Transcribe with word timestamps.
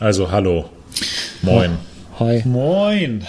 Also 0.00 0.30
hallo. 0.30 0.68
Moin. 1.40 1.78
Hi. 2.18 2.42
Moin. 2.44 3.26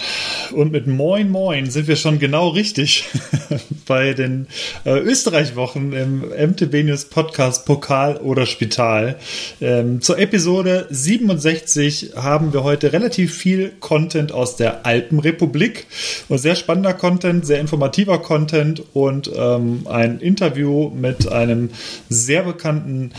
Und 0.52 0.72
mit 0.72 0.86
Moin 0.86 1.30
Moin 1.30 1.70
sind 1.70 1.88
wir 1.88 1.96
schon 1.96 2.18
genau 2.18 2.48
richtig 2.48 3.06
bei 3.86 4.12
den 4.12 4.48
äh, 4.84 4.98
Österreich-Wochen 4.98 5.92
im 5.92 6.20
MTB 6.20 6.84
News 6.84 7.06
Podcast 7.06 7.64
Pokal 7.64 8.18
oder 8.18 8.44
Spital. 8.44 9.16
Ähm, 9.62 10.02
zur 10.02 10.18
Episode 10.18 10.86
67 10.90 12.12
haben 12.16 12.52
wir 12.52 12.64
heute 12.64 12.92
relativ 12.92 13.34
viel 13.34 13.72
Content 13.80 14.32
aus 14.32 14.56
der 14.56 14.84
Alpenrepublik. 14.84 15.86
Und 16.28 16.36
sehr 16.36 16.54
spannender 16.54 16.92
Content, 16.92 17.46
sehr 17.46 17.60
informativer 17.60 18.18
Content 18.18 18.82
und 18.92 19.30
ähm, 19.34 19.86
ein 19.86 20.20
Interview 20.20 20.90
mit 20.90 21.32
einem 21.32 21.70
sehr 22.10 22.42
bekannten 22.42 23.12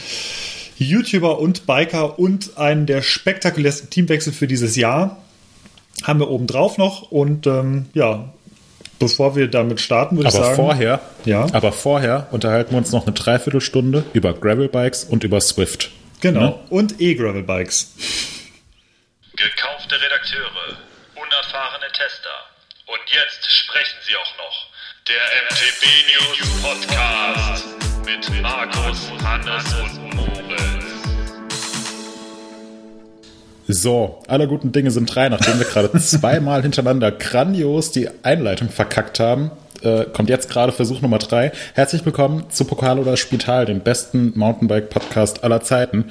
YouTuber 0.80 1.40
und 1.40 1.66
Biker 1.66 2.20
und 2.20 2.58
einen 2.58 2.86
der 2.86 3.02
spektakulärsten 3.02 3.90
Teamwechsel 3.90 4.34
für 4.34 4.48
dieses 4.48 4.76
Jahr 4.76 5.18
haben 6.04 6.20
wir 6.20 6.30
oben 6.30 6.48
drauf 6.48 6.78
noch 6.78 7.12
und 7.12 7.46
ähm, 7.48 7.88
ja, 7.94 8.34
bevor 9.00 9.36
wir 9.36 9.48
damit 9.48 9.82
starten, 9.82 10.18
würde 10.18 10.30
ich 10.30 10.34
sagen. 10.34 10.46
Aber 10.46 10.56
vorher, 10.56 11.02
ja? 11.26 11.48
aber 11.54 11.72
vorher 11.72 12.28
unterhalten 12.32 12.72
wir 12.72 12.78
uns 12.78 12.92
noch 12.92 13.06
eine 13.06 13.14
Dreiviertelstunde 13.14 14.06
über 14.14 14.34
Gravelbikes 14.34 15.06
und 15.06 15.24
über 15.24 15.42
Swift. 15.42 15.92
Genau. 16.22 16.40
Ne? 16.40 16.60
Und 16.70 17.00
E-Gravelbikes. 17.00 17.96
Gekaufte 19.36 19.96
Redakteure, 19.96 20.78
unerfahrene 21.16 21.88
Tester. 21.94 22.30
Und 22.88 23.00
jetzt 23.08 23.52
sprechen 23.52 23.98
sie 24.06 24.16
auch 24.16 24.38
noch. 24.38 24.70
Der 25.08 25.16
MTB 25.50 25.84
News 26.12 26.62
Podcast 26.62 27.66
mit 28.06 28.42
Markus, 28.42 29.12
Hannes 29.24 29.74
und 29.74 30.09
So, 33.72 34.18
aller 34.28 34.48
guten 34.48 34.72
Dinge 34.72 34.90
sind 34.90 35.14
drei, 35.14 35.30
nachdem 35.30 35.60
wir 35.60 35.66
gerade 35.68 35.92
zweimal 36.00 36.64
hintereinander 36.64 37.12
grandios 37.12 37.92
die 37.92 38.10
Einleitung 38.24 38.70
verkackt 38.70 39.20
haben. 39.20 39.52
Äh, 39.84 40.06
kommt 40.06 40.28
jetzt 40.28 40.50
gerade 40.50 40.72
Versuch 40.72 41.02
Nummer 41.02 41.20
drei. 41.20 41.52
Herzlich 41.76 42.04
willkommen 42.04 42.46
zu 42.50 42.66
Pokal 42.66 42.98
oder 42.98 43.16
Spital, 43.16 43.68
dem 43.68 43.82
besten 43.82 44.34
Mountainbike-Podcast 44.34 45.44
aller 45.44 45.62
Zeiten. 45.62 46.06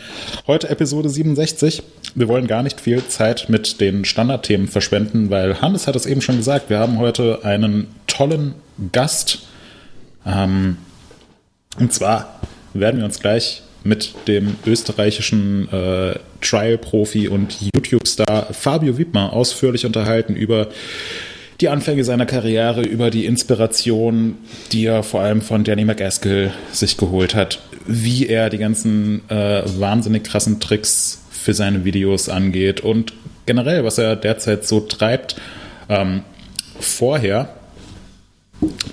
Heute 0.46 0.68
Episode 0.68 1.08
67. 1.08 1.82
Wir 2.14 2.28
wollen 2.28 2.46
gar 2.46 2.62
nicht 2.62 2.80
viel 2.80 3.04
Zeit 3.08 3.46
mit 3.48 3.80
den 3.80 4.04
Standardthemen 4.04 4.68
verschwenden, 4.68 5.28
weil 5.28 5.60
Hannes 5.60 5.88
hat 5.88 5.96
es 5.96 6.06
eben 6.06 6.20
schon 6.20 6.36
gesagt. 6.36 6.70
Wir 6.70 6.78
haben 6.78 7.00
heute 7.00 7.40
einen 7.42 7.88
tollen 8.06 8.54
Gast. 8.92 9.48
Ähm, 10.24 10.76
und 11.76 11.92
zwar 11.92 12.38
werden 12.72 12.98
wir 12.98 13.04
uns 13.04 13.18
gleich 13.18 13.64
mit 13.88 14.14
dem 14.28 14.56
österreichischen 14.66 15.68
äh, 15.72 16.18
Trial-Profi 16.40 17.28
und 17.28 17.56
YouTube-Star 17.74 18.52
Fabio 18.52 18.98
Wittmer 18.98 19.32
ausführlich 19.32 19.86
unterhalten 19.86 20.36
über 20.36 20.68
die 21.60 21.68
Anfänge 21.68 22.04
seiner 22.04 22.26
Karriere, 22.26 22.82
über 22.82 23.10
die 23.10 23.26
Inspiration, 23.26 24.36
die 24.70 24.84
er 24.84 25.02
vor 25.02 25.22
allem 25.22 25.40
von 25.40 25.64
Danny 25.64 25.84
McAskill 25.84 26.52
sich 26.70 26.96
geholt 26.96 27.34
hat, 27.34 27.60
wie 27.86 28.28
er 28.28 28.48
die 28.48 28.58
ganzen 28.58 29.28
äh, 29.28 29.62
wahnsinnig 29.64 30.24
krassen 30.24 30.60
Tricks 30.60 31.24
für 31.30 31.54
seine 31.54 31.84
Videos 31.84 32.28
angeht 32.28 32.80
und 32.80 33.12
generell, 33.46 33.82
was 33.82 33.98
er 33.98 34.14
derzeit 34.14 34.66
so 34.66 34.80
treibt. 34.80 35.36
Ähm, 35.88 36.22
vorher 36.78 37.48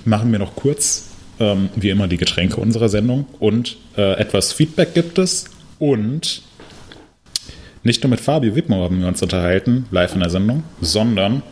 machen 0.04 0.32
wir 0.32 0.38
noch 0.38 0.56
kurz 0.56 1.10
ähm, 1.40 1.68
wie 1.76 1.90
immer 1.90 2.08
die 2.08 2.16
Getränke 2.16 2.60
unserer 2.60 2.88
Sendung 2.88 3.26
und 3.38 3.76
äh, 3.96 4.18
etwas 4.18 4.52
Feedback 4.52 4.94
gibt 4.94 5.18
es 5.18 5.46
und 5.78 6.42
nicht 7.86 8.02
nur 8.02 8.10
mit 8.10 8.20
Fabio 8.20 8.56
Wittmer 8.56 8.78
haben 8.78 9.00
wir 9.00 9.06
uns 9.06 9.22
unterhalten, 9.22 9.86
live 9.92 10.14
in 10.14 10.20
der 10.20 10.28
Sendung, 10.28 10.64
sondern 10.80 11.44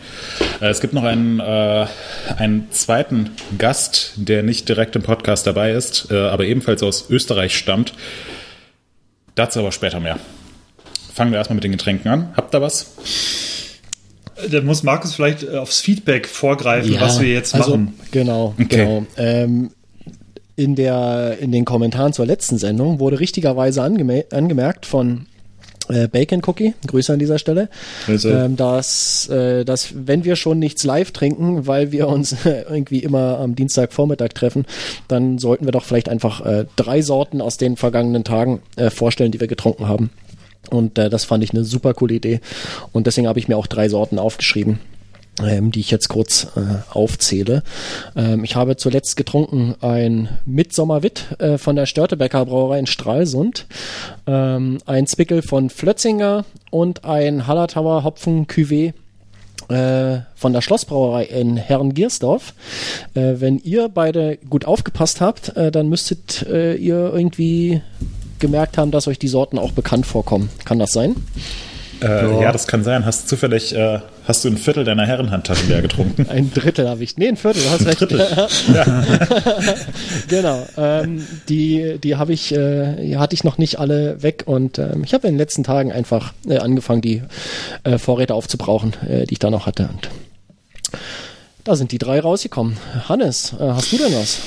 äh, 0.61 0.67
es 0.67 0.81
gibt 0.81 0.93
noch 0.93 1.05
einen, 1.05 1.39
äh, 1.39 1.87
einen 2.37 2.73
zweiten 2.73 3.31
Gast, 3.57 4.15
der 4.17 4.43
nicht 4.43 4.69
direkt 4.69 4.97
im 4.97 5.03
Podcast 5.03 5.47
dabei 5.47 5.71
ist, 5.71 6.09
äh, 6.11 6.17
aber 6.17 6.45
ebenfalls 6.45 6.83
aus 6.83 7.09
Österreich 7.09 7.57
stammt. 7.57 7.95
Dazu 9.37 9.61
aber 9.61 9.71
später 9.71 10.01
mehr. 10.01 10.19
Fangen 11.13 11.31
wir 11.31 11.39
erstmal 11.39 11.55
mit 11.55 11.63
den 11.63 11.71
Getränken 11.71 12.11
an. 12.11 12.33
Habt 12.37 12.53
ihr 12.53 12.61
was? 12.61 12.95
Da 14.51 14.61
muss 14.63 14.83
Markus 14.83 15.15
vielleicht 15.15 15.45
äh, 15.45 15.57
aufs 15.57 15.81
Feedback 15.81 16.27
vorgreifen, 16.27 16.95
ja, 16.95 17.01
was 17.01 17.21
wir 17.21 17.33
jetzt 17.33 17.55
also, 17.55 17.77
machen. 17.77 17.95
Genau, 18.11 18.55
okay. 18.59 18.67
genau. 18.69 19.07
Ähm, 19.17 19.71
in, 20.57 20.75
der, 20.75 21.39
in 21.41 21.53
den 21.53 21.65
Kommentaren 21.65 22.13
zur 22.13 22.27
letzten 22.27 22.59
Sendung 22.59 23.01
wurde 23.01 23.21
richtigerweise 23.21 23.83
angeme 23.83 24.25
angemerkt 24.31 24.87
von 24.87 25.27
äh, 25.89 26.09
Bacon 26.09 26.41
Cookie, 26.47 26.75
Grüße 26.87 27.13
an 27.13 27.19
dieser 27.19 27.39
Stelle, 27.39 27.69
also. 28.07 28.31
ähm, 28.31 28.57
dass, 28.57 29.29
äh, 29.29 29.65
dass 29.65 29.93
wenn 29.95 30.25
wir 30.25 30.37
schon 30.37 30.59
nichts 30.59 30.85
live 30.85 31.11
trinken, 31.11 31.67
weil 31.67 31.93
wir 31.93 32.09
uns 32.09 32.37
irgendwie 32.45 33.01
immer 33.01 33.39
am 33.39 33.55
Dienstagvormittag 33.55 34.31
treffen, 34.35 34.65
dann 35.09 35.39
sollten 35.39 35.67
wir 35.67 35.73
doch 35.73 35.85
vielleicht 35.85 36.09
einfach 36.09 36.45
äh, 36.45 36.65
drei 36.77 37.03
Sorten 37.03 37.41
aus 37.41 37.59
den 37.59 37.77
vergangenen 37.77 38.25
Tagen 38.25 38.63
äh, 38.77 38.91
vorstellen, 38.91 39.33
die 39.33 39.41
wir 39.41 39.49
getrunken 39.49 39.89
haben. 39.89 40.11
Und 40.71 40.99
äh, 40.99 41.11
das 41.11 41.25
fand 41.25 41.45
ich 41.45 41.53
eine 41.53 41.65
super 41.65 41.93
coole 41.93 42.15
Idee. 42.15 42.41
Und 42.93 43.07
deswegen 43.07 43.29
habe 43.29 43.39
ich 43.39 43.49
mir 43.49 43.59
auch 43.59 43.67
drei 43.67 43.89
Sorten 43.89 44.19
aufgeschrieben. 44.19 44.79
Ähm, 45.43 45.73
die 45.73 45.81
ich 45.81 45.91
jetzt 45.91 46.09
kurz 46.09 46.47
äh, 46.57 46.61
aufzähle. 46.91 47.65
Ähm, 48.15 48.45
ich 48.45 48.55
habe 48.55 48.77
zuletzt 48.77 49.17
getrunken 49.17 49.75
ein 49.81 50.29
Mitsommerwitt 50.47 51.41
äh, 51.41 51.59
von 51.59 51.75
der 51.75 51.87
Störtebecker 51.87 52.47
Brauerei 52.47 52.79
in 52.79 52.87
Stralsund, 52.87 53.67
ähm, 54.29 54.79
ein 54.87 55.09
Zwickel 55.09 55.43
von 55.43 55.71
Flötzinger 55.71 56.45
und 56.71 57.05
ein 57.05 57.49
Hallertauer 57.49 58.05
Hopfen 58.05 58.47
Cuvée 58.47 58.93
äh, 59.69 60.21
von 60.37 60.53
der 60.53 60.61
Schlossbrauerei 60.61 61.25
in 61.25 61.57
Herrengiersdorf. 61.57 62.55
Äh, 63.15 63.35
wenn 63.39 63.59
ihr 63.59 63.89
beide 63.89 64.37
gut 64.49 64.67
aufgepasst 64.67 65.21
habt, 65.21 65.57
äh, 65.57 65.73
dann 65.73 65.89
müsstet 65.89 66.47
äh, 66.47 66.75
ihr 66.77 67.13
irgendwie 67.13 67.83
gemerkt 68.39 68.79
haben, 68.79 68.93
dass 68.93 69.09
euch 69.09 69.19
die 69.19 69.29
Sorten 69.29 69.59
auch 69.59 69.73
bekannt 69.73 70.07
vorkommen. 70.07 70.51
Kann 70.65 70.79
das 70.79 70.93
sein? 70.93 71.17
Äh, 72.05 72.27
ja. 72.27 72.41
ja. 72.43 72.53
das 72.53 72.67
kann 72.67 72.85
sein. 72.85 73.07
Hast 73.07 73.25
du 73.25 73.29
zufällig, 73.29 73.75
äh, 73.75 74.01
hast 74.29 74.45
du 74.45 74.49
ein 74.49 74.59
Viertel 74.59 74.85
deiner 74.85 75.07
Herrenhandtaschen 75.07 75.69
leer 75.69 75.81
getrunken? 75.81 76.27
ein 76.29 76.53
Drittel 76.53 76.89
habe 76.89 77.03
ich. 77.03 77.17
Nee, 77.17 77.29
ein 77.29 77.37
Viertel, 77.37 77.63
du 77.63 77.71
hast 77.71 77.81
ein 77.81 77.87
recht. 77.87 78.01
Drittel. 78.01 78.21
ja. 78.75 79.05
genau. 80.29 80.67
Ähm, 80.77 81.27
die 81.49 81.99
die 81.99 82.17
habe 82.17 82.33
ich, 82.35 82.55
äh, 82.55 83.17
hatte 83.17 83.35
ich 83.35 83.45
noch 83.45 83.57
nicht 83.57 83.79
alle 83.79 84.23
weg 84.23 84.43
und 84.47 84.79
ähm, 84.79 85.03
ich 85.05 85.15
habe 85.15 85.27
in 85.27 85.35
den 85.35 85.39
letzten 85.39 85.65
Tagen 85.65 85.93
einfach 85.93 86.35
äh, 86.47 86.59
angefangen, 86.59 87.01
die 87.01 87.23
äh, 87.85 87.97
Vorräte 87.97 88.35
aufzubrauchen, 88.35 88.95
äh, 89.09 89.27
die 89.27 89.35
ich 89.35 89.39
da 89.39 89.51
noch 89.51 89.67
hatte. 89.67 89.89
Und 89.91 90.11
da 91.65 91.77
sind 91.77 91.93
die 91.93 91.99
drei 91.99 92.21
rausgekommen. 92.21 92.77
Hannes, 93.09 93.55
hast 93.59 93.91
du 93.91 93.97
denn 93.97 94.13
was? 94.13 94.39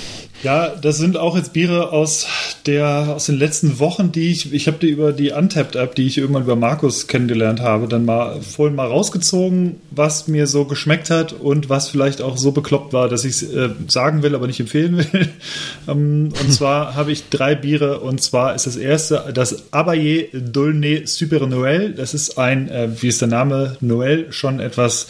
Ja, 0.43 0.69
das 0.69 0.97
sind 0.97 1.17
auch 1.17 1.35
jetzt 1.35 1.53
Biere 1.53 1.91
aus 1.91 2.27
der 2.67 3.15
aus 3.15 3.25
den 3.25 3.39
letzten 3.39 3.79
Wochen, 3.79 4.11
die 4.11 4.29
ich 4.29 4.53
ich 4.53 4.67
habe 4.67 4.77
die 4.77 4.89
über 4.89 5.11
die 5.11 5.31
Untapped 5.31 5.75
App, 5.75 5.95
die 5.95 6.05
ich 6.05 6.19
irgendwann 6.19 6.43
über 6.43 6.55
Markus 6.55 7.07
kennengelernt 7.07 7.59
habe, 7.59 7.87
dann 7.87 8.05
mal 8.05 8.39
vorhin 8.41 8.75
mal 8.75 8.85
rausgezogen, 8.85 9.77
was 9.89 10.27
mir 10.27 10.45
so 10.45 10.65
geschmeckt 10.65 11.09
hat 11.09 11.33
und 11.33 11.69
was 11.69 11.89
vielleicht 11.89 12.21
auch 12.21 12.37
so 12.37 12.51
bekloppt 12.51 12.93
war, 12.93 13.09
dass 13.09 13.25
ich 13.25 13.41
es 13.41 13.43
äh, 13.51 13.69
sagen 13.87 14.21
will, 14.21 14.35
aber 14.35 14.45
nicht 14.45 14.59
empfehlen 14.59 14.97
will. 14.97 15.27
ähm, 15.87 16.29
und 16.39 16.53
zwar 16.53 16.93
habe 16.93 17.11
ich 17.11 17.29
drei 17.29 17.55
Biere 17.55 18.01
und 18.01 18.21
zwar 18.21 18.53
ist 18.53 18.67
das 18.67 18.75
erste 18.75 19.31
das 19.33 19.73
Abaye 19.73 20.29
Dolne 20.33 21.07
Super 21.07 21.47
Noël. 21.47 21.95
Das 21.95 22.13
ist 22.13 22.37
ein, 22.37 22.69
äh, 22.69 22.89
wie 23.01 23.07
es 23.07 23.17
der 23.17 23.27
Name 23.27 23.77
Noël 23.81 24.31
schon 24.31 24.59
etwas 24.59 25.07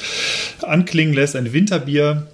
anklingen 0.62 1.14
lässt, 1.14 1.36
ein 1.36 1.52
Winterbier 1.52 2.28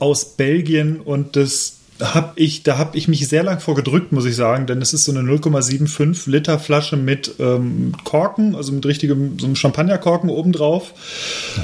aus 0.00 0.36
Belgien 0.36 1.00
und 1.00 1.36
das 1.36 1.77
hab 2.00 2.32
ich, 2.36 2.62
da 2.62 2.78
habe 2.78 2.96
ich 2.96 3.08
mich 3.08 3.28
sehr 3.28 3.42
lang 3.42 3.60
vorgedrückt, 3.60 4.12
muss 4.12 4.24
ich 4.24 4.36
sagen, 4.36 4.66
denn 4.66 4.80
es 4.80 4.92
ist 4.92 5.04
so 5.04 5.12
eine 5.12 5.20
0,75 5.20 6.30
Liter 6.30 6.58
Flasche 6.58 6.96
mit 6.96 7.34
ähm, 7.40 7.92
Korken, 8.04 8.54
also 8.54 8.72
mit 8.72 8.86
richtigem 8.86 9.38
so 9.38 9.46
einem 9.46 9.56
Champagnerkorken 9.56 10.30
obendrauf. 10.30 10.92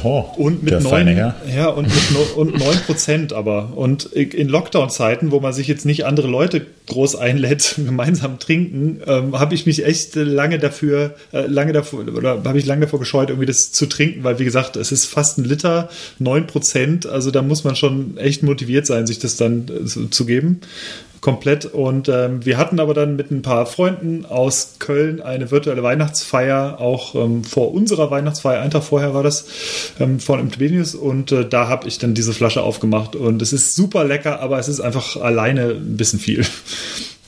Oh, 0.02 0.24
und 0.36 0.62
mit 0.62 0.82
neun, 0.82 1.08
ja, 1.54 1.68
und 1.68 1.86
mit 1.86 2.10
no, 2.12 2.40
und 2.40 2.58
neun 2.58 2.76
Prozent 2.86 3.32
aber. 3.32 3.76
Und 3.76 4.06
in 4.06 4.48
Lockdown-Zeiten, 4.48 5.30
wo 5.30 5.40
man 5.40 5.52
sich 5.52 5.68
jetzt 5.68 5.86
nicht 5.86 6.04
andere 6.04 6.26
Leute 6.26 6.66
groß 6.86 7.16
einlädt, 7.16 7.74
gemeinsam 7.84 8.38
trinken, 8.38 9.00
ähm, 9.06 9.38
habe 9.38 9.54
ich 9.54 9.66
mich 9.66 9.84
echt 9.86 10.16
lange 10.16 10.58
dafür, 10.58 11.14
äh, 11.32 11.46
lange 11.46 11.72
davor, 11.72 12.06
oder 12.08 12.42
habe 12.44 12.58
ich 12.58 12.66
lange 12.66 12.82
davor 12.82 12.98
gescheut, 12.98 13.30
irgendwie 13.30 13.46
das 13.46 13.72
zu 13.72 13.86
trinken, 13.86 14.24
weil 14.24 14.38
wie 14.38 14.44
gesagt, 14.44 14.76
es 14.76 14.90
ist 14.90 15.06
fast 15.06 15.38
ein 15.38 15.44
Liter, 15.44 15.88
neun 16.18 16.46
Prozent, 16.46 17.06
also 17.06 17.30
da 17.30 17.42
muss 17.42 17.64
man 17.64 17.76
schon 17.76 18.16
echt 18.16 18.42
motiviert 18.42 18.86
sein, 18.86 19.06
sich 19.06 19.18
das 19.18 19.36
dann 19.36 19.66
äh, 19.68 20.10
zu 20.10 20.23
geben. 20.26 20.60
Komplett. 21.20 21.64
Und 21.64 22.10
ähm, 22.10 22.44
wir 22.44 22.58
hatten 22.58 22.78
aber 22.78 22.92
dann 22.92 23.16
mit 23.16 23.30
ein 23.30 23.40
paar 23.40 23.64
Freunden 23.64 24.26
aus 24.26 24.74
Köln 24.78 25.22
eine 25.22 25.50
virtuelle 25.50 25.82
Weihnachtsfeier, 25.82 26.78
auch 26.80 27.14
ähm, 27.14 27.44
vor 27.44 27.72
unserer 27.72 28.10
Weihnachtsfeier, 28.10 28.60
einen 28.60 28.70
Tag 28.70 28.84
vorher 28.84 29.14
war 29.14 29.22
das, 29.22 29.46
ähm, 29.98 30.20
von 30.20 30.38
Imtbenius. 30.38 30.94
Und 30.94 31.32
äh, 31.32 31.48
da 31.48 31.68
habe 31.68 31.88
ich 31.88 31.98
dann 31.98 32.12
diese 32.12 32.34
Flasche 32.34 32.62
aufgemacht. 32.62 33.16
Und 33.16 33.40
es 33.40 33.54
ist 33.54 33.74
super 33.74 34.04
lecker, 34.04 34.40
aber 34.40 34.58
es 34.58 34.68
ist 34.68 34.80
einfach 34.80 35.16
alleine 35.16 35.70
ein 35.70 35.96
bisschen 35.96 36.18
viel. 36.18 36.44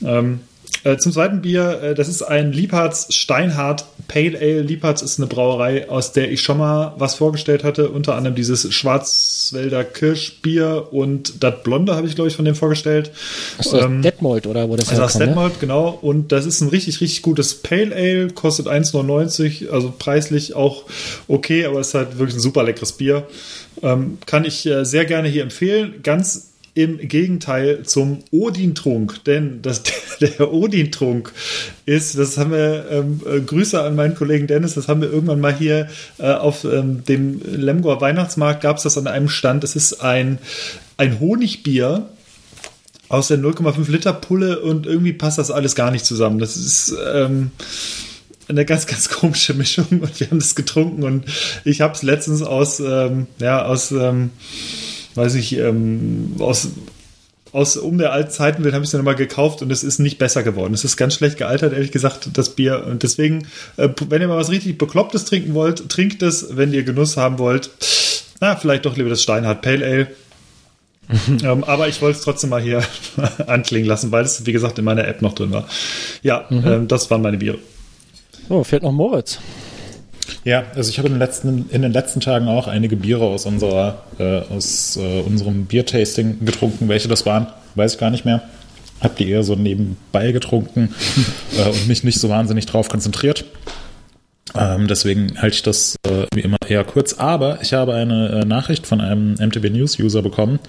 Ähm, 0.05 0.41
Äh, 0.83 0.97
zum 0.97 1.11
zweiten 1.11 1.41
Bier, 1.41 1.81
äh, 1.81 1.95
das 1.95 2.07
ist 2.07 2.21
ein 2.21 2.51
Liebhards 2.51 3.13
Steinhardt 3.13 3.85
Pale 4.07 4.37
Ale. 4.39 4.61
Liebhards 4.61 5.01
ist 5.01 5.19
eine 5.19 5.27
Brauerei, 5.27 5.89
aus 5.89 6.13
der 6.13 6.31
ich 6.31 6.41
schon 6.41 6.59
mal 6.59 6.93
was 6.97 7.15
vorgestellt 7.15 7.63
hatte. 7.63 7.89
Unter 7.89 8.15
anderem 8.15 8.35
dieses 8.35 8.73
Schwarzwälder 8.73 9.83
Kirschbier 9.83 10.87
und 10.91 11.43
das 11.43 11.55
Blonde 11.63 11.95
habe 11.95 12.07
ich, 12.07 12.15
glaube 12.15 12.29
ich, 12.29 12.35
von 12.35 12.45
dem 12.45 12.55
vorgestellt. 12.55 13.11
Das 13.57 13.67
ist 13.67 13.73
ähm, 13.73 14.01
Detmold 14.01 14.47
oder 14.47 14.69
wo 14.69 14.75
das 14.75 14.89
Also 14.89 15.01
das 15.01 15.15
ne? 15.15 15.27
Detmold, 15.27 15.53
ne? 15.53 15.59
genau. 15.59 15.89
Und 16.01 16.31
das 16.31 16.45
ist 16.45 16.61
ein 16.61 16.69
richtig, 16.69 17.01
richtig 17.01 17.21
gutes 17.21 17.55
Pale 17.55 17.93
Ale. 17.93 18.27
Kostet 18.29 18.67
1,99. 18.67 19.69
Also 19.69 19.93
preislich 19.97 20.55
auch 20.55 20.85
okay, 21.27 21.65
aber 21.65 21.81
ist 21.81 21.93
halt 21.93 22.17
wirklich 22.17 22.37
ein 22.37 22.41
super 22.41 22.63
leckeres 22.63 22.93
Bier. 22.93 23.27
Ähm, 23.81 24.19
kann 24.25 24.45
ich 24.45 24.65
äh, 24.65 24.85
sehr 24.85 25.05
gerne 25.05 25.27
hier 25.27 25.43
empfehlen. 25.43 25.95
Ganz 26.03 26.47
im 26.77 26.99
Gegenteil 26.99 27.83
zum 27.83 28.19
Odin-Trunk, 28.29 29.23
denn 29.25 29.63
das, 29.63 29.81
der 30.21 30.53
Odin-Trunk 30.53 31.33
ist, 31.87 32.19
das 32.19 32.37
haben 32.37 32.51
wir, 32.51 32.85
ähm, 32.91 33.21
äh, 33.25 33.39
Grüße 33.39 33.81
an 33.81 33.95
meinen 33.95 34.13
Kollegen 34.13 34.45
Dennis, 34.45 34.75
das 34.75 34.87
haben 34.87 35.01
wir 35.01 35.11
irgendwann 35.11 35.39
mal 35.39 35.55
hier 35.55 35.87
äh, 36.19 36.31
auf 36.31 36.65
ähm, 36.65 37.03
dem 37.03 37.41
Lemgoer 37.43 37.99
Weihnachtsmarkt, 37.99 38.61
gab 38.61 38.77
es 38.77 38.83
das 38.83 38.95
an 38.95 39.07
einem 39.07 39.27
Stand. 39.27 39.63
Es 39.63 39.75
ist 39.75 40.01
ein, 40.03 40.37
ein 40.97 41.19
Honigbier, 41.19 42.09
aus 43.09 43.29
der 43.29 43.39
0,5 43.39 43.89
Liter 43.89 44.13
Pulle 44.13 44.59
und 44.59 44.85
irgendwie 44.85 45.13
passt 45.13 45.37
das 45.37 45.49
alles 45.49 45.75
gar 45.75 45.91
nicht 45.91 46.05
zusammen. 46.05 46.39
Das 46.39 46.57
ist 46.57 46.93
ähm, 47.11 47.51
eine 48.49 48.65
ganz, 48.65 48.85
ganz 48.85 49.09
komische 49.09 49.55
Mischung 49.55 49.87
und 49.89 50.19
wir 50.19 50.29
haben 50.29 50.39
das 50.39 50.53
getrunken 50.53 51.03
und 51.03 51.25
ich 51.63 51.81
habe 51.81 51.93
es 51.93 52.03
letztens 52.03 52.43
aus, 52.43 52.79
ähm, 52.81 53.25
ja, 53.39 53.65
aus 53.65 53.91
ähm, 53.91 54.31
weiß 55.17 55.35
ich, 55.35 55.57
ähm, 55.57 56.35
aus, 56.39 56.69
aus 57.51 57.75
um 57.77 57.97
der 57.97 58.13
alten 58.13 58.31
Zeiten 58.31 58.63
willen 58.63 58.75
habe 58.75 58.83
ich 58.83 58.89
es 58.89 58.91
dann 58.91 59.03
mal 59.03 59.15
gekauft 59.15 59.61
und 59.61 59.71
es 59.71 59.83
ist 59.83 59.99
nicht 59.99 60.17
besser 60.17 60.43
geworden. 60.43 60.73
Es 60.73 60.83
ist 60.83 60.97
ganz 60.97 61.15
schlecht 61.15 61.37
gealtert, 61.37 61.73
ehrlich 61.73 61.91
gesagt, 61.91 62.29
das 62.33 62.51
Bier. 62.51 62.85
Und 62.85 63.03
deswegen, 63.03 63.47
äh, 63.77 63.89
wenn 64.07 64.21
ihr 64.21 64.27
mal 64.27 64.37
was 64.37 64.49
richtig 64.49 64.77
Beklopptes 64.77 65.25
trinken 65.25 65.53
wollt, 65.53 65.89
trinkt 65.89 66.21
es, 66.21 66.55
wenn 66.55 66.73
ihr 66.73 66.83
Genuss 66.83 67.17
haben 67.17 67.39
wollt. 67.39 67.69
Na, 68.39 68.55
vielleicht 68.55 68.85
doch 68.85 68.95
lieber 68.95 69.09
das 69.09 69.23
Steinhardt 69.23 69.61
Pale 69.61 69.85
Ale. 69.85 70.07
ähm, 71.43 71.63
aber 71.63 71.87
ich 71.87 72.01
wollte 72.01 72.17
es 72.17 72.23
trotzdem 72.23 72.49
mal 72.49 72.61
hier 72.61 72.83
anklingen 73.47 73.87
lassen, 73.87 74.11
weil 74.11 74.23
es, 74.23 74.45
wie 74.45 74.51
gesagt, 74.51 74.77
in 74.77 74.85
meiner 74.85 75.07
App 75.07 75.21
noch 75.21 75.33
drin 75.33 75.51
war. 75.51 75.67
Ja, 76.21 76.45
mhm. 76.49 76.63
ähm, 76.65 76.87
das 76.87 77.09
waren 77.09 77.21
meine 77.21 77.37
Biere. 77.37 77.57
Oh, 78.49 78.63
fehlt 78.63 78.83
noch 78.83 78.91
Moritz. 78.91 79.39
Ja, 80.43 80.63
also 80.75 80.89
ich 80.89 80.97
habe 80.97 81.07
in 81.07 81.15
den 81.15 81.19
letzten, 81.19 81.69
in 81.69 81.81
den 81.81 81.93
letzten 81.93 82.19
Tagen 82.19 82.47
auch 82.47 82.67
einige 82.67 82.95
Biere 82.95 83.25
aus 83.25 83.45
unserer, 83.45 84.03
äh, 84.19 84.39
aus 84.53 84.97
äh, 84.97 85.21
unserem 85.21 85.65
Biertasting 85.65 86.45
getrunken. 86.45 86.89
Welche 86.89 87.07
das 87.07 87.25
waren, 87.25 87.47
weiß 87.75 87.93
ich 87.93 87.99
gar 87.99 88.09
nicht 88.09 88.25
mehr. 88.25 88.43
Hab 89.01 89.15
die 89.15 89.29
eher 89.29 89.43
so 89.43 89.55
nebenbei 89.55 90.31
getrunken 90.31 90.93
äh, 91.57 91.69
und 91.69 91.87
mich 91.87 92.03
nicht 92.03 92.19
so 92.19 92.29
wahnsinnig 92.29 92.65
drauf 92.65 92.89
konzentriert. 92.89 93.45
Ähm, 94.55 94.87
deswegen 94.87 95.39
halte 95.41 95.55
ich 95.55 95.63
das 95.63 95.97
äh, 96.03 96.25
wie 96.33 96.41
immer 96.41 96.57
eher 96.67 96.83
kurz. 96.83 97.13
Aber 97.13 97.59
ich 97.61 97.73
habe 97.73 97.93
eine 97.93 98.41
äh, 98.41 98.45
Nachricht 98.45 98.87
von 98.87 99.01
einem 99.01 99.33
MTB 99.33 99.69
News 99.69 99.99
User 99.99 100.21
bekommen, 100.21 100.59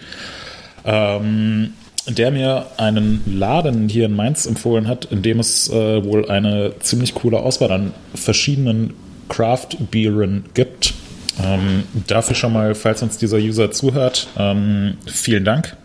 ähm, 0.84 1.72
der 2.06 2.30
mir 2.30 2.66
einen 2.76 3.22
Laden 3.26 3.88
hier 3.88 4.06
in 4.06 4.16
Mainz 4.16 4.46
empfohlen 4.46 4.88
hat, 4.88 5.06
in 5.06 5.22
dem 5.22 5.40
es 5.40 5.68
äh, 5.68 6.04
wohl 6.04 6.28
eine 6.30 6.72
ziemlich 6.80 7.14
coole 7.14 7.38
Auswahl 7.38 7.70
an 7.70 7.94
verschiedenen 8.14 8.94
Craft-Bieren 9.28 10.44
gibt. 10.54 10.94
Ähm, 11.42 11.84
dafür 12.06 12.34
schon 12.34 12.52
mal, 12.52 12.74
falls 12.74 13.02
uns 13.02 13.18
dieser 13.18 13.38
User 13.38 13.70
zuhört, 13.70 14.28
ähm, 14.36 14.96
vielen 15.06 15.44
Dank. 15.44 15.76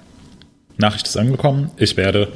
Nachricht 0.77 1.07
ist 1.07 1.17
angekommen. 1.17 1.69
Ich 1.77 1.97
werde 1.97 2.29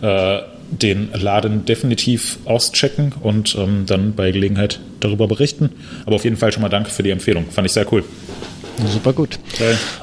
äh, 0.00 0.38
den 0.70 1.10
Laden 1.12 1.64
definitiv 1.64 2.38
auschecken 2.44 3.12
und 3.20 3.56
ähm, 3.56 3.84
dann 3.86 4.14
bei 4.14 4.30
Gelegenheit 4.30 4.80
darüber 5.00 5.26
berichten. 5.26 5.70
Aber 6.06 6.16
auf 6.16 6.24
jeden 6.24 6.36
Fall 6.36 6.52
schon 6.52 6.62
mal 6.62 6.68
danke 6.68 6.90
für 6.90 7.02
die 7.02 7.10
Empfehlung. 7.10 7.46
Fand 7.50 7.66
ich 7.66 7.72
sehr 7.72 7.90
cool. 7.92 8.04
Super 8.86 9.12
gut. 9.12 9.38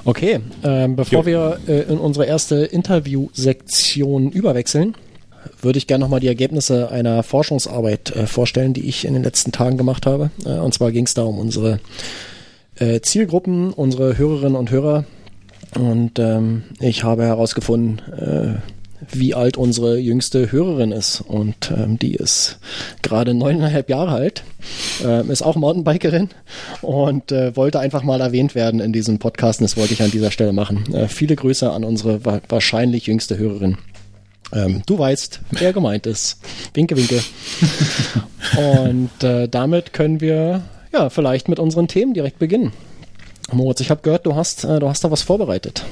Okay, 0.05 0.39
ähm, 0.63 0.95
bevor 0.95 1.21
jo. 1.21 1.25
wir 1.25 1.59
äh, 1.67 1.91
in 1.91 1.97
unsere 1.97 2.25
erste 2.25 2.57
Interviewsektion 2.65 4.31
überwechseln, 4.31 4.95
würde 5.62 5.77
ich 5.77 5.88
gerne 5.88 6.03
nochmal 6.03 6.19
die 6.19 6.27
Ergebnisse 6.27 6.89
einer 6.91 7.24
Forschungsarbeit 7.24 8.15
äh, 8.15 8.27
vorstellen, 8.27 8.74
die 8.74 8.88
ich 8.88 9.06
in 9.06 9.13
den 9.13 9.24
letzten 9.24 9.51
Tagen 9.51 9.77
gemacht 9.77 10.06
habe. 10.06 10.31
Äh, 10.45 10.59
und 10.59 10.74
zwar 10.74 10.91
ging 10.91 11.06
es 11.06 11.13
da 11.13 11.24
um 11.24 11.38
unsere 11.38 11.80
äh, 12.75 13.01
Zielgruppen, 13.01 13.71
unsere 13.74 14.18
Hörerinnen 14.18 14.56
und 14.56 14.71
Hörer. 14.71 15.06
Und 15.75 16.18
ähm, 16.19 16.63
ich 16.80 17.03
habe 17.03 17.24
herausgefunden, 17.24 18.00
äh, 18.12 18.56
wie 19.12 19.33
alt 19.33 19.57
unsere 19.57 19.97
jüngste 19.97 20.51
Hörerin 20.51 20.91
ist. 20.91 21.21
Und 21.21 21.71
ähm, 21.75 22.00
die 22.00 22.15
ist 22.15 22.59
gerade 23.01 23.33
neuneinhalb 23.33 23.89
Jahre 23.89 24.12
alt, 24.12 24.44
äh, 25.03 25.25
ist 25.27 25.42
auch 25.42 25.56
Mountainbikerin 25.56 26.30
und 26.81 27.31
äh, 27.31 27.56
wollte 27.56 27.80
einfach 27.80 28.03
mal 28.03 28.21
erwähnt 28.21 28.56
werden 28.56 28.80
in 28.80 28.94
diesem 28.94 29.19
Podcast. 29.19 29.62
Und 29.62 29.65
das 29.65 29.77
wollte 29.77 29.94
ich 29.94 30.01
an 30.01 30.12
dieser 30.12 30.31
Stelle 30.31 30.53
machen. 30.53 30.94
Äh, 30.94 31.07
viele 31.07 31.35
Grüße 31.35 31.69
an 31.71 31.83
unsere 31.83 32.25
wa 32.25 32.42
wahrscheinlich 32.50 33.07
jüngste 33.07 33.38
Hörerin. 33.38 33.77
Ähm, 34.53 34.81
du 34.85 34.97
weißt, 34.97 35.41
wer 35.51 35.73
gemeint 35.73 36.05
ist. 36.07 36.39
Winke, 36.73 36.97
winke. 36.97 37.21
Und 38.57 39.23
äh, 39.23 39.47
damit 39.47 39.93
können 39.93 40.21
wir 40.21 40.63
ja 40.91 41.09
vielleicht 41.09 41.49
mit 41.49 41.59
unseren 41.59 41.87
Themen 41.87 42.13
direkt 42.13 42.39
beginnen. 42.39 42.73
Moritz, 43.51 43.81
ich 43.81 43.89
habe 43.89 44.01
gehört, 44.01 44.25
du 44.25 44.35
hast, 44.35 44.63
äh, 44.63 44.79
du 44.79 44.87
hast 44.89 45.03
da 45.03 45.11
was 45.11 45.21
vorbereitet. 45.21 45.83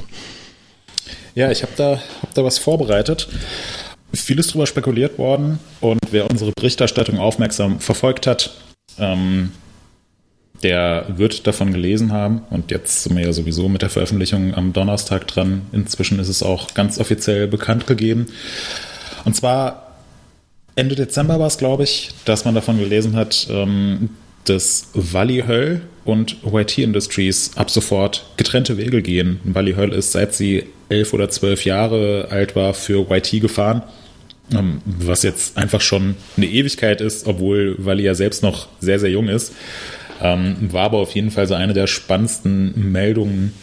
Ja, 1.35 1.51
ich 1.51 1.61
habe 1.61 1.73
da, 1.75 2.01
hab 2.21 2.33
da 2.33 2.43
was 2.43 2.57
vorbereitet. 2.57 3.27
Vieles 4.13 4.47
drüber 4.47 4.65
spekuliert 4.65 5.17
worden 5.17 5.59
und 5.81 5.99
wer 6.11 6.29
unsere 6.29 6.51
Berichterstattung 6.55 7.19
aufmerksam 7.19 7.79
verfolgt 7.79 8.25
hat, 8.25 8.51
ähm, 8.97 9.51
der 10.63 11.05
wird 11.17 11.45
davon 11.45 11.71
gelesen 11.71 12.11
haben 12.11 12.41
und 12.49 12.71
jetzt 12.71 13.03
sind 13.03 13.15
wir 13.15 13.25
ja 13.25 13.33
sowieso 13.33 13.69
mit 13.69 13.81
der 13.81 13.89
Veröffentlichung 13.89 14.53
am 14.55 14.73
Donnerstag 14.73 15.27
dran. 15.27 15.63
Inzwischen 15.71 16.19
ist 16.19 16.29
es 16.29 16.41
auch 16.41 16.73
ganz 16.73 16.99
offiziell 16.99 17.47
bekannt 17.47 17.87
gegeben. 17.87 18.27
Und 19.25 19.35
zwar 19.35 19.87
Ende 20.75 20.95
Dezember 20.95 21.39
war 21.39 21.47
es, 21.47 21.57
glaube 21.57 21.83
ich, 21.83 22.11
dass 22.25 22.45
man 22.45 22.55
davon 22.55 22.79
gelesen 22.79 23.15
hat, 23.15 23.47
ähm, 23.49 24.09
dass 24.45 24.89
Wally 24.93 25.43
Höll 25.47 25.81
und 26.05 26.37
YT 26.45 26.77
Industries 26.77 27.51
ab 27.55 27.69
sofort 27.69 28.25
getrennte 28.37 28.77
Wege 28.77 29.01
gehen. 29.01 29.39
Wally 29.43 29.73
Höll 29.73 29.91
ist, 29.91 30.11
seit 30.11 30.33
sie 30.33 30.65
elf 30.89 31.13
oder 31.13 31.29
zwölf 31.29 31.65
Jahre 31.65 32.27
alt 32.29 32.55
war, 32.55 32.73
für 32.73 33.11
YT 33.11 33.41
gefahren. 33.41 33.83
Ähm, 34.53 34.81
was 34.85 35.23
jetzt 35.23 35.57
einfach 35.57 35.81
schon 35.81 36.15
eine 36.37 36.45
Ewigkeit 36.45 37.01
ist, 37.01 37.27
obwohl 37.27 37.75
Wally 37.79 38.03
ja 38.03 38.15
selbst 38.15 38.43
noch 38.43 38.67
sehr, 38.79 38.99
sehr 38.99 39.09
jung 39.09 39.27
ist. 39.27 39.53
Ähm, 40.21 40.71
war 40.71 40.85
aber 40.85 40.97
auf 40.97 41.11
jeden 41.11 41.31
Fall 41.31 41.47
so 41.47 41.53
eine 41.53 41.73
der 41.73 41.87
spannendsten 41.87 42.91
Meldungen 42.91 43.53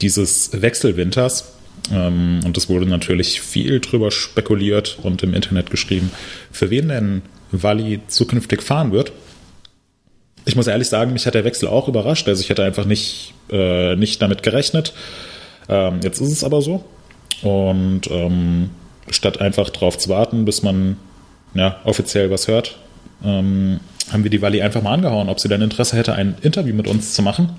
dieses 0.00 0.50
Wechselwinters. 0.60 1.52
Ähm, 1.92 2.40
und 2.44 2.56
es 2.56 2.68
wurde 2.68 2.86
natürlich 2.86 3.40
viel 3.40 3.80
drüber 3.80 4.10
spekuliert 4.10 4.98
und 5.02 5.22
im 5.22 5.34
Internet 5.34 5.70
geschrieben, 5.70 6.10
für 6.52 6.70
wen 6.70 6.88
denn 6.88 7.22
Wally 7.50 8.00
zukünftig 8.08 8.62
fahren 8.62 8.92
wird. 8.92 9.12
Ich 10.44 10.56
muss 10.56 10.66
ehrlich 10.66 10.88
sagen, 10.88 11.12
mich 11.12 11.26
hat 11.26 11.34
der 11.34 11.44
Wechsel 11.44 11.68
auch 11.68 11.88
überrascht. 11.88 12.28
Also 12.28 12.40
ich 12.40 12.48
hätte 12.48 12.64
einfach 12.64 12.84
nicht, 12.84 13.34
äh, 13.50 13.96
nicht 13.96 14.20
damit 14.22 14.42
gerechnet. 14.42 14.92
Ähm, 15.68 16.00
jetzt 16.02 16.20
ist 16.20 16.32
es 16.32 16.44
aber 16.44 16.62
so. 16.62 16.84
Und 17.42 18.10
ähm, 18.10 18.70
statt 19.10 19.40
einfach 19.40 19.70
darauf 19.70 19.98
zu 19.98 20.08
warten, 20.08 20.44
bis 20.44 20.62
man 20.62 20.96
ja, 21.54 21.80
offiziell 21.84 22.30
was 22.30 22.48
hört, 22.48 22.78
ähm, 23.24 23.80
haben 24.12 24.22
wir 24.22 24.30
die 24.30 24.42
Wally 24.42 24.62
einfach 24.62 24.82
mal 24.82 24.94
angehauen, 24.94 25.28
ob 25.28 25.40
sie 25.40 25.48
denn 25.48 25.62
Interesse 25.62 25.96
hätte, 25.96 26.14
ein 26.14 26.36
Interview 26.42 26.74
mit 26.74 26.86
uns 26.88 27.14
zu 27.14 27.22
machen. 27.22 27.56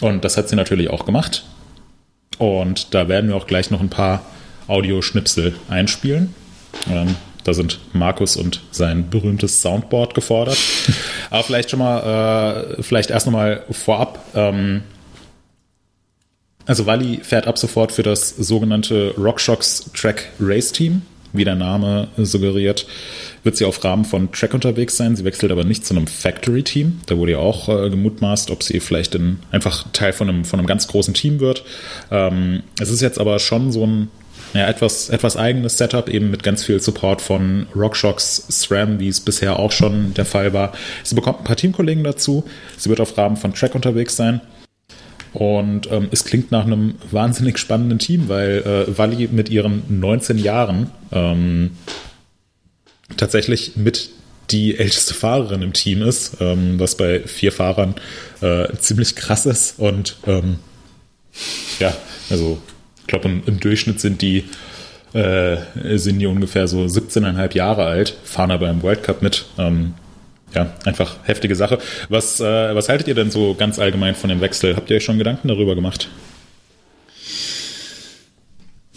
Und 0.00 0.24
das 0.24 0.36
hat 0.36 0.48
sie 0.48 0.56
natürlich 0.56 0.90
auch 0.90 1.04
gemacht. 1.04 1.44
Und 2.38 2.94
da 2.94 3.08
werden 3.08 3.28
wir 3.28 3.36
auch 3.36 3.46
gleich 3.46 3.70
noch 3.70 3.80
ein 3.80 3.90
paar 3.90 4.22
Audioschnipsel 4.66 5.54
einspielen. 5.68 6.34
Ähm, 6.90 7.16
da 7.44 7.54
sind 7.54 7.80
Markus 7.92 8.36
und 8.36 8.60
sein 8.70 9.10
berühmtes 9.10 9.60
Soundboard 9.62 10.14
gefordert. 10.14 10.58
Aber 11.30 11.42
vielleicht 11.42 11.70
schon 11.70 11.78
mal, 11.80 12.76
äh, 12.78 12.82
vielleicht 12.82 13.10
erst 13.10 13.26
nochmal 13.26 13.64
vorab. 13.70 14.24
Ähm, 14.34 14.82
also 16.66 16.86
Wally 16.86 17.20
fährt 17.22 17.46
ab 17.46 17.58
sofort 17.58 17.92
für 17.92 18.02
das 18.02 18.28
sogenannte 18.30 19.14
RockShox 19.18 19.90
Track 19.94 20.28
Race 20.38 20.72
Team, 20.72 21.02
wie 21.32 21.44
der 21.44 21.54
Name 21.54 22.08
suggeriert 22.16 22.86
wird 23.42 23.56
sie 23.56 23.64
auf 23.64 23.82
Rahmen 23.82 24.04
von 24.04 24.32
Track 24.32 24.54
unterwegs 24.54 24.96
sein. 24.96 25.16
Sie 25.16 25.24
wechselt 25.24 25.52
aber 25.52 25.64
nicht 25.64 25.86
zu 25.86 25.94
einem 25.94 26.06
Factory-Team. 26.06 27.00
Da 27.06 27.16
wurde 27.16 27.32
ja 27.32 27.38
auch 27.38 27.68
äh, 27.68 27.88
gemutmaßt, 27.90 28.50
ob 28.50 28.62
sie 28.62 28.80
vielleicht 28.80 29.14
in, 29.14 29.38
einfach 29.50 29.86
Teil 29.92 30.12
von 30.12 30.28
einem, 30.28 30.44
von 30.44 30.58
einem 30.58 30.66
ganz 30.66 30.88
großen 30.88 31.14
Team 31.14 31.40
wird. 31.40 31.64
Ähm, 32.10 32.62
es 32.80 32.90
ist 32.90 33.00
jetzt 33.00 33.18
aber 33.18 33.38
schon 33.38 33.72
so 33.72 33.86
ein 33.86 34.08
ja, 34.52 34.66
etwas, 34.66 35.10
etwas 35.10 35.36
eigenes 35.36 35.78
Setup, 35.78 36.08
eben 36.08 36.30
mit 36.30 36.42
ganz 36.42 36.64
viel 36.64 36.80
Support 36.80 37.22
von 37.22 37.66
RockShox 37.74 38.46
SRAM, 38.48 38.98
wie 38.98 39.08
es 39.08 39.20
bisher 39.20 39.58
auch 39.58 39.70
schon 39.70 40.12
der 40.14 40.24
Fall 40.24 40.52
war. 40.52 40.72
Sie 41.04 41.14
bekommt 41.14 41.38
ein 41.38 41.44
paar 41.44 41.56
Teamkollegen 41.56 42.02
dazu. 42.02 42.44
Sie 42.76 42.90
wird 42.90 43.00
auf 43.00 43.16
Rahmen 43.16 43.36
von 43.36 43.54
Track 43.54 43.76
unterwegs 43.76 44.16
sein. 44.16 44.40
Und 45.32 45.90
ähm, 45.92 46.08
es 46.10 46.24
klingt 46.24 46.50
nach 46.50 46.66
einem 46.66 46.94
wahnsinnig 47.10 47.58
spannenden 47.58 47.98
Team, 47.98 48.28
weil 48.28 48.86
äh, 48.88 48.98
Wally 48.98 49.28
mit 49.30 49.48
ihren 49.48 49.82
19 49.88 50.38
Jahren 50.38 50.90
ähm, 51.12 51.72
tatsächlich 53.16 53.76
mit 53.76 54.10
die 54.50 54.76
älteste 54.76 55.14
Fahrerin 55.14 55.62
im 55.62 55.72
Team 55.72 56.02
ist, 56.02 56.38
ähm, 56.40 56.80
was 56.80 56.96
bei 56.96 57.20
vier 57.20 57.52
Fahrern 57.52 57.94
äh, 58.40 58.66
ziemlich 58.78 59.14
krass 59.14 59.46
ist. 59.46 59.78
Und 59.78 60.16
ähm, 60.26 60.56
ja, 61.78 61.94
also 62.28 62.58
ich 63.00 63.06
glaube, 63.06 63.28
im, 63.28 63.42
im, 63.46 63.60
Durchschnitt 63.60 64.00
sind 64.00 64.22
die, 64.22 64.44
äh, 65.12 65.58
sind 65.96 66.18
die 66.18 66.26
ungefähr 66.26 66.66
so 66.66 66.80
17,5 66.80 67.54
Jahre 67.54 67.84
alt, 67.84 68.16
fahren 68.24 68.50
aber 68.50 68.68
im 68.68 68.82
World 68.82 69.04
Cup 69.04 69.22
mit. 69.22 69.46
Ja, 70.54 70.72
einfach 70.84 71.16
heftige 71.24 71.54
Sache. 71.54 71.78
Was, 72.08 72.40
äh, 72.40 72.74
was 72.74 72.88
haltet 72.88 73.08
ihr 73.08 73.14
denn 73.14 73.30
so 73.30 73.54
ganz 73.54 73.78
allgemein 73.78 74.14
von 74.14 74.30
dem 74.30 74.40
Wechsel? 74.40 74.76
Habt 74.76 74.90
ihr 74.90 74.96
euch 74.96 75.04
schon 75.04 75.18
Gedanken 75.18 75.48
darüber 75.48 75.74
gemacht? 75.74 76.08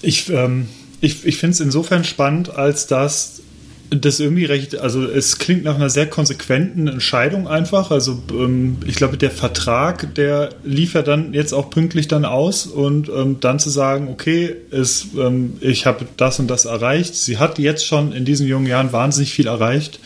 Ich, 0.02 0.30
ähm, 0.30 0.68
ich, 1.00 1.26
ich 1.26 1.38
finde 1.38 1.54
es 1.54 1.60
insofern 1.60 2.04
spannend, 2.04 2.56
als 2.56 2.88
dass 2.88 3.42
das 3.90 4.20
irgendwie 4.20 4.46
recht, 4.46 4.80
also 4.80 5.04
es 5.06 5.38
klingt 5.38 5.64
nach 5.64 5.76
einer 5.76 5.90
sehr 5.90 6.08
konsequenten 6.08 6.88
Entscheidung 6.88 7.48
einfach. 7.48 7.92
Also 7.92 8.22
ähm, 8.32 8.78
ich 8.86 8.96
glaube, 8.96 9.18
der 9.18 9.32
Vertrag, 9.32 10.16
der 10.16 10.50
lief 10.64 10.94
ja 10.94 11.02
dann 11.02 11.34
jetzt 11.34 11.54
auch 11.54 11.70
pünktlich 11.70 12.08
dann 12.08 12.26
aus 12.26 12.66
und 12.66 13.10
ähm, 13.10 13.40
dann 13.40 13.60
zu 13.60 13.70
sagen, 13.70 14.08
okay, 14.10 14.56
es, 14.72 15.08
ähm, 15.18 15.58
ich 15.62 15.86
habe 15.86 16.06
das 16.18 16.40
und 16.40 16.48
das 16.48 16.66
erreicht. 16.66 17.16
Sie 17.16 17.38
hat 17.38 17.60
jetzt 17.60 17.86
schon 17.86 18.12
in 18.14 18.26
diesen 18.26 18.48
jungen 18.48 18.68
Jahren 18.68 18.92
wahnsinnig 18.92 19.34
viel 19.34 19.48
erreicht 19.48 20.00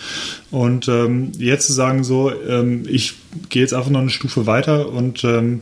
und 0.51 0.87
ähm, 0.87 1.31
jetzt 1.37 1.67
zu 1.67 1.73
sagen 1.73 2.03
so, 2.03 2.31
ähm, 2.47 2.83
ich 2.87 3.13
gehe 3.49 3.61
jetzt 3.61 3.73
einfach 3.73 3.91
noch 3.91 4.01
eine 4.01 4.09
Stufe 4.09 4.45
weiter 4.45 4.89
und 4.89 5.23
ähm, 5.23 5.61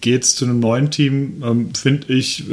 gehe 0.00 0.14
jetzt 0.14 0.36
zu 0.36 0.44
einem 0.44 0.60
neuen 0.60 0.90
Team, 0.90 1.72
finde 1.74 2.12
ich 2.12 2.44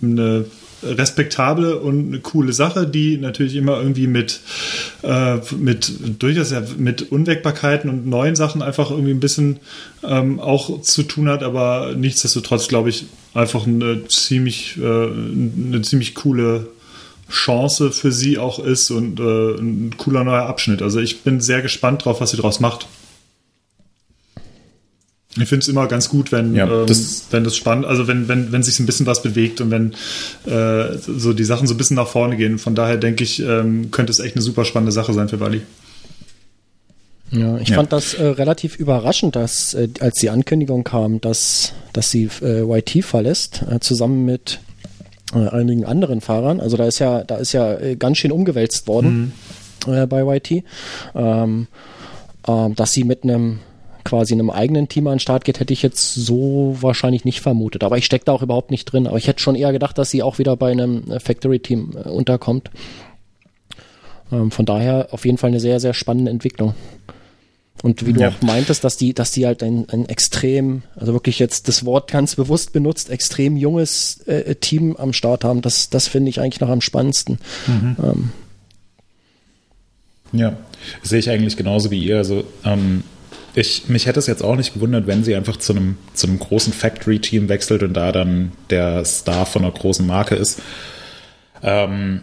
eine 0.00 0.46
respektable 0.82 1.78
und 1.78 2.08
eine 2.08 2.20
coole 2.20 2.52
Sache, 2.52 2.86
die 2.86 3.18
natürlich 3.18 3.56
immer 3.56 3.78
irgendwie 3.78 4.06
mit, 4.06 4.40
äh, 5.02 5.36
mit 5.58 5.92
durchaus 6.18 6.50
ja 6.50 6.62
mit 6.76 7.10
Unwägbarkeiten 7.10 7.90
und 7.90 8.06
neuen 8.06 8.36
Sachen 8.36 8.62
einfach 8.62 8.90
irgendwie 8.90 9.12
ein 9.12 9.20
bisschen 9.20 9.58
ähm, 10.02 10.40
auch 10.40 10.82
zu 10.82 11.02
tun 11.02 11.28
hat, 11.28 11.42
aber 11.42 11.94
nichtsdestotrotz 11.96 12.68
glaube 12.68 12.90
ich 12.90 13.06
einfach 13.34 13.66
eine 13.66 14.06
ziemlich, 14.08 14.78
äh, 14.78 14.82
eine 14.82 15.82
ziemlich 15.82 16.14
coole 16.14 16.68
Chance 17.30 17.92
für 17.92 18.12
sie 18.12 18.38
auch 18.38 18.58
ist 18.58 18.90
und 18.90 19.20
äh, 19.20 19.60
ein 19.60 19.94
cooler 19.98 20.24
neuer 20.24 20.46
Abschnitt. 20.46 20.80
Also 20.80 21.00
ich 21.00 21.22
bin 21.22 21.40
sehr 21.40 21.60
gespannt 21.60 22.04
drauf, 22.04 22.20
was 22.20 22.30
sie 22.30 22.36
daraus 22.36 22.60
macht. 22.60 22.86
Ich 25.36 25.48
finde 25.48 25.62
es 25.62 25.68
immer 25.68 25.86
ganz 25.86 26.08
gut, 26.08 26.32
wenn, 26.32 26.54
ja, 26.54 26.66
ähm, 26.66 26.86
das, 26.86 27.26
wenn 27.30 27.44
das 27.44 27.54
spannend, 27.54 27.84
also 27.84 28.08
wenn, 28.08 28.28
wenn, 28.28 28.50
wenn 28.50 28.62
sich 28.62 28.80
ein 28.80 28.86
bisschen 28.86 29.06
was 29.06 29.22
bewegt 29.22 29.60
und 29.60 29.70
wenn 29.70 29.92
äh, 30.46 30.96
so 30.96 31.32
die 31.32 31.44
Sachen 31.44 31.66
so 31.66 31.74
ein 31.74 31.76
bisschen 31.76 31.96
nach 31.96 32.08
vorne 32.08 32.36
gehen. 32.36 32.58
Von 32.58 32.74
daher 32.74 32.96
denke 32.96 33.24
ich, 33.24 33.40
ähm, 33.40 33.90
könnte 33.90 34.10
es 34.10 34.20
echt 34.20 34.36
eine 34.36 34.42
super 34.42 34.64
spannende 34.64 34.92
Sache 34.92 35.12
sein 35.12 35.28
für 35.28 35.36
Bali. 35.36 35.60
Ja, 37.30 37.58
ich 37.58 37.68
ja. 37.68 37.76
fand 37.76 37.92
das 37.92 38.14
äh, 38.14 38.24
relativ 38.24 38.76
überraschend, 38.76 39.36
dass 39.36 39.74
äh, 39.74 39.88
als 40.00 40.16
die 40.16 40.30
Ankündigung 40.30 40.82
kam, 40.82 41.20
dass, 41.20 41.74
dass 41.92 42.10
sie 42.10 42.30
äh, 42.40 42.62
YT 42.62 43.04
verlässt, 43.04 43.62
äh, 43.70 43.80
zusammen 43.80 44.24
mit 44.24 44.60
äh, 45.34 45.46
einigen 45.48 45.84
anderen 45.84 46.22
Fahrern. 46.22 46.58
Also 46.58 46.78
da 46.78 46.86
ist 46.86 47.00
ja, 47.00 47.24
da 47.24 47.36
ist 47.36 47.52
ja 47.52 47.74
äh, 47.74 47.96
ganz 47.96 48.16
schön 48.16 48.32
umgewälzt 48.32 48.86
worden 48.86 49.34
mhm. 49.86 50.08
bei 50.08 50.36
YT. 50.36 50.64
Ähm, 51.14 51.66
ähm, 52.46 52.74
dass 52.74 52.92
sie 52.92 53.04
mit 53.04 53.24
einem 53.24 53.58
quasi 54.08 54.32
in 54.32 54.40
einem 54.40 54.50
eigenen 54.50 54.88
Team 54.88 55.06
an 55.06 55.14
den 55.14 55.20
Start 55.20 55.44
geht, 55.44 55.60
hätte 55.60 55.74
ich 55.74 55.82
jetzt 55.82 56.14
so 56.14 56.76
wahrscheinlich 56.80 57.26
nicht 57.26 57.40
vermutet. 57.40 57.84
Aber 57.84 57.98
ich 57.98 58.06
stecke 58.06 58.24
da 58.24 58.32
auch 58.32 58.42
überhaupt 58.42 58.70
nicht 58.70 58.86
drin. 58.86 59.06
Aber 59.06 59.18
ich 59.18 59.28
hätte 59.28 59.42
schon 59.42 59.54
eher 59.54 59.70
gedacht, 59.70 59.98
dass 59.98 60.10
sie 60.10 60.22
auch 60.22 60.38
wieder 60.38 60.56
bei 60.56 60.72
einem 60.72 61.10
äh, 61.10 61.20
Factory-Team 61.20 61.92
äh, 61.94 62.08
unterkommt. 62.08 62.70
Ähm, 64.32 64.50
von 64.50 64.64
daher 64.64 65.08
auf 65.10 65.26
jeden 65.26 65.36
Fall 65.36 65.48
eine 65.48 65.60
sehr, 65.60 65.78
sehr 65.78 65.92
spannende 65.92 66.30
Entwicklung. 66.30 66.74
Und 67.82 68.06
wie 68.06 68.14
du 68.14 68.20
ja. 68.20 68.30
auch 68.30 68.40
meintest, 68.40 68.82
dass 68.82 68.96
die, 68.96 69.12
dass 69.12 69.30
die 69.30 69.46
halt 69.46 69.62
ein, 69.62 69.86
ein 69.90 70.08
extrem, 70.08 70.82
also 70.96 71.12
wirklich 71.12 71.38
jetzt 71.38 71.68
das 71.68 71.84
Wort 71.84 72.10
ganz 72.10 72.34
bewusst 72.34 72.72
benutzt, 72.72 73.10
extrem 73.10 73.56
junges 73.58 74.20
äh, 74.26 74.54
Team 74.54 74.96
am 74.96 75.12
Start 75.12 75.44
haben, 75.44 75.60
das, 75.60 75.90
das 75.90 76.08
finde 76.08 76.30
ich 76.30 76.40
eigentlich 76.40 76.60
noch 76.60 76.70
am 76.70 76.80
spannendsten. 76.80 77.38
Mhm. 77.66 77.96
Ähm. 78.02 78.30
Ja, 80.32 80.56
sehe 81.02 81.18
ich 81.18 81.30
eigentlich 81.30 81.56
genauso 81.56 81.90
wie 81.90 82.02
ihr. 82.02 82.16
Also 82.16 82.44
ähm, 82.64 83.04
ich, 83.58 83.88
mich 83.88 84.06
hätte 84.06 84.20
es 84.20 84.26
jetzt 84.26 84.42
auch 84.42 84.54
nicht 84.54 84.74
gewundert, 84.74 85.06
wenn 85.06 85.24
sie 85.24 85.34
einfach 85.34 85.56
zu 85.56 85.72
einem, 85.72 85.96
zu 86.14 86.28
einem 86.28 86.38
großen 86.38 86.72
Factory-Team 86.72 87.48
wechselt 87.48 87.82
und 87.82 87.94
da 87.94 88.12
dann 88.12 88.52
der 88.70 89.04
Star 89.04 89.46
von 89.46 89.64
einer 89.64 89.72
großen 89.72 90.06
Marke 90.06 90.36
ist. 90.36 90.60
Ähm, 91.62 92.20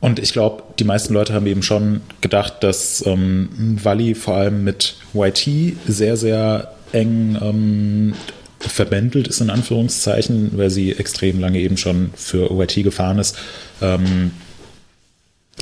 und 0.00 0.18
ich 0.18 0.32
glaube, 0.32 0.62
die 0.78 0.84
meisten 0.84 1.12
Leute 1.12 1.34
haben 1.34 1.46
eben 1.46 1.62
schon 1.62 2.00
gedacht, 2.22 2.62
dass 2.62 3.04
ähm, 3.06 3.78
Wally 3.82 4.14
vor 4.14 4.36
allem 4.36 4.64
mit 4.64 4.96
YT 5.12 5.76
sehr, 5.86 6.16
sehr 6.16 6.74
eng 6.92 7.38
ähm, 7.40 8.14
verbändelt 8.60 9.28
ist, 9.28 9.42
in 9.42 9.50
Anführungszeichen, 9.50 10.56
weil 10.56 10.70
sie 10.70 10.92
extrem 10.92 11.38
lange 11.38 11.58
eben 11.58 11.76
schon 11.76 12.12
für 12.14 12.50
YT 12.50 12.82
gefahren 12.82 13.18
ist. 13.18 13.36
Ähm, 13.82 14.30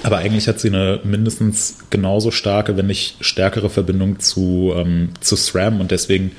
aber 0.02 0.18
eigentlich 0.18 0.48
hat 0.48 0.58
sie 0.58 0.68
eine 0.68 1.00
mindestens 1.04 1.78
genauso 1.90 2.30
starke, 2.30 2.76
wenn 2.76 2.86
nicht 2.86 3.16
stärkere 3.20 3.70
Verbindung 3.70 4.18
zu, 4.18 4.72
ähm, 4.74 5.10
zu 5.20 5.36
SRAM 5.36 5.80
und 5.80 5.90
deswegen, 5.90 6.32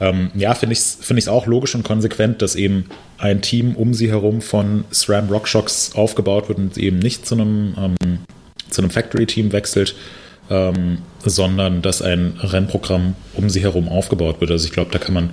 ähm, 0.00 0.30
ja, 0.34 0.54
finde 0.54 0.72
ich 0.74 0.78
es 0.78 0.98
find 1.00 1.28
auch 1.28 1.46
logisch 1.46 1.74
und 1.74 1.82
konsequent, 1.82 2.40
dass 2.40 2.54
eben 2.54 2.86
ein 3.18 3.42
Team 3.42 3.74
um 3.76 3.94
sie 3.94 4.10
herum 4.10 4.40
von 4.40 4.84
SRAM 4.92 5.28
Rockshocks 5.28 5.92
aufgebaut 5.94 6.48
wird 6.48 6.58
und 6.58 6.78
eben 6.78 6.98
nicht 6.98 7.26
zu 7.26 7.34
einem, 7.34 7.74
ähm, 7.76 8.18
zu 8.70 8.80
einem 8.80 8.90
Factory-Team 8.90 9.52
wechselt, 9.52 9.94
ähm, 10.50 10.98
sondern 11.24 11.82
dass 11.82 12.00
ein 12.00 12.38
Rennprogramm 12.40 13.16
um 13.34 13.50
sie 13.50 13.60
herum 13.60 13.88
aufgebaut 13.88 14.40
wird. 14.40 14.50
Also 14.50 14.66
ich 14.66 14.72
glaube, 14.72 14.90
da 14.92 14.98
kann 14.98 15.14
man 15.14 15.30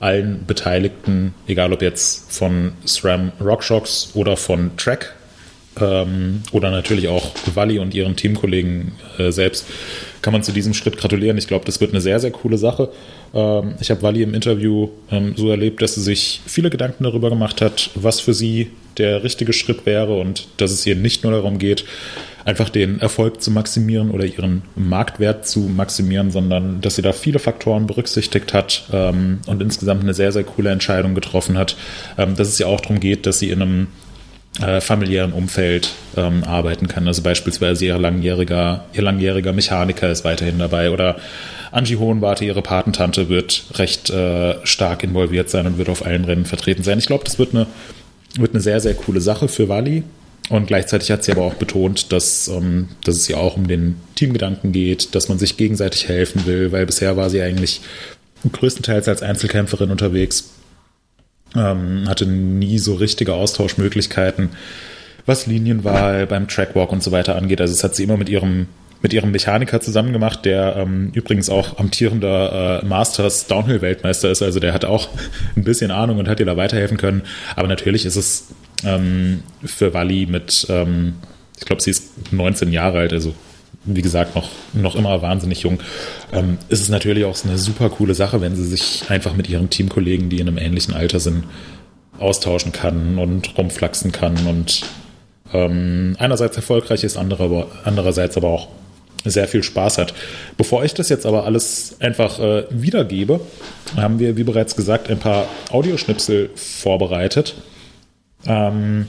allen 0.00 0.44
Beteiligten, 0.46 1.34
egal 1.46 1.72
ob 1.72 1.80
jetzt 1.80 2.32
von 2.32 2.72
SRAM 2.86 3.32
Rockshocks 3.40 4.10
oder 4.14 4.36
von 4.36 4.76
Track, 4.76 5.14
ähm, 5.80 6.42
oder 6.52 6.70
natürlich 6.70 7.08
auch 7.08 7.32
Walli 7.54 7.78
und 7.78 7.94
ihren 7.94 8.16
Teamkollegen 8.16 8.92
äh, 9.18 9.30
selbst, 9.30 9.66
kann 10.22 10.32
man 10.32 10.42
zu 10.42 10.52
diesem 10.52 10.74
Schritt 10.74 10.96
gratulieren. 10.96 11.36
Ich 11.36 11.46
glaube, 11.46 11.66
das 11.66 11.80
wird 11.80 11.90
eine 11.90 12.00
sehr, 12.00 12.18
sehr 12.20 12.30
coole 12.30 12.58
Sache. 12.58 12.90
Ähm, 13.34 13.74
ich 13.80 13.90
habe 13.90 14.02
Walli 14.02 14.22
im 14.22 14.34
Interview 14.34 14.88
ähm, 15.10 15.34
so 15.36 15.50
erlebt, 15.50 15.82
dass 15.82 15.94
sie 15.94 16.02
sich 16.02 16.40
viele 16.46 16.70
Gedanken 16.70 17.04
darüber 17.04 17.30
gemacht 17.30 17.60
hat, 17.60 17.90
was 17.94 18.20
für 18.20 18.34
sie 18.34 18.70
der 18.98 19.24
richtige 19.24 19.52
Schritt 19.52 19.86
wäre 19.86 20.18
und 20.18 20.46
dass 20.56 20.70
es 20.70 20.86
ihr 20.86 20.96
nicht 20.96 21.24
nur 21.24 21.32
darum 21.32 21.58
geht, 21.58 21.84
einfach 22.44 22.68
den 22.68 23.00
Erfolg 23.00 23.42
zu 23.42 23.50
maximieren 23.50 24.10
oder 24.10 24.24
ihren 24.24 24.62
Marktwert 24.76 25.46
zu 25.46 25.60
maximieren, 25.60 26.30
sondern 26.30 26.80
dass 26.80 26.96
sie 26.96 27.02
da 27.02 27.12
viele 27.12 27.38
Faktoren 27.38 27.86
berücksichtigt 27.86 28.52
hat 28.52 28.84
ähm, 28.92 29.40
und 29.46 29.62
insgesamt 29.62 30.02
eine 30.02 30.14
sehr, 30.14 30.32
sehr 30.32 30.44
coole 30.44 30.70
Entscheidung 30.70 31.14
getroffen 31.14 31.56
hat. 31.58 31.76
Ähm, 32.18 32.36
dass 32.36 32.48
es 32.48 32.58
ja 32.58 32.66
auch 32.66 32.80
darum 32.80 33.00
geht, 33.00 33.26
dass 33.26 33.38
sie 33.38 33.50
in 33.50 33.62
einem 33.62 33.86
äh, 34.60 34.80
familiären 34.80 35.32
Umfeld 35.32 35.92
ähm, 36.16 36.44
arbeiten 36.44 36.88
kann. 36.88 37.08
Also 37.08 37.22
beispielsweise 37.22 37.86
ihr 37.86 37.98
langjähriger, 37.98 38.84
ihr 38.92 39.02
langjähriger 39.02 39.52
Mechaniker 39.52 40.10
ist 40.10 40.24
weiterhin 40.24 40.58
dabei 40.58 40.90
oder 40.90 41.16
Angie 41.72 41.96
Hohenwarte, 41.96 42.44
ihre 42.44 42.62
Patentante, 42.62 43.28
wird 43.28 43.64
recht 43.74 44.10
äh, 44.10 44.54
stark 44.64 45.02
involviert 45.02 45.50
sein 45.50 45.66
und 45.66 45.76
wird 45.76 45.88
auf 45.88 46.06
allen 46.06 46.24
Rennen 46.24 46.44
vertreten 46.44 46.84
sein. 46.84 46.98
Ich 46.98 47.06
glaube, 47.06 47.24
das 47.24 47.38
wird 47.38 47.52
eine, 47.52 47.66
wird 48.36 48.52
eine 48.52 48.60
sehr, 48.60 48.78
sehr 48.78 48.94
coole 48.94 49.20
Sache 49.20 49.48
für 49.48 49.68
Wally. 49.68 50.04
Und 50.50 50.66
gleichzeitig 50.66 51.10
hat 51.10 51.24
sie 51.24 51.32
aber 51.32 51.42
auch 51.42 51.54
betont, 51.54 52.12
dass, 52.12 52.48
ähm, 52.48 52.90
dass 53.02 53.16
es 53.16 53.26
ja 53.26 53.38
auch 53.38 53.56
um 53.56 53.66
den 53.66 53.96
Teamgedanken 54.14 54.70
geht, 54.70 55.14
dass 55.14 55.28
man 55.28 55.38
sich 55.38 55.56
gegenseitig 55.56 56.06
helfen 56.06 56.46
will, 56.46 56.70
weil 56.70 56.86
bisher 56.86 57.16
war 57.16 57.28
sie 57.28 57.42
eigentlich 57.42 57.80
größtenteils 58.52 59.08
als 59.08 59.22
Einzelkämpferin 59.22 59.90
unterwegs 59.90 60.50
ähm, 61.56 62.08
hatte 62.08 62.26
nie 62.26 62.78
so 62.78 62.94
richtige 62.94 63.34
Austauschmöglichkeiten, 63.34 64.50
was 65.26 65.46
Linienwahl 65.46 66.26
beim 66.26 66.48
Trackwalk 66.48 66.92
und 66.92 67.02
so 67.02 67.12
weiter 67.12 67.36
angeht. 67.36 67.60
Also 67.60 67.72
es 67.72 67.84
hat 67.84 67.94
sie 67.94 68.04
immer 68.04 68.16
mit 68.16 68.28
ihrem 68.28 68.66
mit 69.04 69.12
ihrem 69.12 69.32
Mechaniker 69.32 69.82
zusammen 69.82 70.14
gemacht, 70.14 70.46
der 70.46 70.76
ähm, 70.76 71.10
übrigens 71.12 71.50
auch 71.50 71.78
amtierender 71.78 72.80
äh, 72.82 72.86
Masters 72.86 73.46
Downhill-Weltmeister 73.48 74.30
ist. 74.30 74.40
Also 74.40 74.60
der 74.60 74.72
hat 74.72 74.86
auch 74.86 75.10
ein 75.56 75.62
bisschen 75.62 75.90
Ahnung 75.90 76.18
und 76.18 76.26
hat 76.26 76.40
ihr 76.40 76.46
da 76.46 76.56
weiterhelfen 76.56 76.96
können. 76.96 77.20
Aber 77.54 77.68
natürlich 77.68 78.06
ist 78.06 78.16
es 78.16 78.48
ähm, 78.82 79.42
für 79.62 79.92
Wally 79.92 80.24
mit, 80.24 80.66
ähm, 80.70 81.16
ich 81.58 81.66
glaube, 81.66 81.82
sie 81.82 81.90
ist 81.90 82.32
19 82.32 82.72
Jahre 82.72 83.00
alt, 83.00 83.12
also 83.12 83.34
wie 83.84 84.02
gesagt, 84.02 84.34
noch, 84.34 84.50
noch 84.72 84.94
immer 84.94 85.20
wahnsinnig 85.22 85.60
jung, 85.60 85.80
ähm, 86.32 86.58
ist 86.68 86.80
es 86.80 86.88
natürlich 86.88 87.24
auch 87.24 87.36
eine 87.44 87.58
super 87.58 87.90
coole 87.90 88.14
Sache, 88.14 88.40
wenn 88.40 88.56
sie 88.56 88.64
sich 88.64 89.04
einfach 89.08 89.34
mit 89.34 89.48
ihren 89.48 89.70
Teamkollegen, 89.70 90.30
die 90.30 90.40
in 90.40 90.48
einem 90.48 90.58
ähnlichen 90.58 90.94
Alter 90.94 91.20
sind, 91.20 91.44
austauschen 92.18 92.72
kann 92.72 93.18
und 93.18 93.58
rumflaxen 93.58 94.12
kann 94.12 94.46
und 94.46 94.82
ähm, 95.52 96.16
einerseits 96.18 96.56
erfolgreich 96.56 97.04
ist, 97.04 97.16
andere, 97.16 97.66
andererseits 97.84 98.36
aber 98.36 98.48
auch 98.48 98.68
sehr 99.24 99.48
viel 99.48 99.62
Spaß 99.62 99.98
hat. 99.98 100.14
Bevor 100.56 100.84
ich 100.84 100.94
das 100.94 101.08
jetzt 101.08 101.26
aber 101.26 101.44
alles 101.44 101.96
einfach 102.00 102.38
äh, 102.38 102.64
wiedergebe, 102.70 103.40
haben 103.96 104.18
wir, 104.18 104.36
wie 104.36 104.44
bereits 104.44 104.76
gesagt, 104.76 105.10
ein 105.10 105.18
paar 105.18 105.46
Audioschnipsel 105.70 106.50
vorbereitet. 106.54 107.54
Ähm, 108.46 109.06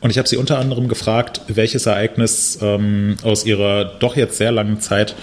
Und 0.00 0.10
ich 0.10 0.18
habe 0.18 0.28
sie 0.28 0.36
unter 0.36 0.58
anderem 0.58 0.88
gefragt, 0.88 1.42
welches 1.48 1.86
Ereignis 1.86 2.58
ähm, 2.62 3.16
aus 3.22 3.44
ihrer 3.44 3.84
doch 3.84 4.16
jetzt 4.16 4.38
sehr 4.38 4.52
langen 4.52 4.80
Zeit 4.80 5.14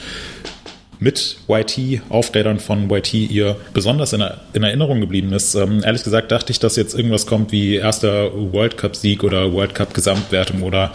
mit 1.00 1.38
YT, 1.48 2.01
Aufrädern 2.10 2.60
von 2.60 2.89
YT, 2.89 3.13
ihr 3.13 3.55
besonders 3.74 4.13
in, 4.13 4.24
in 4.53 4.63
Erinnerung 4.63 5.00
geblieben 5.00 5.34
ist. 5.34 5.55
Ähm, 5.55 5.84
ehrlich 5.84 6.03
gesagt 6.03 6.31
dachte 6.31 6.51
ich, 6.51 6.60
dass 6.60 6.75
jetzt 6.75 6.96
irgendwas 6.96 7.25
kommt 7.25 7.51
wie 7.51 7.75
erster 7.75 8.31
World 8.34 8.77
Cup-Sieg 8.77 9.24
oder 9.24 9.51
World 9.53 9.75
Cup-Gesamtwertung 9.75 10.63
oder 10.63 10.93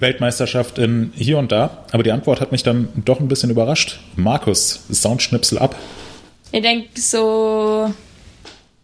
Weltmeisterschaft 0.00 0.78
in 0.78 1.12
hier 1.14 1.38
und 1.38 1.52
da. 1.52 1.84
Aber 1.92 2.02
die 2.02 2.12
Antwort 2.12 2.40
hat 2.40 2.52
mich 2.52 2.62
dann 2.62 2.88
doch 3.04 3.20
ein 3.20 3.28
bisschen 3.28 3.50
überrascht. 3.50 4.00
Markus, 4.16 4.80
Soundschnipsel 4.90 5.58
ab. 5.58 5.76
Ich 6.52 6.62
denke 6.62 6.88
so, 7.00 7.92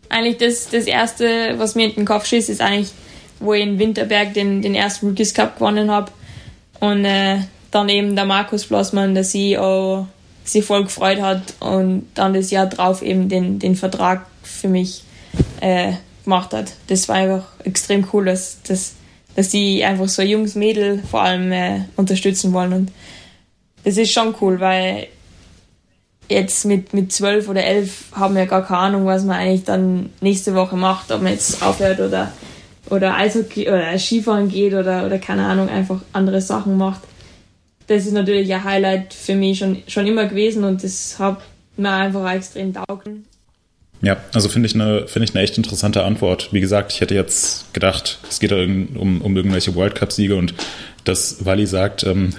eigentlich 0.08 0.36
das, 0.38 0.68
das 0.70 0.86
Erste, 0.86 1.54
was 1.56 1.74
mir 1.74 1.86
in 1.86 1.94
den 1.94 2.04
Kopf 2.04 2.26
schießt, 2.26 2.50
ist 2.50 2.60
eigentlich, 2.60 2.90
wo 3.40 3.52
ich 3.54 3.62
in 3.62 3.78
Winterberg 3.78 4.34
den, 4.34 4.62
den 4.62 4.74
ersten 4.74 5.08
Rookies 5.08 5.34
Cup 5.34 5.56
gewonnen 5.56 5.90
habe. 5.90 6.12
Und 6.80 7.04
äh, 7.04 7.38
dann 7.70 7.88
eben 7.88 8.14
der 8.14 8.24
Markus 8.24 8.66
Blossmann, 8.66 9.14
der 9.14 9.24
CEO, 9.24 10.06
sich 10.44 10.64
voll 10.64 10.84
gefreut 10.84 11.20
hat 11.20 11.54
und 11.60 12.06
dann 12.14 12.34
das 12.34 12.50
Jahr 12.50 12.66
drauf 12.66 13.02
eben 13.02 13.28
den, 13.28 13.58
den 13.58 13.76
Vertrag 13.76 14.26
für 14.42 14.68
mich 14.68 15.02
äh, 15.60 15.94
gemacht 16.24 16.52
hat. 16.52 16.72
Das 16.88 17.08
war 17.08 17.16
einfach 17.16 17.44
extrem 17.64 18.06
cool, 18.12 18.26
dass, 18.26 18.62
dass, 18.62 18.94
dass 19.34 19.48
die 19.48 19.84
einfach 19.84 20.08
so 20.08 20.22
ein 20.22 20.28
junges 20.28 20.54
Mädel 20.54 21.02
vor 21.10 21.22
allem 21.22 21.50
äh, 21.50 21.80
unterstützen 21.96 22.52
wollen. 22.52 22.72
Und 22.72 22.92
das 23.84 23.96
ist 23.96 24.12
schon 24.12 24.34
cool, 24.40 24.60
weil 24.60 25.08
jetzt 26.28 26.64
mit, 26.64 26.92
mit 26.94 27.12
zwölf 27.12 27.48
oder 27.48 27.64
elf 27.64 28.06
haben 28.12 28.34
wir 28.34 28.46
gar 28.46 28.66
keine 28.66 28.80
Ahnung, 28.80 29.06
was 29.06 29.24
man 29.24 29.36
eigentlich 29.36 29.64
dann 29.64 30.10
nächste 30.20 30.54
Woche 30.54 30.76
macht, 30.76 31.10
ob 31.10 31.22
man 31.22 31.32
jetzt 31.32 31.62
aufhört 31.62 32.00
oder, 32.00 32.32
oder 32.90 33.16
Eishockey 33.16 33.68
oder 33.68 33.98
Skifahren 33.98 34.48
geht 34.48 34.74
oder, 34.74 35.06
oder 35.06 35.18
keine 35.18 35.46
Ahnung, 35.46 35.68
einfach 35.68 36.00
andere 36.12 36.40
Sachen 36.40 36.76
macht 36.76 37.00
das 37.86 38.06
ist 38.06 38.12
natürlich 38.12 38.52
ein 38.52 38.64
Highlight 38.64 39.12
für 39.12 39.34
mich 39.34 39.58
schon, 39.58 39.82
schon 39.86 40.06
immer 40.06 40.26
gewesen 40.26 40.64
und 40.64 40.82
das 40.82 41.18
hat 41.18 41.40
mir 41.76 41.90
einfach 41.90 42.32
extrem 42.32 42.72
taugen. 42.72 43.26
Ja, 44.00 44.16
also 44.32 44.48
finde 44.48 44.68
ich, 44.68 44.74
eine, 44.74 45.06
find 45.06 45.28
ich 45.28 45.34
eine 45.34 45.44
echt 45.44 45.56
interessante 45.56 46.04
Antwort. 46.04 46.52
Wie 46.52 46.60
gesagt, 46.60 46.92
ich 46.92 47.00
hätte 47.00 47.14
jetzt 47.14 47.72
gedacht, 47.72 48.18
es 48.28 48.38
geht 48.38 48.52
um, 48.52 49.22
um 49.22 49.36
irgendwelche 49.36 49.74
World 49.74 49.94
Cup-Siege 49.94 50.36
und 50.36 50.54
dass 51.04 51.44
Wally 51.44 51.66
sagt, 51.66 52.04
ähm, 52.04 52.30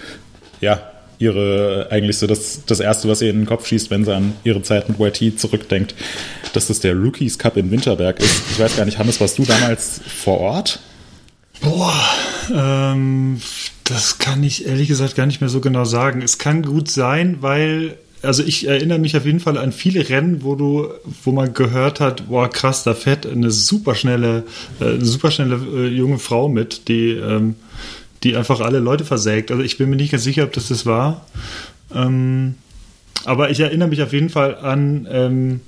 ja, 0.61 0.91
ihre, 1.19 1.87
eigentlich 1.91 2.17
so 2.17 2.27
das, 2.27 2.61
das 2.65 2.79
Erste, 2.79 3.07
was 3.07 3.21
ihr 3.21 3.29
in 3.29 3.41
den 3.41 3.45
Kopf 3.45 3.67
schießt, 3.67 3.89
wenn 3.91 4.05
sie 4.05 4.13
an 4.13 4.33
ihre 4.43 4.61
Zeit 4.61 4.89
mit 4.89 4.99
YT 4.99 5.39
zurückdenkt, 5.39 5.95
dass 6.53 6.67
das 6.67 6.79
der 6.79 6.95
Rookies 6.95 7.37
Cup 7.37 7.57
in 7.57 7.71
Winterberg 7.71 8.19
ist. 8.19 8.43
Ich 8.51 8.59
weiß 8.59 8.75
gar 8.75 8.85
nicht, 8.85 8.97
Hannes, 8.97 9.19
warst 9.19 9.37
du 9.37 9.45
damals 9.45 10.01
vor 10.05 10.39
Ort? 10.39 10.79
Boah, 11.61 11.93
ähm, 12.53 13.41
das 13.83 14.17
kann 14.17 14.43
ich 14.43 14.65
ehrlich 14.65 14.87
gesagt 14.87 15.15
gar 15.15 15.25
nicht 15.25 15.41
mehr 15.41 15.49
so 15.49 15.61
genau 15.61 15.85
sagen. 15.85 16.21
Es 16.21 16.37
kann 16.37 16.63
gut 16.63 16.89
sein, 16.89 17.37
weil 17.41 17.97
also 18.25 18.43
ich 18.43 18.67
erinnere 18.67 18.99
mich 18.99 19.15
auf 19.15 19.25
jeden 19.25 19.39
Fall 19.39 19.57
an 19.57 19.71
viele 19.71 20.09
Rennen, 20.09 20.43
wo 20.43 20.55
du, 20.55 20.89
wo 21.23 21.31
man 21.31 21.53
gehört 21.53 21.99
hat, 21.99 22.27
boah 22.27 22.49
krass, 22.49 22.83
da 22.83 22.93
fährt 22.93 23.25
eine 23.25 23.51
superschnelle, 23.51 24.43
äh, 24.79 24.99
superschnelle 24.99 25.59
äh, 25.75 25.87
junge 25.87 26.19
Frau 26.19 26.49
mit, 26.49 26.87
die, 26.87 27.11
ähm, 27.11 27.55
die 28.25 28.35
einfach 28.35 28.59
alle 28.59 28.79
Leute 28.79 29.05
versägt. 29.05 29.51
Also 29.51 29.63
ich 29.63 29.77
bin 29.77 29.89
mir 29.89 29.95
nicht 29.95 30.11
ganz 30.11 30.23
sicher, 30.23 30.43
ob 30.43 30.51
das 30.51 30.67
das 30.67 30.85
war. 30.85 31.25
Ähm, 31.93 32.55
aber 33.23 33.51
ich 33.51 33.59
erinnere 33.59 33.87
mich 33.87 34.01
auf 34.01 34.11
jeden 34.11 34.29
Fall 34.29 34.57
an 34.57 35.07
ähm, 35.09 35.61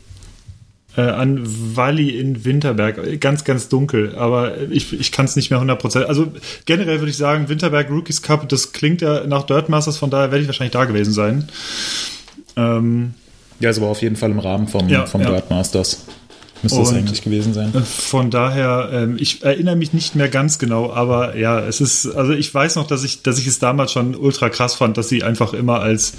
äh, 0.98 1.02
an 1.02 1.44
Walli 1.76 2.10
in 2.10 2.44
Winterberg. 2.44 3.22
Ganz, 3.22 3.44
ganz 3.44 3.70
dunkel, 3.70 4.16
aber 4.16 4.60
ich, 4.72 4.92
ich 5.00 5.12
kann 5.12 5.26
es 5.26 5.36
nicht 5.36 5.52
mehr 5.52 5.62
100%. 5.62 6.06
Also 6.06 6.32
generell 6.66 7.00
würde 7.00 7.12
ich 7.12 7.18
sagen, 7.18 7.48
Winterberg 7.48 7.92
Rookies 7.92 8.24
Cup, 8.24 8.50
das 8.50 8.74
klingt 8.74 9.02
ja 9.02 9.26
nach 9.28 9.44
Dirt 9.44 9.70
Masters, 9.70 9.98
von 9.98 10.10
daher 10.10 10.32
werde 10.32 10.42
ich 10.42 10.48
wahrscheinlich 10.48 10.74
da 10.74 10.86
gewesen 10.86 11.14
sein. 11.14 11.48
Ähm, 12.56 13.14
ja, 13.60 13.70
es 13.70 13.80
war 13.80 13.90
auf 13.90 14.02
jeden 14.02 14.16
Fall 14.16 14.32
im 14.32 14.40
Rahmen 14.40 14.68
vom, 14.68 14.90
ja, 14.90 15.06
vom 15.06 15.22
ja. 15.22 15.30
Dirt 15.30 15.52
Masters. 15.52 16.06
Müsste 16.64 16.82
es 16.82 16.94
eigentlich 16.94 17.22
gewesen 17.22 17.54
sein. 17.54 17.72
Von 17.84 18.32
daher, 18.32 18.90
ähm, 18.92 19.18
ich 19.20 19.44
erinnere 19.44 19.76
mich 19.76 19.94
nicht 19.94 20.16
mehr 20.16 20.28
ganz 20.28 20.58
genau, 20.58 20.92
aber 20.92 21.38
ja, 21.38 21.60
es 21.60 21.82
ist, 21.82 22.08
also 22.08 22.34
ich 22.34 22.54
weiß 22.54 22.76
noch, 22.76 22.88
dass 22.88 23.04
ich, 23.04 23.22
dass 23.22 23.38
ich 23.38 23.48
es 23.48 23.60
damals 23.60 23.92
schon 23.92 24.16
ultra 24.16 24.50
krass 24.50 24.76
fand, 24.76 24.98
dass 24.98 25.10
sie 25.10 25.24
einfach 25.24 25.54
immer 25.54 25.82
als, 25.82 26.14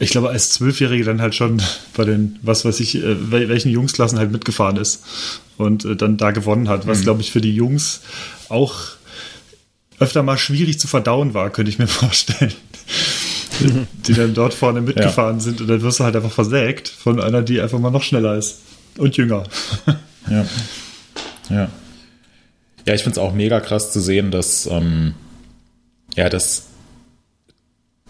ich 0.00 0.10
glaube, 0.10 0.30
als 0.30 0.50
Zwölfjährige 0.50 1.04
dann 1.04 1.20
halt 1.20 1.34
schon 1.34 1.62
bei 1.96 2.04
den, 2.04 2.38
was 2.42 2.64
weiß 2.64 2.80
ich, 2.80 2.96
äh, 2.96 3.30
welchen 3.30 3.70
Jungsklassen 3.70 4.18
halt 4.18 4.32
mitgefahren 4.32 4.76
ist 4.76 5.04
und 5.58 5.84
äh, 5.84 5.96
dann 5.96 6.16
da 6.16 6.30
gewonnen 6.30 6.68
hat, 6.68 6.86
was, 6.86 7.00
mhm. 7.00 7.04
glaube 7.04 7.20
ich, 7.20 7.30
für 7.30 7.40
die 7.40 7.54
Jungs 7.54 8.00
auch 8.48 8.74
öfter 9.98 10.22
mal 10.22 10.38
schwierig 10.38 10.78
zu 10.78 10.88
verdauen 10.88 11.34
war, 11.34 11.50
könnte 11.50 11.70
ich 11.70 11.78
mir 11.78 11.86
vorstellen. 11.86 12.52
die 14.06 14.12
dann 14.12 14.34
dort 14.34 14.52
vorne 14.52 14.82
mitgefahren 14.82 15.36
ja. 15.36 15.40
sind 15.40 15.62
und 15.62 15.68
dann 15.68 15.80
wirst 15.80 16.00
du 16.00 16.04
halt 16.04 16.14
einfach 16.14 16.30
versägt 16.30 16.88
von 16.88 17.20
einer, 17.20 17.40
die 17.40 17.60
einfach 17.60 17.78
mal 17.78 17.90
noch 17.90 18.02
schneller 18.02 18.36
ist. 18.36 18.58
Und 18.98 19.16
jünger. 19.16 19.44
ja. 20.30 20.46
Ja. 21.50 21.68
Ja, 22.86 22.94
ich 22.94 23.02
finde 23.02 23.18
es 23.18 23.18
auch 23.18 23.32
mega 23.32 23.60
krass 23.60 23.92
zu 23.92 24.00
sehen, 24.00 24.30
dass, 24.30 24.66
ähm, 24.66 25.14
ja, 26.14 26.28
dass, 26.28 26.68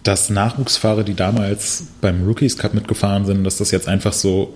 dass 0.03 0.29
Nachwuchsfahrer, 0.29 1.03
die 1.03 1.15
damals 1.15 1.85
beim 2.01 2.25
Rookies 2.25 2.59
Cup 2.59 2.75
mitgefahren 2.75 3.25
sind, 3.25 3.43
dass 3.45 3.57
das 3.57 3.71
jetzt 3.71 3.89
einfach 3.89 4.13
so 4.13 4.55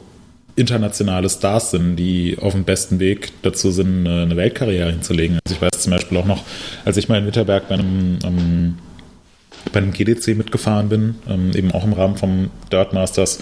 internationale 0.57 1.31
Stars 1.31 1.71
sind, 1.71 1.97
die 1.97 2.37
auf 2.39 2.53
dem 2.53 2.65
besten 2.65 3.01
Weg 3.01 3.33
dazu 3.43 3.71
sind, 3.71 4.07
eine 4.07 4.37
Weltkarriere 4.37 4.91
hinzulegen. 4.91 5.39
Also 5.45 5.57
ich 5.57 5.63
weiß 5.63 5.83
zum 5.83 5.93
Beispiel 5.93 6.19
auch 6.19 6.27
noch, 6.27 6.45
als 6.85 6.99
ich 6.99 7.09
mal 7.09 7.19
in 7.19 7.27
Witterberg 7.27 7.69
bei 7.69 7.75
einem, 7.75 8.19
ähm, 8.23 8.79
bei 9.73 9.81
einem 9.81 9.93
GDC 9.93 10.37
mitgefahren 10.37 10.89
bin, 10.91 11.15
ähm, 11.29 11.53
eben 11.55 11.73
auch 11.73 11.85
im 11.85 11.95
Rahmen 11.95 12.17
vom 12.17 12.51
Dirt 12.71 12.93
Masters, 12.93 13.39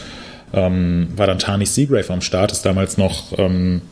ähm, 0.52 1.08
war 1.16 1.26
dann 1.26 1.38
Tani 1.38 1.66
Seagrave 1.66 2.12
am 2.12 2.20
Start, 2.20 2.52
ist 2.52 2.64
damals 2.64 2.96
noch 2.96 3.38
ähm, 3.38 3.82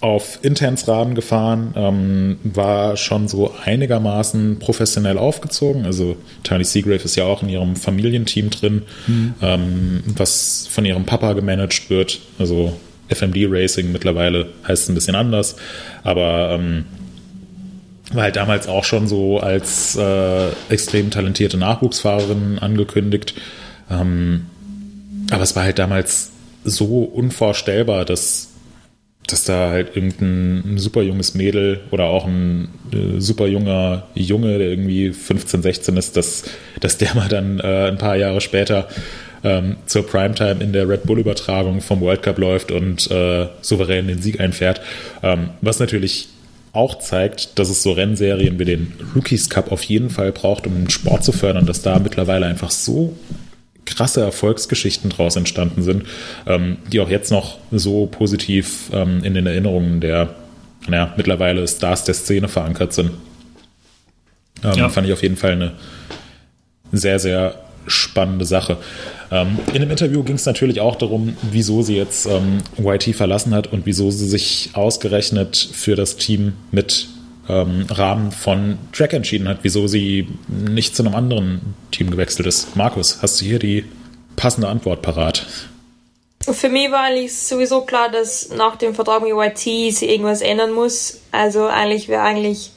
auf 0.00 0.38
Intensrahmen 0.42 1.14
gefahren, 1.14 1.74
ähm, 1.76 2.38
war 2.42 2.96
schon 2.96 3.28
so 3.28 3.54
einigermaßen 3.64 4.58
professionell 4.58 5.18
aufgezogen. 5.18 5.84
Also 5.84 6.16
Tani 6.42 6.64
Seagrave 6.64 7.04
ist 7.04 7.16
ja 7.16 7.24
auch 7.24 7.42
in 7.42 7.48
ihrem 7.50 7.76
Familienteam 7.76 8.50
drin, 8.50 8.82
mhm. 9.06 9.34
ähm, 9.42 10.02
was 10.16 10.66
von 10.70 10.84
ihrem 10.84 11.04
Papa 11.04 11.34
gemanagt 11.34 11.90
wird. 11.90 12.20
Also 12.38 12.72
FMD 13.08 13.46
Racing 13.50 13.92
mittlerweile 13.92 14.46
heißt 14.66 14.84
es 14.84 14.88
ein 14.88 14.94
bisschen 14.94 15.16
anders, 15.16 15.56
aber 16.02 16.52
ähm, 16.58 16.84
war 18.12 18.24
halt 18.24 18.36
damals 18.36 18.68
auch 18.68 18.84
schon 18.84 19.06
so 19.06 19.38
als 19.38 19.96
äh, 19.96 20.48
extrem 20.68 21.10
talentierte 21.10 21.58
Nachwuchsfahrerin 21.58 22.58
angekündigt. 22.58 23.34
Ähm, 23.90 24.46
aber 25.30 25.42
es 25.42 25.56
war 25.56 25.64
halt 25.64 25.78
damals 25.78 26.30
so 26.64 27.02
unvorstellbar, 27.04 28.04
dass, 28.04 28.48
dass 29.26 29.44
da 29.44 29.70
halt 29.70 29.96
irgendein 29.96 30.78
super 30.78 31.02
junges 31.02 31.34
Mädel 31.34 31.80
oder 31.90 32.04
auch 32.04 32.26
ein 32.26 32.68
äh, 32.92 33.20
super 33.20 33.46
junger 33.46 34.08
Junge, 34.14 34.58
der 34.58 34.68
irgendwie 34.68 35.12
15, 35.12 35.62
16 35.62 35.96
ist, 35.96 36.16
dass, 36.16 36.44
dass 36.80 36.98
der 36.98 37.14
mal 37.14 37.28
dann 37.28 37.60
äh, 37.60 37.88
ein 37.88 37.98
paar 37.98 38.16
Jahre 38.16 38.40
später 38.40 38.88
ähm, 39.42 39.76
zur 39.86 40.06
Primetime 40.06 40.62
in 40.62 40.72
der 40.72 40.88
Red 40.88 41.04
Bull-Übertragung 41.04 41.80
vom 41.80 42.00
World 42.00 42.22
Cup 42.22 42.38
läuft 42.38 42.70
und 42.70 43.10
äh, 43.10 43.48
souverän 43.62 44.08
den 44.08 44.20
Sieg 44.20 44.40
einfährt. 44.40 44.80
Ähm, 45.22 45.50
was 45.62 45.78
natürlich 45.80 46.28
auch 46.72 46.98
zeigt, 46.98 47.58
dass 47.58 47.68
es 47.68 47.82
so 47.82 47.92
Rennserien 47.92 48.58
wie 48.58 48.64
den 48.64 48.92
Rookies 49.16 49.50
Cup 49.50 49.72
auf 49.72 49.82
jeden 49.84 50.10
Fall 50.10 50.30
braucht, 50.32 50.66
um 50.66 50.74
den 50.74 50.90
Sport 50.90 51.24
zu 51.24 51.32
fördern, 51.32 51.66
dass 51.66 51.82
da 51.82 51.98
mittlerweile 51.98 52.46
einfach 52.46 52.70
so 52.70 53.16
krasse 53.96 54.20
Erfolgsgeschichten 54.22 55.10
draus 55.10 55.36
entstanden 55.36 55.82
sind, 55.82 56.04
ähm, 56.46 56.78
die 56.92 57.00
auch 57.00 57.08
jetzt 57.08 57.30
noch 57.30 57.58
so 57.70 58.06
positiv 58.06 58.90
ähm, 58.92 59.22
in 59.24 59.34
den 59.34 59.46
Erinnerungen 59.46 60.00
der 60.00 60.34
naja, 60.88 61.12
mittlerweile 61.16 61.66
Stars 61.66 62.04
der 62.04 62.14
Szene 62.14 62.48
verankert 62.48 62.92
sind. 62.92 63.10
Ähm, 64.64 64.74
ja. 64.74 64.88
Fand 64.88 65.06
ich 65.06 65.12
auf 65.12 65.22
jeden 65.22 65.36
Fall 65.36 65.52
eine 65.52 65.72
sehr, 66.92 67.18
sehr 67.18 67.54
spannende 67.86 68.44
Sache. 68.44 68.78
Ähm, 69.30 69.58
in 69.72 69.80
dem 69.80 69.90
Interview 69.90 70.22
ging 70.22 70.36
es 70.36 70.46
natürlich 70.46 70.80
auch 70.80 70.96
darum, 70.96 71.36
wieso 71.50 71.82
sie 71.82 71.96
jetzt 71.96 72.26
ähm, 72.26 72.58
YT 72.78 73.14
verlassen 73.14 73.54
hat 73.54 73.72
und 73.72 73.86
wieso 73.86 74.10
sie 74.10 74.28
sich 74.28 74.70
ausgerechnet 74.74 75.56
für 75.56 75.96
das 75.96 76.16
Team 76.16 76.54
mit 76.72 77.08
ähm, 77.50 77.86
Rahmen 77.90 78.30
von 78.30 78.78
Track 78.92 79.12
entschieden 79.12 79.48
hat, 79.48 79.58
wieso 79.62 79.86
sie 79.88 80.28
nicht 80.48 80.94
zu 80.94 81.02
einem 81.02 81.14
anderen 81.14 81.74
Team 81.90 82.10
gewechselt 82.10 82.46
ist. 82.46 82.76
Markus, 82.76 83.18
hast 83.22 83.40
du 83.40 83.44
hier 83.44 83.58
die 83.58 83.84
passende 84.36 84.68
Antwort 84.68 85.02
parat? 85.02 85.46
Für 86.42 86.68
mich 86.68 86.90
war 86.90 87.02
eigentlich 87.02 87.34
sowieso 87.36 87.82
klar, 87.82 88.08
dass 88.10 88.50
nach 88.50 88.76
dem 88.76 88.94
Vertrag 88.94 89.22
mit 89.22 89.32
YT 89.32 89.94
sich 89.94 90.08
irgendwas 90.08 90.40
ändern 90.40 90.72
muss. 90.72 91.20
Also 91.32 91.66
eigentlich 91.66 92.08
wäre 92.08 92.22
eigentlich 92.22 92.70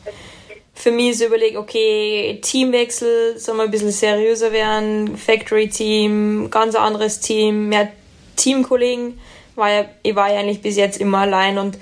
für 0.74 0.92
mich 0.92 1.18
so 1.18 1.26
überlegt, 1.26 1.56
okay, 1.56 2.40
Teamwechsel, 2.42 3.38
soll 3.38 3.56
mal 3.56 3.66
ein 3.66 3.72
bisschen 3.72 3.92
seriöser 3.92 4.52
werden, 4.52 5.16
Factory-Team, 5.16 6.50
ganz 6.50 6.76
anderes 6.76 7.20
Team, 7.20 7.70
mehr 7.70 7.90
Teamkollegen, 8.36 9.20
weil 9.56 9.88
ich 10.02 10.16
war 10.16 10.34
ja 10.34 10.40
eigentlich 10.40 10.62
bis 10.62 10.76
jetzt 10.76 11.00
immer 11.00 11.20
allein 11.20 11.58
und 11.58 11.78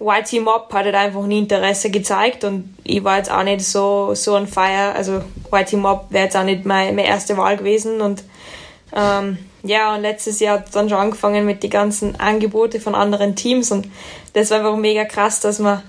YT 0.00 0.40
Mob 0.40 0.72
hat 0.72 0.86
halt 0.86 0.94
einfach 0.94 1.26
nie 1.26 1.40
Interesse 1.40 1.90
gezeigt 1.90 2.44
und 2.44 2.74
ich 2.84 3.04
war 3.04 3.18
jetzt 3.18 3.30
auch 3.30 3.42
nicht 3.42 3.60
so, 3.60 4.14
so 4.14 4.34
on 4.34 4.46
fire. 4.46 4.94
Also 4.94 5.22
YT 5.52 5.74
Mob 5.74 6.06
wäre 6.08 6.24
jetzt 6.24 6.36
auch 6.36 6.44
nicht 6.44 6.64
meine, 6.64 6.92
meine 6.92 7.06
erste 7.06 7.36
Wahl 7.36 7.58
gewesen 7.58 8.00
und 8.00 8.24
ähm, 8.96 9.38
ja, 9.62 9.94
und 9.94 10.00
letztes 10.00 10.40
Jahr 10.40 10.58
hat 10.58 10.66
es 10.66 10.72
dann 10.72 10.88
schon 10.88 10.98
angefangen 10.98 11.44
mit 11.44 11.62
den 11.62 11.70
ganzen 11.70 12.18
Angebote 12.18 12.80
von 12.80 12.94
anderen 12.94 13.36
Teams 13.36 13.70
und 13.70 13.88
das 14.32 14.50
war 14.50 14.58
einfach 14.58 14.76
mega 14.76 15.04
krass, 15.04 15.40
dass 15.40 15.58
man 15.58 15.82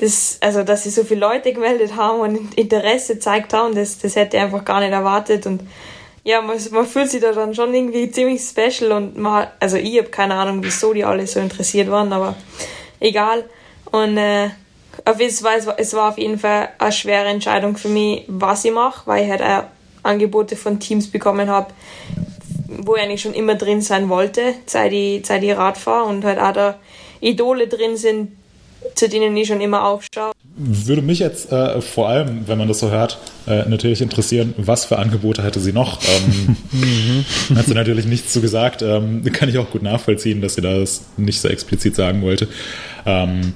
das, 0.00 0.38
also 0.40 0.64
dass 0.64 0.82
sich 0.82 0.94
so 0.94 1.04
viele 1.04 1.20
Leute 1.20 1.52
gemeldet 1.52 1.94
haben 1.94 2.20
und 2.20 2.54
Interesse 2.54 3.14
gezeigt 3.14 3.52
haben, 3.52 3.76
das, 3.76 3.98
das 3.98 4.16
hätte 4.16 4.36
ich 4.36 4.42
einfach 4.42 4.64
gar 4.64 4.80
nicht 4.80 4.92
erwartet 4.92 5.46
und 5.46 5.62
ja, 6.24 6.42
man, 6.42 6.58
man 6.72 6.86
fühlt 6.86 7.08
sich 7.08 7.20
da 7.20 7.30
dann 7.30 7.54
schon 7.54 7.72
irgendwie 7.72 8.10
ziemlich 8.10 8.42
special 8.42 8.90
und 8.90 9.16
man 9.16 9.34
hat, 9.34 9.52
also 9.60 9.76
ich 9.76 9.96
habe 9.96 10.08
keine 10.08 10.34
Ahnung, 10.34 10.58
wieso 10.64 10.92
die 10.92 11.04
alle 11.04 11.24
so 11.28 11.38
interessiert 11.38 11.88
waren, 11.88 12.12
aber 12.12 12.34
egal. 13.00 13.44
Und 13.90 14.16
äh, 14.16 14.50
auf 15.04 15.20
jeden 15.20 15.34
Fall, 15.34 15.74
es 15.76 15.94
war 15.94 16.10
auf 16.10 16.18
jeden 16.18 16.38
Fall 16.38 16.70
eine 16.78 16.92
schwere 16.92 17.26
Entscheidung 17.26 17.76
für 17.76 17.88
mich, 17.88 18.24
was 18.28 18.64
ich 18.64 18.72
mache, 18.72 19.06
weil 19.06 19.24
ich 19.24 19.30
halt 19.30 19.42
auch 19.42 19.64
Angebote 20.02 20.56
von 20.56 20.80
Teams 20.80 21.10
bekommen 21.10 21.50
habe, 21.50 21.72
wo 22.68 22.96
ich 22.96 23.02
eigentlich 23.02 23.22
schon 23.22 23.34
immer 23.34 23.54
drin 23.54 23.80
sein 23.80 24.08
wollte, 24.08 24.54
seit 24.66 24.92
ich, 24.92 25.26
seit 25.26 25.42
ich 25.42 25.56
Rad 25.56 25.78
fahre 25.78 26.04
und 26.08 26.24
halt 26.24 26.38
auch 26.38 26.52
da 26.52 26.78
Idole 27.20 27.68
drin 27.68 27.96
sind, 27.96 28.36
zu 28.94 29.08
denen 29.08 29.36
ich 29.36 29.48
schon 29.48 29.60
immer 29.60 29.84
aufschaue. 29.84 30.32
Würde 30.58 31.02
mich 31.02 31.18
jetzt 31.18 31.52
äh, 31.52 31.82
vor 31.82 32.08
allem, 32.08 32.48
wenn 32.48 32.56
man 32.56 32.66
das 32.66 32.78
so 32.78 32.90
hört, 32.90 33.18
äh, 33.46 33.68
natürlich 33.68 34.00
interessieren, 34.00 34.54
was 34.56 34.86
für 34.86 34.98
Angebote 34.98 35.42
hatte 35.42 35.60
sie 35.60 35.72
noch? 35.72 36.00
Ähm, 36.02 36.56
mhm. 36.72 37.56
Hat 37.56 37.66
sie 37.66 37.74
natürlich 37.74 38.06
nichts 38.06 38.32
zu 38.32 38.40
gesagt. 38.40 38.80
Ähm, 38.80 39.22
kann 39.32 39.50
ich 39.50 39.58
auch 39.58 39.70
gut 39.70 39.82
nachvollziehen, 39.82 40.40
dass 40.40 40.54
sie 40.54 40.62
das 40.62 41.02
nicht 41.18 41.42
so 41.42 41.48
explizit 41.48 41.94
sagen 41.94 42.22
wollte. 42.22 42.48
Ähm, 43.04 43.52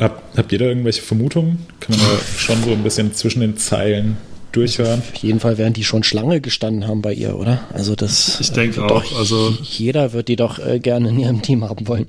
hab, 0.00 0.22
habt 0.36 0.50
ihr 0.50 0.58
da 0.58 0.64
irgendwelche 0.64 1.02
Vermutungen? 1.02 1.66
Kann 1.78 1.96
man 1.96 2.04
da 2.04 2.38
schon 2.38 2.62
so 2.64 2.72
ein 2.72 2.82
bisschen 2.82 3.14
zwischen 3.14 3.40
den 3.40 3.56
Zeilen 3.56 4.16
durchhören? 4.50 5.02
Auf 5.12 5.22
jeden 5.22 5.38
Fall 5.38 5.56
werden 5.56 5.74
die 5.74 5.84
schon 5.84 6.02
Schlange 6.02 6.40
gestanden 6.40 6.88
haben 6.88 7.00
bei 7.00 7.12
ihr, 7.12 7.36
oder? 7.36 7.60
Also 7.72 7.94
das. 7.94 8.40
Ich 8.40 8.50
denke 8.50 8.80
äh, 8.80 8.84
auch. 8.84 9.16
Also 9.16 9.56
jeder 9.62 10.12
wird 10.12 10.26
die 10.26 10.36
doch 10.36 10.58
äh, 10.58 10.80
gerne 10.80 11.10
in 11.10 11.18
ihrem 11.20 11.42
Team 11.42 11.62
haben 11.62 11.86
wollen. 11.86 12.06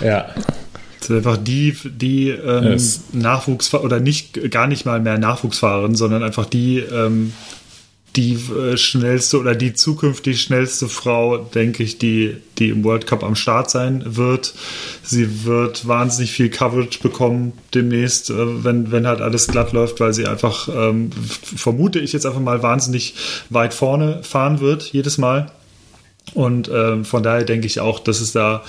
Ja. 0.00 0.26
Das 1.06 1.10
ist 1.10 1.26
einfach 1.26 1.36
die, 1.36 1.76
die 1.84 2.30
ähm, 2.30 2.64
yes. 2.64 3.04
Nachwuchs 3.12 3.72
oder 3.74 4.00
nicht 4.00 4.50
gar 4.50 4.66
nicht 4.66 4.86
mal 4.86 5.00
mehr 5.00 5.18
Nachwuchsfahrerin, 5.18 5.94
sondern 5.94 6.24
einfach 6.24 6.46
die, 6.46 6.78
ähm, 6.78 7.32
die 8.16 8.32
äh, 8.32 8.76
schnellste 8.76 9.38
oder 9.38 9.54
die 9.54 9.72
zukünftig 9.72 10.42
schnellste 10.42 10.88
Frau, 10.88 11.38
denke 11.38 11.84
ich, 11.84 11.98
die, 11.98 12.36
die 12.58 12.70
im 12.70 12.82
World 12.82 13.06
Cup 13.06 13.22
am 13.22 13.36
Start 13.36 13.70
sein 13.70 14.02
wird. 14.04 14.54
Sie 15.04 15.44
wird 15.44 15.86
wahnsinnig 15.86 16.32
viel 16.32 16.48
Coverage 16.48 16.98
bekommen 17.00 17.52
demnächst, 17.72 18.30
äh, 18.30 18.64
wenn, 18.64 18.90
wenn 18.90 19.06
halt 19.06 19.20
alles 19.20 19.46
glatt 19.46 19.72
läuft, 19.72 20.00
weil 20.00 20.12
sie 20.12 20.26
einfach, 20.26 20.68
ähm, 20.68 21.10
vermute 21.12 22.00
ich 22.00 22.14
jetzt 22.14 22.26
einfach 22.26 22.40
mal, 22.40 22.64
wahnsinnig 22.64 23.14
weit 23.50 23.74
vorne 23.74 24.24
fahren 24.24 24.58
wird, 24.58 24.92
jedes 24.92 25.18
Mal. 25.18 25.52
Und 26.34 26.68
äh, 26.68 27.04
von 27.04 27.22
daher 27.22 27.44
denke 27.44 27.66
ich 27.66 27.80
auch, 27.80 27.98
dass 27.98 28.20
es 28.20 28.32
da 28.32 28.62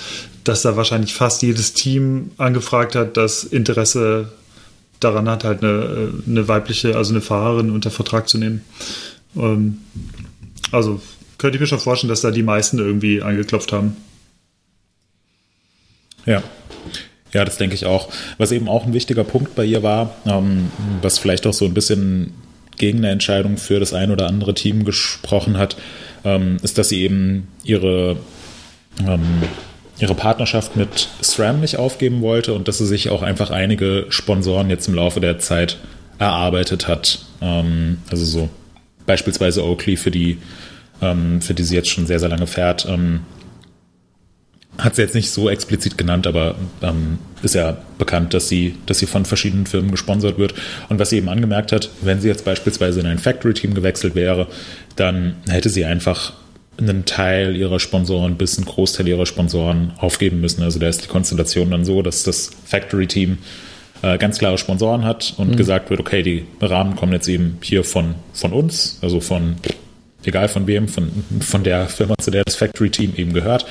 dass 0.47 0.61
da 0.61 0.75
wahrscheinlich 0.75 1.13
fast 1.13 1.41
jedes 1.41 1.73
Team 1.73 2.31
angefragt 2.37 2.95
hat, 2.95 3.17
das 3.17 3.43
Interesse 3.43 4.31
daran 4.99 5.29
hat, 5.29 5.43
halt 5.43 5.63
eine, 5.63 6.13
eine 6.25 6.47
weibliche, 6.47 6.95
also 6.95 7.13
eine 7.13 7.21
Fahrerin 7.21 7.69
unter 7.69 7.91
Vertrag 7.91 8.29
zu 8.29 8.37
nehmen. 8.37 8.63
Ähm, 9.35 9.79
also 10.71 11.01
könnte 11.37 11.57
ich 11.57 11.61
mir 11.61 11.67
schon 11.67 11.79
vorstellen, 11.79 12.09
dass 12.09 12.21
da 12.21 12.31
die 12.31 12.43
meisten 12.43 12.79
irgendwie 12.79 13.21
angeklopft 13.21 13.71
haben. 13.73 13.97
Ja. 16.25 16.41
Ja, 17.33 17.43
das 17.43 17.57
denke 17.57 17.75
ich 17.75 17.85
auch. 17.85 18.09
Was 18.37 18.53
eben 18.53 18.69
auch 18.69 18.85
ein 18.85 18.93
wichtiger 18.93 19.25
Punkt 19.25 19.53
bei 19.53 19.65
ihr 19.65 19.83
war, 19.83 20.15
ähm, 20.25 20.71
was 21.01 21.19
vielleicht 21.19 21.45
auch 21.45 21.53
so 21.53 21.65
ein 21.65 21.73
bisschen 21.73 22.33
gegen 22.77 22.99
eine 22.99 23.09
Entscheidung 23.09 23.57
für 23.57 23.79
das 23.79 23.93
ein 23.93 24.11
oder 24.11 24.27
andere 24.27 24.53
Team 24.53 24.85
gesprochen 24.85 25.57
hat, 25.57 25.75
ähm, 26.27 26.57
ist, 26.61 26.77
dass 26.77 26.89
sie 26.89 27.01
eben 27.01 27.47
ihre 27.63 28.17
ähm, 28.99 29.43
ihre 29.99 30.13
Partnerschaft 30.13 30.75
mit 30.75 31.09
SRAM 31.21 31.61
nicht 31.61 31.77
aufgeben 31.77 32.21
wollte 32.21 32.53
und 32.53 32.67
dass 32.67 32.77
sie 32.77 32.85
sich 32.85 33.09
auch 33.09 33.23
einfach 33.23 33.49
einige 33.49 34.05
Sponsoren 34.09 34.69
jetzt 34.69 34.87
im 34.87 34.93
Laufe 34.93 35.19
der 35.19 35.39
Zeit 35.39 35.77
erarbeitet 36.19 36.87
hat. 36.87 37.25
Ähm, 37.41 37.99
also 38.09 38.25
so 38.25 38.49
beispielsweise 39.05 39.63
Oakley, 39.63 39.97
für 39.97 40.11
die, 40.11 40.37
ähm, 41.01 41.41
für 41.41 41.53
die 41.53 41.63
sie 41.63 41.75
jetzt 41.75 41.89
schon 41.89 42.05
sehr, 42.05 42.19
sehr 42.19 42.29
lange 42.29 42.47
fährt. 42.47 42.85
Hat 44.77 44.95
sie 44.95 45.01
jetzt 45.01 45.15
nicht 45.15 45.31
so 45.31 45.49
explizit 45.49 45.97
genannt, 45.97 46.27
aber 46.27 46.55
ähm, 46.81 47.17
ist 47.41 47.55
ja 47.55 47.77
bekannt, 47.97 48.33
dass 48.33 48.47
sie, 48.47 48.75
dass 48.85 48.99
sie 48.99 49.05
von 49.05 49.25
verschiedenen 49.25 49.65
Firmen 49.65 49.91
gesponsert 49.91 50.37
wird. 50.37 50.53
Und 50.89 50.99
was 50.99 51.09
sie 51.09 51.17
eben 51.17 51.29
angemerkt 51.29 51.71
hat, 51.71 51.89
wenn 52.01 52.21
sie 52.21 52.27
jetzt 52.27 52.45
beispielsweise 52.45 52.99
in 52.99 53.07
ein 53.07 53.19
Factory-Team 53.19 53.73
gewechselt 53.73 54.15
wäre, 54.15 54.47
dann 54.95 55.35
hätte 55.47 55.69
sie 55.69 55.85
einfach 55.85 56.33
einen 56.79 57.05
Teil 57.05 57.55
ihrer 57.55 57.79
Sponsoren 57.79 58.37
bis 58.37 58.57
einen 58.57 58.65
Großteil 58.65 59.07
ihrer 59.07 59.25
Sponsoren 59.25 59.93
aufgeben 59.97 60.41
müssen. 60.41 60.61
Also 60.61 60.79
da 60.79 60.87
ist 60.87 61.03
die 61.03 61.07
Konstellation 61.07 61.71
dann 61.71 61.85
so, 61.85 62.01
dass 62.01 62.23
das 62.23 62.51
Factory-Team 62.65 63.39
äh, 64.03 64.17
ganz 64.17 64.37
klare 64.37 64.57
Sponsoren 64.57 65.03
hat 65.03 65.33
und 65.37 65.51
mhm. 65.51 65.55
gesagt 65.55 65.89
wird, 65.89 65.99
okay, 65.99 66.21
die 66.21 66.45
Rahmen 66.61 66.95
kommen 66.95 67.13
jetzt 67.13 67.27
eben 67.27 67.57
hier 67.61 67.83
von, 67.83 68.15
von 68.33 68.53
uns, 68.53 68.99
also 69.01 69.19
von, 69.19 69.55
egal 70.23 70.49
von 70.49 70.67
wem, 70.67 70.87
von, 70.87 71.09
von 71.39 71.63
der 71.63 71.87
Firma, 71.87 72.15
zu 72.19 72.31
der 72.31 72.43
das 72.43 72.55
Factory-Team 72.55 73.13
eben 73.15 73.33
gehört. 73.33 73.65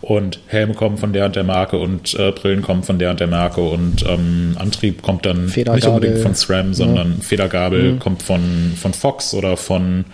Und 0.00 0.38
Helme 0.46 0.74
kommen 0.74 0.96
von 0.96 1.12
der 1.12 1.26
und 1.26 1.34
der 1.34 1.44
Marke 1.44 1.76
und 1.78 2.14
äh, 2.14 2.30
Brillen 2.30 2.62
kommen 2.62 2.84
von 2.84 2.98
der 2.98 3.10
und 3.10 3.20
der 3.20 3.26
Marke 3.26 3.60
und 3.60 4.04
ähm, 4.06 4.56
Antrieb 4.58 5.02
kommt 5.02 5.26
dann 5.26 5.46
nicht 5.46 5.86
unbedingt 5.86 6.18
von 6.18 6.34
SRAM, 6.34 6.72
sondern 6.72 7.16
ja. 7.18 7.24
Federgabel 7.24 7.94
mhm. 7.94 7.98
kommt 7.98 8.22
von, 8.22 8.74
von 8.80 8.94
Fox 8.94 9.34
oder 9.34 9.56
von 9.56 10.04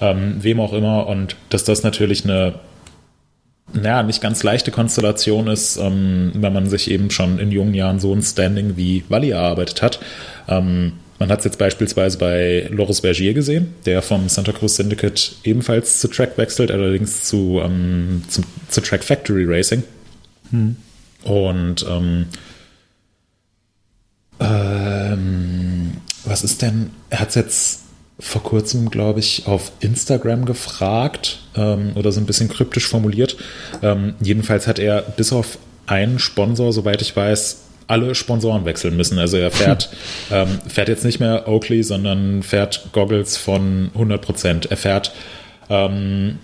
ähm, 0.00 0.36
wem 0.40 0.60
auch 0.60 0.74
immer. 0.74 1.06
Und 1.06 1.36
dass 1.48 1.64
das 1.64 1.82
natürlich 1.82 2.24
eine 2.24 2.54
naja, 3.72 4.02
nicht 4.02 4.20
ganz 4.20 4.42
leichte 4.42 4.70
Konstellation 4.70 5.48
ist, 5.48 5.78
ähm, 5.78 6.32
wenn 6.34 6.52
man 6.52 6.68
sich 6.68 6.90
eben 6.90 7.10
schon 7.10 7.38
in 7.38 7.50
jungen 7.50 7.74
Jahren 7.74 7.98
so 7.98 8.12
ein 8.12 8.22
Standing 8.22 8.76
wie 8.76 9.04
Walli 9.08 9.30
erarbeitet 9.30 9.82
hat. 9.82 10.00
Ähm, 10.48 10.92
man 11.18 11.30
hat 11.30 11.40
es 11.40 11.44
jetzt 11.44 11.58
beispielsweise 11.58 12.18
bei 12.18 12.68
Loris 12.70 13.00
Bergier 13.00 13.34
gesehen, 13.34 13.74
der 13.86 14.02
vom 14.02 14.28
Santa 14.28 14.52
Cruz 14.52 14.76
Syndicate 14.76 15.36
ebenfalls 15.44 16.00
zu 16.00 16.08
Track 16.08 16.36
wechselt, 16.38 16.70
allerdings 16.70 17.24
zu, 17.24 17.60
ähm, 17.62 18.22
zu, 18.28 18.42
zu, 18.68 18.80
Track 18.80 19.04
Factory 19.04 19.44
Racing. 19.46 19.82
Hm. 20.50 20.76
Und 21.22 21.86
ähm, 21.88 22.26
ähm, 24.40 25.92
was 26.24 26.42
ist 26.42 26.62
denn, 26.62 26.90
er 27.10 27.20
hat 27.20 27.28
es 27.30 27.34
jetzt 27.36 27.80
vor 28.18 28.42
kurzem, 28.42 28.90
glaube 28.90 29.20
ich, 29.20 29.46
auf 29.46 29.72
Instagram 29.80 30.44
gefragt 30.44 31.40
ähm, 31.56 31.92
oder 31.94 32.12
so 32.12 32.20
ein 32.20 32.26
bisschen 32.26 32.48
kryptisch 32.48 32.86
formuliert. 32.86 33.36
Ähm, 33.82 34.14
jedenfalls 34.20 34.66
hat 34.66 34.78
er 34.78 35.02
bis 35.02 35.32
auf 35.32 35.58
einen 35.86 36.18
Sponsor, 36.18 36.72
soweit 36.72 37.02
ich 37.02 37.14
weiß, 37.14 37.58
alle 37.86 38.14
Sponsoren 38.14 38.64
wechseln 38.64 38.96
müssen. 38.96 39.18
Also 39.18 39.36
er 39.36 39.50
fährt, 39.50 39.90
ähm, 40.30 40.58
fährt 40.66 40.88
jetzt 40.88 41.04
nicht 41.04 41.20
mehr 41.20 41.48
Oakley, 41.48 41.82
sondern 41.82 42.42
fährt 42.42 42.88
Goggles 42.92 43.36
von 43.36 43.90
100 43.94 44.20
Prozent. 44.20 44.66
Er 44.66 44.76
fährt, 44.76 45.12
ähm, 45.68 46.38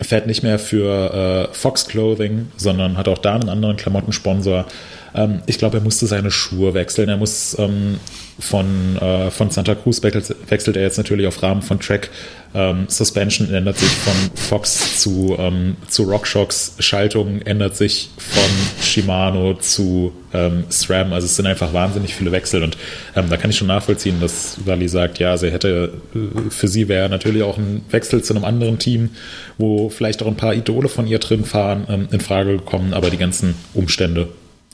fährt 0.00 0.26
nicht 0.26 0.42
mehr 0.42 0.58
für 0.58 1.48
äh, 1.50 1.54
Fox 1.54 1.86
Clothing, 1.86 2.48
sondern 2.56 2.96
hat 2.96 3.08
auch 3.08 3.18
da 3.18 3.34
einen 3.34 3.48
anderen 3.48 3.76
Klamottensponsor. 3.76 4.66
Ähm, 5.14 5.42
ich 5.46 5.58
glaube, 5.58 5.78
er 5.78 5.82
musste 5.82 6.06
seine 6.06 6.30
Schuhe 6.30 6.74
wechseln. 6.74 7.08
Er 7.08 7.16
muss 7.16 7.56
ähm, 7.58 7.98
von, 8.38 8.96
äh, 8.98 9.30
von 9.30 9.50
Santa 9.50 9.74
Cruz 9.74 10.02
wechselt, 10.02 10.36
wechselt 10.50 10.76
er 10.76 10.82
jetzt 10.82 10.98
natürlich 10.98 11.26
auf 11.26 11.42
Rahmen 11.42 11.62
von 11.62 11.80
Track. 11.80 12.10
Ähm, 12.54 12.84
Suspension 12.88 13.52
ändert 13.52 13.78
sich 13.78 13.90
von 13.90 14.12
Fox 14.34 15.00
zu, 15.00 15.34
ähm, 15.38 15.76
zu 15.88 16.04
RockShox. 16.04 16.76
Schaltung 16.78 17.42
ändert 17.42 17.76
sich 17.76 18.10
von 18.16 18.44
Shimano 18.80 19.54
zu 19.54 20.12
ähm, 20.32 20.64
SRAM. 20.68 21.12
Also 21.12 21.26
es 21.26 21.34
sind 21.34 21.46
einfach 21.46 21.72
wahnsinnig 21.72 22.14
viele 22.14 22.30
Wechsel. 22.30 22.62
Und 22.62 22.76
ähm, 23.16 23.28
da 23.28 23.36
kann 23.36 23.50
ich 23.50 23.58
schon 23.58 23.68
nachvollziehen, 23.68 24.20
dass 24.20 24.58
Wally 24.64 24.88
sagt, 24.88 25.18
ja, 25.18 25.36
sie 25.36 25.50
hätte, 25.50 25.94
äh, 26.14 26.50
für 26.50 26.68
sie 26.68 26.88
wäre 26.88 27.08
natürlich 27.08 27.42
auch 27.42 27.58
ein 27.58 27.84
Wechsel 27.90 28.22
zu 28.22 28.34
einem 28.34 28.44
anderen 28.44 28.78
Team, 28.78 29.10
wo 29.58 29.88
vielleicht 29.88 30.22
auch 30.22 30.28
ein 30.28 30.36
paar 30.36 30.54
Idole 30.54 30.88
von 30.88 31.08
ihr 31.08 31.18
drin 31.18 31.44
fahren, 31.44 31.86
ähm, 31.88 32.08
in 32.12 32.20
Frage 32.20 32.58
gekommen. 32.58 32.94
Aber 32.94 33.10
die 33.10 33.18
ganzen 33.18 33.56
Umstände 33.74 34.28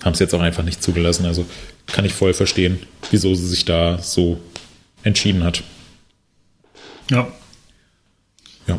haben 0.04 0.12
es 0.12 0.18
jetzt 0.18 0.34
auch 0.34 0.40
einfach 0.40 0.62
nicht 0.62 0.82
zugelassen. 0.82 1.26
Also 1.26 1.44
kann 1.86 2.04
ich 2.04 2.12
voll 2.12 2.34
verstehen, 2.34 2.80
wieso 3.10 3.34
sie 3.34 3.46
sich 3.46 3.64
da 3.64 3.98
so 3.98 4.38
entschieden 5.02 5.44
hat. 5.44 5.62
Ja. 7.10 7.28
Ja. 8.66 8.78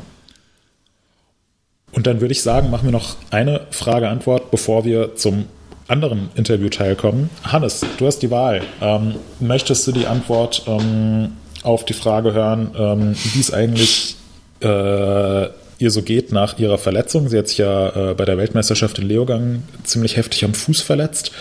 Und 1.91 2.07
dann 2.07 2.21
würde 2.21 2.31
ich 2.31 2.41
sagen, 2.41 2.69
machen 2.69 2.85
wir 2.85 2.91
noch 2.91 3.17
eine 3.29 3.67
Frage-Antwort, 3.71 4.51
bevor 4.51 4.85
wir 4.85 5.15
zum 5.15 5.45
anderen 5.87 6.29
Interviewteil 6.35 6.95
kommen. 6.95 7.29
Hannes, 7.43 7.85
du 7.97 8.07
hast 8.07 8.19
die 8.19 8.31
Wahl. 8.31 8.61
Ähm, 8.81 9.15
möchtest 9.39 9.85
du 9.87 9.91
die 9.91 10.07
Antwort 10.07 10.63
ähm, 10.65 11.33
auf 11.63 11.83
die 11.83 11.93
Frage 11.93 12.33
hören, 12.33 12.71
ähm, 12.77 13.15
wie 13.33 13.39
es 13.39 13.53
eigentlich 13.53 14.15
äh, 14.61 15.47
ihr 15.81 15.91
so 15.91 16.01
geht 16.01 16.31
nach 16.31 16.59
ihrer 16.59 16.77
Verletzung. 16.77 17.27
Sie 17.27 17.37
hat 17.37 17.47
sich 17.47 17.57
ja 17.57 18.11
äh, 18.11 18.13
bei 18.13 18.25
der 18.25 18.37
Weltmeisterschaft 18.37 18.99
in 18.99 19.07
Leogang 19.07 19.63
ziemlich 19.83 20.17
heftig 20.17 20.45
am 20.45 20.53
Fuß 20.53 20.81
verletzt. 20.81 21.31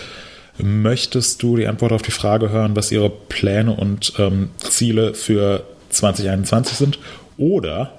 Möchtest 0.58 1.42
du 1.42 1.56
die 1.56 1.66
Antwort 1.66 1.92
auf 1.92 2.02
die 2.02 2.10
Frage 2.10 2.50
hören, 2.50 2.76
was 2.76 2.92
ihre 2.92 3.10
Pläne 3.10 3.72
und 3.72 4.12
ähm, 4.18 4.50
Ziele 4.58 5.14
für 5.14 5.64
2021 5.90 6.76
sind? 6.76 6.98
Oder 7.38 7.92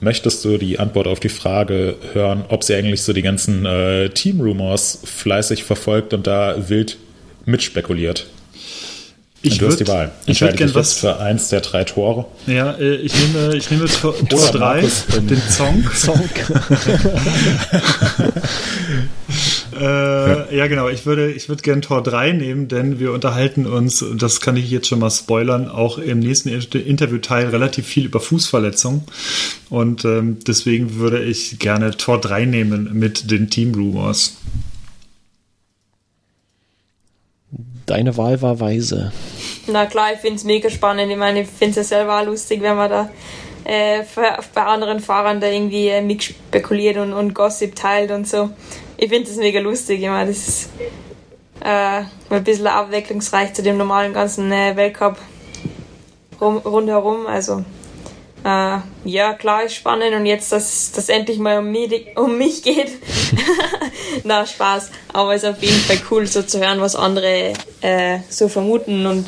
möchtest 0.00 0.44
du 0.44 0.58
die 0.58 0.78
Antwort 0.78 1.06
auf 1.06 1.20
die 1.20 1.28
Frage 1.28 1.96
hören, 2.12 2.44
ob 2.48 2.64
sie 2.64 2.74
eigentlich 2.74 3.02
so 3.02 3.12
die 3.12 3.22
ganzen 3.22 3.66
äh, 3.66 4.10
Team-Rumors 4.10 5.00
fleißig 5.04 5.64
verfolgt 5.64 6.14
und 6.14 6.26
da 6.26 6.68
wild 6.68 6.98
mitspekuliert? 7.44 8.26
Ich 9.40 9.58
du 9.58 9.62
würd, 9.62 9.72
hast 9.72 9.80
die 9.80 9.86
Wahl. 9.86 10.10
Ich 10.26 10.40
würde 10.40 10.56
gerne 10.56 10.74
was 10.74 10.94
für 10.94 11.20
eins 11.20 11.48
der 11.48 11.60
drei 11.60 11.84
Tore. 11.84 12.26
Ja, 12.48 12.72
äh, 12.72 12.96
ich 12.96 13.14
nehme, 13.14 13.54
ich 13.56 13.70
nehme 13.70 13.86
Tor, 13.86 14.12
Tor 14.28 14.50
3, 14.50 14.80
den 14.80 15.42
Zonk. 15.48 15.94
Zonk. 15.96 16.28
äh, 19.78 19.84
ja. 19.84 20.50
ja. 20.50 20.66
genau. 20.66 20.88
Ich 20.88 21.06
würde, 21.06 21.30
ich 21.30 21.48
würde 21.48 21.62
gerne 21.62 21.82
Tor 21.82 22.02
3 22.02 22.32
nehmen, 22.32 22.66
denn 22.66 22.98
wir 22.98 23.12
unterhalten 23.12 23.66
uns, 23.66 24.04
das 24.16 24.40
kann 24.40 24.56
ich 24.56 24.68
jetzt 24.72 24.88
schon 24.88 24.98
mal 24.98 25.10
spoilern, 25.10 25.68
auch 25.68 25.98
im 25.98 26.18
nächsten 26.18 26.48
Interviewteil 26.48 27.46
relativ 27.50 27.86
viel 27.86 28.06
über 28.06 28.18
Fußverletzungen. 28.18 29.02
Und 29.70 30.04
ähm, 30.04 30.38
deswegen 30.48 30.96
würde 30.96 31.22
ich 31.22 31.60
gerne 31.60 31.96
Tor 31.96 32.20
3 32.20 32.44
nehmen 32.44 32.90
mit 32.92 33.30
den 33.30 33.50
Team 33.50 33.72
Rumors. 33.72 34.36
Deine 37.88 38.16
Wahl 38.18 38.40
war 38.42 38.60
weise. 38.60 39.12
Na 39.66 39.86
klar, 39.86 40.12
ich 40.12 40.20
finde 40.20 40.36
es 40.36 40.44
mega 40.44 40.68
spannend. 40.68 41.10
Ich 41.10 41.16
meine, 41.16 41.40
ich 41.40 41.48
finde 41.48 41.80
es 41.80 41.90
ja 41.90 41.98
selber 41.98 42.20
auch 42.20 42.26
lustig, 42.26 42.60
wenn 42.60 42.76
man 42.76 42.90
da 42.90 43.10
äh, 43.64 44.02
bei 44.54 44.62
anderen 44.62 45.00
Fahrern 45.00 45.40
da 45.40 45.46
irgendwie 45.46 45.88
äh, 45.88 46.02
mitspekuliert 46.02 46.98
und, 46.98 47.14
und 47.14 47.34
Gossip 47.34 47.74
teilt 47.74 48.10
und 48.10 48.28
so. 48.28 48.50
Ich 48.98 49.08
finde 49.08 49.28
das 49.28 49.38
mega 49.38 49.58
lustig. 49.60 50.02
Ich 50.02 50.08
meine, 50.08 50.28
das 50.28 50.48
ist 50.48 50.70
äh, 51.60 52.02
ein 52.30 52.44
bisschen 52.44 52.66
abwechslungsreich 52.66 53.54
zu 53.54 53.62
dem 53.62 53.78
normalen 53.78 54.12
ganzen 54.12 54.52
äh, 54.52 54.76
Weltcup 54.76 55.16
rum, 56.40 56.58
rundherum. 56.58 57.26
Also 57.26 57.64
äh, 58.44 58.78
ja, 59.04 59.34
klar, 59.34 59.64
ist 59.64 59.74
spannend 59.74 60.14
und 60.14 60.26
jetzt, 60.26 60.52
dass 60.52 60.92
das 60.92 61.08
endlich 61.08 61.38
mal 61.38 61.58
um 61.58 61.70
mich, 61.70 62.16
um 62.16 62.38
mich 62.38 62.62
geht. 62.62 62.92
Na, 64.24 64.46
Spaß. 64.46 64.90
Aber 65.12 65.34
es 65.34 65.42
ist 65.42 65.48
auf 65.48 65.62
jeden 65.62 65.80
Fall 65.80 65.98
cool, 66.10 66.26
so 66.26 66.42
zu 66.42 66.60
hören, 66.60 66.80
was 66.80 66.96
andere 66.96 67.52
äh, 67.80 68.18
so 68.28 68.48
vermuten 68.48 69.06
und 69.06 69.26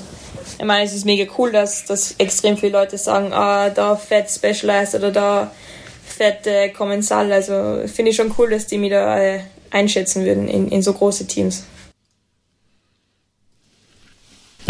ich 0.58 0.66
meine, 0.66 0.84
es 0.84 0.92
ist 0.92 1.06
mega 1.06 1.30
cool, 1.38 1.52
dass, 1.52 1.86
dass 1.86 2.14
extrem 2.18 2.58
viele 2.58 2.72
Leute 2.72 2.98
sagen, 2.98 3.32
ah, 3.32 3.70
da 3.70 3.96
fett 3.96 4.28
Specialized 4.28 4.94
oder 4.94 5.10
da 5.10 5.50
fett 6.04 6.46
äh, 6.46 6.68
Kommensal. 6.68 7.32
Also 7.32 7.80
finde 7.86 8.10
ich 8.10 8.16
schon 8.16 8.34
cool, 8.36 8.50
dass 8.50 8.66
die 8.66 8.76
mich 8.76 8.90
da 8.90 9.18
äh, 9.18 9.40
einschätzen 9.70 10.26
würden 10.26 10.48
in, 10.48 10.68
in 10.68 10.82
so 10.82 10.92
große 10.92 11.26
Teams. 11.26 11.64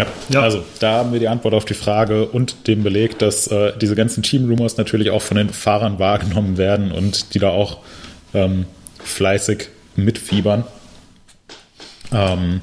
Ja, 0.01 0.07
ja, 0.29 0.41
also 0.41 0.63
da 0.79 0.93
haben 0.93 1.11
wir 1.11 1.19
die 1.19 1.27
Antwort 1.27 1.53
auf 1.53 1.65
die 1.65 1.75
Frage 1.75 2.25
und 2.25 2.67
den 2.67 2.81
Beleg, 2.83 3.19
dass 3.19 3.47
äh, 3.47 3.73
diese 3.79 3.95
ganzen 3.95 4.23
Team-Rumors 4.23 4.77
natürlich 4.77 5.11
auch 5.11 5.21
von 5.21 5.37
den 5.37 5.49
Fahrern 5.49 5.99
wahrgenommen 5.99 6.57
werden 6.57 6.91
und 6.91 7.33
die 7.33 7.39
da 7.39 7.49
auch 7.49 7.79
ähm, 8.33 8.65
fleißig 9.03 9.67
mitfiebern. 9.95 10.63
Ähm, 12.11 12.61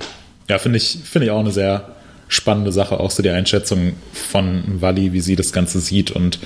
ja, 0.48 0.59
finde 0.59 0.79
ich, 0.79 0.98
finde 1.05 1.27
ich 1.27 1.31
auch 1.31 1.40
eine 1.40 1.53
sehr 1.53 1.94
spannende 2.27 2.72
Sache, 2.72 2.98
auch 2.98 3.11
so 3.11 3.22
die 3.22 3.31
Einschätzung 3.31 3.94
von 4.12 4.81
Wally, 4.81 5.12
wie 5.12 5.20
sie 5.20 5.37
das 5.37 5.53
Ganze 5.53 5.81
sieht 5.81 6.11
und 6.11 6.40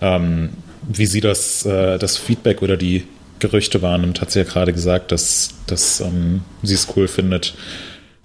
ähm, 0.00 0.50
wie 0.88 1.06
sie 1.06 1.20
das, 1.20 1.64
äh, 1.64 1.98
das 1.98 2.16
Feedback 2.16 2.60
oder 2.60 2.76
die 2.76 3.04
Gerüchte 3.38 3.82
wahrnimmt, 3.82 4.20
hat 4.20 4.32
sie 4.32 4.40
ja 4.40 4.44
gerade 4.44 4.72
gesagt, 4.72 5.12
dass, 5.12 5.54
dass 5.66 6.00
ähm, 6.00 6.42
sie 6.62 6.74
es 6.74 6.88
cool 6.96 7.08
findet, 7.08 7.54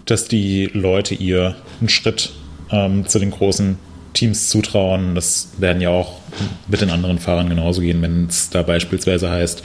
dass 0.09 0.27
die 0.27 0.65
Leute 0.73 1.15
ihr 1.15 1.55
einen 1.79 1.89
Schritt 1.89 2.31
ähm, 2.71 3.07
zu 3.07 3.19
den 3.19 3.31
großen 3.31 3.77
Teams 4.13 4.49
zutrauen. 4.49 5.15
Das 5.15 5.49
werden 5.57 5.81
ja 5.81 5.89
auch 5.89 6.19
mit 6.67 6.81
den 6.81 6.89
anderen 6.89 7.19
Fahrern 7.19 7.49
genauso 7.49 7.81
gehen, 7.81 8.01
wenn 8.01 8.27
es 8.27 8.49
da 8.49 8.63
beispielsweise 8.63 9.29
heißt, 9.29 9.63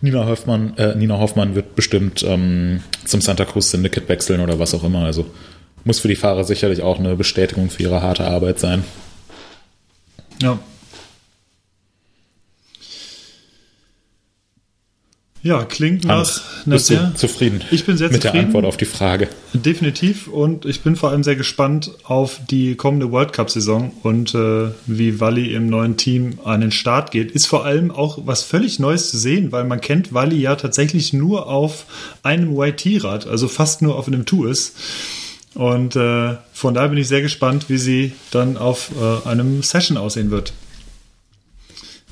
Nina 0.00 0.26
Hoffmann, 0.26 0.76
äh, 0.76 0.94
Nina 0.94 1.18
Hoffmann 1.18 1.54
wird 1.54 1.76
bestimmt 1.76 2.22
ähm, 2.26 2.82
zum 3.04 3.20
Santa 3.20 3.44
Cruz 3.44 3.70
Syndicate 3.70 4.08
wechseln 4.08 4.40
oder 4.40 4.58
was 4.58 4.74
auch 4.74 4.84
immer. 4.84 5.04
Also 5.04 5.26
muss 5.84 6.00
für 6.00 6.08
die 6.08 6.16
Fahrer 6.16 6.44
sicherlich 6.44 6.82
auch 6.82 6.98
eine 6.98 7.16
Bestätigung 7.16 7.70
für 7.70 7.82
ihre 7.82 8.02
harte 8.02 8.24
Arbeit 8.24 8.58
sein. 8.58 8.84
Ja, 10.42 10.58
Ja, 15.44 15.62
klingt 15.66 16.08
Hans, 16.08 16.40
nach 16.64 16.76
bist 16.76 16.86
sehr, 16.86 17.08
du 17.08 17.14
zufrieden 17.16 17.60
ich 17.70 17.84
bin 17.84 17.98
sehr 17.98 18.10
mit 18.10 18.22
zufrieden, 18.22 18.32
der 18.32 18.46
Antwort 18.46 18.64
auf 18.64 18.78
die 18.78 18.86
Frage. 18.86 19.28
Definitiv 19.52 20.26
und 20.26 20.64
ich 20.64 20.80
bin 20.80 20.96
vor 20.96 21.10
allem 21.10 21.22
sehr 21.22 21.36
gespannt 21.36 21.90
auf 22.04 22.40
die 22.48 22.76
kommende 22.76 23.12
World 23.12 23.34
Cup 23.34 23.50
Saison 23.50 23.92
und 24.02 24.34
äh, 24.34 24.68
wie 24.86 25.20
Wally 25.20 25.52
im 25.52 25.68
neuen 25.68 25.98
Team 25.98 26.38
an 26.44 26.62
den 26.62 26.72
Start 26.72 27.10
geht. 27.10 27.30
Ist 27.30 27.46
vor 27.46 27.66
allem 27.66 27.90
auch 27.90 28.20
was 28.24 28.42
völlig 28.42 28.78
Neues 28.78 29.10
zu 29.10 29.18
sehen, 29.18 29.52
weil 29.52 29.64
man 29.64 29.82
kennt 29.82 30.14
Wally 30.14 30.40
ja 30.40 30.56
tatsächlich 30.56 31.12
nur 31.12 31.46
auf 31.46 31.84
einem 32.22 32.58
YT-Rad, 32.58 33.26
also 33.26 33.46
fast 33.46 33.82
nur 33.82 33.96
auf 33.96 34.06
einem 34.06 34.24
Tuis. 34.24 34.72
Und 35.52 35.94
äh, 35.94 36.36
von 36.54 36.72
daher 36.72 36.88
bin 36.88 36.96
ich 36.96 37.08
sehr 37.08 37.20
gespannt, 37.20 37.68
wie 37.68 37.76
sie 37.76 38.12
dann 38.30 38.56
auf 38.56 38.92
äh, 38.98 39.28
einem 39.28 39.62
Session 39.62 39.98
aussehen 39.98 40.30
wird. 40.30 40.54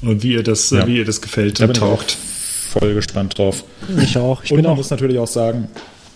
Und 0.03 0.23
wie 0.23 0.35
ihr 0.35 0.43
das, 0.43 0.69
ja. 0.69 0.87
wie 0.87 0.99
ihr 0.99 1.07
das 1.07 1.23
gefällt 1.23 1.61
da 1.61 1.65
und 1.65 1.79
taugt 1.79 2.19
voll 2.73 2.95
gespannt 2.95 3.39
drauf. 3.39 3.65
Ich 4.03 4.17
auch. 4.17 4.43
Ich 4.45 4.53
und 4.53 4.63
man 4.63 4.73
auch. 4.73 4.77
muss 4.77 4.91
natürlich 4.91 5.19
auch 5.19 5.27
sagen, 5.27 5.69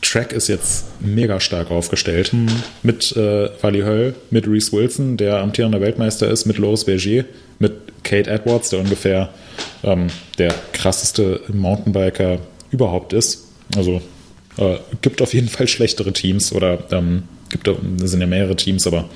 Track 0.02 0.32
ist 0.32 0.48
jetzt 0.48 0.86
mega 1.00 1.40
stark 1.40 1.70
aufgestellt. 1.70 2.32
Mhm. 2.32 2.48
Mit 2.82 3.16
äh, 3.16 3.50
Wally 3.62 3.80
Höll, 3.80 4.14
mit 4.30 4.46
Reese 4.46 4.72
Wilson, 4.72 5.16
der 5.16 5.40
amtierender 5.40 5.80
Weltmeister 5.80 6.28
ist, 6.28 6.46
mit 6.46 6.58
Loris 6.58 6.84
Berger, 6.84 7.24
mit 7.58 7.72
Kate 8.04 8.30
Edwards, 8.30 8.70
der 8.70 8.80
ungefähr 8.80 9.30
ähm, 9.82 10.08
der 10.38 10.54
krasseste 10.72 11.40
Mountainbiker 11.48 12.38
überhaupt 12.70 13.12
ist. 13.12 13.48
Also 13.76 14.00
äh, 14.58 14.76
gibt 15.02 15.22
auf 15.22 15.34
jeden 15.34 15.48
Fall 15.48 15.66
schlechtere 15.66 16.12
Teams 16.12 16.52
oder 16.52 16.78
ähm, 16.90 17.24
gibt, 17.48 17.68
es 17.68 18.10
sind 18.10 18.20
ja 18.20 18.26
mehrere 18.26 18.56
Teams, 18.56 18.86
aber 18.86 19.08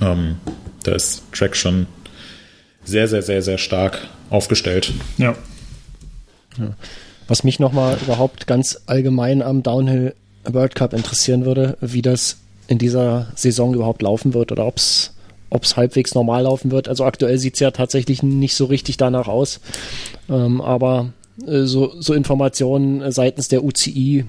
ähm, 0.00 0.36
da 0.84 0.92
ist 0.92 1.22
Track 1.32 1.56
schon 1.56 1.86
sehr, 2.84 3.06
sehr, 3.06 3.22
sehr, 3.22 3.42
sehr 3.42 3.58
stark 3.58 4.08
aufgestellt. 4.30 4.92
Ja. 5.18 5.36
Ja. 6.58 6.74
Was 7.26 7.44
mich 7.44 7.58
nochmal 7.58 7.98
überhaupt 8.02 8.46
ganz 8.46 8.80
allgemein 8.86 9.42
am 9.42 9.62
Downhill 9.62 10.14
World 10.44 10.74
Cup 10.74 10.92
interessieren 10.92 11.44
würde, 11.44 11.76
wie 11.80 12.02
das 12.02 12.38
in 12.68 12.78
dieser 12.78 13.28
Saison 13.34 13.74
überhaupt 13.74 14.02
laufen 14.02 14.34
wird 14.34 14.52
oder 14.52 14.66
ob 14.66 14.76
es 14.76 15.76
halbwegs 15.76 16.14
normal 16.14 16.44
laufen 16.44 16.70
wird. 16.70 16.88
Also 16.88 17.04
aktuell 17.04 17.38
sieht 17.38 17.54
es 17.54 17.60
ja 17.60 17.70
tatsächlich 17.70 18.22
nicht 18.22 18.54
so 18.54 18.66
richtig 18.66 18.96
danach 18.96 19.28
aus. 19.28 19.60
Ähm, 20.28 20.60
aber 20.60 21.12
äh, 21.46 21.64
so, 21.64 22.00
so, 22.00 22.14
Informationen 22.14 23.10
seitens 23.10 23.48
der 23.48 23.64
UCI 23.64 24.24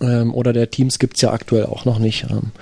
ähm, 0.00 0.34
oder 0.34 0.52
der 0.52 0.70
Teams 0.70 0.98
gibt 0.98 1.16
es 1.16 1.22
ja 1.22 1.32
aktuell 1.32 1.66
auch 1.66 1.84
noch 1.84 1.98
nicht. 1.98 2.26
Ähm, 2.30 2.52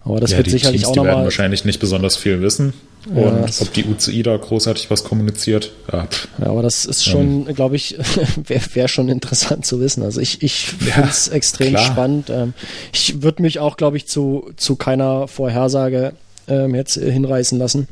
aber 0.00 0.20
das 0.20 0.30
ja, 0.32 0.38
wird 0.38 0.50
sicherlich 0.50 0.82
Teams, 0.82 0.90
auch 0.90 0.96
nochmal. 0.96 1.12
Die 1.12 1.16
werden 1.16 1.24
wahrscheinlich 1.24 1.64
nicht 1.64 1.80
besonders 1.80 2.16
viel 2.16 2.40
wissen. 2.40 2.72
Und 3.06 3.16
ja, 3.16 3.46
ob 3.60 3.72
die 3.72 3.84
UCI 3.84 4.22
da 4.22 4.36
großartig 4.36 4.90
was 4.90 5.04
kommuniziert. 5.04 5.72
Ja, 5.90 6.08
ja 6.38 6.46
aber 6.46 6.62
das 6.62 6.84
ist 6.84 7.04
schon, 7.04 7.48
ähm, 7.48 7.54
glaube 7.54 7.76
ich, 7.76 7.96
wäre 8.46 8.64
wär 8.74 8.88
schon 8.88 9.08
interessant 9.08 9.64
zu 9.64 9.80
wissen. 9.80 10.02
Also 10.02 10.20
ich, 10.20 10.42
ich 10.42 10.66
finde 10.66 11.08
es 11.08 11.26
ja, 11.26 11.32
extrem 11.32 11.74
klar. 11.74 11.86
spannend. 11.86 12.30
Ähm, 12.30 12.54
ich 12.92 13.22
würde 13.22 13.42
mich 13.42 13.60
auch, 13.60 13.76
glaube 13.76 13.96
ich, 13.96 14.06
zu, 14.06 14.50
zu 14.56 14.76
keiner 14.76 15.28
Vorhersage 15.28 16.12
ähm, 16.48 16.74
jetzt 16.74 16.94
hinreißen 16.94 17.58
lassen. 17.58 17.88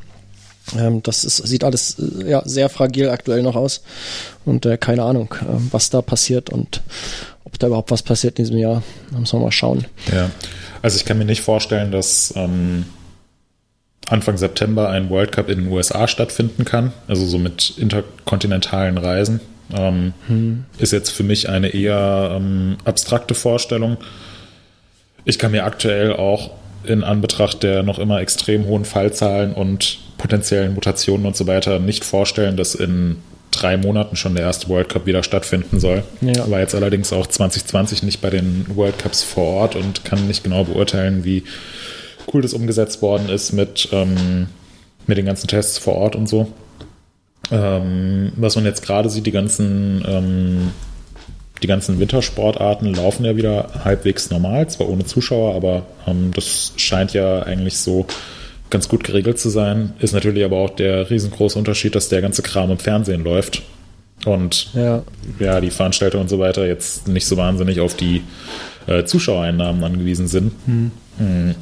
Ähm, 0.77 1.01
das 1.03 1.23
ist, 1.23 1.37
sieht 1.37 1.63
alles 1.63 1.97
äh, 1.99 2.29
ja, 2.29 2.41
sehr 2.45 2.69
fragil 2.69 3.09
aktuell 3.09 3.43
noch 3.43 3.55
aus. 3.55 3.83
Und 4.45 4.65
äh, 4.65 4.77
keine 4.77 5.03
Ahnung, 5.03 5.33
äh, 5.41 5.45
was 5.71 5.89
da 5.89 6.01
passiert 6.01 6.49
und 6.49 6.81
ob 7.43 7.57
da 7.59 7.67
überhaupt 7.67 7.91
was 7.91 8.03
passiert 8.03 8.37
in 8.39 8.45
diesem 8.45 8.57
Jahr. 8.57 8.83
Da 9.11 9.19
müssen 9.19 9.39
wir 9.39 9.45
mal 9.45 9.51
schauen. 9.51 9.85
Ja, 10.13 10.29
also 10.81 10.97
ich 10.97 11.05
kann 11.05 11.17
mir 11.17 11.25
nicht 11.25 11.41
vorstellen, 11.41 11.91
dass 11.91 12.33
ähm, 12.35 12.85
Anfang 14.09 14.37
September 14.37 14.89
ein 14.89 15.09
World 15.09 15.31
Cup 15.31 15.49
in 15.49 15.63
den 15.63 15.71
USA 15.71 16.07
stattfinden 16.07 16.65
kann, 16.65 16.93
also 17.07 17.25
so 17.25 17.37
mit 17.37 17.73
interkontinentalen 17.77 18.97
Reisen. 18.97 19.41
Ähm, 19.75 20.13
hm. 20.27 20.65
Ist 20.77 20.93
jetzt 20.93 21.09
für 21.09 21.23
mich 21.23 21.49
eine 21.49 21.69
eher 21.69 22.31
ähm, 22.35 22.77
abstrakte 22.85 23.33
Vorstellung. 23.33 23.97
Ich 25.25 25.39
kann 25.39 25.51
mir 25.51 25.65
aktuell 25.65 26.13
auch 26.13 26.51
in 26.85 27.03
Anbetracht 27.03 27.63
der 27.63 27.83
noch 27.83 27.99
immer 27.99 28.21
extrem 28.21 28.65
hohen 28.65 28.85
Fallzahlen 28.85 29.53
und 29.53 29.99
potenziellen 30.17 30.73
Mutationen 30.73 31.25
und 31.25 31.35
so 31.35 31.47
weiter 31.47 31.79
nicht 31.79 32.05
vorstellen, 32.05 32.55
dass 32.55 32.75
in 32.75 33.17
drei 33.51 33.75
Monaten 33.75 34.15
schon 34.15 34.35
der 34.35 34.45
erste 34.45 34.69
World 34.69 34.89
Cup 34.89 35.05
wieder 35.05 35.23
stattfinden 35.23 35.79
soll. 35.79 36.03
Ja. 36.21 36.49
War 36.49 36.59
jetzt 36.59 36.75
allerdings 36.75 37.11
auch 37.11 37.27
2020 37.27 38.03
nicht 38.03 38.21
bei 38.21 38.29
den 38.29 38.65
World 38.75 38.99
Cups 38.99 39.23
vor 39.23 39.45
Ort 39.45 39.75
und 39.75 40.05
kann 40.05 40.27
nicht 40.27 40.43
genau 40.43 40.63
beurteilen, 40.63 41.25
wie 41.25 41.43
cool 42.33 42.41
das 42.41 42.53
umgesetzt 42.53 43.01
worden 43.01 43.29
ist 43.29 43.53
mit, 43.53 43.89
ähm, 43.91 44.47
mit 45.05 45.17
den 45.17 45.25
ganzen 45.25 45.47
Tests 45.47 45.77
vor 45.77 45.95
Ort 45.95 46.15
und 46.15 46.27
so. 46.27 46.47
Ähm, 47.51 48.33
was 48.35 48.55
man 48.55 48.65
jetzt 48.65 48.81
gerade 48.81 49.09
sieht, 49.09 49.25
die 49.25 49.31
ganzen 49.31 50.03
ähm, 50.05 50.71
die 51.63 51.67
ganzen 51.67 51.99
Wintersportarten 51.99 52.93
laufen 52.93 53.25
ja 53.25 53.35
wieder 53.35 53.69
halbwegs 53.83 54.29
normal, 54.29 54.69
zwar 54.69 54.89
ohne 54.89 55.05
Zuschauer, 55.05 55.55
aber 55.55 55.85
ähm, 56.05 56.31
das 56.33 56.73
scheint 56.77 57.13
ja 57.13 57.43
eigentlich 57.43 57.77
so 57.77 58.05
ganz 58.69 58.89
gut 58.89 59.03
geregelt 59.03 59.39
zu 59.39 59.49
sein. 59.49 59.93
Ist 59.99 60.13
natürlich 60.13 60.43
aber 60.43 60.57
auch 60.57 60.69
der 60.69 61.09
riesengroße 61.09 61.57
Unterschied, 61.57 61.95
dass 61.95 62.09
der 62.09 62.21
ganze 62.21 62.41
Kram 62.41 62.69
im 62.69 62.79
Fernsehen 62.79 63.23
läuft. 63.23 63.63
Und 64.25 64.73
ja, 64.73 65.03
ja 65.39 65.61
die 65.61 65.69
Veranstalter 65.69 66.19
und 66.19 66.29
so 66.29 66.39
weiter 66.39 66.65
jetzt 66.67 67.07
nicht 67.07 67.25
so 67.25 67.37
wahnsinnig 67.37 67.79
auf 67.79 67.95
die 67.95 68.23
äh, 68.87 69.03
Zuschauereinnahmen 69.05 69.83
angewiesen 69.83 70.27
sind. 70.27 70.51
Hm. 70.65 70.91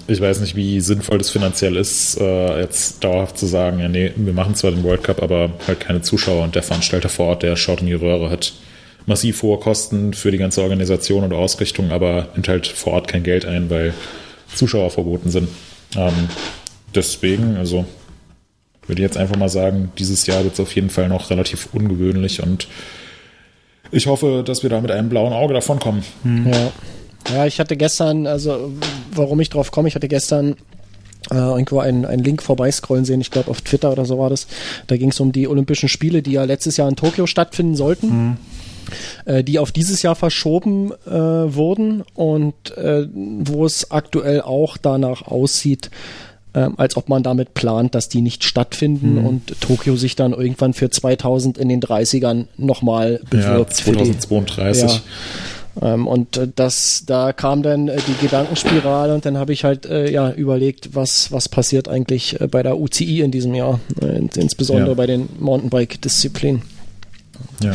Ich 0.07 0.19
weiß 0.19 0.41
nicht, 0.41 0.55
wie 0.55 0.81
sinnvoll 0.81 1.17
das 1.17 1.29
finanziell 1.29 1.77
ist, 1.77 2.19
äh, 2.19 2.59
jetzt 2.59 3.03
dauerhaft 3.03 3.37
zu 3.37 3.45
sagen, 3.45 3.79
ja, 3.79 3.87
nee, 3.87 4.11
wir 4.15 4.33
machen 4.33 4.55
zwar 4.55 4.71
den 4.71 4.83
World 4.83 5.03
Cup, 5.03 5.23
aber 5.23 5.51
halt 5.65 5.79
keine 5.79 6.01
Zuschauer 6.01 6.43
und 6.43 6.55
der 6.55 6.63
Veranstalter 6.63 7.07
vor 7.07 7.27
Ort, 7.27 7.43
der 7.43 7.55
schaut 7.55 7.79
in 7.79 7.87
die 7.87 7.93
Röhre, 7.93 8.29
hat 8.29 8.53
massiv 9.05 9.41
hohe 9.43 9.57
Kosten 9.59 10.13
für 10.13 10.31
die 10.31 10.37
ganze 10.37 10.61
Organisation 10.61 11.23
und 11.23 11.33
Ausrichtung, 11.33 11.91
aber 11.91 12.29
nimmt 12.33 12.47
halt 12.47 12.67
vor 12.67 12.93
Ort 12.93 13.07
kein 13.07 13.23
Geld 13.23 13.45
ein, 13.45 13.69
weil 13.69 13.93
Zuschauer 14.53 14.89
verboten 14.89 15.29
sind. 15.29 15.47
Ähm, 15.95 16.29
deswegen, 16.93 17.55
also 17.55 17.85
würde 18.87 19.01
ich 19.01 19.07
jetzt 19.07 19.17
einfach 19.17 19.37
mal 19.37 19.49
sagen, 19.49 19.91
dieses 19.97 20.27
Jahr 20.27 20.43
wird 20.43 20.53
es 20.53 20.59
auf 20.59 20.75
jeden 20.75 20.89
Fall 20.89 21.07
noch 21.07 21.29
relativ 21.29 21.69
ungewöhnlich 21.73 22.43
und 22.43 22.67
ich 23.91 24.07
hoffe, 24.07 24.43
dass 24.45 24.63
wir 24.63 24.69
da 24.69 24.81
mit 24.81 24.91
einem 24.91 25.09
blauen 25.09 25.33
Auge 25.33 25.53
davonkommen. 25.53 26.03
Mhm. 26.23 26.51
Ja. 26.51 26.71
Ja, 27.33 27.45
ich 27.45 27.59
hatte 27.59 27.77
gestern, 27.77 28.27
also 28.27 28.71
warum 29.11 29.39
ich 29.39 29.49
drauf 29.49 29.71
komme, 29.71 29.87
ich 29.87 29.95
hatte 29.95 30.07
gestern 30.07 30.55
äh, 31.31 31.35
irgendwo 31.35 31.79
einen, 31.79 32.05
einen 32.05 32.23
Link 32.23 32.43
vorbeiscrollen 32.43 33.05
sehen, 33.05 33.21
ich 33.21 33.31
glaube 33.31 33.49
auf 33.49 33.61
Twitter 33.61 33.91
oder 33.91 34.05
so 34.05 34.19
war 34.19 34.29
das. 34.29 34.47
Da 34.87 34.97
ging 34.97 35.09
es 35.09 35.19
um 35.19 35.31
die 35.31 35.47
Olympischen 35.47 35.89
Spiele, 35.89 36.21
die 36.21 36.33
ja 36.33 36.43
letztes 36.43 36.77
Jahr 36.77 36.87
in 36.89 36.95
Tokio 36.95 37.27
stattfinden 37.27 37.75
sollten. 37.75 38.07
Mhm 38.07 38.37
äh, 39.25 39.43
die 39.43 39.57
auf 39.57 39.71
dieses 39.71 40.01
Jahr 40.03 40.15
verschoben 40.15 40.91
äh, 41.07 41.11
wurden 41.11 42.03
und 42.13 42.77
äh, 42.77 43.07
wo 43.11 43.65
es 43.65 43.89
aktuell 43.91 44.41
auch 44.41 44.77
danach 44.77 45.23
aussieht, 45.23 45.89
äh, 46.53 46.69
als 46.77 46.95
ob 46.95 47.09
man 47.09 47.23
damit 47.23 47.53
plant, 47.53 47.95
dass 47.95 48.09
die 48.09 48.21
nicht 48.21 48.43
stattfinden 48.43 49.19
mhm. 49.19 49.25
und 49.25 49.61
Tokio 49.61 49.95
sich 49.95 50.15
dann 50.15 50.33
irgendwann 50.33 50.73
für 50.73 50.89
2000 50.89 51.57
in 51.57 51.69
den 51.69 51.81
30ern 51.81 52.45
nochmal 52.57 53.19
bewirbt. 53.29 53.71
Ja, 53.71 53.75
2032. 53.75 54.83
Die, 54.83 54.87
ja. 54.87 55.01
Ähm, 55.81 56.07
und 56.07 56.37
äh, 56.37 56.47
das, 56.55 57.03
da 57.05 57.33
kam 57.33 57.63
dann 57.63 57.87
äh, 57.87 57.97
die 58.07 58.25
Gedankenspirale 58.25 59.13
und 59.13 59.25
dann 59.25 59.37
habe 59.37 59.53
ich 59.53 59.63
halt 59.63 59.85
äh, 59.85 60.09
ja 60.09 60.31
überlegt, 60.31 60.95
was 60.95 61.31
was 61.31 61.49
passiert 61.49 61.87
eigentlich 61.87 62.37
bei 62.49 62.63
der 62.63 62.77
UCI 62.77 63.21
in 63.21 63.31
diesem 63.31 63.53
Jahr, 63.53 63.79
insbesondere 64.35 64.89
ja. 64.89 64.93
bei 64.93 65.05
den 65.05 65.27
Mountainbike-Disziplinen. 65.39 66.61
Ja. 67.61 67.73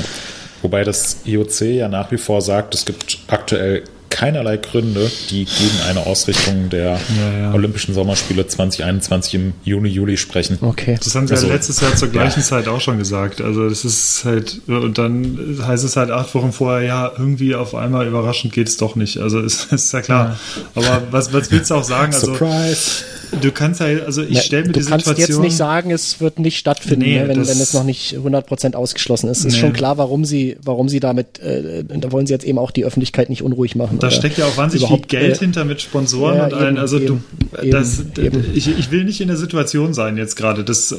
Wobei 0.62 0.84
das 0.84 1.18
IOC 1.24 1.60
ja 1.62 1.88
nach 1.88 2.10
wie 2.10 2.18
vor 2.18 2.42
sagt, 2.42 2.74
es 2.74 2.84
gibt 2.84 3.18
aktuell 3.28 3.84
keinerlei 4.10 4.56
Gründe, 4.56 5.10
die 5.30 5.44
gegen 5.44 5.80
eine 5.88 6.06
Ausrichtung 6.06 6.68
der 6.68 7.00
ja, 7.18 7.38
ja. 7.40 7.54
Olympischen 7.54 7.94
Sommerspiele 7.94 8.46
2021 8.46 9.34
im 9.34 9.52
Juni, 9.64 9.88
Juli 9.88 10.16
sprechen. 10.16 10.58
Okay. 10.60 10.98
Das 11.02 11.14
haben 11.14 11.26
sie 11.26 11.34
also, 11.34 11.46
ja 11.46 11.54
letztes 11.54 11.80
Jahr 11.80 11.94
zur 11.94 12.08
gleichen 12.08 12.40
ja. 12.40 12.46
Zeit 12.46 12.68
auch 12.68 12.80
schon 12.80 12.98
gesagt. 12.98 13.40
Also 13.40 13.68
das 13.68 13.84
ist 13.84 14.24
halt, 14.24 14.60
und 14.66 14.98
dann 14.98 15.58
heißt 15.66 15.84
es 15.84 15.96
halt 15.96 16.10
acht 16.10 16.34
Wochen 16.34 16.52
vorher, 16.52 16.86
ja, 16.86 17.12
irgendwie 17.16 17.54
auf 17.54 17.74
einmal 17.74 18.06
überraschend 18.06 18.52
geht 18.52 18.68
es 18.68 18.76
doch 18.76 18.96
nicht. 18.96 19.18
Also 19.18 19.40
ist, 19.40 19.72
ist 19.72 19.92
ja 19.92 20.02
klar. 20.02 20.38
Aber 20.74 21.02
was, 21.10 21.32
was 21.32 21.50
willst 21.50 21.70
du 21.70 21.76
auch 21.76 21.84
sagen? 21.84 22.12
Also, 22.12 22.34
Surprise! 22.34 23.04
Du 23.40 23.52
kannst 23.52 23.80
halt, 23.80 24.04
also 24.04 24.22
ich 24.22 24.42
stelle 24.42 24.66
mir 24.66 24.72
die 24.72 24.80
Situation. 24.80 24.98
Du 24.98 25.04
kannst 25.04 25.28
jetzt 25.28 25.40
nicht 25.40 25.56
sagen, 25.56 25.90
es 25.90 26.20
wird 26.20 26.38
nicht 26.38 26.58
stattfinden, 26.58 27.04
nee, 27.04 27.20
ne, 27.20 27.28
wenn, 27.28 27.36
wenn 27.36 27.60
es 27.60 27.74
noch 27.74 27.84
nicht 27.84 28.14
100% 28.16 28.74
ausgeschlossen 28.74 29.28
ist. 29.28 29.38
Es 29.38 29.44
nee. 29.44 29.50
ist 29.50 29.58
schon 29.58 29.72
klar, 29.72 29.98
warum 29.98 30.24
sie, 30.24 30.56
warum 30.62 30.88
sie 30.88 31.00
damit, 31.00 31.38
äh, 31.38 31.84
da 31.84 32.12
wollen 32.12 32.26
sie 32.26 32.32
jetzt 32.32 32.44
eben 32.44 32.58
auch 32.58 32.70
die 32.70 32.84
Öffentlichkeit 32.84 33.30
nicht 33.30 33.42
unruhig 33.42 33.76
machen. 33.76 33.98
Da 33.98 34.10
steckt 34.10 34.38
ja 34.38 34.46
auch 34.46 34.56
wahnsinnig 34.56 34.88
viel 34.88 35.00
Geld 35.00 35.36
äh, 35.36 35.38
hinter 35.38 35.64
mit 35.64 35.80
Sponsoren 35.80 36.36
ja, 36.38 36.44
und 36.46 36.54
allen. 36.54 36.78
Also 36.78 36.98
eben, 36.98 37.24
du, 37.52 37.70
das, 37.70 38.02
eben. 38.18 38.44
Ich, 38.54 38.66
ich 38.66 38.90
will 38.90 39.04
nicht 39.04 39.20
in 39.20 39.28
der 39.28 39.36
Situation 39.36 39.94
sein 39.94 40.16
jetzt 40.16 40.36
gerade, 40.36 40.64
das 40.64 40.92
äh, 40.92 40.96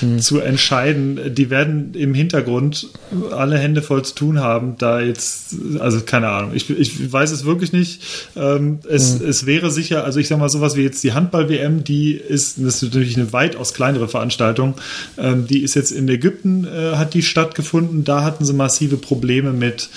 hm. 0.00 0.20
zu 0.20 0.40
entscheiden. 0.40 1.34
Die 1.34 1.50
werden 1.50 1.94
im 1.94 2.14
Hintergrund 2.14 2.88
alle 3.32 3.58
Hände 3.58 3.82
voll 3.82 4.04
zu 4.04 4.14
tun 4.14 4.40
haben, 4.40 4.76
da 4.78 5.00
jetzt, 5.00 5.56
also 5.80 6.00
keine 6.00 6.28
Ahnung. 6.28 6.52
Ich, 6.54 6.70
ich 6.70 7.12
weiß 7.12 7.30
es 7.32 7.44
wirklich 7.44 7.72
nicht. 7.72 8.02
Ähm, 8.36 8.78
es, 8.88 9.18
hm. 9.18 9.28
es 9.28 9.46
wäre 9.46 9.70
sicher, 9.70 10.04
also 10.04 10.20
ich 10.20 10.28
sag 10.28 10.38
mal 10.38 10.48
sowas 10.48 10.76
wie 10.76 10.82
jetzt 10.82 10.99
jetzt 11.00 11.04
die 11.04 11.12
Handball-WM, 11.12 11.84
die 11.84 12.12
ist, 12.12 12.58
das 12.58 12.76
ist 12.76 12.82
natürlich 12.82 13.16
eine 13.16 13.32
weitaus 13.32 13.74
kleinere 13.74 14.08
Veranstaltung, 14.08 14.74
ähm, 15.18 15.46
die 15.46 15.62
ist 15.62 15.74
jetzt 15.74 15.90
in 15.90 16.08
Ägypten, 16.08 16.66
äh, 16.66 16.96
hat 16.96 17.14
die 17.14 17.22
stattgefunden. 17.22 18.04
Da 18.04 18.22
hatten 18.22 18.44
sie 18.44 18.52
massive 18.52 18.96
Probleme 18.96 19.52
mit 19.52 19.88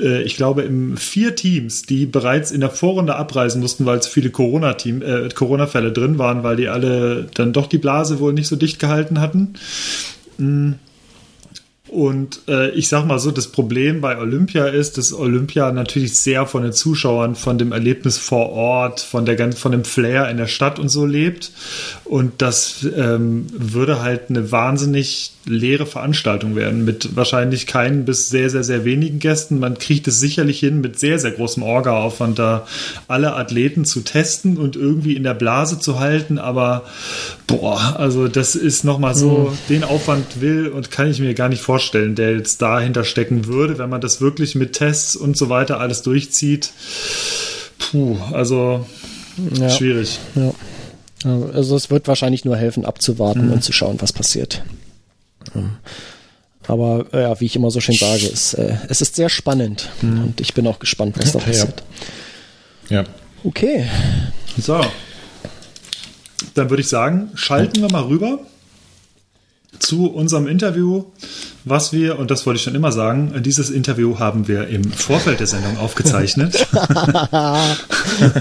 äh, 0.00 0.22
ich 0.22 0.36
glaube, 0.36 0.62
im 0.62 0.96
vier 0.96 1.34
Teams, 1.34 1.82
die 1.82 2.06
bereits 2.06 2.50
in 2.50 2.60
der 2.60 2.70
Vorrunde 2.70 3.16
abreisen 3.16 3.60
mussten, 3.60 3.84
weil 3.84 4.00
zu 4.02 4.10
viele 4.10 4.30
Corona-Fälle 4.30 5.26
äh, 5.26 5.30
Corona 5.30 5.66
drin 5.66 6.18
waren, 6.18 6.42
weil 6.42 6.56
die 6.56 6.68
alle 6.68 7.28
dann 7.34 7.52
doch 7.52 7.66
die 7.66 7.78
Blase 7.78 8.20
wohl 8.20 8.32
nicht 8.32 8.48
so 8.48 8.56
dicht 8.56 8.78
gehalten 8.78 9.20
hatten. 9.20 9.54
Und 11.88 12.40
äh, 12.48 12.70
ich 12.70 12.88
sag 12.88 13.06
mal 13.06 13.18
so, 13.18 13.30
das 13.30 13.48
Problem 13.48 14.00
bei 14.00 14.18
Olympia 14.18 14.66
ist, 14.66 14.98
dass 14.98 15.12
Olympia 15.12 15.72
natürlich 15.72 16.18
sehr 16.18 16.46
von 16.46 16.62
den 16.62 16.72
Zuschauern, 16.72 17.34
von 17.34 17.58
dem 17.58 17.72
Erlebnis 17.72 18.18
vor 18.18 18.50
Ort, 18.50 19.00
von 19.00 19.24
der 19.24 19.52
von 19.52 19.72
dem 19.72 19.84
Flair 19.84 20.28
in 20.30 20.36
der 20.36 20.46
Stadt 20.46 20.78
und 20.78 20.88
so 20.88 21.06
lebt. 21.06 21.50
Und 22.08 22.40
das 22.40 22.86
ähm, 22.96 23.46
würde 23.52 24.00
halt 24.00 24.30
eine 24.30 24.50
wahnsinnig 24.50 25.32
leere 25.44 25.84
Veranstaltung 25.84 26.56
werden 26.56 26.86
mit 26.86 27.16
wahrscheinlich 27.16 27.66
keinen 27.66 28.06
bis 28.06 28.30
sehr, 28.30 28.48
sehr, 28.48 28.64
sehr 28.64 28.86
wenigen 28.86 29.18
Gästen. 29.18 29.58
Man 29.58 29.76
kriegt 29.76 30.08
es 30.08 30.18
sicherlich 30.18 30.58
hin, 30.58 30.80
mit 30.80 30.98
sehr, 30.98 31.18
sehr 31.18 31.32
großem 31.32 31.62
Orga-Aufwand 31.62 32.38
da 32.38 32.66
alle 33.08 33.34
Athleten 33.34 33.84
zu 33.84 34.00
testen 34.00 34.56
und 34.56 34.74
irgendwie 34.74 35.16
in 35.16 35.22
der 35.22 35.34
Blase 35.34 35.80
zu 35.80 36.00
halten. 36.00 36.38
Aber 36.38 36.84
boah, 37.46 37.96
also 37.98 38.26
das 38.26 38.54
ist 38.54 38.84
nochmal 38.84 39.14
so, 39.14 39.50
mhm. 39.50 39.58
den 39.68 39.84
Aufwand 39.84 40.40
will 40.40 40.68
und 40.68 40.90
kann 40.90 41.10
ich 41.10 41.20
mir 41.20 41.34
gar 41.34 41.50
nicht 41.50 41.60
vorstellen, 41.60 42.14
der 42.14 42.32
jetzt 42.32 42.62
dahinter 42.62 43.04
stecken 43.04 43.44
würde, 43.44 43.76
wenn 43.76 43.90
man 43.90 44.00
das 44.00 44.22
wirklich 44.22 44.54
mit 44.54 44.72
Tests 44.72 45.14
und 45.14 45.36
so 45.36 45.50
weiter 45.50 45.78
alles 45.78 46.00
durchzieht. 46.00 46.72
Puh, 47.78 48.16
also 48.32 48.86
ja. 49.58 49.68
schwierig. 49.68 50.18
Ja. 50.34 50.54
Also 51.24 51.76
es 51.76 51.90
wird 51.90 52.06
wahrscheinlich 52.06 52.44
nur 52.44 52.56
helfen, 52.56 52.84
abzuwarten 52.84 53.46
mhm. 53.46 53.52
und 53.54 53.64
zu 53.64 53.72
schauen, 53.72 54.00
was 54.00 54.12
passiert. 54.12 54.62
Aber 56.66 57.06
äh, 57.12 57.22
ja, 57.22 57.40
wie 57.40 57.46
ich 57.46 57.56
immer 57.56 57.70
so 57.70 57.80
schön 57.80 57.96
sage, 57.96 58.26
es, 58.26 58.54
äh, 58.54 58.76
es 58.88 59.00
ist 59.00 59.16
sehr 59.16 59.28
spannend 59.28 59.88
mhm. 60.02 60.24
und 60.24 60.40
ich 60.40 60.54
bin 60.54 60.66
auch 60.66 60.78
gespannt, 60.78 61.16
was 61.18 61.32
da 61.32 61.38
passiert. 61.38 61.82
Ja. 62.88 63.04
Okay. 63.42 63.86
So. 64.60 64.80
Dann 66.54 66.70
würde 66.70 66.82
ich 66.82 66.88
sagen, 66.88 67.30
schalten 67.34 67.80
wir 67.80 67.90
mal 67.90 68.04
rüber 68.04 68.40
zu 69.78 70.06
unserem 70.06 70.46
Interview, 70.46 71.04
was 71.64 71.92
wir, 71.92 72.18
und 72.18 72.30
das 72.30 72.46
wollte 72.46 72.56
ich 72.56 72.62
schon 72.62 72.74
immer 72.74 72.92
sagen, 72.92 73.32
dieses 73.42 73.70
Interview 73.70 74.18
haben 74.18 74.48
wir 74.48 74.68
im 74.68 74.84
Vorfeld 74.90 75.40
der 75.40 75.46
Sendung 75.46 75.76
aufgezeichnet. 75.78 76.54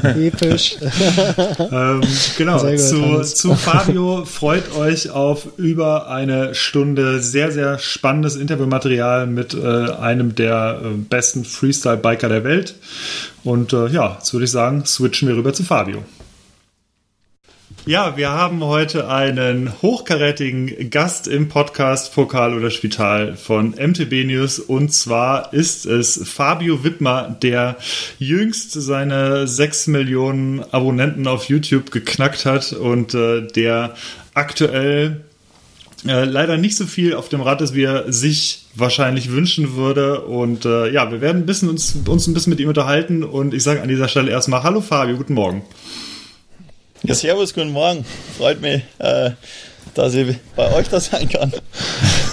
Episch. 0.04 0.78
ähm, 1.72 2.02
genau, 2.38 2.62
gut, 2.64 2.80
zu, 2.80 3.22
zu 3.24 3.56
Fabio 3.56 4.26
freut 4.26 4.76
euch 4.76 5.10
auf 5.10 5.48
über 5.58 6.10
eine 6.10 6.56
Stunde 6.56 7.22
sehr, 7.22 7.52
sehr 7.52 7.80
spannendes 7.80 8.36
Interviewmaterial 8.36 9.28
mit 9.28 9.54
äh, 9.54 9.92
einem 9.92 10.36
der 10.36 10.82
äh, 10.84 10.88
besten 11.10 11.44
Freestyle-Biker 11.44 12.30
der 12.30 12.44
Welt. 12.44 12.76
Und 13.44 13.74
äh, 13.74 13.88
ja, 13.88 14.16
jetzt 14.20 14.34
würde 14.34 14.46
ich 14.46 14.52
sagen, 14.52 14.86
switchen 14.86 15.28
wir 15.28 15.36
rüber 15.36 15.54
zu 15.54 15.64
Fabio. 15.64 16.04
Ja, 17.88 18.18
wir 18.18 18.32
haben 18.32 18.62
heute 18.66 19.10
einen 19.10 19.82
hochkarätigen 19.82 20.90
Gast 20.90 21.26
im 21.26 21.48
Podcast 21.48 22.14
Pokal 22.14 22.54
oder 22.54 22.70
Spital 22.70 23.38
von 23.38 23.70
MTB 23.70 24.26
News 24.26 24.60
und 24.60 24.92
zwar 24.92 25.54
ist 25.54 25.86
es 25.86 26.20
Fabio 26.26 26.84
Wittmer, 26.84 27.38
der 27.42 27.78
jüngst 28.20 28.74
seine 28.74 29.48
6 29.48 29.88
Millionen 29.88 30.66
Abonnenten 30.74 31.28
auf 31.28 31.46
YouTube 31.46 31.92
geknackt 31.92 32.46
hat 32.46 32.74
und 32.74 33.14
äh, 33.14 33.48
der 33.48 33.96
aktuell 34.34 35.22
äh, 36.06 36.26
leider 36.26 36.58
nicht 36.58 36.76
so 36.76 36.86
viel 36.86 37.14
auf 37.14 37.30
dem 37.30 37.40
Rad 37.40 37.62
ist, 37.62 37.74
wie 37.74 37.84
er 37.84 38.12
sich 38.12 38.66
wahrscheinlich 38.76 39.32
wünschen 39.32 39.78
würde. 39.78 40.26
Und 40.26 40.66
äh, 40.66 40.92
ja, 40.92 41.10
wir 41.10 41.22
werden 41.22 41.44
ein 41.44 41.46
bisschen 41.46 41.70
uns, 41.70 41.96
uns 42.06 42.28
ein 42.28 42.34
bisschen 42.34 42.50
mit 42.50 42.60
ihm 42.60 42.68
unterhalten 42.68 43.24
und 43.24 43.54
ich 43.54 43.64
sage 43.64 43.82
an 43.82 43.88
dieser 43.88 44.10
Stelle 44.10 44.30
erstmal 44.30 44.64
Hallo 44.64 44.82
Fabio, 44.82 45.16
guten 45.16 45.36
Morgen. 45.36 45.62
Ja, 47.04 47.14
servus, 47.14 47.54
guten 47.54 47.72
Morgen. 47.72 48.06
Freut 48.38 48.62
mich, 48.62 48.82
äh, 49.00 49.32
dass 49.94 50.14
ich 50.14 50.36
bei 50.56 50.72
euch 50.74 50.88
da 50.90 51.00
sein 51.00 51.30
kann. 51.30 51.54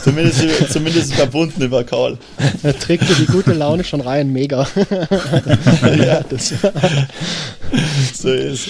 Zumindest, 0.03 0.73
zumindest 0.73 1.15
verbunden 1.15 1.63
über 1.63 1.85
Call. 1.85 2.19
Da 2.63 2.73
trägt 2.73 3.09
dir 3.09 3.15
die 3.15 3.27
gute 3.27 3.53
Laune 3.53 3.85
schon 3.85 4.01
rein, 4.01 4.33
mega. 4.33 4.67
ja, 5.97 6.23
das. 6.23 6.55
so 8.15 8.33
ist 8.33 8.69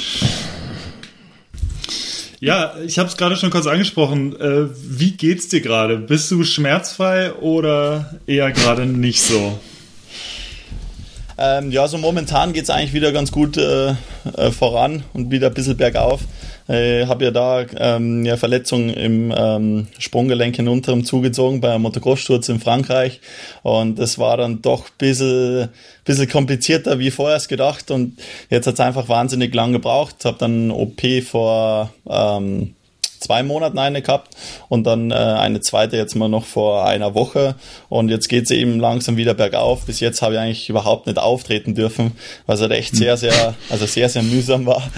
ja, 2.45 2.75
ich 2.85 2.99
habe 2.99 3.09
es 3.09 3.17
gerade 3.17 3.37
schon 3.37 3.49
kurz 3.49 3.67
angesprochen. 3.67 4.39
Äh, 4.39 4.69
wie 4.75 5.13
geht's 5.13 5.49
dir 5.49 5.63
gerade? 5.63 5.97
Bist 5.97 6.31
du 6.31 6.45
schmerzfrei 6.45 7.33
oder 7.33 8.19
eher 8.27 8.53
gerade 8.53 8.85
nicht 8.85 9.23
so? 9.23 9.59
Ähm, 11.37 11.73
ja, 11.73 11.89
so 11.89 11.99
momentan 11.99 12.53
geht 12.53 12.65
es 12.65 12.71
eigentlich 12.71 12.93
wieder 12.93 13.13
ganz 13.13 13.33
gut 13.33 13.57
äh, 13.57 13.91
äh, 14.37 14.51
voran 14.51 15.03
und 15.13 15.31
wieder 15.31 15.49
ein 15.49 15.55
bisschen 15.55 15.77
bergauf. 15.77 16.21
Ich 16.67 16.75
äh, 16.75 17.07
habe 17.07 17.25
ja 17.25 17.31
da 17.31 17.61
ähm, 17.77 18.21
eine 18.21 18.37
Verletzung 18.37 18.89
im 18.89 19.35
ähm, 19.37 19.89
Sprunggelenk 19.99 20.59
in 20.59 20.69
unterem 20.69 21.05
zugezogen 21.05 21.61
bei 21.61 21.73
einem 21.73 21.83
Motocross-Sturz 21.83 22.49
in 22.49 22.61
Frankreich 22.61 23.21
und 23.63 23.99
das 23.99 24.19
war 24.19 24.37
dann 24.37 24.63
doch 24.63 24.87
ein 24.87 24.93
bisschen, 24.97 25.69
bisschen 26.05 26.29
komplizierter 26.29 26.99
wie 26.99 27.11
vorher 27.11 27.41
gedacht 27.49 27.91
und 27.91 28.19
jetzt 28.49 28.67
hat 28.67 28.75
es 28.75 28.81
einfach 28.81 29.09
wahnsinnig 29.09 29.55
lang 29.55 29.73
gebraucht. 29.73 30.25
Habe 30.25 30.39
dann 30.39 30.71
OP 30.71 31.03
vor 31.29 31.93
ähm, 32.09 32.75
zwei 33.25 33.43
Monaten 33.43 33.79
eine 33.79 34.03
gehabt 34.03 34.37
und 34.69 34.85
dann 34.85 35.11
äh, 35.11 35.15
eine 35.15 35.61
zweite 35.61 35.97
jetzt 35.97 36.15
mal 36.15 36.29
noch 36.29 36.45
vor 36.45 36.87
einer 36.87 37.15
Woche. 37.15 37.57
Und 37.89 38.11
jetzt 38.11 38.29
geht 38.29 38.45
es 38.45 38.51
eben 38.51 38.79
langsam 38.79 39.17
wieder 39.17 39.35
bergauf. 39.35 39.87
Bis 39.87 40.01
jetzt 40.01 40.23
habe 40.23 40.35
ich 40.35 40.41
eigentlich 40.41 40.69
überhaupt 40.69 41.07
nicht 41.07 41.19
auftreten 41.19 41.75
dürfen, 41.75 42.13
was 42.47 42.61
halt 42.61 42.73
echt 42.73 42.95
sehr, 42.95 43.17
sehr, 43.17 43.55
also 43.71 43.87
sehr, 43.87 44.09
sehr 44.09 44.23
mühsam 44.23 44.67
war. 44.67 44.83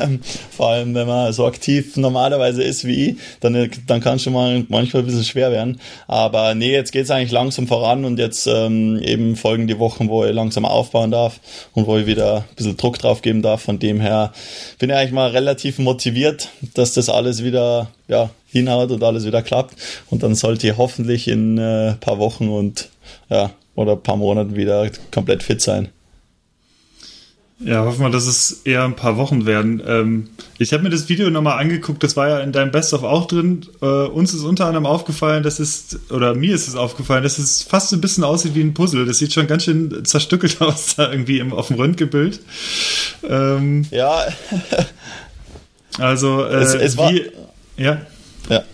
Ähm, 0.00 0.20
vor 0.50 0.70
allem, 0.70 0.94
wenn 0.94 1.06
man 1.06 1.32
so 1.32 1.46
aktiv 1.46 1.96
normalerweise 1.96 2.62
ist 2.62 2.84
wie 2.84 3.10
ich, 3.10 3.16
dann, 3.40 3.70
dann 3.86 4.00
kann 4.00 4.16
es 4.16 4.22
schon 4.22 4.32
mal 4.32 4.64
manchmal 4.68 5.02
ein 5.02 5.06
bisschen 5.06 5.24
schwer 5.24 5.50
werden. 5.50 5.80
Aber 6.06 6.54
nee, 6.54 6.72
jetzt 6.72 6.92
geht 6.92 7.04
es 7.04 7.10
eigentlich 7.10 7.30
langsam 7.30 7.66
voran 7.66 8.04
und 8.04 8.18
jetzt 8.18 8.46
ähm, 8.46 9.00
eben 9.02 9.36
folgen 9.36 9.66
die 9.66 9.78
Wochen, 9.78 10.08
wo 10.08 10.24
ich 10.24 10.32
langsam 10.32 10.64
aufbauen 10.64 11.10
darf 11.10 11.40
und 11.74 11.86
wo 11.86 11.96
ich 11.96 12.06
wieder 12.06 12.38
ein 12.48 12.56
bisschen 12.56 12.76
Druck 12.76 12.98
drauf 12.98 13.22
geben 13.22 13.42
darf. 13.42 13.62
Von 13.62 13.78
dem 13.78 14.00
her 14.00 14.32
bin 14.78 14.90
ich 14.90 14.96
eigentlich 14.96 15.12
mal 15.12 15.30
relativ 15.30 15.78
motiviert, 15.78 16.48
dass 16.74 16.92
das 16.94 17.08
alles 17.08 17.44
wieder 17.44 17.57
wieder 17.58 17.88
ja, 18.06 18.30
hinhaut 18.46 18.90
und 18.90 19.02
alles 19.02 19.26
wieder 19.26 19.42
klappt. 19.42 19.74
Und 20.10 20.22
dann 20.22 20.34
sollte 20.34 20.66
ihr 20.66 20.76
hoffentlich 20.76 21.28
in 21.28 21.58
ein 21.58 21.92
äh, 21.92 21.94
paar 21.94 22.18
Wochen 22.18 22.48
und 22.48 22.88
ja, 23.28 23.50
oder 23.74 23.92
ein 23.92 24.02
paar 24.02 24.16
Monaten 24.16 24.56
wieder 24.56 24.90
komplett 25.12 25.42
fit 25.42 25.60
sein. 25.60 25.88
Ja, 27.60 27.84
hoffen 27.84 28.02
wir, 28.02 28.10
dass 28.10 28.28
es 28.28 28.62
eher 28.64 28.84
ein 28.84 28.94
paar 28.94 29.16
Wochen 29.16 29.44
werden. 29.44 29.82
Ähm, 29.84 30.28
ich 30.58 30.72
habe 30.72 30.84
mir 30.84 30.90
das 30.90 31.08
Video 31.08 31.28
nochmal 31.28 31.58
angeguckt, 31.58 32.04
das 32.04 32.16
war 32.16 32.28
ja 32.28 32.38
in 32.38 32.52
deinem 32.52 32.70
Best-of 32.70 33.02
auch 33.02 33.26
drin. 33.26 33.66
Äh, 33.82 33.84
uns 33.84 34.32
ist 34.32 34.44
unter 34.44 34.66
anderem 34.66 34.86
aufgefallen, 34.86 35.42
dass 35.42 35.58
es, 35.58 35.98
oder 36.10 36.34
mir 36.34 36.54
ist 36.54 36.68
es 36.68 36.76
aufgefallen, 36.76 37.24
dass 37.24 37.38
es 37.38 37.64
fast 37.64 37.92
ein 37.92 38.00
bisschen 38.00 38.22
aussieht 38.22 38.54
wie 38.54 38.60
ein 38.60 38.74
Puzzle. 38.74 39.06
Das 39.06 39.18
sieht 39.18 39.32
schon 39.32 39.48
ganz 39.48 39.64
schön 39.64 40.04
zerstückelt 40.04 40.60
aus 40.60 40.94
da 40.94 41.10
irgendwie 41.10 41.40
im, 41.40 41.52
auf 41.52 41.66
dem 41.66 41.76
Röntgenbild. 41.76 42.38
Ähm, 43.28 43.86
ja. 43.90 44.28
also, 45.98 46.44
äh, 46.44 46.60
es, 46.60 46.74
es 46.74 46.96
war, 46.96 47.10
wie, 47.10 47.24
ja. 47.78 48.00
Ja. 48.48 48.64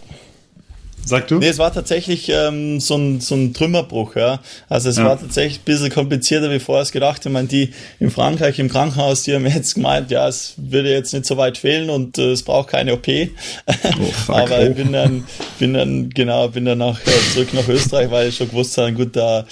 Sag 1.07 1.29
du? 1.29 1.39
Nee, 1.39 1.49
es 1.49 1.59
war 1.59 1.73
tatsächlich 1.73 2.31
ähm, 2.31 2.81
so, 2.81 2.97
ein, 2.97 3.21
so 3.21 3.35
ein 3.35 3.53
Trümmerbruch, 3.53 4.17
ja. 4.17 4.41
Also 4.69 4.89
es 4.89 4.97
ja. 4.97 5.05
war 5.05 5.21
tatsächlich 5.21 5.61
ein 5.61 5.65
bisschen 5.65 5.91
komplizierter, 5.91 6.51
wie 6.51 6.59
vorher 6.59 6.83
es 6.83 6.93
gedacht. 6.93 7.25
Ich 7.27 7.33
meine, 7.33 7.47
die 7.47 7.75
in 8.01 8.11
Frankreich 8.11 8.59
im 8.59 8.71
Krankenhaus, 8.71 9.23
die 9.23 9.35
haben 9.35 9.47
jetzt 9.47 9.75
gemeint, 9.75 10.11
ja, 10.11 10.27
es 10.27 10.55
würde 10.57 10.91
jetzt 10.91 11.13
nicht 11.13 11.27
so 11.27 11.37
weit 11.37 11.59
fehlen 11.59 11.91
und 11.91 12.17
äh, 12.17 12.33
es 12.33 12.43
braucht 12.43 12.71
keine 12.71 12.95
OP. 12.95 13.07
Oh. 13.09 14.33
Aber 14.33 14.67
ich 14.67 14.75
bin 14.75 14.93
dann, 14.93 15.25
bin 15.59 15.75
dann, 15.75 16.09
genau, 16.09 16.49
bin 16.49 16.65
dann 16.65 16.79
nach, 16.79 17.01
äh, 17.01 17.33
zurück 17.35 17.53
nach 17.53 17.69
Österreich, 17.69 18.11
weil 18.11 18.29
ich 18.29 18.37
schon 18.37 18.49
gewusst 18.49 18.79
habe, 18.79 18.93
gut, 18.93 19.15
da 19.15 19.45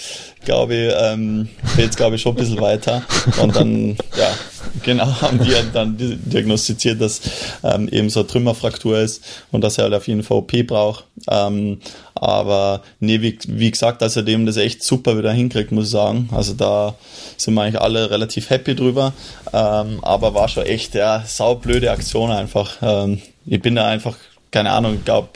glaube 0.44 0.74
ich, 0.74 0.94
ähm, 0.98 1.48
fehlt 1.76 1.96
glaube 1.96 2.16
ich 2.16 2.22
schon 2.22 2.32
ein 2.32 2.38
bisschen 2.38 2.60
weiter. 2.60 3.02
Und 3.40 3.54
dann, 3.54 3.96
ja, 4.16 4.34
genau, 4.82 5.06
haben 5.20 5.38
die 5.42 5.52
dann 5.72 5.96
diagnostiziert, 5.98 7.00
dass 7.00 7.20
ähm, 7.62 7.88
eben 7.88 8.10
so 8.10 8.20
eine 8.20 8.26
Trümmerfraktur 8.26 8.98
ist 8.98 9.22
und 9.50 9.62
dass 9.62 9.78
er 9.78 9.84
halt 9.84 9.94
auf 9.94 10.08
jeden 10.08 10.22
Fall 10.22 10.38
OP 10.38 10.52
braucht. 10.66 11.04
Ähm, 11.28 11.80
aber 12.14 12.82
nee, 13.00 13.20
wie, 13.20 13.38
wie 13.48 13.70
gesagt, 13.70 14.02
dass 14.02 14.16
er 14.16 14.22
dem 14.22 14.46
das 14.46 14.56
echt 14.56 14.82
super 14.82 15.18
wieder 15.18 15.32
hinkriegt, 15.32 15.72
muss 15.72 15.86
ich 15.86 15.90
sagen. 15.90 16.28
Also 16.32 16.54
da 16.54 16.94
sind 17.36 17.54
wir 17.54 17.62
eigentlich 17.62 17.80
alle 17.80 18.10
relativ 18.10 18.50
happy 18.50 18.74
drüber. 18.74 19.12
Ähm, 19.52 19.98
aber 20.02 20.34
war 20.34 20.48
schon 20.48 20.64
echt, 20.64 20.94
ja, 20.94 21.24
saublöde 21.26 21.90
Aktion 21.90 22.30
einfach. 22.30 22.76
Ähm, 22.82 23.20
ich 23.44 23.60
bin 23.60 23.74
da 23.74 23.86
einfach, 23.86 24.16
keine 24.50 24.70
Ahnung, 24.70 24.94
ich 24.94 25.04
glaube, 25.04 25.28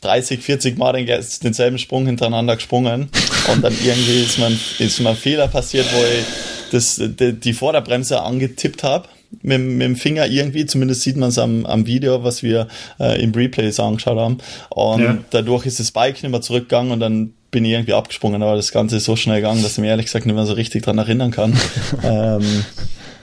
30, 0.00 0.40
40 0.40 0.78
Mal 0.78 0.92
den, 0.92 1.06
denselben 1.06 1.78
Sprung 1.78 2.06
hintereinander 2.06 2.56
gesprungen 2.56 3.08
und 3.52 3.62
dann 3.62 3.74
irgendwie 3.84 4.22
ist 4.22 4.38
mir, 4.38 4.50
ist 4.78 5.00
mir 5.00 5.10
ein 5.10 5.16
Fehler 5.16 5.48
passiert, 5.48 5.86
wo 5.92 5.98
ich 5.98 6.24
das, 6.72 6.96
die, 6.96 7.32
die 7.32 7.52
Vorderbremse 7.52 8.22
angetippt 8.22 8.82
habe 8.82 9.08
mit, 9.42 9.60
mit 9.60 9.82
dem 9.82 9.96
Finger 9.96 10.26
irgendwie, 10.26 10.66
zumindest 10.66 11.02
sieht 11.02 11.16
man 11.16 11.28
es 11.28 11.38
am, 11.38 11.66
am 11.66 11.86
Video, 11.86 12.24
was 12.24 12.42
wir 12.42 12.68
äh, 12.98 13.22
im 13.22 13.32
Replay 13.32 13.70
angeschaut 13.78 14.18
haben. 14.18 14.38
Und 14.70 15.02
ja. 15.02 15.18
dadurch 15.30 15.66
ist 15.66 15.80
das 15.80 15.92
Bike 15.92 16.22
nicht 16.22 16.30
mehr 16.30 16.40
zurückgegangen 16.40 16.92
und 16.92 17.00
dann 17.00 17.32
bin 17.50 17.64
ich 17.64 17.72
irgendwie 17.72 17.94
abgesprungen, 17.94 18.42
aber 18.42 18.56
das 18.56 18.72
Ganze 18.72 18.96
ist 18.96 19.04
so 19.04 19.16
schnell 19.16 19.36
gegangen, 19.36 19.62
dass 19.62 19.72
ich 19.72 19.78
mir 19.78 19.88
ehrlich 19.88 20.06
gesagt 20.06 20.26
nicht 20.26 20.34
mehr 20.34 20.46
so 20.46 20.52
richtig 20.52 20.84
dran 20.84 20.98
erinnern 20.98 21.30
kann. 21.30 21.58
ähm, 22.04 22.64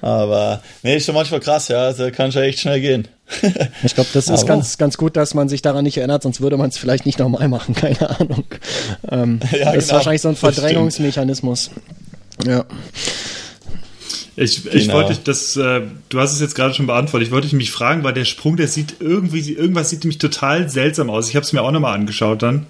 aber 0.02 0.62
nee, 0.84 0.98
ist 0.98 1.06
schon 1.06 1.16
manchmal 1.16 1.40
krass, 1.40 1.68
ja, 1.68 1.86
also 1.86 2.10
kann 2.12 2.32
schon 2.32 2.44
echt 2.44 2.60
schnell 2.60 2.82
gehen. 2.82 3.08
ich 3.84 3.94
glaube, 3.94 4.10
das 4.14 4.30
ist 4.30 4.46
ganz, 4.46 4.78
ganz 4.78 4.98
gut, 4.98 5.18
dass 5.18 5.34
man 5.34 5.50
sich 5.50 5.62
daran 5.62 5.84
nicht 5.84 5.98
erinnert, 5.98 6.24
sonst 6.24 6.40
würde 6.40 6.58
man 6.58 6.70
es 6.70 6.78
vielleicht 6.78 7.06
nicht 7.06 7.20
nochmal 7.20 7.48
machen, 7.48 7.76
keine 7.76 8.10
Ahnung. 8.20 8.46
Ähm, 9.10 9.40
ja, 9.52 9.58
das 9.58 9.60
genau, 9.60 9.74
ist 9.78 9.92
wahrscheinlich 9.92 10.22
so 10.22 10.30
ein 10.30 10.36
Verdrängungsmechanismus. 10.36 11.72
Ja. 12.46 12.66
Ich, 14.40 14.64
genau. 14.64 14.76
ich 14.76 14.92
wollte 14.92 15.20
das, 15.24 15.58
äh, 15.58 15.82
du 16.10 16.20
hast 16.20 16.32
es 16.32 16.40
jetzt 16.40 16.54
gerade 16.54 16.72
schon 16.72 16.86
beantwortet. 16.86 17.28
Ich 17.28 17.34
wollte 17.34 17.56
mich 17.56 17.72
fragen, 17.72 18.04
weil 18.04 18.14
der 18.14 18.24
Sprung, 18.24 18.56
der 18.56 18.68
sieht 18.68 18.98
irgendwie, 19.00 19.52
irgendwas 19.52 19.90
sieht 19.90 20.04
nämlich 20.04 20.20
total 20.20 20.70
seltsam 20.70 21.10
aus. 21.10 21.28
Ich 21.28 21.36
habe 21.36 21.44
es 21.44 21.54
mir 21.54 21.64
auch 21.64 21.72
nochmal 21.72 21.96
angeschaut 21.96 22.44
dann. 22.44 22.68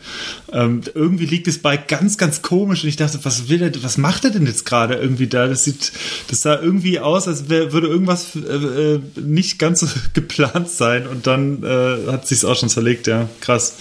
Ähm, 0.54 0.80
irgendwie 0.96 1.26
liegt 1.26 1.46
das 1.46 1.58
Bike 1.58 1.90
ganz, 1.90 2.18
ganz 2.18 2.42
komisch 2.42 2.84
und 2.84 2.90
ich 2.90 2.96
dachte, 2.96 3.20
was 3.24 3.50
will 3.50 3.62
er, 3.62 3.84
was 3.84 3.98
macht 3.98 4.24
er 4.24 4.32
denn 4.32 4.46
jetzt 4.46 4.66
gerade 4.66 4.94
irgendwie 4.96 5.28
da? 5.28 5.48
Das 5.48 5.66
sieht, 5.66 5.92
das 6.30 6.42
sah 6.42 6.58
irgendwie 6.58 7.02
aus, 7.02 7.28
als 7.28 7.50
wär, 7.50 7.74
würde 7.74 7.88
irgendwas 7.88 8.38
äh, 8.38 8.94
äh 8.96 9.00
nicht 9.20 9.60
ganz 9.60 9.82
so 9.82 9.88
geplant 10.14 10.70
sein 10.70 11.06
und 11.06 11.28
dann 11.28 11.64
äh, 11.64 12.10
hat 12.10 12.30
sich's 12.30 12.46
auch 12.46 12.56
schon 12.56 12.70
zerlegt, 12.70 13.08
ja. 13.08 13.28
Krass. 13.42 13.76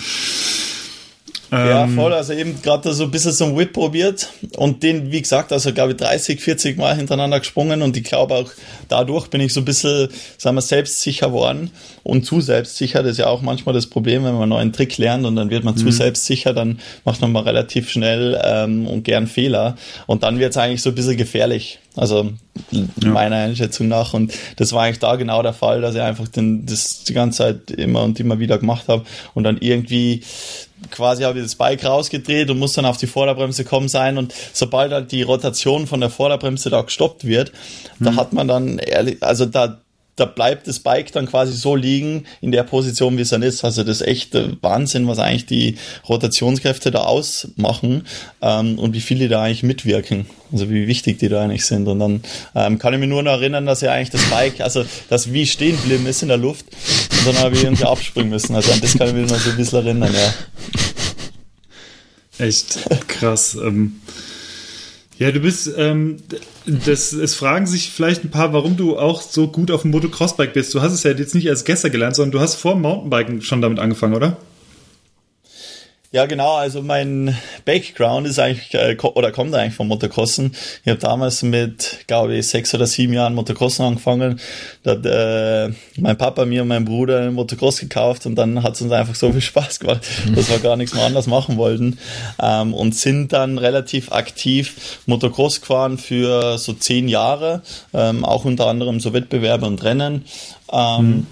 Ja, 1.51 1.85
ähm, 1.85 1.95
voll. 1.95 2.13
Also 2.13 2.33
eben 2.33 2.61
gerade 2.61 2.93
so 2.93 3.05
ein 3.05 3.11
bisschen 3.11 3.33
so 3.33 3.45
ein 3.45 3.57
Whip 3.57 3.73
probiert 3.73 4.29
und 4.57 4.83
den, 4.83 5.13
wie 5.13 5.23
gesagt, 5.23 5.53
also 5.53 5.73
glaube 5.73 5.93
ich 5.93 5.99
30, 5.99 6.41
40 6.41 6.77
Mal 6.77 6.97
hintereinander 6.97 7.39
gesprungen 7.39 7.83
und 7.83 7.97
ich 7.97 8.05
glaube 8.05 8.35
auch 8.35 8.51
dadurch 8.89 9.29
bin 9.29 9.41
ich 9.41 9.53
so 9.53 9.61
ein 9.61 9.65
bisschen, 9.65 10.09
sagen 10.39 10.57
wir, 10.57 10.63
selbstsicher 10.63 11.29
geworden 11.29 11.71
und 12.03 12.25
zu 12.25 12.41
selbstsicher. 12.41 13.03
Das 13.03 13.13
ist 13.13 13.19
ja 13.19 13.29
auch 13.29 13.43
manchmal 13.43 13.75
das 13.75 13.87
Problem, 13.87 14.25
wenn 14.25 14.33
man 14.33 14.43
einen 14.43 14.51
neuen 14.51 14.73
Trick 14.73 14.99
lernt 14.99 15.25
und 15.25 15.37
dann 15.37 15.51
wird 15.51 15.65
man 15.65 15.75
mhm. 15.75 15.79
zu 15.79 15.91
selbstsicher, 15.91 16.53
dann 16.53 16.81
macht 17.05 17.21
man 17.21 17.33
mal 17.33 17.43
relativ 17.43 17.91
schnell 17.91 18.41
ähm, 18.43 18.87
und 18.87 19.05
gern 19.05 19.27
Fehler 19.27 19.77
und 20.07 20.23
dann 20.23 20.39
wird 20.39 20.51
es 20.51 20.57
eigentlich 20.57 20.83
so 20.83 20.91
ein 20.91 20.95
bisschen 20.95 21.17
gefährlich. 21.17 21.79
Also 21.97 22.31
ja. 22.71 23.09
meiner 23.09 23.37
Einschätzung 23.37 23.89
nach. 23.89 24.13
Und 24.13 24.33
das 24.57 24.73
war 24.73 24.85
eigentlich 24.85 24.99
da 24.99 25.17
genau 25.17 25.43
der 25.43 25.55
Fall, 25.55 25.81
dass 25.81 25.95
ich 25.95 26.03
einfach 26.03 26.29
den, 26.29 26.67
das 26.67 27.05
die 27.05 27.15
ganze 27.15 27.39
Zeit 27.39 27.71
immer 27.71 28.03
und 28.03 28.21
immer 28.21 28.39
wieder 28.39 28.59
gemacht 28.59 28.89
habe 28.89 29.05
und 29.35 29.45
dann 29.45 29.57
irgendwie 29.59 30.23
quasi 30.91 31.25
habe 31.25 31.39
ich 31.39 31.45
das 31.45 31.55
Bike 31.55 31.85
rausgedreht 31.85 32.51
und 32.51 32.59
muss 32.59 32.75
dann 32.75 32.87
auf 32.87 32.97
die 32.97 33.07
Vorderbremse 33.07 33.65
kommen 33.65 33.89
sein 33.89 34.19
und 34.19 34.35
sobald 34.53 34.93
halt 34.93 35.13
die 35.13 35.23
Rotation 35.23 35.87
von 35.87 36.01
der 36.01 36.11
Vorderbremse 36.11 36.71
da 36.71 36.83
gestoppt 36.83 37.25
wird, 37.25 37.53
mhm. 37.99 38.05
da 38.05 38.17
hat 38.17 38.33
man 38.33 38.49
dann 38.49 38.79
ehrlich, 38.79 39.23
also 39.23 39.47
da 39.47 39.81
da 40.17 40.25
bleibt 40.25 40.67
das 40.67 40.81
Bike 40.81 41.13
dann 41.13 41.27
quasi 41.27 41.53
so 41.53 41.77
liegen 41.77 42.25
in 42.41 42.51
der 42.51 42.63
Position, 42.63 43.19
wie 43.19 43.23
es 43.23 43.29
dann 43.29 43.43
ist. 43.43 43.65
Also 43.65 43.85
das 43.85 44.01
ist 44.01 44.07
echt 44.07 44.35
Wahnsinn, 44.63 45.07
was 45.07 45.19
eigentlich 45.19 45.45
die 45.45 45.77
Rotationskräfte 46.09 46.91
da 46.91 47.01
ausmachen 47.01 48.07
ähm, 48.41 48.79
und 48.79 48.95
wie 48.95 49.03
viele 49.03 49.29
da 49.29 49.43
eigentlich 49.43 49.63
mitwirken. 49.63 50.25
Also 50.51 50.71
wie 50.71 50.87
wichtig 50.87 51.19
die 51.19 51.29
da 51.29 51.43
eigentlich 51.43 51.67
sind. 51.67 51.87
Und 51.87 51.99
dann 51.99 52.23
ähm, 52.55 52.79
kann 52.79 52.95
ich 52.95 53.01
mich 53.01 53.11
nur 53.11 53.23
noch 53.23 53.33
erinnern, 53.33 53.67
dass 53.67 53.83
ja 53.83 53.93
eigentlich 53.93 54.11
das 54.11 54.25
Bike, 54.31 54.61
also 54.63 54.87
das 55.11 55.33
wie 55.35 55.45
stehen 55.45 55.77
geblieben 55.77 56.07
ist 56.07 56.23
in 56.23 56.29
der 56.29 56.39
Luft 56.39 56.65
und 57.11 57.27
dann 57.27 57.39
habe 57.39 57.55
ich 57.55 57.65
irgendwie 57.65 57.85
abspringen 57.85 58.31
müssen. 58.31 58.57
Also 58.57 58.73
an 58.73 58.81
das 58.81 58.97
kann 58.97 59.09
ich 59.09 59.15
mich 59.15 59.31
noch 59.31 59.39
so 59.39 59.51
ein 59.51 59.57
bisschen 59.57 59.85
erinnern, 59.85 60.15
ja. 60.15 60.35
Echt 62.47 62.79
krass. 63.09 63.55
ähm 63.55 64.01
ja, 65.19 65.33
du 65.33 65.41
bist, 65.41 65.71
ähm, 65.77 66.19
das, 66.67 67.13
es 67.13 67.35
fragen 67.35 67.67
sich 67.67 67.91
vielleicht 67.91 68.25
ein 68.25 68.31
paar, 68.31 68.53
warum 68.53 68.77
du 68.77 68.99
auch 68.99 69.23
so 69.23 69.49
gut 69.49 69.71
auf 69.71 69.83
dem 69.83 69.91
Motocrossbike 69.93 70.53
bist. 70.53 70.75
Du 70.75 70.83
hast 70.83 70.93
es 70.93 71.05
ja 71.05 71.13
jetzt 71.13 71.35
nicht 71.35 71.49
als 71.49 71.65
gestern 71.65 71.91
gelernt, 71.91 72.17
sondern 72.17 72.33
du 72.33 72.41
hast 72.41 72.57
vor 72.57 72.75
dem 72.75 72.83
Mountainbiken 72.83 73.41
schon 73.41 73.63
damit 73.63 73.79
angefangen, 73.79 74.15
oder? 74.15 74.37
Ja, 76.17 76.25
genau. 76.25 76.55
Also 76.55 76.81
mein 76.81 77.37
Background 77.67 78.27
ist 78.27 78.39
eigentlich 78.39 78.73
äh, 78.73 78.97
oder 79.03 79.33
kommt 79.33 79.55
eigentlich 79.55 79.75
vom 79.75 79.89
Motocrossen. 79.89 80.53
Ich 80.83 80.89
habe 80.89 80.99
damals 80.99 81.43
mit, 81.43 82.07
glaube 82.07 82.37
ich, 82.37 82.49
sechs 82.49 82.75
oder 82.75 82.87
sieben 82.87 83.13
Jahren 83.13 83.35
Motocrossen 83.35 83.85
angefangen. 83.85 84.41
Da 84.83 84.93
hat 84.93 85.05
äh, 85.05 85.75
mein 85.99 86.17
Papa 86.17 86.47
mir 86.47 86.63
und 86.63 86.69
mein 86.69 86.87
Bruder 86.87 87.21
einen 87.21 87.35
Motocross 87.35 87.81
gekauft 87.81 88.25
und 88.25 88.35
dann 88.35 88.63
hat 88.63 88.77
es 88.77 88.81
uns 88.81 88.93
einfach 88.93 89.15
so 89.15 89.31
viel 89.31 89.43
Spaß 89.43 89.79
gemacht, 89.79 90.07
dass 90.35 90.49
wir 90.49 90.59
gar 90.59 90.77
nichts 90.77 90.95
mehr 90.95 91.05
anders 91.05 91.27
machen 91.27 91.59
wollten 91.59 91.99
ähm, 92.43 92.73
und 92.73 92.95
sind 92.95 93.35
dann 93.35 93.59
relativ 93.59 94.11
aktiv 94.11 95.03
Motocross 95.05 95.61
gefahren 95.61 95.99
für 95.99 96.57
so 96.57 96.73
zehn 96.73 97.09
Jahre, 97.09 97.61
ähm, 97.93 98.25
auch 98.25 98.47
unter 98.47 98.69
anderem 98.69 99.01
so 99.01 99.13
Wettbewerbe 99.13 99.67
und 99.67 99.85
Rennen. 99.85 100.25
Ähm, 100.73 101.07
mhm. 101.09 101.27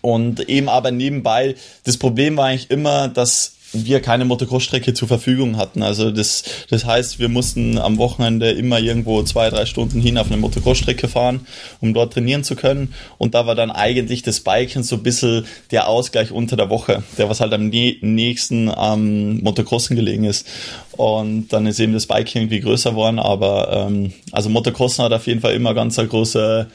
Und 0.00 0.48
eben 0.48 0.68
aber 0.68 0.90
nebenbei, 0.90 1.54
das 1.84 1.98
Problem 1.98 2.36
war 2.36 2.46
eigentlich 2.46 2.70
immer, 2.70 3.06
dass 3.06 3.57
wir 3.72 4.00
keine 4.00 4.24
Motocross-Strecke 4.24 4.94
zur 4.94 5.08
Verfügung 5.08 5.56
hatten. 5.56 5.82
Also 5.82 6.10
das, 6.10 6.44
das 6.70 6.84
heißt, 6.84 7.18
wir 7.18 7.28
mussten 7.28 7.78
am 7.78 7.98
Wochenende 7.98 8.50
immer 8.50 8.78
irgendwo 8.78 9.22
zwei, 9.22 9.50
drei 9.50 9.66
Stunden 9.66 10.00
hin 10.00 10.16
auf 10.16 10.28
eine 10.28 10.38
Motocross-Strecke 10.38 11.08
fahren, 11.08 11.46
um 11.80 11.92
dort 11.92 12.14
trainieren 12.14 12.44
zu 12.44 12.56
können. 12.56 12.94
Und 13.18 13.34
da 13.34 13.46
war 13.46 13.54
dann 13.54 13.70
eigentlich 13.70 14.22
das 14.22 14.40
Biken 14.40 14.82
so 14.82 14.96
ein 14.96 15.02
bisschen 15.02 15.44
der 15.70 15.88
Ausgleich 15.88 16.32
unter 16.32 16.56
der 16.56 16.70
Woche, 16.70 17.02
der 17.18 17.28
was 17.28 17.40
halt 17.40 17.52
am 17.52 17.68
nächsten 17.68 18.68
am 18.70 19.38
Motocrossen 19.40 19.96
gelegen 19.96 20.24
ist. 20.24 20.46
Und 20.92 21.48
dann 21.52 21.66
ist 21.66 21.78
eben 21.78 21.92
das 21.92 22.06
Biking 22.06 22.42
irgendwie 22.42 22.60
größer 22.60 22.90
geworden, 22.90 23.18
aber 23.18 23.86
ähm, 23.88 24.12
also 24.32 24.48
Motocrossen 24.48 25.04
hat 25.04 25.12
auf 25.12 25.26
jeden 25.26 25.40
Fall 25.40 25.54
immer 25.54 25.74
ganz 25.74 25.98
eine 25.98 26.08
große 26.08 26.66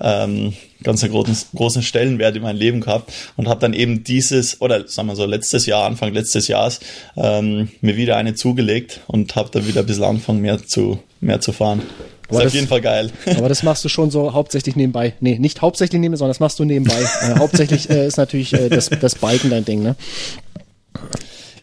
ähm, 0.00 0.52
ganz 0.82 1.02
einen 1.02 1.12
großen, 1.12 1.36
großen 1.54 1.82
Stellenwert 1.82 2.36
in 2.36 2.42
meinem 2.42 2.58
Leben 2.58 2.80
gehabt 2.80 3.12
und 3.36 3.48
habe 3.48 3.60
dann 3.60 3.72
eben 3.72 4.04
dieses, 4.04 4.60
oder 4.60 4.86
sagen 4.88 5.08
wir 5.08 5.16
so, 5.16 5.24
letztes 5.24 5.66
Jahr, 5.66 5.84
Anfang 5.84 6.12
letztes 6.12 6.48
Jahres, 6.48 6.80
ähm, 7.16 7.68
mir 7.80 7.96
wieder 7.96 8.16
eine 8.16 8.34
zugelegt 8.34 9.00
und 9.06 9.36
habe 9.36 9.50
dann 9.50 9.66
wieder 9.66 9.80
ein 9.80 9.86
bisschen 9.86 10.04
angefangen, 10.04 10.40
mehr 10.40 10.64
zu, 10.64 10.98
mehr 11.20 11.40
zu 11.40 11.52
fahren. 11.52 11.82
Aber 12.28 12.40
ist 12.40 12.46
auf 12.48 12.54
jeden 12.54 12.68
Fall 12.68 12.80
geil. 12.80 13.10
Aber 13.36 13.48
das 13.48 13.62
machst 13.62 13.84
du 13.84 13.88
schon 13.88 14.10
so 14.10 14.32
hauptsächlich 14.32 14.76
nebenbei. 14.76 15.14
Nee, 15.20 15.38
nicht 15.38 15.62
hauptsächlich 15.62 16.00
nebenbei, 16.00 16.18
sondern 16.18 16.30
das 16.30 16.40
machst 16.40 16.58
du 16.58 16.64
nebenbei. 16.64 17.00
äh, 17.22 17.38
hauptsächlich 17.38 17.88
äh, 17.88 18.06
ist 18.06 18.16
natürlich 18.16 18.52
äh, 18.52 18.68
das, 18.68 18.90
das 18.90 19.14
Biken 19.14 19.50
dein 19.50 19.64
Ding, 19.64 19.82
ne? 19.82 19.96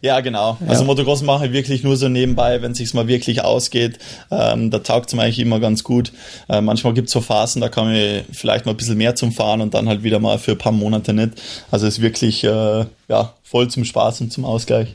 Ja, 0.03 0.19
genau. 0.19 0.57
Ja. 0.59 0.67
Also 0.67 0.83
Motocross 0.83 1.21
mache 1.21 1.45
ich 1.45 1.53
wirklich 1.53 1.81
nur 1.81 1.95
so 1.95 2.09
nebenbei, 2.09 2.61
wenn 2.61 2.73
es 2.73 2.77
sich 2.77 2.93
mal 2.93 3.07
wirklich 3.07 3.41
ausgeht. 3.41 3.99
Ähm, 4.29 4.69
da 4.69 4.79
taugt 4.79 5.07
es 5.07 5.15
mir 5.15 5.21
eigentlich 5.21 5.39
immer 5.39 5.61
ganz 5.61 5.85
gut. 5.85 6.11
Äh, 6.49 6.59
manchmal 6.59 6.93
gibt 6.93 7.07
es 7.07 7.13
so 7.13 7.21
Phasen, 7.21 7.61
da 7.61 7.69
kann 7.69 7.95
ich 7.95 8.25
vielleicht 8.33 8.65
mal 8.65 8.73
ein 8.73 8.77
bisschen 8.77 8.97
mehr 8.97 9.15
zum 9.15 9.31
Fahren 9.31 9.61
und 9.61 9.73
dann 9.73 9.87
halt 9.87 10.03
wieder 10.03 10.19
mal 10.19 10.39
für 10.39 10.51
ein 10.51 10.57
paar 10.57 10.73
Monate 10.73 11.13
nicht. 11.13 11.41
Also 11.71 11.87
es 11.87 11.99
ist 11.99 12.01
wirklich 12.01 12.43
äh, 12.43 12.85
ja, 13.07 13.33
voll 13.43 13.69
zum 13.69 13.85
Spaß 13.85 14.19
und 14.19 14.33
zum 14.33 14.43
Ausgleich. 14.43 14.89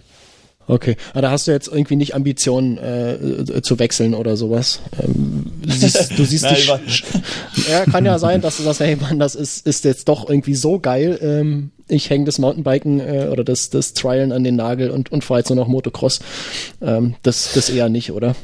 Okay, 0.66 0.98
aber 1.12 1.22
da 1.22 1.30
hast 1.30 1.46
du 1.46 1.52
jetzt 1.52 1.68
irgendwie 1.68 1.96
nicht 1.96 2.14
Ambitionen 2.14 2.76
äh, 2.76 3.62
zu 3.62 3.78
wechseln 3.78 4.12
oder 4.12 4.36
sowas. 4.36 4.80
Ähm, 5.02 5.46
du 5.62 5.72
siehst, 5.72 6.18
du 6.18 6.24
siehst 6.26 6.44
Nein, 6.68 6.80
dich. 6.86 7.04
ja, 7.70 7.86
kann 7.86 8.04
ja 8.04 8.18
sein, 8.18 8.42
dass 8.42 8.58
du 8.58 8.62
sagst, 8.62 8.80
hey 8.80 8.96
Mann, 8.96 9.18
das 9.18 9.34
ist, 9.34 9.66
ist 9.66 9.86
jetzt 9.86 10.06
doch 10.06 10.28
irgendwie 10.28 10.54
so 10.54 10.78
geil. 10.78 11.18
Ähm, 11.22 11.70
ich 11.88 12.10
hänge 12.10 12.24
das 12.24 12.38
Mountainbiken 12.38 13.00
äh, 13.00 13.28
oder 13.30 13.44
das, 13.44 13.70
das 13.70 13.94
Trialen 13.94 14.32
an 14.32 14.44
den 14.44 14.56
Nagel 14.56 14.90
und, 14.90 15.10
und 15.10 15.24
fahre 15.24 15.40
jetzt 15.40 15.48
nur 15.48 15.56
noch 15.56 15.68
Motocross. 15.68 16.20
Ähm, 16.80 17.14
das, 17.22 17.52
das 17.54 17.70
eher 17.70 17.88
nicht, 17.88 18.12
oder? 18.12 18.34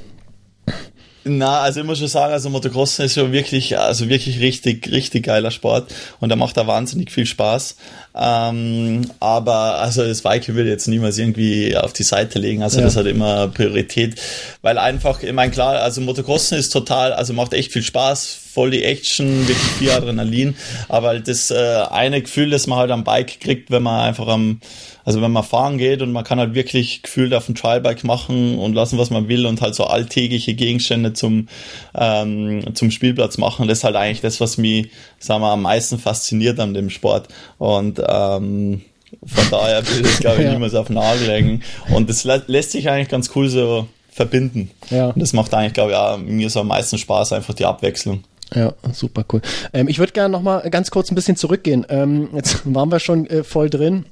Na, 1.27 1.61
also 1.61 1.81
ich 1.81 1.87
muss 1.87 1.99
schon 1.99 2.09
sagen, 2.09 2.35
also 2.35 2.51
Motocrossen 2.51 3.07
ist 3.07 3.17
ja 3.17 3.33
wirklich, 3.33 3.79
also 3.79 4.11
wirklich 4.11 4.41
richtig, 4.41 4.91
richtig 4.91 5.25
geiler 5.25 5.51
Sport 5.51 5.93
und 6.21 6.29
da 6.29 6.37
macht 6.37 6.59
da 6.59 6.67
wahnsinnig 6.67 7.11
viel 7.11 7.25
Spaß. 7.25 7.77
Ähm, 8.15 9.11
aber 9.21 9.79
also 9.79 10.05
das 10.05 10.21
Bike 10.21 10.55
will 10.55 10.67
jetzt 10.67 10.87
niemals 10.87 11.17
irgendwie 11.17 11.75
auf 11.79 11.95
die 11.95 12.03
Seite 12.03 12.39
legen, 12.39 12.63
also 12.63 12.79
ja. 12.79 12.85
das 12.85 12.97
hat 12.97 13.07
immer 13.07 13.49
Priorität, 13.49 14.21
weil 14.61 14.77
einfach, 14.77 15.23
ich 15.23 15.33
meine 15.33 15.51
klar, 15.51 15.81
also 15.81 16.03
Motocrossen 16.03 16.59
ist 16.59 16.71
total, 16.71 17.15
also 17.15 17.33
macht 17.33 17.55
echt 17.55 17.73
viel 17.73 17.83
Spaß, 17.83 18.44
voll 18.55 18.71
die 18.71 18.85
Action, 18.85 19.49
wirklich 19.49 19.73
viel 19.79 19.91
Adrenalin, 19.91 20.57
aber 20.89 21.19
das 21.19 21.51
äh, 21.51 21.83
eine 21.91 22.23
Gefühl, 22.23 22.51
das 22.51 22.67
man 22.67 22.79
halt 22.79 22.91
am 22.91 23.05
Bike 23.05 23.41
kriegt, 23.41 23.71
wenn 23.71 23.83
man 23.83 24.01
einfach 24.01 24.29
am 24.29 24.61
also 25.05 25.21
wenn 25.21 25.33
man 25.33 25.45
fahren 25.45 25.79
geht 25.79 26.01
und 26.01 26.13
man 26.13 26.25
kann 26.25 26.39
halt 26.39 26.55
wirklich 26.55 27.03
gefühlt 27.03 27.35
auf 27.35 27.47
dem 27.47 27.55
Trialbike 27.55 28.05
machen 28.05 28.59
und 28.59 28.75
lassen, 28.75 28.99
was 28.99 29.11
man 29.11 29.29
will 29.29 29.45
und 29.47 29.61
halt 29.61 29.75
so 29.75 29.85
alltägliche 29.85 30.55
Gegenstände 30.55 31.13
zum, 31.13 31.49
ähm, 31.95 32.75
zum 32.75 32.91
Spielplatz 32.91 33.37
machen, 33.37 33.69
das 33.69 33.79
ist 33.79 33.85
halt 33.85 33.97
eigentlich 33.97 34.23
das, 34.23 34.41
was 34.41 34.57
mich, 34.57 34.89
sagen 35.19 35.43
wir, 35.43 35.51
am 35.51 35.63
meisten 35.63 35.99
fasziniert 35.99 36.59
an 36.59 36.73
dem 36.73 36.89
Sport. 36.89 37.29
Und 37.59 37.99
ähm, 37.99 38.81
von 39.27 39.51
daher 39.51 39.87
will 39.87 40.07
ich, 40.07 40.19
glaube 40.19 40.39
ich, 40.41 40.45
ja. 40.45 40.53
niemals 40.53 40.75
auf 40.75 40.87
den 40.87 40.95
Nagel 40.95 41.29
hängen. 41.29 41.63
Und 41.91 42.09
das 42.09 42.25
lässt 42.25 42.71
sich 42.71 42.89
eigentlich 42.89 43.09
ganz 43.09 43.31
cool 43.35 43.49
so 43.49 43.87
verbinden. 44.11 44.71
Ja. 44.91 45.09
Und 45.09 45.21
das 45.21 45.35
macht 45.35 45.53
eigentlich, 45.53 45.75
glaube 45.75 45.91
ich, 45.91 45.97
auch 45.97 46.17
mir 46.17 46.49
so 46.49 46.61
am 46.61 46.69
meisten 46.69 46.97
Spaß, 46.97 47.33
einfach 47.33 47.53
die 47.53 47.67
Abwechslung. 47.67 48.25
Ja, 48.53 48.75
super 48.93 49.25
cool. 49.33 49.41
Ähm, 49.73 49.89
ich 49.89 49.99
würde 49.99 50.13
gerne 50.13 50.31
noch 50.31 50.43
mal 50.43 50.69
ganz 50.71 50.91
kurz 50.91 51.11
ein 51.11 51.15
bisschen 51.15 51.37
zurückgehen. 51.37 51.87
Ähm, 51.89 52.29
jetzt 52.35 52.63
waren 52.75 52.91
wir 52.91 52.99
schon 52.99 53.27
äh, 53.27 53.43
voll 53.45 53.71
drin 53.71 54.05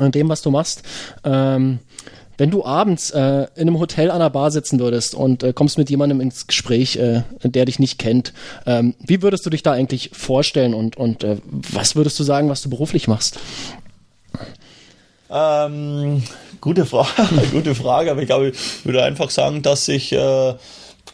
in 0.00 0.12
dem, 0.12 0.28
was 0.28 0.42
du 0.42 0.50
machst. 0.50 0.82
Ähm, 1.24 1.78
wenn 2.38 2.50
du 2.50 2.64
abends 2.64 3.10
äh, 3.10 3.46
in 3.54 3.62
einem 3.62 3.78
Hotel 3.78 4.10
an 4.10 4.20
der 4.20 4.28
Bar 4.28 4.50
sitzen 4.50 4.78
würdest 4.78 5.14
und 5.14 5.42
äh, 5.42 5.54
kommst 5.54 5.78
mit 5.78 5.88
jemandem 5.88 6.20
ins 6.20 6.46
Gespräch, 6.46 6.96
äh, 6.96 7.22
der 7.42 7.64
dich 7.64 7.78
nicht 7.78 7.98
kennt, 7.98 8.34
ähm, 8.66 8.94
wie 8.98 9.22
würdest 9.22 9.46
du 9.46 9.50
dich 9.50 9.62
da 9.62 9.72
eigentlich 9.72 10.10
vorstellen 10.12 10.74
und, 10.74 10.96
und 10.96 11.24
äh, 11.24 11.38
was 11.46 11.96
würdest 11.96 12.18
du 12.18 12.24
sagen, 12.24 12.50
was 12.50 12.60
du 12.60 12.68
beruflich 12.68 13.08
machst? 13.08 13.38
Ähm, 15.30 16.22
gute 16.60 16.84
Frage, 16.84 17.08
gute 17.52 17.74
Frage, 17.74 18.10
aber 18.10 18.20
ich 18.20 18.26
glaube, 18.26 18.50
ich 18.50 18.84
würde 18.84 19.02
einfach 19.02 19.30
sagen, 19.30 19.62
dass 19.62 19.88
ich 19.88 20.12
äh, 20.12 20.54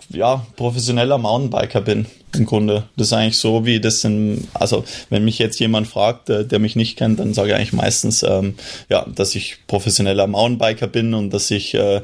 ja, 0.08 0.46
professioneller 0.56 1.18
Mountainbiker 1.18 1.82
bin 1.82 2.06
im 2.36 2.46
Grunde. 2.46 2.84
Das 2.96 3.08
ist 3.08 3.12
eigentlich 3.12 3.38
so, 3.38 3.66
wie 3.66 3.80
das 3.80 4.04
in, 4.04 4.46
also 4.54 4.84
wenn 5.10 5.24
mich 5.24 5.38
jetzt 5.38 5.58
jemand 5.60 5.86
fragt, 5.86 6.28
der, 6.28 6.44
der 6.44 6.58
mich 6.58 6.76
nicht 6.76 6.96
kennt, 6.96 7.20
dann 7.20 7.34
sage 7.34 7.50
ich 7.50 7.54
eigentlich 7.54 7.72
meistens, 7.72 8.22
ähm, 8.22 8.54
ja, 8.88 9.06
dass 9.14 9.34
ich 9.34 9.58
professioneller 9.66 10.26
Mountainbiker 10.26 10.86
bin 10.86 11.14
und 11.14 11.30
dass 11.30 11.50
ich 11.50 11.74
äh, 11.74 12.02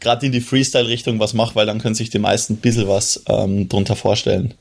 gerade 0.00 0.26
in 0.26 0.32
die 0.32 0.40
Freestyle-Richtung 0.40 1.18
was 1.18 1.34
mache, 1.34 1.54
weil 1.54 1.66
dann 1.66 1.80
können 1.80 1.94
sich 1.94 2.10
die 2.10 2.18
meisten 2.18 2.54
ein 2.54 2.58
bisschen 2.58 2.88
was 2.88 3.22
ähm, 3.28 3.68
drunter 3.68 3.96
vorstellen. 3.96 4.54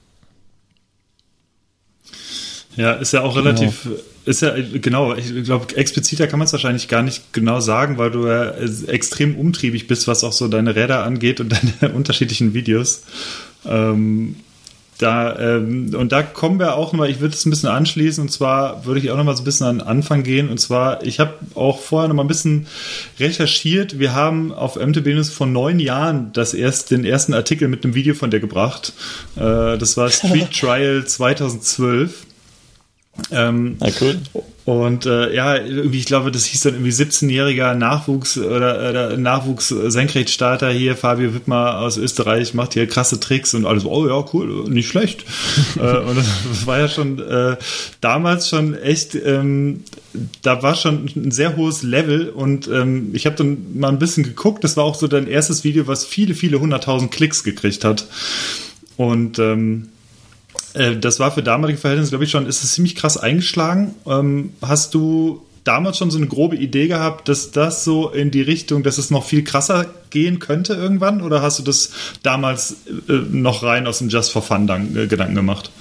Ja, 2.77 2.93
ist 2.93 3.11
ja 3.11 3.21
auch 3.21 3.35
relativ, 3.35 3.83
genau. 3.83 3.95
ist 4.25 4.41
ja, 4.41 4.55
genau, 4.55 5.13
ich 5.13 5.43
glaube, 5.43 5.75
expliziter 5.75 6.27
kann 6.27 6.39
man 6.39 6.45
es 6.45 6.53
wahrscheinlich 6.53 6.87
gar 6.87 7.03
nicht 7.03 7.33
genau 7.33 7.59
sagen, 7.59 7.97
weil 7.97 8.11
du 8.11 8.27
ja 8.27 8.53
extrem 8.87 9.35
umtriebig 9.35 9.87
bist, 9.87 10.07
was 10.07 10.23
auch 10.23 10.31
so 10.31 10.47
deine 10.47 10.75
Räder 10.75 11.03
angeht 11.03 11.41
und 11.41 11.49
deine 11.81 11.93
unterschiedlichen 11.93 12.53
Videos. 12.53 13.03
Ähm, 13.65 14.37
da, 15.01 15.37
ähm, 15.39 15.95
und 15.95 16.11
da 16.11 16.21
kommen 16.21 16.59
wir 16.59 16.75
auch 16.75 16.93
nochmal, 16.93 17.09
ich 17.09 17.19
würde 17.19 17.33
es 17.33 17.45
ein 17.45 17.49
bisschen 17.49 17.69
anschließen, 17.69 18.21
und 18.21 18.29
zwar 18.29 18.85
würde 18.85 18.99
ich 18.99 19.09
auch 19.11 19.17
nochmal 19.17 19.35
so 19.35 19.41
ein 19.41 19.45
bisschen 19.45 19.67
an 19.67 19.79
den 19.79 19.87
Anfang 19.87 20.23
gehen. 20.23 20.49
Und 20.49 20.59
zwar, 20.59 21.03
ich 21.03 21.19
habe 21.19 21.33
auch 21.55 21.79
vorher 21.79 22.07
nochmal 22.07 22.25
ein 22.25 22.27
bisschen 22.27 22.67
recherchiert. 23.19 23.99
Wir 23.99 24.13
haben 24.13 24.53
auf 24.53 24.75
MTB 24.75 25.07
News 25.07 25.29
vor 25.29 25.47
neun 25.47 25.79
Jahren 25.79 26.31
das 26.33 26.53
erst, 26.53 26.91
den 26.91 27.05
ersten 27.05 27.33
Artikel 27.33 27.67
mit 27.67 27.83
einem 27.83 27.95
Video 27.95 28.13
von 28.13 28.29
dir 28.29 28.39
gebracht. 28.39 28.93
Äh, 29.35 29.77
das 29.77 29.97
war 29.97 30.09
Street 30.11 30.51
Trial 30.51 31.05
2012. 31.05 32.27
Ähm, 33.31 33.75
Na 33.79 33.89
cool. 33.99 34.19
Und 34.63 35.05
äh, 35.05 35.33
ja, 35.33 35.55
irgendwie, 35.55 35.99
ich 35.99 36.05
glaube, 36.05 36.31
das 36.31 36.45
hieß 36.45 36.61
dann 36.61 36.73
irgendwie 36.75 36.91
17-jähriger 36.91 37.73
Nachwuchs 37.73 38.37
oder, 38.37 38.89
oder 38.89 39.17
Nachwuchs-Senkrechtstarter 39.17 40.69
hier, 40.69 40.95
Fabio 40.95 41.33
Wittmer 41.33 41.79
aus 41.79 41.97
Österreich, 41.97 42.53
macht 42.53 42.73
hier 42.73 42.87
krasse 42.87 43.19
Tricks 43.19 43.53
und 43.53 43.65
alles, 43.65 43.85
oh 43.85 44.07
ja, 44.07 44.23
cool, 44.33 44.69
nicht 44.69 44.87
schlecht. 44.87 45.25
äh, 45.77 45.97
und 45.97 46.15
das 46.15 46.65
war 46.65 46.79
ja 46.79 46.87
schon 46.87 47.19
äh, 47.19 47.57
damals 48.01 48.49
schon 48.49 48.75
echt, 48.75 49.15
ähm, 49.15 49.83
da 50.43 50.61
war 50.61 50.75
schon 50.75 51.09
ein 51.15 51.31
sehr 51.31 51.57
hohes 51.57 51.81
Level 51.81 52.29
und 52.29 52.67
ähm, 52.67 53.09
ich 53.13 53.25
habe 53.25 53.35
dann 53.35 53.77
mal 53.79 53.89
ein 53.89 53.99
bisschen 53.99 54.23
geguckt, 54.23 54.63
das 54.63 54.77
war 54.77 54.83
auch 54.83 54.95
so 54.95 55.07
dein 55.07 55.27
erstes 55.27 55.63
Video, 55.63 55.87
was 55.87 56.05
viele, 56.05 56.35
viele 56.35 56.59
hunderttausend 56.59 57.11
Klicks 57.11 57.43
gekriegt 57.43 57.83
hat. 57.83 58.07
Und 58.95 59.39
ähm, 59.39 59.89
äh, 60.73 60.97
das 60.97 61.19
war 61.19 61.31
für 61.31 61.43
damalige 61.43 61.79
Verhältnisse, 61.79 62.11
glaube 62.11 62.25
ich, 62.25 62.31
schon, 62.31 62.45
ist 62.45 62.63
es 62.63 62.73
ziemlich 62.73 62.95
krass 62.95 63.17
eingeschlagen. 63.17 63.95
Ähm, 64.05 64.53
hast 64.61 64.93
du 64.93 65.41
damals 65.63 65.97
schon 65.97 66.11
so 66.11 66.17
eine 66.17 66.27
grobe 66.27 66.55
Idee 66.55 66.87
gehabt, 66.87 67.29
dass 67.29 67.51
das 67.51 67.83
so 67.83 68.09
in 68.09 68.31
die 68.31 68.41
Richtung, 68.41 68.83
dass 68.83 68.97
es 68.97 69.11
noch 69.11 69.25
viel 69.25 69.43
krasser 69.43 69.85
gehen 70.09 70.39
könnte 70.39 70.73
irgendwann? 70.73 71.21
Oder 71.21 71.41
hast 71.41 71.59
du 71.59 71.63
das 71.63 71.91
damals 72.23 72.77
äh, 73.07 73.13
noch 73.29 73.63
rein 73.63 73.87
aus 73.87 73.99
dem 73.99 74.09
Just 74.09 74.31
for 74.31 74.41
Fun 74.41 74.67
äh, 74.95 75.07
Gedanken 75.07 75.35
gemacht? 75.35 75.71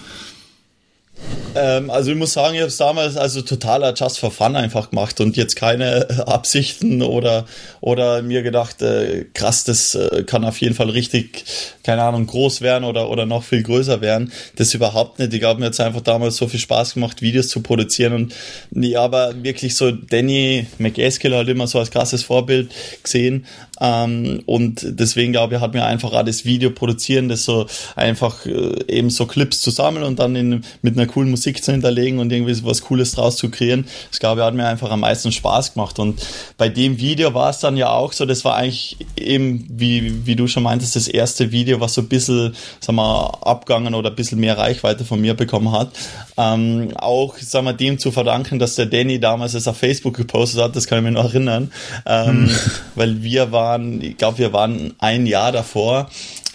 Ähm, 1.55 1.91
also 1.91 2.13
ich 2.13 2.17
muss 2.17 2.33
sagen, 2.33 2.55
ich 2.55 2.61
habe 2.61 2.69
es 2.69 2.77
damals 2.77 3.17
also 3.17 3.43
totaler 3.43 3.95
Just 3.95 4.21
for 4.21 4.31
Fun 4.31 4.55
einfach 4.55 4.91
gemacht 4.91 5.21
und 5.21 5.37
jetzt 5.37 5.57
keine 5.57 6.09
äh, 6.09 6.15
Absichten 6.23 7.03
oder, 7.03 7.45
oder 7.81 8.23
mir 8.23 8.43
gedacht, 8.43 8.83
äh, 8.83 9.27
krass, 9.35 9.65
das 9.65 9.95
äh, 9.95 10.23
kann 10.25 10.45
auf 10.45 10.61
jeden 10.61 10.75
Fall 10.75 10.91
richtig, 10.91 11.45
keine 11.83 12.03
Ahnung, 12.03 12.27
groß 12.27 12.61
werden 12.61 12.85
oder, 12.85 13.11
oder 13.11 13.27
noch 13.27 13.43
viel 13.43 13.63
größer 13.63 14.01
werden. 14.01 14.33
Das 14.57 14.75
überhaupt 14.75 15.19
nicht. 15.19 15.35
Ich 15.35 15.43
habe 15.43 15.59
mir 15.59 15.67
jetzt 15.67 15.81
einfach 15.81 16.03
damals 16.03 16.37
so 16.37 16.47
viel 16.47 16.61
Spaß 16.61 16.95
gemacht, 16.95 17.21
Videos 17.21 17.49
zu 17.49 17.63
produzieren 17.63 18.13
und 18.13 18.35
ich 18.71 18.97
aber 18.97 19.43
wirklich 19.43 19.75
so 19.75 19.91
Danny 19.91 20.67
McEskill 20.79 21.35
halt 21.35 21.49
immer 21.49 21.67
so 21.67 21.79
als 21.79 21.91
krasses 21.91 22.23
Vorbild 22.23 22.71
gesehen 23.03 23.47
ähm, 23.81 24.43
und 24.47 24.85
deswegen 24.85 25.33
glaube 25.33 25.55
ich, 25.55 25.61
hat 25.61 25.75
mir 25.75 25.85
einfach 25.85 26.13
auch 26.13 26.25
das 26.25 26.45
Video 26.45 26.71
produzieren, 26.71 27.29
das 27.29 27.45
so 27.45 27.67
einfach 27.97 28.45
äh, 28.47 28.85
eben 28.89 29.11
so 29.11 29.27
Clips 29.27 29.63
zusammen 29.63 30.03
und 30.03 30.19
dann 30.19 30.37
in, 30.37 30.65
mit 30.83 30.97
einer 30.97 31.07
coolen 31.11 31.31
Musik 31.31 31.63
zu 31.63 31.73
hinterlegen 31.73 32.19
und 32.19 32.33
irgendwie 32.33 32.65
was 32.65 32.83
Cooles 32.83 33.13
draus 33.13 33.37
zu 33.37 33.51
kreieren. 33.51 33.87
Das 34.11 34.21
glaube 34.21 34.41
ich 34.41 34.47
hat 34.47 34.55
mir 34.55 34.67
einfach 34.67 34.91
am 34.91 35.01
meisten 35.01 35.33
Spaß 35.33 35.75
gemacht. 35.75 35.99
Und 35.99 36.21
bei 36.57 36.69
dem 36.69 36.99
Video 36.99 37.35
war 37.35 37.51
es 37.51 37.59
dann 37.59 37.77
ja 37.77 37.91
auch 37.91 38.13
so, 38.13 38.27
das 38.27 38.45
war 38.45 38.57
eigentlich 38.57 38.97
eben, 39.17 39.67
wie, 39.71 40.27
wie 40.27 40.37
du 40.37 40.47
schon 40.47 40.63
meintest, 40.63 40.97
das 40.97 41.09
erste 41.09 41.53
Video, 41.53 41.81
was 41.81 41.95
so 41.95 42.03
ein 42.03 42.09
bisschen, 42.09 42.55
sag 42.81 42.95
mal, 42.95 43.39
abgangen 43.43 43.95
oder 43.95 44.11
ein 44.11 44.17
bisschen 44.17 44.41
mehr 44.41 44.59
Reichweite 44.59 45.05
von 45.05 45.21
mir 45.21 45.35
bekommen 45.35 45.73
hat. 45.73 45.91
Ähm, 46.37 46.93
auch, 46.97 47.37
sag 47.39 47.65
mal, 47.65 47.73
dem 47.73 47.99
zu 47.99 48.13
verdanken, 48.13 48.59
dass 48.59 48.77
der 48.77 48.87
Danny 48.87 49.21
damals 49.21 49.55
es 49.55 49.69
auf 49.69 49.77
Facebook 49.77 50.17
gepostet 50.17 50.63
hat, 50.63 50.77
das 50.77 50.87
kann 50.87 50.99
ich 50.99 51.05
mir 51.05 51.13
noch 51.13 51.33
erinnern. 51.33 51.73
Ähm, 52.07 52.49
hm. 52.49 52.57
Weil 52.95 53.23
wir 53.23 53.53
waren, 53.53 54.01
ich 54.03 54.17
glaube, 54.17 54.39
wir 54.39 54.53
waren 54.53 54.95
ein 54.99 55.27
Jahr 55.27 55.53
davor 55.53 56.09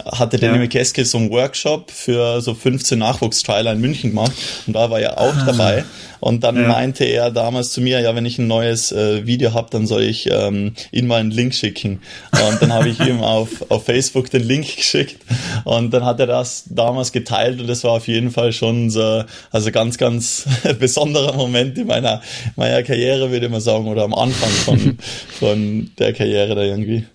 hatte 0.04 0.38
Danny 0.38 0.56
ja. 0.56 0.62
McKeskill 0.62 1.06
so 1.06 1.18
einen 1.18 1.30
Workshop 1.30 1.91
für 1.91 2.41
so 2.41 2.54
15 2.54 3.00
Nachwuchstrailer 3.00 3.74
in 3.74 3.82
München 3.82 4.12
gemacht 4.12 4.34
und 4.68 4.74
da 4.74 4.89
war 4.89 5.00
er 5.00 5.20
auch 5.20 5.36
ah. 5.36 5.43
dabei. 5.46 5.86
Und 6.20 6.43
dann 6.43 6.56
ja. 6.56 6.68
meinte 6.68 7.04
er 7.04 7.30
damals 7.30 7.72
zu 7.72 7.82
mir, 7.82 8.00
ja, 8.00 8.16
wenn 8.16 8.26
ich 8.26 8.39
ein 8.39 8.48
neues 8.48 8.91
äh, 8.91 9.28
Video 9.28 9.54
habe, 9.54 9.68
dann 9.70 9.86
soll 9.86 10.02
ich 10.02 10.28
ähm, 10.32 10.74
ihm 10.91 11.08
mal 11.08 11.20
einen 11.20 11.30
Link 11.30 11.54
schicken. 11.54 12.02
Und 12.32 12.62
dann 12.62 12.74
habe 12.74 12.89
ich 12.89 13.00
ihm 13.00 13.20
auf, 13.22 13.70
auf 13.70 13.86
Facebook 13.86 14.32
den 14.32 14.43
Link 14.43 14.76
geschickt 14.76 15.18
und 15.66 15.93
dann 15.93 16.04
hat 16.04 16.20
er 16.20 16.28
das 16.28 16.64
damals 16.70 17.12
geteilt 17.12 17.62
und 17.62 17.68
das 17.68 17.84
war 17.84 17.91
auf 17.91 18.08
jeden 18.08 18.32
Fall 18.32 18.54
schon 18.54 18.89
so, 18.89 19.24
also 19.52 19.72
ganz, 19.72 19.98
ganz 19.98 20.46
besonderer 20.80 21.34
Moment 21.34 21.78
in 21.78 21.88
meiner, 21.88 22.22
meiner 22.56 22.82
Karriere, 22.84 23.32
würde 23.32 23.46
ich 23.46 23.52
mal 23.52 23.62
sagen, 23.62 23.88
oder 23.88 24.04
am 24.04 24.14
Anfang 24.14 24.50
von, 24.50 24.98
von 25.39 25.91
der 26.00 26.14
Karriere 26.14 26.56
da 26.56 26.62
irgendwie. 26.62 27.06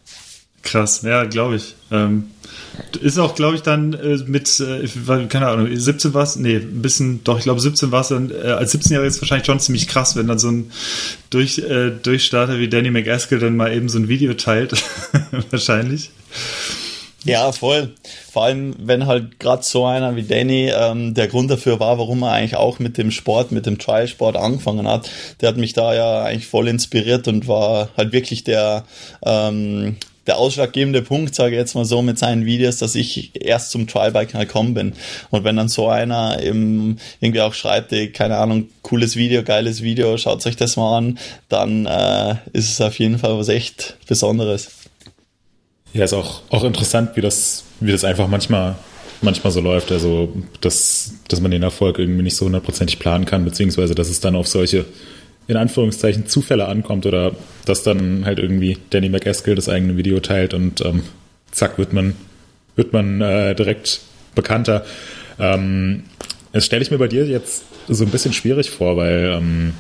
Krass, 0.62 1.02
ja, 1.02 1.24
glaube 1.24 1.56
ich. 1.56 1.74
Ähm, 1.90 2.30
ist 3.00 3.18
auch, 3.18 3.34
glaube 3.34 3.56
ich, 3.56 3.62
dann 3.62 3.94
äh, 3.94 4.18
mit, 4.26 4.60
äh, 4.60 5.26
keine 5.28 5.48
Ahnung, 5.48 5.68
17 5.74 6.14
war 6.14 6.22
es, 6.22 6.36
nee, 6.36 6.56
ein 6.56 6.82
bisschen, 6.82 7.22
doch, 7.24 7.38
ich 7.38 7.44
glaube 7.44 7.60
17 7.60 7.92
war 7.92 8.02
es 8.02 8.08
dann, 8.08 8.30
äh, 8.30 8.48
als 8.48 8.74
17-Jähriger 8.74 9.06
ist 9.06 9.20
wahrscheinlich 9.20 9.46
schon 9.46 9.60
ziemlich 9.60 9.88
krass, 9.88 10.16
wenn 10.16 10.28
dann 10.28 10.38
so 10.38 10.50
ein 10.50 10.70
Durch, 11.30 11.58
äh, 11.58 11.90
Durchstarter 11.90 12.58
wie 12.58 12.68
Danny 12.68 12.90
McAskill 12.90 13.38
dann 13.38 13.56
mal 13.56 13.72
eben 13.72 13.88
so 13.88 13.98
ein 13.98 14.08
Video 14.08 14.34
teilt. 14.34 14.72
wahrscheinlich. 15.50 16.10
Ja, 17.24 17.52
voll. 17.52 17.90
Vor 18.32 18.44
allem, 18.44 18.74
wenn 18.78 19.06
halt 19.06 19.38
gerade 19.38 19.62
so 19.62 19.84
einer 19.84 20.16
wie 20.16 20.22
Danny 20.22 20.70
ähm, 20.74 21.12
der 21.12 21.28
Grund 21.28 21.50
dafür 21.50 21.78
war, 21.78 21.98
warum 21.98 22.22
er 22.22 22.32
eigentlich 22.32 22.56
auch 22.56 22.78
mit 22.78 22.96
dem 22.96 23.10
Sport, 23.10 23.52
mit 23.52 23.66
dem 23.66 23.78
Trial-Sport 23.78 24.36
angefangen 24.36 24.88
hat. 24.88 25.10
Der 25.40 25.50
hat 25.50 25.58
mich 25.58 25.74
da 25.74 25.94
ja 25.94 26.22
eigentlich 26.22 26.46
voll 26.46 26.68
inspiriert 26.68 27.28
und 27.28 27.46
war 27.46 27.90
halt 27.96 28.12
wirklich 28.12 28.44
der 28.44 28.84
ähm, 29.22 29.96
der 30.26 30.38
ausschlaggebende 30.38 31.02
Punkt, 31.02 31.34
sage 31.34 31.52
ich 31.52 31.58
jetzt 31.58 31.74
mal 31.74 31.84
so, 31.84 32.02
mit 32.02 32.18
seinen 32.18 32.44
Videos, 32.44 32.76
dass 32.76 32.94
ich 32.94 33.32
erst 33.34 33.70
zum 33.70 33.86
Trialbiken 33.86 34.38
gekommen 34.38 34.74
bin. 34.74 34.92
Und 35.30 35.44
wenn 35.44 35.56
dann 35.56 35.68
so 35.68 35.88
einer 35.88 36.40
im, 36.40 36.98
irgendwie 37.20 37.40
auch 37.40 37.54
schreibt, 37.54 37.92
ey, 37.92 38.10
keine 38.10 38.36
Ahnung, 38.36 38.68
cooles 38.82 39.16
Video, 39.16 39.42
geiles 39.42 39.82
Video, 39.82 40.16
schaut 40.18 40.44
euch 40.46 40.56
das 40.56 40.76
mal 40.76 40.98
an, 40.98 41.18
dann 41.48 41.86
äh, 41.86 42.36
ist 42.52 42.70
es 42.70 42.80
auf 42.80 42.98
jeden 42.98 43.18
Fall 43.18 43.36
was 43.38 43.48
echt 43.48 43.96
Besonderes. 44.06 44.70
Ja, 45.92 46.04
ist 46.04 46.12
auch, 46.12 46.42
auch 46.50 46.64
interessant, 46.64 47.16
wie 47.16 47.20
das, 47.20 47.64
wie 47.80 47.90
das 47.90 48.04
einfach 48.04 48.28
manchmal, 48.28 48.76
manchmal 49.22 49.52
so 49.52 49.60
läuft. 49.60 49.90
Also, 49.90 50.32
dass, 50.60 51.14
dass 51.28 51.40
man 51.40 51.50
den 51.50 51.62
Erfolg 51.62 51.98
irgendwie 51.98 52.22
nicht 52.22 52.36
so 52.36 52.44
hundertprozentig 52.44 52.98
planen 52.98 53.24
kann, 53.24 53.44
beziehungsweise 53.44 53.94
dass 53.94 54.08
es 54.08 54.20
dann 54.20 54.36
auf 54.36 54.46
solche 54.46 54.84
in 55.50 55.56
Anführungszeichen 55.56 56.26
Zufälle 56.26 56.66
ankommt 56.66 57.06
oder 57.06 57.32
dass 57.64 57.82
dann 57.82 58.24
halt 58.24 58.38
irgendwie 58.38 58.78
Danny 58.90 59.08
McEskill 59.08 59.56
das 59.56 59.68
eigene 59.68 59.96
Video 59.96 60.20
teilt 60.20 60.54
und 60.54 60.80
ähm, 60.84 61.02
zack 61.50 61.76
wird 61.76 61.92
man 61.92 62.14
wird 62.76 62.92
man 62.92 63.20
äh, 63.20 63.54
direkt 63.56 64.00
bekannter. 64.36 64.84
Ähm, 65.40 66.04
das 66.52 66.64
stelle 66.66 66.82
ich 66.82 66.92
mir 66.92 66.98
bei 66.98 67.08
dir 67.08 67.26
jetzt 67.26 67.64
so 67.88 68.04
ein 68.04 68.10
bisschen 68.10 68.32
schwierig 68.32 68.70
vor, 68.70 68.96
weil 68.96 69.32
ähm, 69.36 69.74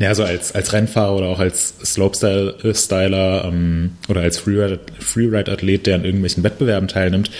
ja, 0.00 0.12
so 0.16 0.24
als, 0.24 0.52
als 0.52 0.72
Rennfahrer 0.72 1.16
oder 1.16 1.26
auch 1.26 1.38
als 1.38 1.74
Slopestyler 1.84 3.44
ähm, 3.44 3.92
oder 4.08 4.22
als 4.22 4.38
Freeride-Athlet, 4.38 5.86
der 5.86 5.94
an 5.94 6.04
irgendwelchen 6.04 6.42
Wettbewerben 6.42 6.88
teilnimmt, 6.88 7.30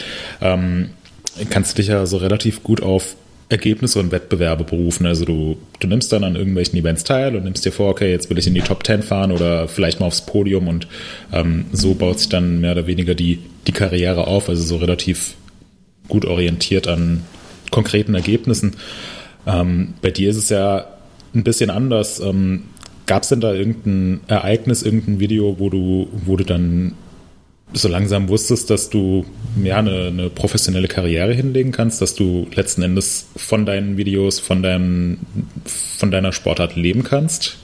ähm, 0.40 0.90
kannst 1.50 1.72
du 1.72 1.76
dich 1.82 1.88
ja 1.88 2.06
so 2.06 2.18
relativ 2.18 2.62
gut 2.62 2.80
auf 2.80 3.16
Ergebnisse 3.50 3.98
und 3.98 4.12
Wettbewerbe 4.12 4.64
berufen. 4.64 5.06
Also 5.06 5.24
du, 5.24 5.56
du 5.80 5.88
nimmst 5.88 6.12
dann 6.12 6.24
an 6.24 6.36
irgendwelchen 6.36 6.78
Events 6.78 7.04
teil 7.04 7.34
und 7.34 7.44
nimmst 7.44 7.64
dir 7.64 7.72
vor, 7.72 7.90
okay, 7.90 8.10
jetzt 8.10 8.28
will 8.28 8.38
ich 8.38 8.46
in 8.46 8.54
die 8.54 8.60
Top 8.60 8.84
10 8.84 9.02
fahren 9.02 9.32
oder 9.32 9.68
vielleicht 9.68 10.00
mal 10.00 10.06
aufs 10.06 10.26
Podium 10.26 10.68
und 10.68 10.86
ähm, 11.32 11.66
so 11.72 11.94
baut 11.94 12.18
sich 12.18 12.28
dann 12.28 12.60
mehr 12.60 12.72
oder 12.72 12.86
weniger 12.86 13.14
die, 13.14 13.38
die 13.66 13.72
Karriere 13.72 14.26
auf, 14.26 14.48
also 14.48 14.62
so 14.62 14.76
relativ 14.76 15.34
gut 16.08 16.24
orientiert 16.24 16.88
an 16.88 17.22
konkreten 17.70 18.14
Ergebnissen. 18.14 18.76
Ähm, 19.46 19.94
bei 20.02 20.10
dir 20.10 20.30
ist 20.30 20.36
es 20.36 20.48
ja 20.50 20.86
ein 21.34 21.44
bisschen 21.44 21.70
anders. 21.70 22.20
Ähm, 22.20 22.64
Gab 23.08 23.22
es 23.22 23.30
denn 23.30 23.40
da 23.40 23.54
irgendein 23.54 24.20
Ereignis, 24.28 24.82
irgendein 24.82 25.18
Video, 25.18 25.58
wo 25.58 25.70
du, 25.70 26.08
wo 26.12 26.36
du 26.36 26.44
dann 26.44 26.92
so 27.72 27.88
langsam 27.88 28.28
wusstest, 28.28 28.70
dass 28.70 28.90
du 28.90 29.24
ja 29.62 29.78
eine, 29.78 30.06
eine, 30.06 30.30
professionelle 30.30 30.88
Karriere 30.88 31.34
hinlegen 31.34 31.72
kannst, 31.72 32.00
dass 32.00 32.14
du 32.14 32.46
letzten 32.54 32.82
Endes 32.82 33.28
von 33.36 33.66
deinen 33.66 33.96
Videos, 33.96 34.40
von 34.40 34.62
deinem, 34.62 35.18
von 35.64 36.10
deiner 36.10 36.32
Sportart 36.32 36.76
leben 36.76 37.02
kannst? 37.04 37.58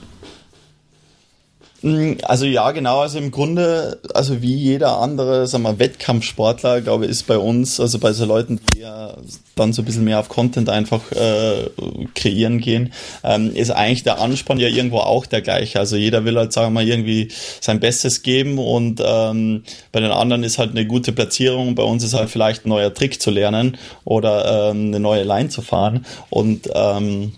Mm, 1.85 2.15
also 2.23 2.47
ja, 2.47 2.71
genau. 2.71 3.01
Also 3.01 3.19
im 3.19 3.31
Grunde, 3.31 3.99
also 4.15 4.41
wie 4.41 4.55
jeder 4.55 5.01
andere, 5.01 5.47
sagen 5.47 5.65
wir, 5.65 5.79
Wettkampfsportler, 5.79 6.81
glaube 6.81 7.05
ich, 7.05 7.11
ist 7.11 7.27
bei 7.27 7.37
uns, 7.37 7.79
also 7.79 7.99
bei 7.99 8.15
so 8.15 8.25
Leuten, 8.25 8.59
die 8.73 8.81
ja 8.81 9.15
dann 9.55 9.75
so 9.75 9.83
ein 9.83 9.85
bisschen 9.85 10.05
mehr 10.05 10.19
auf 10.19 10.31
Content 10.31 10.71
einfach 10.71 11.13
äh, 11.13 11.69
kreieren 12.15 12.61
gehen, 12.61 12.95
ähm, 13.23 13.55
ist 13.55 13.71
eigentlich 13.71 14.03
der 14.03 14.19
Anspann 14.19 14.59
ja 14.59 14.69
irgendwo 14.69 15.01
auch 15.01 15.27
der 15.27 15.43
gleiche. 15.43 15.79
Also 15.79 15.97
jeder 15.97 16.25
will 16.25 16.39
halt, 16.39 16.55
sagen 16.55 16.69
wir 16.69 16.81
mal, 16.81 16.89
irgendwie 16.89 17.29
sein 17.61 17.81
Bestes 17.81 18.23
geben 18.23 18.57
und 18.57 19.03
ähm, 19.05 19.63
bei 19.93 20.01
den 20.01 20.11
anderen 20.11 20.43
ist 20.43 20.57
halt 20.57 20.71
eine 20.71 20.87
gute 20.87 21.13
Platzierung. 21.13 21.75
Bei 21.75 21.83
uns 21.83 22.03
ist 22.03 22.15
halt 22.15 22.31
vielleicht 22.31 22.65
ein 22.65 22.71
neuer 22.71 22.95
Trick 22.95 23.21
zu 23.21 23.31
lernen 23.31 23.77
oder 24.05 24.71
ähm, 24.71 24.87
eine 24.87 25.01
neue 25.01 25.25
Line 25.25 25.51
zu 25.51 25.61
fahren 25.61 26.07
und 26.31 26.71
ähm, 26.75 27.33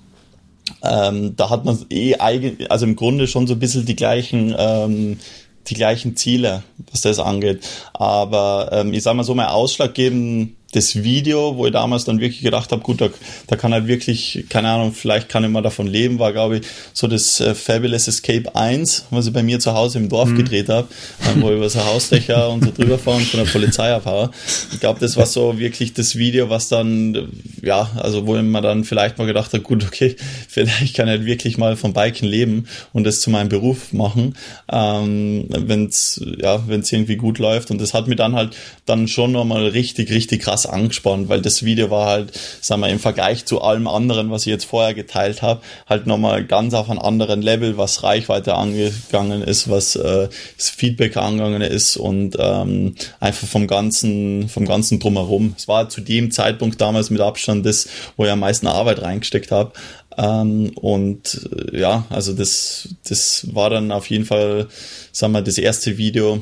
ähm, 0.90 1.36
da 1.36 1.50
hat 1.50 1.64
man 1.64 1.78
eh 1.90 2.16
eigen, 2.16 2.66
also 2.68 2.86
im 2.86 2.96
Grunde 2.96 3.26
schon 3.26 3.46
so 3.46 3.54
ein 3.54 3.58
bisschen 3.58 3.84
die 3.84 3.96
gleichen, 3.96 4.54
ähm, 4.58 5.18
die 5.66 5.74
gleichen 5.74 6.16
Ziele, 6.16 6.62
was 6.90 7.02
das 7.02 7.18
angeht. 7.18 7.66
Aber 7.92 8.70
ähm, 8.72 8.92
ich 8.92 9.02
sage 9.02 9.16
mal 9.16 9.24
so, 9.24 9.34
mein 9.34 9.46
ausschlaggebend 9.46 10.55
das 10.72 11.02
Video, 11.02 11.56
wo 11.56 11.66
ich 11.66 11.72
damals 11.72 12.04
dann 12.04 12.20
wirklich 12.20 12.42
gedacht 12.42 12.72
habe, 12.72 12.82
gut, 12.82 13.00
da, 13.00 13.08
da 13.46 13.56
kann 13.56 13.72
er 13.72 13.86
wirklich, 13.86 14.46
keine 14.48 14.68
Ahnung, 14.68 14.92
vielleicht 14.92 15.28
kann 15.28 15.44
ich 15.44 15.50
mal 15.50 15.62
davon 15.62 15.86
leben, 15.86 16.18
war, 16.18 16.32
glaube 16.32 16.58
ich, 16.58 16.66
so 16.92 17.06
das 17.06 17.40
äh, 17.40 17.54
Fabulous 17.54 18.08
Escape 18.08 18.54
1, 18.54 19.06
was 19.10 19.26
ich 19.28 19.32
bei 19.32 19.42
mir 19.42 19.60
zu 19.60 19.74
Hause 19.74 19.98
im 19.98 20.08
Dorf 20.08 20.28
mhm. 20.30 20.36
gedreht 20.36 20.68
habe, 20.68 20.88
ähm, 21.28 21.42
wo 21.42 21.50
ich 21.50 21.56
über 21.56 21.70
so 21.70 21.84
Hausdächer 21.84 22.50
und 22.50 22.64
so 22.64 22.72
drüber 22.72 22.98
fahre 22.98 23.18
und 23.18 23.26
von 23.26 23.40
der 23.44 23.50
Polizei 23.50 23.92
abhaue. 23.92 24.30
Ich 24.72 24.80
glaube, 24.80 24.98
das 25.00 25.16
war 25.16 25.26
so 25.26 25.58
wirklich 25.58 25.94
das 25.94 26.16
Video, 26.16 26.50
was 26.50 26.68
dann, 26.68 27.28
ja, 27.62 27.90
also 27.96 28.26
wo 28.26 28.34
man 28.34 28.62
dann 28.62 28.84
vielleicht 28.84 29.18
mal 29.18 29.26
gedacht 29.26 29.52
hat, 29.52 29.62
gut, 29.62 29.84
okay, 29.84 30.16
vielleicht 30.48 30.94
kann 30.94 31.06
ich 31.08 31.12
halt 31.12 31.26
wirklich 31.26 31.58
mal 31.58 31.76
vom 31.76 31.92
Biken 31.92 32.28
leben 32.28 32.66
und 32.92 33.04
das 33.04 33.20
zu 33.20 33.30
meinem 33.30 33.48
Beruf 33.48 33.92
machen, 33.92 34.34
ähm, 34.70 35.46
wenn 35.48 35.86
es 35.86 36.20
ja, 36.38 36.66
wenn's 36.66 36.92
irgendwie 36.92 37.16
gut 37.16 37.38
läuft. 37.38 37.70
Und 37.70 37.80
das 37.80 37.94
hat 37.94 38.08
mir 38.08 38.16
dann 38.16 38.34
halt 38.34 38.56
dann 38.84 39.08
schon 39.08 39.32
nochmal 39.32 39.66
richtig, 39.68 40.10
richtig 40.10 40.42
krass 40.42 40.55
angespannt, 40.64 41.28
weil 41.28 41.42
das 41.42 41.64
Video 41.64 41.90
war 41.90 42.06
halt, 42.06 42.32
sagen 42.62 42.80
wir, 42.80 42.88
im 42.88 42.98
Vergleich 42.98 43.44
zu 43.44 43.60
allem 43.60 43.86
anderen, 43.86 44.30
was 44.30 44.42
ich 44.42 44.52
jetzt 44.52 44.64
vorher 44.64 44.94
geteilt 44.94 45.42
habe, 45.42 45.60
halt 45.86 46.06
nochmal 46.06 46.44
ganz 46.46 46.72
auf 46.72 46.88
einem 46.88 47.00
anderen 47.00 47.42
Level, 47.42 47.76
was 47.76 48.02
Reichweite 48.02 48.54
angegangen 48.54 49.42
ist, 49.42 49.68
was 49.68 49.96
äh, 49.96 50.28
das 50.56 50.70
Feedback 50.70 51.18
angegangen 51.18 51.60
ist 51.60 51.98
und 51.98 52.36
ähm, 52.38 52.94
einfach 53.20 53.46
vom 53.46 53.66
ganzen, 53.66 54.48
vom 54.48 54.64
ganzen 54.64 55.00
drumherum. 55.00 55.54
Es 55.58 55.68
war 55.68 55.90
zu 55.90 56.00
dem 56.00 56.30
Zeitpunkt 56.30 56.80
damals 56.80 57.10
mit 57.10 57.20
Abstand 57.20 57.66
das, 57.66 57.88
wo 58.16 58.24
ich 58.24 58.30
am 58.30 58.40
meisten 58.40 58.66
Arbeit 58.66 59.02
reingesteckt 59.02 59.50
habe. 59.50 59.72
Ähm, 60.16 60.72
und 60.76 61.48
äh, 61.52 61.80
ja, 61.80 62.06
also 62.08 62.32
das, 62.32 62.88
das 63.06 63.54
war 63.54 63.70
dann 63.70 63.92
auf 63.92 64.08
jeden 64.08 64.24
Fall, 64.24 64.68
sagen 65.12 65.32
wir, 65.32 65.42
das 65.42 65.58
erste 65.58 65.98
Video, 65.98 66.40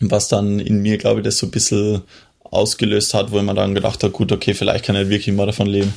was 0.00 0.28
dann 0.28 0.58
in 0.58 0.82
mir, 0.82 0.98
glaube 0.98 1.20
ich, 1.20 1.24
das 1.24 1.38
so 1.38 1.46
ein 1.46 1.50
bisschen 1.52 2.02
ausgelöst 2.52 3.14
hat, 3.14 3.32
wo 3.32 3.42
man 3.42 3.56
dann 3.56 3.74
gedacht 3.74 4.04
hat, 4.04 4.12
gut, 4.12 4.30
okay, 4.30 4.54
vielleicht 4.54 4.84
kann 4.84 4.94
er 4.94 5.08
wirklich 5.08 5.34
mal 5.34 5.46
davon 5.46 5.66
leben. 5.66 5.92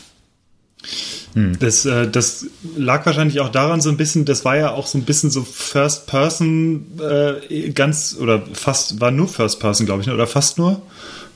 Hm. 1.33 1.59
Das, 1.59 1.85
äh, 1.85 2.09
das 2.09 2.47
lag 2.77 3.05
wahrscheinlich 3.05 3.41
auch 3.41 3.49
daran 3.49 3.81
so 3.81 3.89
ein 3.89 3.97
bisschen, 3.97 4.23
das 4.23 4.45
war 4.45 4.55
ja 4.55 4.71
auch 4.71 4.87
so 4.87 4.97
ein 4.97 5.03
bisschen 5.03 5.29
so 5.29 5.43
First 5.43 6.07
Person, 6.07 6.85
äh, 7.01 7.69
ganz, 7.71 8.15
oder 8.19 8.41
fast, 8.53 9.01
war 9.01 9.11
nur 9.11 9.27
First 9.27 9.59
Person, 9.59 9.85
glaube 9.85 10.01
ich, 10.01 10.07
ne? 10.07 10.13
oder 10.13 10.27
fast 10.27 10.57
nur. 10.57 10.81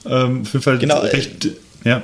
Ähm, 0.05 0.41
auf 0.43 0.53
jeden 0.53 0.63
Fall 0.63 0.77
genau, 0.77 0.99
recht, 0.99 1.45
äh, 1.45 1.51
ja. 1.83 2.01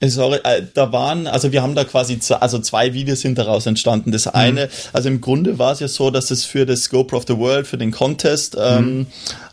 Sorry, 0.00 0.38
äh, 0.44 0.62
da 0.74 0.92
waren, 0.92 1.26
also 1.26 1.50
wir 1.50 1.60
haben 1.60 1.74
da 1.74 1.82
quasi, 1.82 2.18
also 2.38 2.60
zwei 2.60 2.94
Videos 2.94 3.20
sind 3.20 3.36
daraus 3.36 3.66
entstanden. 3.66 4.12
Das 4.12 4.28
eine, 4.28 4.66
mhm. 4.66 4.70
also 4.92 5.08
im 5.08 5.20
Grunde 5.20 5.58
war 5.58 5.72
es 5.72 5.80
ja 5.80 5.88
so, 5.88 6.10
dass 6.10 6.30
es 6.30 6.44
für 6.44 6.66
das 6.66 6.88
GoPro 6.88 7.16
of 7.16 7.24
the 7.26 7.36
World, 7.36 7.66
für 7.66 7.78
den 7.78 7.90
Contest 7.90 8.56
ähm, 8.60 8.98
mhm. 8.98 9.06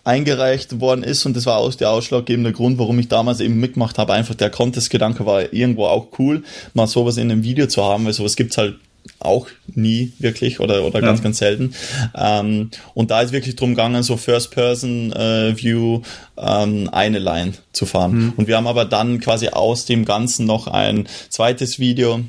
eingereicht 0.03 0.79
worden 0.79 1.03
ist 1.03 1.25
und 1.25 1.35
das 1.35 1.47
war 1.47 1.57
auch 1.57 1.73
der 1.73 1.89
ausschlaggebende 1.89 2.51
Grund, 2.51 2.77
warum 2.77 2.99
ich 2.99 3.07
damals 3.07 3.39
eben 3.39 3.59
mitgemacht 3.59 3.97
habe. 3.97 4.13
Einfach 4.13 4.35
der 4.35 4.51
Contest-Gedanke 4.51 5.25
war 5.25 5.51
irgendwo 5.51 5.85
auch 5.87 6.09
cool, 6.19 6.43
mal 6.75 6.85
sowas 6.85 7.17
in 7.17 7.31
einem 7.31 7.43
Video 7.43 7.65
zu 7.65 7.83
haben, 7.83 8.05
weil 8.05 8.13
sowas 8.13 8.35
gibt's 8.35 8.59
halt 8.59 8.75
auch 9.20 9.47
nie 9.68 10.13
wirklich 10.20 10.59
oder, 10.59 10.84
oder 10.84 10.99
ja. 10.99 11.05
ganz, 11.05 11.22
ganz 11.22 11.38
selten. 11.38 11.74
Ähm, 12.16 12.70
und 12.93 13.11
da 13.11 13.22
ist 13.22 13.32
wirklich 13.32 13.55
drum 13.55 13.72
gegangen, 13.72 14.03
so 14.03 14.18
First-Person-View 14.18 16.01
äh, 16.38 16.63
ähm, 16.63 16.89
eine 16.91 17.20
Line 17.20 17.53
zu 17.74 17.86
fahren. 17.86 18.13
Mhm. 18.13 18.34
Und 18.38 18.47
wir 18.47 18.57
haben 18.57 18.68
aber 18.68 18.86
dann 18.86 19.20
quasi 19.20 19.49
aus 19.49 19.86
dem 19.86 20.05
Ganzen 20.05 20.45
noch 20.45 20.68
ein 20.68 21.07
zweites 21.30 21.80
Video 21.80 22.22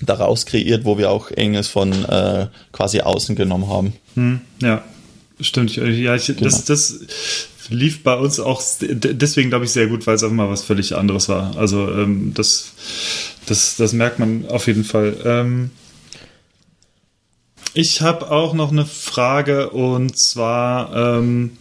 daraus 0.00 0.46
kreiert, 0.46 0.84
wo 0.84 0.98
wir 0.98 1.10
auch 1.10 1.30
Engels 1.30 1.68
von 1.68 2.04
äh, 2.04 2.46
quasi 2.72 3.00
außen 3.00 3.36
genommen 3.36 3.68
haben. 3.68 3.92
Mhm. 4.14 4.40
Ja, 4.60 4.84
stimmt. 5.40 5.76
Ja, 5.76 6.14
ich, 6.14 6.26
genau. 6.26 6.40
das, 6.42 6.64
das 6.64 7.00
lief 7.68 8.02
bei 8.02 8.16
uns 8.16 8.40
auch 8.40 8.62
deswegen, 8.80 9.50
glaube 9.50 9.64
ich, 9.64 9.70
sehr 9.70 9.86
gut, 9.86 10.06
weil 10.06 10.16
es 10.16 10.22
einfach 10.22 10.36
mal 10.36 10.48
was 10.48 10.62
völlig 10.62 10.94
anderes 10.94 11.28
war. 11.28 11.56
Also 11.56 11.90
ähm, 11.90 12.32
das, 12.34 12.72
das, 13.46 13.76
das 13.76 13.92
merkt 13.92 14.18
man 14.18 14.46
auf 14.48 14.66
jeden 14.66 14.84
Fall. 14.84 15.16
Ähm, 15.24 15.70
ich 17.74 18.00
habe 18.02 18.30
auch 18.30 18.54
noch 18.54 18.70
eine 18.70 18.86
Frage 18.86 19.70
und 19.70 20.16
zwar 20.16 21.16
ähm, 21.16 21.52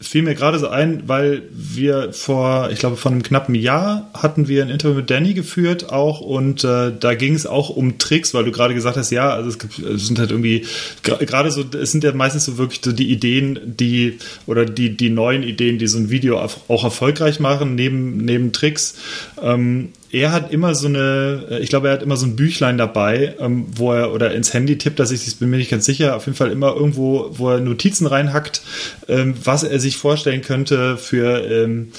fiel 0.00 0.22
mir 0.22 0.34
gerade 0.34 0.58
so 0.58 0.68
ein, 0.68 1.04
weil 1.06 1.42
wir 1.50 2.12
vor, 2.12 2.70
ich 2.70 2.78
glaube, 2.78 2.96
vor 2.96 3.10
einem 3.10 3.22
knappen 3.22 3.54
Jahr 3.54 4.10
hatten 4.12 4.48
wir 4.48 4.62
ein 4.62 4.68
Interview 4.68 4.96
mit 4.96 5.10
Danny 5.10 5.34
geführt 5.34 5.90
auch 5.90 6.20
und 6.20 6.64
äh, 6.64 6.92
da 6.98 7.14
ging 7.14 7.34
es 7.34 7.46
auch 7.46 7.70
um 7.70 7.98
Tricks, 7.98 8.34
weil 8.34 8.44
du 8.44 8.52
gerade 8.52 8.74
gesagt 8.74 8.96
hast, 8.96 9.10
ja, 9.10 9.30
also 9.30 9.48
es, 9.48 9.58
gibt, 9.58 9.78
es 9.78 10.06
sind 10.06 10.18
halt 10.18 10.30
irgendwie 10.30 10.66
gerade 11.02 11.50
so, 11.50 11.64
es 11.80 11.92
sind 11.92 12.04
ja 12.04 12.12
meistens 12.12 12.44
so 12.44 12.58
wirklich 12.58 12.80
so 12.84 12.92
die 12.92 13.10
Ideen, 13.10 13.58
die 13.64 14.18
oder 14.46 14.64
die 14.66 14.96
die 14.96 15.10
neuen 15.10 15.42
Ideen, 15.42 15.78
die 15.78 15.86
so 15.86 15.98
ein 15.98 16.10
Video 16.10 16.38
auch 16.38 16.84
erfolgreich 16.84 17.40
machen 17.40 17.74
neben 17.74 18.18
neben 18.18 18.52
Tricks. 18.52 18.96
Ähm, 19.40 19.90
er 20.14 20.30
hat 20.30 20.52
immer 20.52 20.74
so 20.74 20.86
eine, 20.86 21.46
äh, 21.50 21.58
ich 21.58 21.68
glaube, 21.68 21.88
er 21.88 21.94
hat 21.94 22.02
immer 22.02 22.16
so 22.16 22.26
ein 22.26 22.36
Büchlein 22.36 22.78
dabei, 22.78 23.34
ähm, 23.40 23.66
wo 23.74 23.92
er 23.92 24.12
oder 24.12 24.32
ins 24.32 24.54
Handy 24.54 24.78
tippt, 24.78 25.00
dass 25.00 25.10
ich 25.10 25.38
bin 25.38 25.50
mir 25.50 25.56
nicht 25.56 25.70
ganz 25.70 25.84
sicher, 25.84 26.14
auf 26.14 26.26
jeden 26.26 26.36
Fall 26.36 26.52
immer 26.52 26.74
irgendwo, 26.74 27.30
wo 27.32 27.50
er 27.50 27.60
Notizen 27.60 28.06
reinhackt, 28.06 28.62
ähm, 29.08 29.34
was 29.42 29.64
er 29.64 29.80
sich 29.80 29.96
vorstellen 29.96 30.42
könnte 30.42 30.96
für, 30.96 31.44
ähm, 31.44 31.92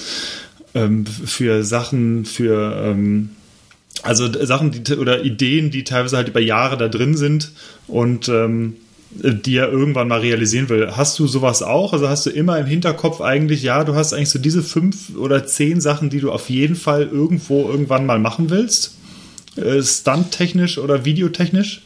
für 1.25 1.63
Sachen, 1.63 2.25
für 2.25 2.97
also 4.03 4.45
Sachen 4.45 4.71
die, 4.71 4.95
oder 4.95 5.23
Ideen, 5.23 5.71
die 5.71 5.85
teilweise 5.85 6.17
halt 6.17 6.27
über 6.27 6.41
Jahre 6.41 6.75
da 6.75 6.89
drin 6.89 7.15
sind. 7.15 7.53
Und 7.87 8.29
die 9.23 9.57
er 9.57 9.71
irgendwann 9.71 10.07
mal 10.07 10.19
realisieren 10.19 10.69
will. 10.69 10.91
Hast 10.91 11.17
du 11.19 11.27
sowas 11.27 11.63
auch? 11.63 11.93
Also 11.93 12.09
hast 12.09 12.25
du 12.25 12.29
immer 12.29 12.59
im 12.59 12.65
Hinterkopf 12.65 13.21
eigentlich, 13.21 13.63
ja, 13.63 13.83
du 13.83 13.95
hast 13.95 14.13
eigentlich 14.13 14.29
so 14.29 14.39
diese 14.39 14.61
fünf 14.61 15.15
oder 15.17 15.45
zehn 15.45 15.79
Sachen, 15.79 16.09
die 16.09 16.19
du 16.19 16.31
auf 16.31 16.49
jeden 16.49 16.75
Fall 16.75 17.03
irgendwo 17.03 17.69
irgendwann 17.69 18.05
mal 18.05 18.19
machen 18.19 18.49
willst? 18.49 18.95
Äh, 19.55 19.81
Stunt-technisch 19.81 20.77
oder 20.77 21.05
videotechnisch? 21.05 21.84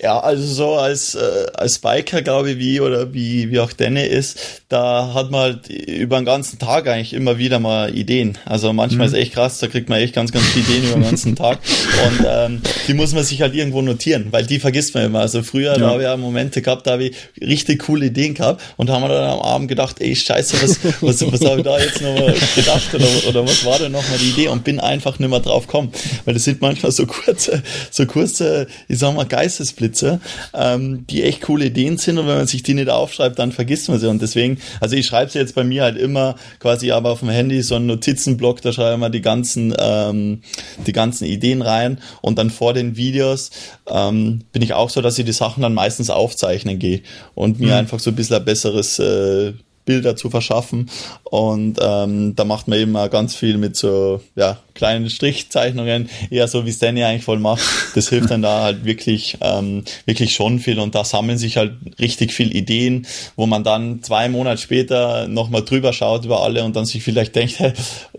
Ja, 0.00 0.20
also 0.20 0.46
so 0.46 0.74
als, 0.74 1.16
äh, 1.16 1.46
als 1.54 1.80
Biker, 1.80 2.22
glaube 2.22 2.52
ich, 2.52 2.58
wie 2.58 2.80
oder 2.80 3.12
wie, 3.12 3.50
wie 3.50 3.58
auch 3.58 3.72
Danny 3.72 4.04
ist, 4.04 4.38
da 4.68 5.12
hat 5.12 5.32
man 5.32 5.40
halt 5.40 5.68
über 5.68 6.20
den 6.20 6.24
ganzen 6.24 6.60
Tag 6.60 6.86
eigentlich 6.86 7.12
immer 7.14 7.38
wieder 7.38 7.58
mal 7.58 7.92
Ideen. 7.92 8.38
Also 8.44 8.72
manchmal 8.72 9.08
mhm. 9.08 9.14
ist 9.14 9.18
echt 9.18 9.32
krass, 9.32 9.58
da 9.58 9.66
kriegt 9.66 9.88
man 9.88 9.98
echt 9.98 10.14
ganz, 10.14 10.30
ganz 10.30 10.46
viele 10.46 10.66
Ideen 10.66 10.84
über 10.84 11.00
den 11.00 11.02
ganzen 11.02 11.34
Tag. 11.34 11.58
Und 12.06 12.26
ähm, 12.28 12.62
die 12.86 12.94
muss 12.94 13.12
man 13.12 13.24
sich 13.24 13.42
halt 13.42 13.56
irgendwo 13.56 13.82
notieren, 13.82 14.28
weil 14.30 14.46
die 14.46 14.60
vergisst 14.60 14.94
man 14.94 15.04
immer. 15.04 15.18
Also 15.18 15.42
früher, 15.42 15.72
ja. 15.72 15.78
da 15.78 15.88
habe 15.88 16.02
ich 16.02 16.04
ja 16.04 16.16
Momente 16.16 16.62
gehabt, 16.62 16.86
da 16.86 16.92
habe 16.92 17.06
ich 17.06 17.16
richtig 17.40 17.80
coole 17.80 18.06
Ideen 18.06 18.34
gehabt 18.34 18.62
und 18.76 18.88
da 18.88 18.94
haben 18.94 19.02
wir 19.02 19.08
dann 19.08 19.30
am 19.30 19.40
Abend 19.40 19.66
gedacht, 19.66 19.96
ey 19.98 20.14
scheiße, 20.14 20.62
was, 20.62 20.78
was, 21.00 21.32
was 21.32 21.40
habe 21.44 21.58
ich 21.58 21.64
da 21.64 21.76
jetzt 21.76 22.00
nochmal 22.02 22.36
gedacht 22.54 22.94
oder, 22.94 23.28
oder 23.28 23.48
was 23.48 23.64
war 23.64 23.80
denn 23.80 23.90
nochmal 23.90 24.18
die 24.18 24.28
Idee 24.28 24.46
und 24.46 24.62
bin 24.62 24.78
einfach 24.78 25.18
nicht 25.18 25.28
mehr 25.28 25.40
drauf 25.40 25.66
gekommen. 25.66 25.90
Weil 26.24 26.34
das 26.34 26.44
sind 26.44 26.60
manchmal 26.60 26.92
so 26.92 27.04
kurze, 27.04 27.64
so 27.90 28.06
kurze, 28.06 28.68
ich 28.86 29.00
sag 29.00 29.12
mal, 29.16 29.26
Geistesblitze 29.26 29.87
Witze, 29.88 30.20
ähm, 30.54 31.06
die 31.08 31.22
echt 31.22 31.42
coole 31.42 31.66
Ideen 31.66 31.96
sind 31.96 32.18
und 32.18 32.26
wenn 32.26 32.36
man 32.36 32.46
sich 32.46 32.62
die 32.62 32.74
nicht 32.74 32.90
aufschreibt, 32.90 33.38
dann 33.38 33.52
vergisst 33.52 33.88
man 33.88 33.98
sie 33.98 34.08
und 34.08 34.20
deswegen, 34.20 34.58
also 34.80 34.96
ich 34.96 35.06
schreibe 35.06 35.30
sie 35.30 35.38
jetzt 35.38 35.54
bei 35.54 35.64
mir 35.64 35.82
halt 35.82 35.96
immer 35.96 36.36
quasi 36.60 36.90
aber 36.92 37.10
auf 37.10 37.20
dem 37.20 37.30
Handy 37.30 37.62
so 37.62 37.74
einen 37.74 37.86
Notizenblock, 37.86 38.60
da 38.62 38.72
schreibe 38.72 38.94
ich 38.94 39.00
mal 39.00 39.08
die 39.10 39.22
ganzen, 39.22 39.74
ähm, 39.78 40.42
die 40.86 40.92
ganzen 40.92 41.24
Ideen 41.24 41.62
rein 41.62 41.98
und 42.20 42.38
dann 42.38 42.50
vor 42.50 42.74
den 42.74 42.96
Videos 42.96 43.50
ähm, 43.88 44.44
bin 44.52 44.62
ich 44.62 44.74
auch 44.74 44.90
so, 44.90 45.00
dass 45.00 45.18
ich 45.18 45.24
die 45.24 45.32
Sachen 45.32 45.62
dann 45.62 45.74
meistens 45.74 46.10
aufzeichnen 46.10 46.78
gehe 46.78 47.02
und 47.34 47.60
mir 47.60 47.68
mhm. 47.68 47.72
einfach 47.72 47.98
so 47.98 48.10
ein 48.10 48.16
bisschen 48.16 48.36
ein 48.36 48.44
besseres 48.44 48.98
äh, 48.98 49.52
Bilder 49.88 50.16
zu 50.16 50.28
verschaffen. 50.28 50.90
Und 51.24 51.78
ähm, 51.80 52.36
da 52.36 52.44
macht 52.44 52.68
man 52.68 52.78
eben 52.78 52.94
auch 52.94 53.08
ganz 53.08 53.34
viel 53.34 53.56
mit 53.56 53.74
so 53.74 54.20
ja, 54.36 54.58
kleinen 54.78 55.10
Strichzeichnungen, 55.10 56.08
eher 56.30 56.48
so 56.48 56.64
wie 56.64 56.72
Stanley 56.72 57.04
eigentlich 57.04 57.24
voll 57.24 57.38
macht. 57.38 57.62
Das 57.94 58.08
hilft 58.08 58.30
dann 58.30 58.42
da 58.42 58.62
halt 58.62 58.84
wirklich, 58.84 59.36
ähm, 59.40 59.84
wirklich 60.06 60.32
schon 60.32 60.60
viel 60.60 60.78
und 60.78 60.94
da 60.94 61.04
sammeln 61.04 61.36
sich 61.36 61.56
halt 61.56 61.72
richtig 61.98 62.32
viel 62.32 62.54
Ideen, 62.56 63.06
wo 63.36 63.46
man 63.46 63.64
dann 63.64 64.02
zwei 64.02 64.28
Monate 64.28 64.62
später 64.62 65.28
nochmal 65.28 65.62
drüber 65.62 65.92
schaut 65.92 66.24
über 66.24 66.42
alle 66.42 66.64
und 66.64 66.76
dann 66.76 66.86
sich 66.86 67.02
vielleicht 67.02 67.34
denkt, 67.34 67.58
hey, 67.58 67.72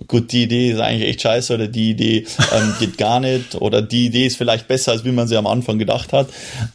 gut, 0.07 0.31
die 0.31 0.43
Idee 0.43 0.71
ist 0.71 0.79
eigentlich 0.79 1.09
echt 1.09 1.21
scheiße 1.21 1.53
oder 1.53 1.67
die 1.67 1.91
Idee 1.91 2.25
ähm, 2.53 2.73
geht 2.79 2.97
gar 2.97 3.19
nicht 3.19 3.55
oder 3.55 3.81
die 3.81 4.07
Idee 4.07 4.27
ist 4.27 4.37
vielleicht 4.37 4.67
besser, 4.67 4.91
als 4.91 5.05
wie 5.05 5.11
man 5.11 5.27
sie 5.27 5.37
am 5.37 5.47
Anfang 5.47 5.79
gedacht 5.79 6.13
hat. 6.13 6.27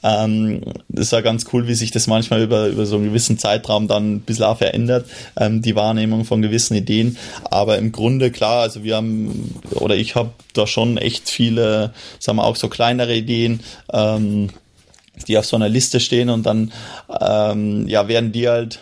Ähm, 0.03 0.62
das 0.89 1.11
ja 1.11 1.20
ganz 1.20 1.45
cool, 1.53 1.68
wie 1.68 1.74
sich 1.74 1.91
das 1.91 2.07
manchmal 2.07 2.43
über, 2.43 2.68
über 2.68 2.87
so 2.87 2.97
einen 2.97 3.07
gewissen 3.07 3.39
Zeitraum 3.39 3.89
dann 3.89 4.14
ein 4.14 4.20
bisschen 4.20 4.57
verändert, 4.57 5.07
ähm, 5.37 5.62
die 5.62 5.76
Wahrnehmung 5.76 6.24
von 6.24 6.43
gewissen 6.43 6.74
Ideen. 6.74 7.16
Aber 7.51 7.78
im 7.78 7.93
Grunde 7.93 8.30
klar, 8.30 8.62
also 8.62 8.82
wir 8.82 8.97
haben 8.97 9.55
oder 9.75 9.97
ich 9.97 10.14
habe 10.14 10.31
da 10.53 10.66
schon 10.66 10.97
echt 10.97 11.29
viele, 11.29 11.93
sagen 12.18 12.39
wir 12.39 12.45
auch 12.45 12.57
so 12.57 12.68
kleinere 12.68 13.14
Ideen. 13.14 13.61
Ähm, 13.93 14.51
die 15.29 15.39
auf 15.39 15.47
so 15.47 15.55
einer 15.55 15.68
Liste 15.68 16.01
stehen 16.01 16.29
und 16.29 16.45
dann 16.45 16.72
ähm, 17.20 17.87
ja 17.87 18.09
werden 18.09 18.33
die 18.33 18.49
halt, 18.49 18.81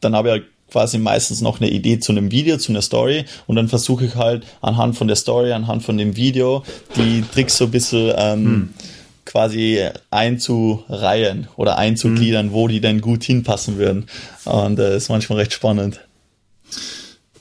dann 0.00 0.14
habe 0.14 0.28
ich 0.28 0.32
halt 0.32 0.44
quasi 0.70 0.98
meistens 0.98 1.40
noch 1.40 1.60
eine 1.60 1.70
Idee 1.70 1.98
zu 1.98 2.12
einem 2.12 2.30
Video, 2.30 2.56
zu 2.56 2.70
einer 2.70 2.82
Story 2.82 3.24
und 3.48 3.56
dann 3.56 3.68
versuche 3.68 4.06
ich 4.06 4.14
halt 4.14 4.44
anhand 4.60 4.96
von 4.96 5.08
der 5.08 5.16
Story, 5.16 5.52
anhand 5.52 5.82
von 5.82 5.98
dem 5.98 6.14
Video 6.14 6.62
die 6.94 7.24
Tricks 7.32 7.56
so 7.56 7.64
ein 7.64 7.70
bisschen 7.72 8.12
ähm, 8.16 8.44
hm 8.44 8.68
quasi 9.26 9.84
einzureihen 10.10 11.48
oder 11.56 11.76
einzugliedern, 11.76 12.46
mhm. 12.46 12.52
wo 12.52 12.68
die 12.68 12.80
denn 12.80 13.02
gut 13.02 13.24
hinpassen 13.24 13.76
würden. 13.76 14.06
Und 14.44 14.76
das 14.76 14.92
äh, 14.92 14.96
ist 14.96 15.08
manchmal 15.10 15.40
recht 15.40 15.52
spannend. 15.52 16.00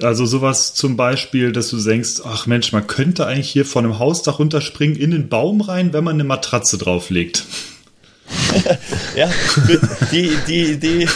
Also 0.01 0.25
sowas 0.25 0.73
zum 0.73 0.97
Beispiel, 0.97 1.51
dass 1.51 1.69
du 1.69 1.81
denkst, 1.81 2.21
ach 2.25 2.47
Mensch, 2.47 2.71
man 2.73 2.85
könnte 2.87 3.25
eigentlich 3.27 3.49
hier 3.49 3.65
von 3.65 3.85
einem 3.85 3.99
Hausdach 3.99 4.39
runterspringen 4.39 4.97
in 4.97 5.11
den 5.11 5.29
Baum 5.29 5.61
rein, 5.61 5.93
wenn 5.93 6.03
man 6.03 6.15
eine 6.15 6.25
Matratze 6.25 6.77
drauflegt. 6.77 7.45
ja, 9.15 9.29
die, 10.11 10.35
die, 10.47 10.77
die, 10.77 11.07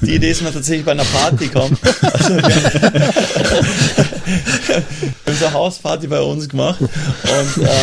die 0.00 0.14
Idee 0.14 0.30
ist 0.30 0.42
mir 0.42 0.52
tatsächlich 0.52 0.84
bei 0.84 0.92
einer 0.92 1.04
Party 1.04 1.48
gekommen. 1.48 1.76
Also, 2.00 2.36
wir 2.36 2.42
haben 5.26 5.36
so 5.38 5.46
eine 5.46 5.54
Hausparty 5.54 6.06
bei 6.06 6.20
uns 6.20 6.48
gemacht 6.48 6.80
und 6.80 6.90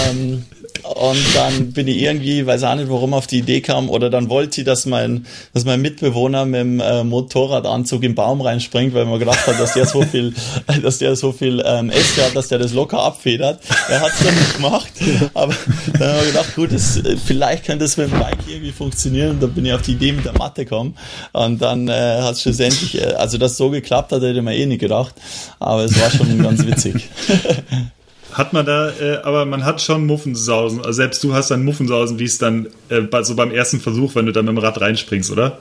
ähm, 0.09 0.43
und 0.83 1.35
dann 1.35 1.71
bin 1.71 1.87
ich 1.87 1.97
irgendwie, 1.97 2.45
weiß 2.45 2.63
auch 2.63 2.75
nicht, 2.75 2.89
warum 2.89 3.13
auf 3.13 3.27
die 3.27 3.39
Idee 3.39 3.61
kam, 3.61 3.89
oder 3.89 4.09
dann 4.09 4.29
wollte 4.29 4.55
sie, 4.55 4.63
dass 4.63 4.85
mein, 4.85 5.25
dass 5.53 5.65
mein 5.65 5.81
Mitbewohner 5.81 6.45
mit 6.45 6.59
dem 6.59 6.79
äh, 6.79 7.03
Motorradanzug 7.03 8.03
im 8.03 8.15
Baum 8.15 8.41
reinspringt, 8.41 8.93
weil 8.93 9.05
man 9.05 9.19
gedacht 9.19 9.45
hat, 9.47 9.59
dass 9.59 9.73
der 9.73 9.85
so 9.85 10.01
viel, 10.03 10.33
dass 10.81 10.97
der 10.97 11.15
so 11.15 11.31
viel 11.31 11.63
ähm, 11.65 11.89
Äste 11.89 12.25
hat, 12.25 12.35
dass 12.35 12.47
der 12.47 12.59
das 12.59 12.73
locker 12.73 12.99
abfedert. 12.99 13.59
Er 13.89 14.01
hat 14.01 14.11
es 14.11 14.25
dann 14.25 14.35
nicht 14.35 14.55
gemacht, 14.55 14.91
aber 15.33 15.53
dann 15.97 16.09
haben 16.09 16.19
wir 16.19 16.27
gedacht, 16.27 16.55
gut, 16.55 16.71
das, 16.71 16.97
äh, 16.97 17.17
vielleicht 17.17 17.65
könnte 17.65 17.85
das 17.85 17.97
mit 17.97 18.11
dem 18.11 18.19
Bike 18.19 18.37
irgendwie 18.47 18.71
funktionieren. 18.71 19.31
Und 19.31 19.43
dann 19.43 19.53
bin 19.53 19.65
ich 19.65 19.73
auf 19.73 19.81
die 19.81 19.93
Idee 19.93 20.13
mit 20.13 20.25
der 20.25 20.37
Matte 20.37 20.65
gekommen. 20.65 20.95
Und 21.33 21.61
dann 21.61 21.87
äh, 21.87 22.21
hat 22.21 22.35
es 22.35 22.41
schlussendlich, 22.41 23.01
äh, 23.01 23.13
also 23.13 23.37
das 23.37 23.57
so 23.57 23.69
geklappt 23.69 24.11
hat, 24.11 24.21
hätte 24.21 24.37
ich 24.37 24.43
mir 24.43 24.55
eh 24.55 24.65
nicht 24.65 24.79
gedacht. 24.79 25.15
Aber 25.59 25.85
es 25.85 25.99
war 25.99 26.11
schon 26.11 26.41
ganz 26.41 26.65
witzig. 26.65 27.09
Hat 28.33 28.53
man 28.53 28.65
da, 28.65 28.89
äh, 28.91 29.17
aber 29.23 29.45
man 29.45 29.65
hat 29.65 29.81
schon 29.81 30.05
Muffensausen. 30.05 30.79
Also 30.79 30.93
selbst 30.93 31.23
du 31.23 31.33
hast 31.33 31.51
dann 31.51 31.63
Muffensausen, 31.63 32.19
wie 32.19 32.25
es 32.25 32.37
dann 32.37 32.67
äh, 32.89 33.01
so 33.23 33.35
beim 33.35 33.51
ersten 33.51 33.79
Versuch, 33.79 34.15
wenn 34.15 34.25
du 34.25 34.31
dann 34.31 34.45
mit 34.45 34.55
dem 34.55 34.57
Rad 34.59 34.79
reinspringst, 34.79 35.31
oder? 35.31 35.59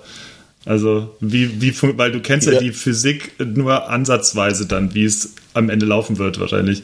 Also 0.67 1.17
wie, 1.21 1.61
wie, 1.61 1.75
weil 1.97 2.13
du 2.13 2.21
kennst 2.21 2.47
ja. 2.47 2.55
ja 2.55 2.61
die 2.61 2.73
Physik 2.73 3.33
nur 3.39 3.89
ansatzweise 3.89 4.67
dann, 4.67 4.95
wie 4.95 5.05
es 5.05 5.35
am 5.55 5.71
Ende 5.71 5.87
laufen 5.87 6.19
wird 6.19 6.39
wahrscheinlich. 6.39 6.83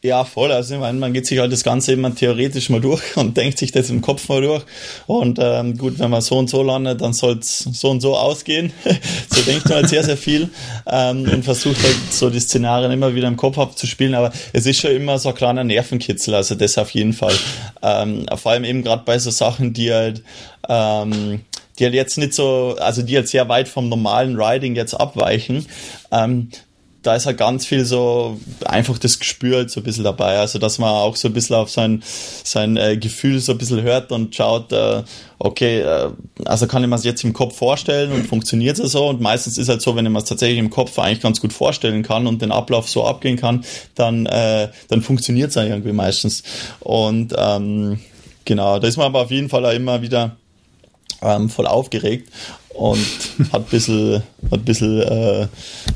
Ja, 0.00 0.24
voll. 0.24 0.52
Also 0.52 0.74
ich 0.74 0.80
meine, 0.80 0.96
man 0.98 1.12
geht 1.12 1.26
sich 1.26 1.40
halt 1.40 1.52
das 1.52 1.64
Ganze 1.64 1.92
immer 1.92 2.14
theoretisch 2.14 2.70
mal 2.70 2.80
durch 2.80 3.02
und 3.16 3.36
denkt 3.36 3.58
sich 3.58 3.72
das 3.72 3.90
im 3.90 4.00
Kopf 4.00 4.28
mal 4.28 4.40
durch. 4.40 4.64
Und 5.06 5.38
ähm, 5.42 5.76
gut, 5.76 5.98
wenn 5.98 6.10
man 6.10 6.20
so 6.20 6.38
und 6.38 6.48
so 6.48 6.62
landet, 6.62 7.00
dann 7.00 7.12
soll 7.12 7.38
es 7.38 7.58
so 7.58 7.90
und 7.90 8.00
so 8.00 8.16
ausgehen. 8.16 8.72
so 9.30 9.42
denkt 9.42 9.64
man 9.64 9.78
halt 9.78 9.88
sehr, 9.88 10.04
sehr 10.04 10.16
viel 10.16 10.50
ähm, 10.86 11.28
und 11.28 11.44
versucht 11.44 11.82
halt 11.82 11.96
so 12.10 12.30
die 12.30 12.40
Szenarien 12.40 12.92
immer 12.92 13.14
wieder 13.14 13.26
im 13.26 13.36
Kopf 13.36 13.58
abzuspielen. 13.58 14.14
Aber 14.14 14.32
es 14.52 14.66
ist 14.66 14.80
schon 14.80 14.92
immer 14.92 15.18
so 15.18 15.30
ein 15.30 15.34
kleiner 15.34 15.64
Nervenkitzel, 15.64 16.34
also 16.34 16.54
das 16.54 16.78
auf 16.78 16.90
jeden 16.90 17.12
Fall. 17.12 17.34
Ähm, 17.82 18.26
vor 18.36 18.52
allem 18.52 18.64
eben 18.64 18.84
gerade 18.84 19.02
bei 19.04 19.18
so 19.18 19.30
Sachen, 19.30 19.72
die 19.72 19.92
halt 19.92 20.22
ähm, 20.68 21.40
die 21.78 21.84
halt 21.84 21.94
jetzt 21.94 22.18
nicht 22.18 22.34
so, 22.34 22.76
also 22.80 23.02
die 23.02 23.16
halt 23.16 23.28
sehr 23.28 23.48
weit 23.48 23.68
vom 23.68 23.88
normalen 23.88 24.40
Riding 24.40 24.74
jetzt 24.74 24.94
abweichen, 24.94 25.66
ähm, 26.10 26.50
da 27.02 27.14
ist 27.14 27.26
halt 27.26 27.38
ganz 27.38 27.64
viel 27.64 27.84
so 27.84 28.38
einfach 28.64 28.98
das 28.98 29.18
Gespür 29.18 29.58
halt 29.58 29.70
so 29.70 29.80
ein 29.80 29.84
bisschen 29.84 30.04
dabei. 30.04 30.38
Also, 30.38 30.58
dass 30.58 30.78
man 30.78 30.90
auch 30.90 31.14
so 31.14 31.28
ein 31.28 31.34
bisschen 31.34 31.56
auf 31.56 31.70
sein, 31.70 32.02
sein 32.44 32.76
äh, 32.76 32.96
Gefühl 32.96 33.38
so 33.38 33.52
ein 33.52 33.58
bisschen 33.58 33.82
hört 33.82 34.10
und 34.10 34.34
schaut, 34.34 34.72
äh, 34.72 35.02
okay, 35.38 35.80
äh, 35.80 36.10
also 36.44 36.66
kann 36.66 36.82
ich 36.82 36.88
mir 36.88 36.96
das 36.96 37.04
jetzt 37.04 37.22
im 37.22 37.32
Kopf 37.32 37.56
vorstellen 37.56 38.10
und 38.10 38.26
funktioniert 38.26 38.78
es 38.78 38.92
so? 38.92 39.06
Und 39.06 39.20
meistens 39.20 39.58
ist 39.58 39.68
halt 39.68 39.80
so, 39.80 39.94
wenn 39.94 40.06
ich 40.06 40.12
mir 40.12 40.18
es 40.18 40.24
tatsächlich 40.24 40.58
im 40.58 40.70
Kopf 40.70 40.98
eigentlich 40.98 41.20
ganz 41.20 41.40
gut 41.40 41.52
vorstellen 41.52 42.02
kann 42.02 42.26
und 42.26 42.42
den 42.42 42.50
Ablauf 42.50 42.88
so 42.88 43.04
abgehen 43.04 43.36
kann, 43.36 43.64
dann, 43.94 44.26
äh, 44.26 44.68
dann 44.88 45.00
funktioniert 45.00 45.50
es 45.50 45.54
ja 45.54 45.64
irgendwie 45.64 45.92
meistens. 45.92 46.42
Und 46.80 47.32
ähm, 47.36 48.00
genau, 48.44 48.80
da 48.80 48.88
ist 48.88 48.96
man 48.96 49.06
aber 49.06 49.22
auf 49.22 49.30
jeden 49.30 49.48
Fall 49.48 49.64
auch 49.64 49.72
immer 49.72 50.02
wieder 50.02 50.36
ähm, 51.22 51.48
voll 51.48 51.66
aufgeregt 51.66 52.28
und 52.74 52.98
hat 53.52 53.62
ein 53.62 53.70
bisschen, 53.70 54.22
hat 54.50 54.60
ein 54.60 54.64
bisschen 54.64 55.00
äh, 55.00 55.48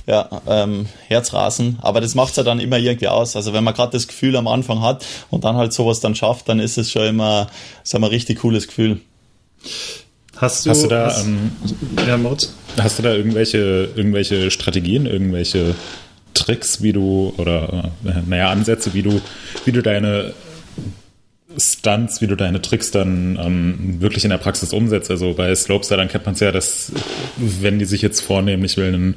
ja, 0.07 0.43
ähm, 0.49 0.87
Herzrasen. 1.09 1.79
Aber 1.81 2.01
das 2.01 2.15
macht 2.15 2.31
es 2.31 2.37
ja 2.37 2.43
dann 2.43 2.61
immer 2.61 2.79
irgendwie 2.79 3.09
aus. 3.09 3.37
Also 3.37 3.53
wenn 3.53 3.65
man 3.65 3.75
gerade 3.75 3.93
das 3.93 4.09
Gefühl 4.09 4.37
am 4.37 4.49
Anfang 4.49 4.83
hat 4.83 5.05
und 5.31 5.45
dann 5.45 5.57
halt 5.57 5.73
sowas 5.73 6.01
dann 6.01 6.15
schafft, 6.15 6.49
dann 6.49 6.59
ist 6.59 6.79
es 6.79 6.91
schon 6.91 7.07
immer, 7.07 7.47
sagen 7.83 8.03
wir, 8.03 8.09
ein 8.09 8.13
richtig 8.13 8.41
cooles 8.41 8.67
Gefühl. 8.67 9.01
Hast 10.37 10.67
du, 10.67 10.71
hast 10.71 10.83
du 10.83 10.89
da, 10.89 11.07
hast, 11.07 11.25
ähm, 11.25 11.53
ja, 12.05 12.19
hast 12.83 12.99
du 12.99 13.03
da 13.03 13.15
irgendwelche, 13.15 13.91
irgendwelche 13.95 14.51
Strategien, 14.51 15.07
irgendwelche 15.07 15.77
Tricks, 16.35 16.83
wie 16.83 16.93
du, 16.93 17.33
oder 17.37 17.93
äh, 18.05 18.23
naja, 18.27 18.51
Ansätze, 18.51 18.95
wie 18.95 19.03
du, 19.03 19.21
wie 19.65 19.73
du 19.73 19.83
deine 19.83 20.35
Stunts, 21.59 22.21
wie 22.21 22.27
du 22.27 22.37
deine 22.37 22.63
Tricks 22.63 22.91
dann 22.91 23.39
ähm, 23.41 24.01
wirklich 24.01 24.25
in 24.25 24.31
der 24.31 24.39
Praxis 24.39 24.73
umsetzt. 24.73 25.11
Also 25.11 25.35
bei 25.35 25.55
Slopestyle, 25.55 25.99
dann 25.99 26.09
kennt 26.09 26.27
man 26.27 26.35
es 26.35 26.41
ja, 26.41 26.53
dass 26.53 26.93
wenn 27.37 27.79
die 27.79 27.85
sich 27.85 28.03
jetzt 28.03 28.21
vornehmen, 28.21 28.65
ich 28.65 28.77
will 28.77 28.89
einen 28.89 29.15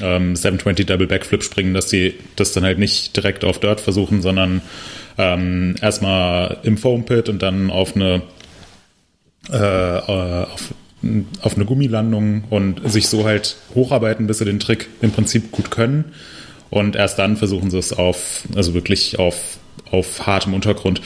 ähm, 0.00 0.36
720 0.36 0.86
Double 0.86 1.06
Backflip 1.06 1.42
springen, 1.42 1.74
dass 1.74 1.86
die 1.86 2.14
das 2.36 2.52
dann 2.52 2.64
halt 2.64 2.78
nicht 2.78 3.16
direkt 3.16 3.44
auf 3.44 3.60
Dirt 3.60 3.80
versuchen, 3.80 4.22
sondern 4.22 4.62
ähm, 5.18 5.76
erstmal 5.80 6.58
im 6.62 6.76
Foam 6.76 7.04
Pit 7.04 7.28
und 7.28 7.42
dann 7.42 7.70
auf 7.70 7.96
eine 7.96 8.22
äh, 9.50 9.56
auf, 9.56 10.74
auf 11.40 11.54
eine 11.54 11.64
Gummilandung 11.64 12.44
und 12.50 12.90
sich 12.90 13.08
so 13.08 13.24
halt 13.24 13.56
hocharbeiten, 13.74 14.26
bis 14.26 14.38
sie 14.38 14.44
den 14.44 14.60
Trick 14.60 14.88
im 15.00 15.12
Prinzip 15.12 15.52
gut 15.52 15.70
können. 15.70 16.06
Und 16.70 16.96
erst 16.96 17.18
dann 17.18 17.36
versuchen 17.36 17.70
sie 17.70 17.78
es 17.78 17.92
auf, 17.92 18.42
also 18.54 18.74
wirklich 18.74 19.18
auf, 19.18 19.58
auf 19.90 20.26
hartem 20.26 20.52
Untergrund. 20.52 21.00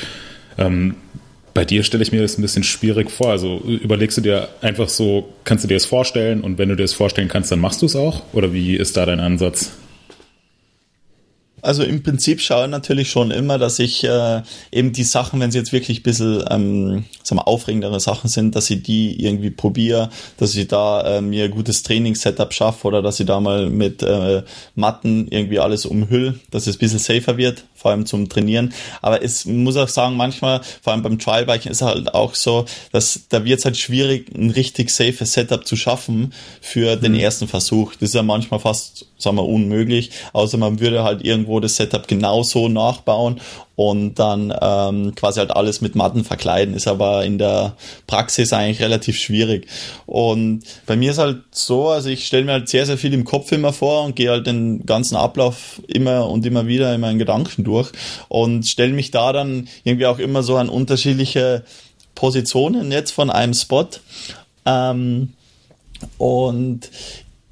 Ähm, 0.59 0.95
bei 1.55 1.65
dir 1.65 1.83
stelle 1.83 2.03
ich 2.03 2.13
mir 2.13 2.23
das 2.23 2.39
ein 2.39 2.43
bisschen 2.43 2.63
schwierig 2.63 3.11
vor. 3.11 3.31
Also 3.31 3.59
überlegst 3.59 4.17
du 4.19 4.23
dir 4.23 4.49
einfach 4.61 4.89
so, 4.89 5.29
kannst 5.45 5.65
du 5.65 5.69
dir 5.69 5.75
das 5.75 5.85
vorstellen 5.85 6.43
und 6.43 6.59
wenn 6.59 6.69
du 6.69 6.77
dir 6.77 6.85
das 6.85 6.93
vorstellen 6.93 7.29
kannst, 7.29 7.51
dann 7.51 7.61
machst 7.61 7.83
du 7.83 7.87
es 7.87 7.97
auch? 7.97 8.23
Oder 8.33 8.53
wie 8.53 8.77
ist 8.77 8.97
da 8.97 9.07
dein 9.07 9.21
Ansatz? 9.21 9.73
Also 11.63 11.83
im 11.83 12.03
Prinzip 12.03 12.41
schaue 12.41 12.65
ich 12.65 12.71
natürlich 12.71 13.11
schon 13.11 13.31
immer, 13.31 13.59
dass 13.59 13.79
ich 13.79 14.05
äh, 14.05 14.43
eben 14.73 14.93
die 14.93 15.05
Sachen, 15.05 15.41
wenn 15.41 15.51
sie 15.51 15.59
jetzt 15.59 15.73
wirklich 15.73 16.01
ein 16.01 16.03
bisschen 16.03 16.45
ähm, 16.49 17.05
wir, 17.29 17.47
aufregendere 17.47 18.01
Sachen 18.01 18.29
sind, 18.29 18.57
dass 18.57 18.71
ich 18.71 18.83
die 18.83 19.23
irgendwie 19.23 19.51
probiere, 19.51 20.11
dass 20.39 20.55
ich 20.55 20.69
da 20.69 21.19
äh, 21.19 21.21
mir 21.21 21.45
ein 21.45 21.51
gutes 21.51 21.83
Trainingssetup 21.83 22.53
schaffe 22.55 22.89
oder 22.89 23.03
dass 23.03 23.21
ich 23.21 23.27
da 23.27 23.41
mal 23.41 23.69
mit 23.69 24.03
äh, 24.03 24.43
Matten 24.75 25.29
irgendwie 25.29 25.59
alles 25.59 25.85
umhüll, 25.85 26.41
dass 26.51 26.67
es 26.67 26.77
ein 26.77 26.79
bisschen 26.79 26.99
safer 26.99 27.37
wird, 27.37 27.65
vor 27.81 27.91
allem 27.91 28.05
zum 28.05 28.29
Trainieren. 28.29 28.75
Aber 29.01 29.23
es 29.23 29.47
muss 29.47 29.77
auch 29.77 29.89
sagen, 29.89 30.17
manchmal, 30.17 30.61
vor 30.83 30.93
allem 30.93 31.03
beim 31.03 31.19
Trialbiken 31.19 31.71
ist 31.71 31.81
halt 31.81 32.15
auch 32.15 32.35
so, 32.35 32.67
dass 32.93 33.23
da 33.31 33.45
wird 33.45 33.61
es 33.61 33.65
halt 33.65 33.79
schwierig, 33.79 34.35
ein 34.35 34.51
richtig 34.51 34.91
safes 34.91 35.33
Setup 35.33 35.67
zu 35.67 35.77
schaffen 35.77 36.35
für 36.61 36.97
den 36.97 37.13
mhm. 37.13 37.21
ersten 37.21 37.49
Versuch. 37.49 37.95
Das 37.95 38.11
ist 38.11 38.15
ja 38.15 38.23
manchmal 38.23 38.61
fast, 38.61 39.07
sagen 39.17 39.37
wir, 39.37 39.47
unmöglich, 39.47 40.11
außer 40.35 40.59
man 40.59 40.79
würde 40.79 41.05
halt 41.05 41.25
irgendwo 41.25 41.59
das 41.61 41.77
Setup 41.77 42.07
genauso 42.07 42.69
nachbauen 42.69 43.41
und 43.81 44.17
dann 44.17 44.53
ähm, 44.61 45.15
quasi 45.15 45.41
halt 45.41 45.53
alles 45.53 45.81
mit 45.81 45.95
Matten 45.95 46.23
verkleiden. 46.23 46.75
Ist 46.75 46.87
aber 46.87 47.25
in 47.25 47.39
der 47.39 47.77
Praxis 48.07 48.53
eigentlich 48.53 48.83
relativ 48.83 49.17
schwierig. 49.17 49.69
Und 50.05 50.65
bei 50.85 50.97
mir 50.97 51.13
ist 51.13 51.17
halt 51.17 51.45
so, 51.51 51.89
also 51.89 52.11
ich 52.11 52.27
stelle 52.27 52.45
mir 52.45 52.53
halt 52.53 52.69
sehr, 52.69 52.85
sehr 52.85 52.99
viel 52.99 53.15
im 53.15 53.25
Kopf 53.25 53.53
immer 53.53 53.73
vor 53.73 54.05
und 54.05 54.17
gehe 54.17 54.29
halt 54.29 54.47
den 54.47 54.85
ganzen 54.85 55.17
Ablauf 55.17 55.81
immer 55.89 56.29
und 56.29 56.45
immer 56.45 56.67
wieder 56.67 56.95
in 56.95 57.01
meinen 57.01 57.19
Gedanken 57.19 57.65
durch 57.65 57.91
und 58.29 58.67
stelle 58.67 58.93
mich 58.93 59.13
da 59.13 59.33
dann 59.33 59.67
irgendwie 59.85 60.05
auch 60.05 60.19
immer 60.19 60.43
so 60.43 60.59
an 60.59 60.69
unterschiedliche 60.69 61.65
Positionen 62.15 62.93
jetzt 62.93 63.13
von 63.13 63.31
einem 63.31 63.55
Spot. 63.55 63.89
Ähm, 64.67 65.33
und 66.19 66.91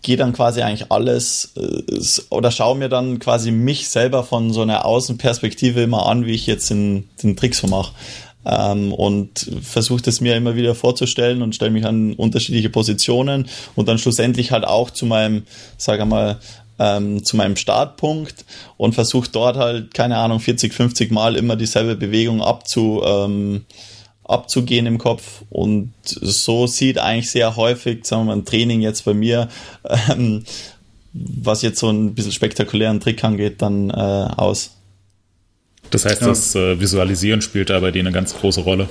gehe 0.02 0.16
dann 0.16 0.32
quasi 0.32 0.62
eigentlich 0.62 0.90
alles 0.90 1.52
äh, 1.56 2.24
oder 2.30 2.50
schaue 2.50 2.76
mir 2.76 2.88
dann 2.88 3.18
quasi 3.18 3.50
mich 3.50 3.88
selber 3.88 4.24
von 4.24 4.52
so 4.52 4.62
einer 4.62 4.84
Außenperspektive 4.84 5.82
immer 5.82 6.06
an, 6.06 6.26
wie 6.26 6.34
ich 6.34 6.46
jetzt 6.46 6.70
den, 6.70 7.08
den 7.22 7.36
Trick 7.36 7.54
so 7.54 7.66
mache. 7.66 7.92
Ähm, 8.46 8.92
und 8.92 9.50
versuche 9.62 10.02
das 10.02 10.20
mir 10.20 10.36
immer 10.36 10.54
wieder 10.54 10.74
vorzustellen 10.74 11.42
und 11.42 11.54
stelle 11.54 11.72
mich 11.72 11.84
an 11.84 12.14
unterschiedliche 12.14 12.70
Positionen 12.70 13.48
und 13.74 13.88
dann 13.88 13.98
schlussendlich 13.98 14.52
halt 14.52 14.64
auch 14.64 14.90
zu 14.90 15.06
meinem, 15.06 15.42
sage 15.76 16.06
mal, 16.06 16.38
ähm, 16.78 17.24
zu 17.24 17.36
meinem 17.36 17.56
Startpunkt 17.56 18.44
und 18.76 18.94
versuche 18.94 19.28
dort 19.30 19.56
halt, 19.56 19.92
keine 19.94 20.16
Ahnung, 20.16 20.40
40, 20.40 20.72
50 20.72 21.10
Mal 21.10 21.36
immer 21.36 21.56
dieselbe 21.56 21.96
Bewegung 21.96 22.40
abzu, 22.40 23.02
ähm, 23.04 23.64
abzugehen 24.28 24.86
im 24.86 24.98
Kopf. 24.98 25.42
Und 25.50 25.92
so 26.04 26.66
sieht 26.66 26.98
eigentlich 26.98 27.30
sehr 27.30 27.56
häufig, 27.56 28.04
sagen 28.04 28.22
wir 28.22 28.26
mal, 28.26 28.40
ein 28.40 28.44
Training 28.44 28.80
jetzt 28.80 29.04
bei 29.04 29.14
mir, 29.14 29.48
ähm, 30.08 30.44
was 31.12 31.62
jetzt 31.62 31.80
so 31.80 31.90
ein 31.90 32.14
bisschen 32.14 32.32
spektakulären 32.32 33.00
Trick 33.00 33.24
angeht, 33.24 33.60
dann 33.62 33.90
äh, 33.90 33.92
aus. 33.92 34.76
Das 35.90 36.04
heißt, 36.04 36.20
ja. 36.20 36.28
das 36.28 36.54
äh, 36.54 36.78
Visualisieren 36.78 37.40
spielt 37.40 37.70
da 37.70 37.80
bei 37.80 37.90
dir 37.90 38.00
eine 38.00 38.12
ganz 38.12 38.34
große 38.34 38.60
Rolle. 38.60 38.88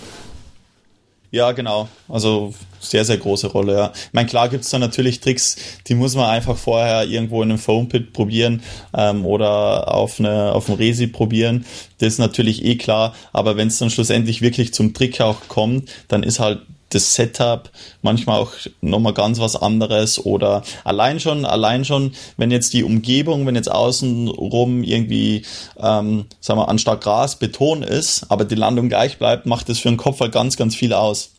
Ja, 1.30 1.52
genau. 1.52 1.90
Also 2.08 2.54
sehr, 2.80 3.04
sehr 3.04 3.18
große 3.18 3.48
Rolle, 3.48 3.74
ja. 3.74 3.92
Ich 3.94 4.14
meine, 4.14 4.30
klar 4.30 4.48
gibt's 4.48 4.70
da 4.70 4.80
natürlich 4.80 5.20
Tricks, 5.20 5.58
die 5.88 5.96
muss 5.96 6.16
man 6.16 6.30
einfach 6.30 6.56
vorher 6.56 7.04
irgendwo 7.04 7.44
in 7.44 7.50
einem 7.50 7.60
Foam-Pit 7.60 8.14
probieren 8.14 8.62
ähm, 8.96 9.26
oder 9.26 9.94
auf, 9.94 10.20
eine, 10.20 10.54
auf 10.54 10.70
einem 10.70 10.78
Resi 10.78 11.08
probieren. 11.08 11.66
Das 11.98 12.14
ist 12.14 12.20
natürlich 12.20 12.64
eh 12.64 12.78
klar, 12.78 13.14
aber 13.34 13.58
wenn 13.58 13.68
es 13.68 13.78
dann 13.78 13.90
schlussendlich 13.90 14.42
wirklich 14.42 14.74
zum 14.74 14.94
Trick 14.94 15.20
auch 15.20 15.48
kommt, 15.50 15.90
dann 16.08 16.24
ist 16.24 16.40
halt 16.40 16.62
das 16.98 17.14
Setup, 17.14 17.70
manchmal 18.02 18.40
auch 18.40 18.52
nochmal 18.82 19.14
ganz 19.14 19.40
was 19.40 19.56
anderes 19.56 20.24
oder 20.24 20.64
allein 20.84 21.20
schon, 21.20 21.46
allein 21.46 21.86
schon, 21.86 22.14
wenn 22.38 22.52
jetzt 22.52 22.74
die 22.74 22.84
Umgebung, 22.84 23.46
wenn 23.46 23.56
jetzt 23.56 23.72
außenrum 23.72 24.84
irgendwie, 24.84 25.44
ähm, 25.78 26.26
sagen 26.40 26.60
wir, 26.60 26.70
anstatt 26.70 27.02
Gras 27.02 27.38
Beton 27.38 27.84
ist, 27.84 28.26
aber 28.30 28.46
die 28.46 28.56
Landung 28.56 28.90
gleich 28.90 29.18
bleibt, 29.18 29.46
macht 29.46 29.70
das 29.70 29.80
für 29.80 29.90
den 29.90 29.98
Kopf 29.98 30.20
halt 30.20 30.32
ganz, 30.32 30.58
ganz 30.58 30.76
viel 30.76 30.94
aus. 30.94 31.32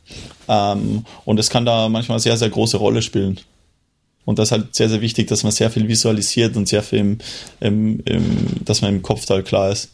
Ähm, 0.48 1.04
und 1.24 1.38
es 1.38 1.50
kann 1.50 1.64
da 1.64 1.88
manchmal 1.88 2.18
sehr, 2.20 2.36
sehr 2.36 2.50
große 2.50 2.76
Rolle 2.76 3.02
spielen. 3.02 3.40
Und 4.24 4.38
das 4.38 4.48
ist 4.48 4.52
halt 4.52 4.74
sehr, 4.74 4.88
sehr 4.88 5.00
wichtig, 5.00 5.26
dass 5.28 5.42
man 5.42 5.52
sehr 5.52 5.70
viel 5.70 5.88
visualisiert 5.88 6.56
und 6.56 6.68
sehr 6.68 6.82
viel 6.82 6.98
im, 6.98 7.18
im, 7.60 8.00
im 8.04 8.46
dass 8.64 8.82
man 8.82 8.94
im 8.94 9.02
Kopf 9.02 9.26
klar 9.44 9.70
ist. 9.72 9.90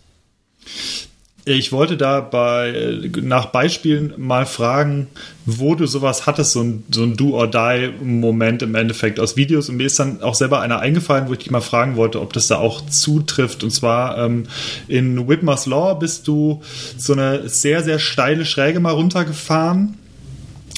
Ich 1.47 1.73
wollte 1.73 1.99
da 1.99 2.21
bei, 2.21 3.11
nach 3.21 3.47
Beispielen 3.47 4.15
mal 4.17 4.47
fragen, 4.47 5.09
wo 5.45 5.75
du 5.75 5.87
sowas 5.87 6.27
hattest, 6.27 6.53
so 6.53 6.63
ein, 6.63 6.85
so 6.91 7.03
ein 7.03 7.19
Do-or-Die-Moment 7.19 8.63
im 8.63 8.75
Endeffekt 8.75 9.21
aus 9.21 9.37
Videos. 9.37 9.69
Und 9.69 9.77
mir 9.77 9.85
ist 9.85 9.99
dann 9.99 10.23
auch 10.23 10.35
selber 10.35 10.63
einer 10.63 10.81
eingefallen, 10.81 11.29
wo 11.29 11.35
ich 11.35 11.41
dich 11.41 11.51
mal 11.51 11.61
fragen 11.61 11.97
wollte, 11.97 12.23
ob 12.23 12.33
das 12.33 12.47
da 12.47 12.57
auch 12.57 12.87
zutrifft. 12.87 13.63
Und 13.63 13.73
zwar 13.73 14.17
ähm, 14.17 14.45
in 14.89 15.29
Whitmer's 15.29 15.67
Law 15.67 15.95
bist 15.95 16.27
du 16.29 16.63
so 16.97 17.13
eine 17.13 17.47
sehr, 17.47 17.83
sehr 17.83 17.99
steile 17.99 18.47
Schräge 18.47 18.81
mal 18.81 18.93
runtergefahren 18.93 19.99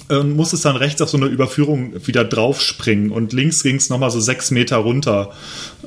und 0.08 0.36
musstest 0.36 0.64
dann 0.64 0.76
rechts 0.76 1.02
auf 1.02 1.10
so 1.10 1.16
eine 1.16 1.26
Überführung 1.26 2.06
wieder 2.06 2.24
draufspringen 2.24 3.10
und 3.10 3.32
links 3.32 3.62
ging 3.62 3.76
es 3.76 3.90
nochmal 3.90 4.10
so 4.10 4.20
sechs 4.20 4.50
Meter 4.50 4.76
runter 4.76 5.30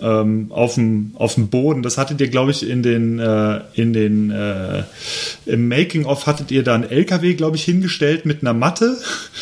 ähm, 0.01 0.51
auf 0.51 0.75
dem 0.75 1.13
Boden. 1.49 1.83
Das 1.83 1.97
hattet 1.97 2.19
ihr, 2.19 2.27
glaube 2.27 2.51
ich, 2.51 2.67
in 2.67 2.83
den 2.83 3.19
äh, 3.19 3.61
in 3.73 3.93
den 3.93 4.31
äh, 4.31 4.83
im 5.45 5.67
Making 5.67 6.05
of 6.05 6.27
hattet 6.27 6.51
ihr 6.51 6.63
da 6.63 6.75
einen 6.75 6.89
LKW, 6.89 7.33
glaube 7.35 7.55
ich, 7.55 7.63
hingestellt 7.63 8.25
mit 8.25 8.41
einer 8.41 8.53
Matte 8.53 8.97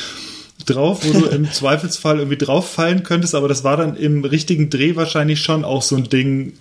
drauf, 0.65 0.99
wo 1.03 1.19
du 1.19 1.25
im 1.27 1.51
Zweifelsfall 1.51 2.19
irgendwie 2.19 2.37
drauf 2.37 2.69
fallen 2.69 3.03
könntest, 3.03 3.35
aber 3.35 3.47
das 3.47 3.63
war 3.63 3.77
dann 3.77 3.95
im 3.95 4.23
richtigen 4.23 4.69
Dreh 4.69 4.95
wahrscheinlich 4.95 5.41
schon 5.41 5.63
auch 5.63 5.81
so 5.81 5.95
ein 5.95 6.09
Ding, 6.09 6.53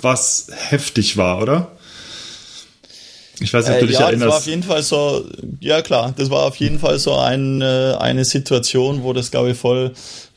was 0.00 0.48
heftig 0.50 1.16
war, 1.16 1.40
oder? 1.40 1.70
Ich 3.40 3.52
weiß 3.52 3.66
nicht, 3.66 3.74
ob 3.74 3.80
du 3.80 3.84
äh, 3.86 3.88
dich 3.88 3.98
ja, 3.98 4.06
erinnerst. 4.06 4.22
Das 4.22 4.30
war 4.30 4.38
auf 4.38 4.46
jeden 4.46 4.62
Fall 4.62 4.82
so, 4.82 5.24
ja 5.60 5.82
klar, 5.82 6.14
das 6.16 6.30
war 6.30 6.44
auf 6.44 6.56
jeden 6.56 6.78
Fall 6.78 6.98
so 6.98 7.14
ein, 7.14 7.60
äh, 7.62 7.94
eine 7.98 8.24
Situation, 8.24 9.02
wo 9.02 9.12
das, 9.12 9.30
glaube 9.30 9.50
ich, 9.50 9.58
voll 9.58 9.92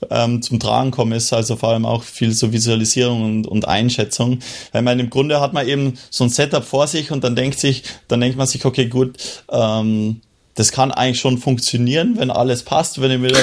ähm, 0.09 0.41
zum 0.41 0.59
Tragen 0.59 0.91
kommen 0.91 1.11
ist, 1.11 1.33
also 1.33 1.55
vor 1.55 1.69
allem 1.69 1.85
auch 1.85 2.03
viel 2.03 2.31
so 2.31 2.51
Visualisierung 2.51 3.23
und, 3.23 3.47
und 3.47 3.67
Einschätzung. 3.67 4.39
Weil 4.71 4.81
man 4.81 4.99
im 4.99 5.09
Grunde 5.09 5.39
hat 5.39 5.53
man 5.53 5.67
eben 5.67 5.97
so 6.09 6.23
ein 6.23 6.29
Setup 6.29 6.63
vor 6.63 6.87
sich 6.87 7.11
und 7.11 7.23
dann 7.23 7.35
denkt 7.35 7.59
sich, 7.59 7.83
dann 8.07 8.21
denkt 8.21 8.37
man 8.37 8.47
sich, 8.47 8.65
okay, 8.65 8.87
gut, 8.87 9.17
ähm, 9.51 10.21
das 10.57 10.71
kann 10.71 10.91
eigentlich 10.91 11.19
schon 11.19 11.37
funktionieren, 11.37 12.15
wenn 12.17 12.31
alles 12.31 12.63
passt. 12.63 12.99
Wenn, 12.99 13.21
wieder, 13.21 13.39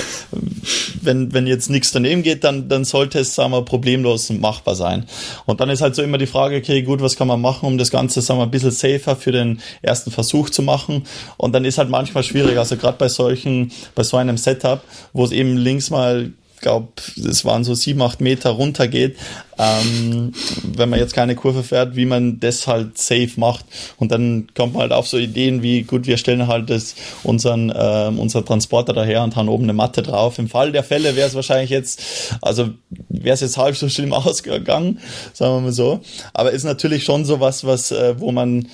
wenn, 1.01 1.33
wenn 1.33 1.47
jetzt 1.47 1.71
nichts 1.71 1.93
daneben 1.93 2.25
geht, 2.25 2.43
dann, 2.43 2.69
dann 2.69 2.85
sollte 2.85 3.21
es, 3.21 3.37
sagen 3.37 3.53
wir, 3.53 3.63
problemlos 3.63 4.31
machbar 4.31 4.75
sein. 4.75 5.07
Und 5.47 5.61
dann 5.61 5.71
ist 5.71 5.81
halt 5.81 5.95
so 5.95 6.03
immer 6.03 6.19
die 6.19 6.27
Frage, 6.27 6.57
okay, 6.57 6.83
gut, 6.83 7.01
was 7.01 7.15
kann 7.15 7.29
man 7.29 7.41
machen, 7.41 7.67
um 7.67 7.79
das 7.79 7.93
Ganze, 7.93 8.21
sagen 8.21 8.41
wir, 8.41 8.45
ein 8.45 8.51
bisschen 8.51 8.73
safer 8.73 9.15
für 9.15 9.31
den 9.31 9.61
ersten 9.81 10.11
Versuch 10.11 10.51
zu 10.51 10.63
machen. 10.63 11.05
Und 11.37 11.53
dann 11.53 11.65
ist 11.65 11.79
halt 11.79 11.89
manchmal 11.89 12.25
schwierig, 12.25 12.59
also 12.59 12.77
gerade 12.77 12.99
bei 12.99 13.09
solchen, 13.09 13.71
bei 13.95 14.03
so 14.03 14.17
einem 14.17 14.37
Setup, 14.37 14.83
wo 15.13 15.25
es 15.25 15.31
eben 15.31 15.57
links 15.57 15.91
mal 15.91 16.33
glaube, 16.65 16.89
es 17.17 17.45
waren 17.45 17.63
so 17.63 17.75
sieben, 17.75 18.03
acht 18.03 18.21
Meter 18.21 18.51
runter 18.51 18.89
geht, 18.89 19.17
ähm, 19.59 20.33
wenn 20.63 20.89
man 20.89 20.99
jetzt 20.99 21.15
keine 21.15 21.37
Kurve 21.37 21.63
fährt, 21.63 21.95
wie 21.95 22.07
man 22.07 22.41
das 22.41 22.67
halt 22.67 22.99
safe 22.99 23.33
macht. 23.37 23.67
Und 23.99 24.11
dann 24.11 24.49
kommt 24.55 24.73
man 24.73 24.83
halt 24.83 24.93
auf 24.93 25.07
so 25.07 25.19
Ideen 25.19 25.63
wie, 25.63 25.83
gut, 25.83 26.07
wir 26.07 26.17
stellen 26.17 26.49
halt 26.49 26.71
das, 26.71 26.95
unseren, 27.23 27.71
äh, 27.71 28.11
unser 28.17 28.45
Transporter 28.45 28.95
daher 28.95 29.23
und 29.23 29.37
haben 29.37 29.49
oben 29.49 29.65
eine 29.65 29.75
Matte 29.75 30.03
drauf. 30.03 30.39
Im 30.39 30.49
Fall 30.49 30.73
der 30.73 30.83
Fälle 30.83 31.15
wäre 31.17 31.29
es 31.29 31.35
wahrscheinlich 31.35 31.71
jetzt, 31.71 32.03
also 32.41 32.71
wäre 33.09 33.35
es 33.35 33.41
jetzt 33.41 33.59
halb 33.59 33.77
so 33.77 33.89
schlimm 33.89 34.13
ausgegangen, 34.15 34.99
sagen 35.35 35.55
wir 35.57 35.61
mal 35.61 35.73
so. 35.73 36.01
Aber 36.33 36.51
ist 36.51 36.65
natürlich 36.65 37.05
schon 37.05 37.27
so 37.27 37.41
was, 37.41 37.65
was, 37.65 37.93
äh, 37.93 38.19
wo 38.19 38.33
man 38.33 38.69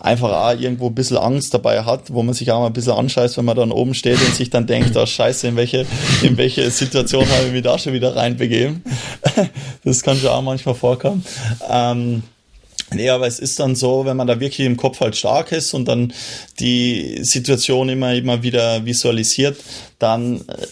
einfach 0.00 0.32
auch 0.32 0.58
irgendwo 0.58 0.88
ein 0.88 0.94
bisschen 0.94 1.18
Angst 1.18 1.52
dabei 1.54 1.82
hat, 1.82 2.12
wo 2.12 2.22
man 2.22 2.34
sich 2.34 2.50
auch 2.50 2.60
mal 2.60 2.66
ein 2.66 2.72
bisschen 2.72 2.94
anscheißt, 2.94 3.36
wenn 3.36 3.44
man 3.44 3.56
dann 3.56 3.72
oben 3.72 3.94
steht 3.94 4.20
und 4.20 4.34
sich 4.34 4.50
dann 4.50 4.66
denkt, 4.66 4.96
oh 4.96 5.06
scheiße, 5.06 5.48
in 5.48 5.56
welche, 5.56 5.86
in 6.22 6.36
welche 6.36 6.70
Situation 6.70 7.28
habe 7.28 7.46
ich 7.46 7.52
mich 7.52 7.62
da 7.62 7.78
schon 7.78 7.92
wieder 7.92 8.16
reinbegeben. 8.16 8.82
Das 9.82 10.02
kann 10.02 10.16
schon 10.16 10.28
auch 10.28 10.42
manchmal 10.42 10.74
vorkommen. 10.74 11.24
Ähm, 11.70 12.22
Nee, 12.92 13.08
aber 13.10 13.26
es 13.26 13.38
ist 13.38 13.60
dann 13.60 13.76
so, 13.76 14.04
wenn 14.04 14.16
man 14.16 14.26
da 14.26 14.40
wirklich 14.40 14.66
im 14.66 14.76
Kopf 14.76 15.00
halt 15.00 15.16
stark 15.16 15.52
ist 15.52 15.74
und 15.74 15.86
dann 15.86 16.12
die 16.58 17.20
Situation 17.22 17.88
immer, 17.88 18.14
immer 18.14 18.42
wieder 18.42 18.84
visualisiert, 18.84 19.56
dann, 19.98 20.40
äh, 20.48 20.66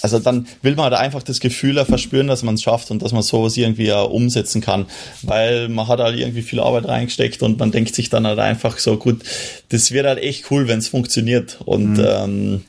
also 0.00 0.18
dann 0.20 0.46
will 0.62 0.76
man 0.76 0.84
halt 0.84 0.94
einfach 0.94 1.22
das 1.22 1.40
Gefühl 1.40 1.84
verspüren, 1.84 2.28
dass 2.28 2.42
man 2.42 2.54
es 2.54 2.62
schafft 2.62 2.90
und 2.90 3.02
dass 3.02 3.12
man 3.12 3.22
sowas 3.22 3.56
irgendwie 3.56 3.86
ja 3.86 4.02
umsetzen 4.02 4.60
kann, 4.60 4.86
weil 5.22 5.68
man 5.68 5.88
hat 5.88 5.98
halt 5.98 6.18
irgendwie 6.18 6.42
viel 6.42 6.60
Arbeit 6.60 6.86
reingesteckt 6.86 7.42
und 7.42 7.58
man 7.58 7.72
denkt 7.72 7.94
sich 7.94 8.08
dann 8.08 8.26
halt 8.26 8.38
einfach 8.38 8.78
so, 8.78 8.96
gut, 8.96 9.22
das 9.70 9.90
wird 9.90 10.06
halt 10.06 10.18
echt 10.18 10.50
cool, 10.50 10.68
wenn 10.68 10.78
es 10.78 10.88
funktioniert 10.88 11.58
und 11.64 11.94
mhm. 11.94 12.06
ähm, 12.06 12.62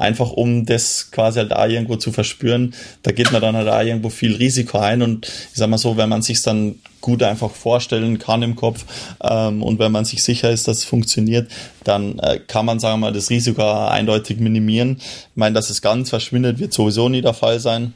einfach 0.00 0.32
um 0.32 0.64
das 0.64 1.10
quasi 1.10 1.40
halt 1.40 1.52
da 1.52 1.66
irgendwo 1.66 1.96
zu 1.96 2.10
verspüren, 2.10 2.74
da 3.02 3.12
geht 3.12 3.32
man 3.32 3.42
dann 3.42 3.54
halt 3.54 3.68
da 3.68 3.82
irgendwo 3.82 4.08
viel 4.08 4.34
Risiko 4.34 4.78
ein 4.78 5.02
und 5.02 5.26
ich 5.26 5.58
sag 5.58 5.68
mal 5.68 5.78
so, 5.78 5.96
wenn 5.98 6.08
man 6.08 6.22
sich 6.22 6.40
dann 6.42 6.76
gut 7.02 7.22
einfach 7.22 7.50
vorstellen 7.50 8.18
kann 8.18 8.42
im 8.42 8.56
Kopf 8.56 8.84
ähm, 9.22 9.62
und 9.62 9.78
wenn 9.78 9.92
man 9.92 10.06
sich 10.06 10.22
sicher 10.22 10.50
ist, 10.50 10.66
dass 10.68 10.78
es 10.78 10.84
funktioniert, 10.84 11.50
dann 11.84 12.18
äh, 12.18 12.38
kann 12.38 12.64
man, 12.64 12.80
sagen 12.80 13.00
wir 13.00 13.08
mal, 13.08 13.12
das 13.12 13.30
Risiko 13.30 13.62
eindeutig 13.62 14.38
minimieren. 14.40 14.96
Ich 14.98 15.36
meine, 15.36 15.54
dass 15.54 15.68
es 15.68 15.82
ganz 15.82 16.08
verschwindet, 16.08 16.58
wird 16.58 16.72
sowieso 16.72 17.08
nie 17.08 17.20
der 17.22 17.34
Fall 17.34 17.60
sein. 17.60 17.92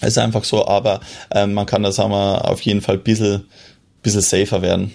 Ist 0.00 0.18
einfach 0.18 0.44
so, 0.44 0.66
aber 0.66 1.00
äh, 1.30 1.46
man 1.46 1.66
kann 1.66 1.82
da, 1.82 1.92
sagen 1.92 2.10
wir, 2.10 2.48
auf 2.50 2.60
jeden 2.62 2.80
Fall 2.80 2.96
ein 2.96 3.02
bisschen, 3.02 3.44
bisschen 4.02 4.22
safer 4.22 4.62
werden, 4.62 4.92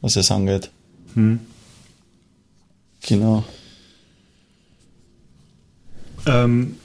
was 0.00 0.16
es 0.16 0.30
angeht. 0.30 0.70
Hm. 1.14 1.40
Genau. 3.06 3.44
Ähm, 6.28 6.76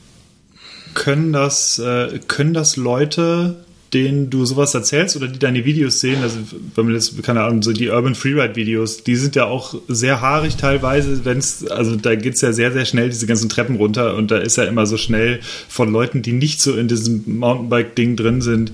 können 0.93 1.33
das, 1.33 1.79
äh, 1.79 2.19
können 2.27 2.53
das 2.53 2.77
Leute, 2.77 3.63
denen 3.93 4.29
du 4.29 4.45
sowas 4.45 4.73
erzählst 4.73 5.15
oder 5.15 5.27
die 5.27 5.37
deine 5.37 5.65
Videos 5.65 5.99
sehen, 5.99 6.23
also 6.23 6.37
wenn 6.75 6.85
man 6.85 6.95
jetzt, 6.95 7.21
keine 7.21 7.43
Ahnung, 7.43 7.61
so 7.61 7.73
die 7.73 7.89
Urban 7.89 8.15
Freeride 8.15 8.55
Videos, 8.55 9.03
die 9.03 9.15
sind 9.15 9.35
ja 9.35 9.45
auch 9.45 9.75
sehr 9.87 10.19
haarig 10.19 10.55
teilweise, 10.55 11.25
wenn 11.25 11.37
es, 11.37 11.67
also 11.67 11.95
da 11.95 12.15
geht 12.15 12.33
es 12.35 12.41
ja 12.41 12.53
sehr, 12.53 12.71
sehr 12.71 12.85
schnell 12.85 13.09
diese 13.09 13.27
ganzen 13.27 13.49
Treppen 13.49 13.75
runter 13.75 14.15
und 14.15 14.31
da 14.31 14.37
ist 14.37 14.57
ja 14.57 14.63
immer 14.63 14.87
so 14.87 14.97
schnell 14.97 15.41
von 15.69 15.91
Leuten, 15.91 16.23
die 16.23 16.33
nicht 16.33 16.59
so 16.59 16.75
in 16.75 16.87
diesem 16.87 17.23
Mountainbike-Ding 17.25 18.15
drin 18.15 18.41
sind, 18.41 18.71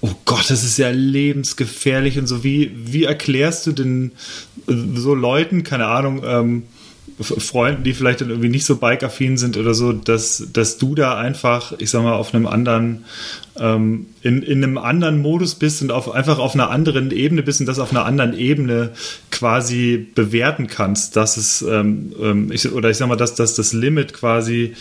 oh 0.00 0.12
Gott, 0.24 0.48
das 0.48 0.64
ist 0.64 0.78
ja 0.78 0.90
lebensgefährlich 0.90 2.18
und 2.18 2.26
so. 2.26 2.42
Wie, 2.42 2.72
wie 2.74 3.04
erklärst 3.04 3.66
du 3.66 3.72
denn 3.72 4.12
so 4.66 5.14
Leuten, 5.14 5.64
keine 5.64 5.86
Ahnung, 5.86 6.22
ähm, 6.24 6.62
Freunden, 7.20 7.84
die 7.84 7.92
vielleicht 7.92 8.20
dann 8.20 8.30
irgendwie 8.30 8.48
nicht 8.48 8.64
so 8.64 8.76
bike-affin 8.76 9.36
sind 9.36 9.56
oder 9.56 9.74
so, 9.74 9.92
dass, 9.92 10.48
dass 10.52 10.78
du 10.78 10.94
da 10.94 11.16
einfach, 11.16 11.72
ich 11.78 11.90
sag 11.90 12.02
mal, 12.02 12.14
auf 12.14 12.34
einem 12.34 12.46
anderen, 12.46 13.04
ähm, 13.58 14.06
in, 14.22 14.42
in 14.42 14.64
einem 14.64 14.78
anderen 14.78 15.20
Modus 15.20 15.54
bist 15.54 15.82
und 15.82 15.90
auf, 15.90 16.10
einfach 16.10 16.38
auf 16.38 16.54
einer 16.54 16.70
anderen 16.70 17.10
Ebene 17.10 17.42
bist 17.42 17.60
und 17.60 17.66
das 17.66 17.78
auf 17.78 17.90
einer 17.90 18.04
anderen 18.04 18.36
Ebene 18.36 18.90
quasi 19.30 20.06
bewerten 20.14 20.66
kannst, 20.66 21.16
dass 21.16 21.36
es, 21.36 21.62
ähm, 21.62 22.12
ähm 22.20 22.52
ich, 22.52 22.70
oder 22.72 22.90
ich 22.90 22.96
sag 22.96 23.08
mal, 23.08 23.16
dass, 23.16 23.34
dass 23.34 23.54
das 23.54 23.72
Limit 23.72 24.12
quasi 24.12 24.74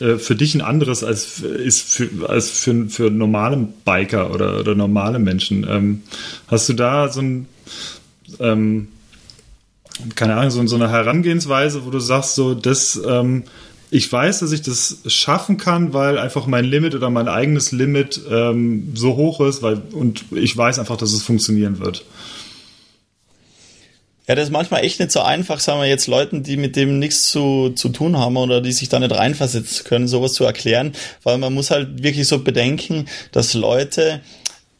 äh, 0.00 0.16
für 0.16 0.34
dich 0.34 0.54
ein 0.54 0.60
anderes 0.60 1.04
als 1.04 1.40
ist 1.40 1.94
für, 1.94 2.28
als 2.28 2.50
für, 2.50 2.88
für 2.88 3.10
normale 3.10 3.68
Biker 3.84 4.32
oder, 4.34 4.60
oder 4.60 4.74
normale 4.74 5.18
Menschen. 5.18 5.66
Ähm, 5.68 6.02
hast 6.48 6.68
du 6.68 6.74
da 6.74 7.08
so 7.08 7.22
ein 7.22 7.46
ähm, 8.40 8.88
keine 10.14 10.34
Ahnung, 10.34 10.50
so, 10.50 10.66
so 10.66 10.76
eine 10.76 10.90
Herangehensweise, 10.90 11.86
wo 11.86 11.90
du 11.90 12.00
sagst, 12.00 12.34
so, 12.34 12.54
das, 12.54 13.00
ähm, 13.06 13.44
ich 13.90 14.10
weiß, 14.10 14.40
dass 14.40 14.52
ich 14.52 14.62
das 14.62 14.98
schaffen 15.06 15.58
kann, 15.58 15.92
weil 15.92 16.18
einfach 16.18 16.46
mein 16.46 16.64
Limit 16.64 16.94
oder 16.94 17.10
mein 17.10 17.28
eigenes 17.28 17.72
Limit 17.72 18.20
ähm, 18.30 18.92
so 18.94 19.16
hoch 19.16 19.40
ist, 19.40 19.62
weil, 19.62 19.80
und 19.92 20.24
ich 20.32 20.56
weiß 20.56 20.78
einfach, 20.78 20.96
dass 20.96 21.12
es 21.12 21.22
funktionieren 21.22 21.78
wird. 21.78 22.04
Ja, 24.28 24.34
das 24.34 24.46
ist 24.46 24.50
manchmal 24.50 24.84
echt 24.84 24.98
nicht 24.98 25.12
so 25.12 25.20
einfach, 25.20 25.60
sagen 25.60 25.80
wir 25.80 25.86
jetzt 25.86 26.08
Leuten, 26.08 26.42
die 26.42 26.56
mit 26.56 26.74
dem 26.74 26.98
nichts 26.98 27.30
zu, 27.30 27.70
zu 27.76 27.90
tun 27.90 28.18
haben 28.18 28.36
oder 28.36 28.60
die 28.60 28.72
sich 28.72 28.88
da 28.88 28.98
nicht 28.98 29.14
reinversetzen 29.14 29.84
können, 29.84 30.08
sowas 30.08 30.32
zu 30.32 30.42
erklären, 30.42 30.92
weil 31.22 31.38
man 31.38 31.54
muss 31.54 31.70
halt 31.70 32.02
wirklich 32.02 32.26
so 32.26 32.40
bedenken, 32.40 33.06
dass 33.30 33.54
Leute, 33.54 34.20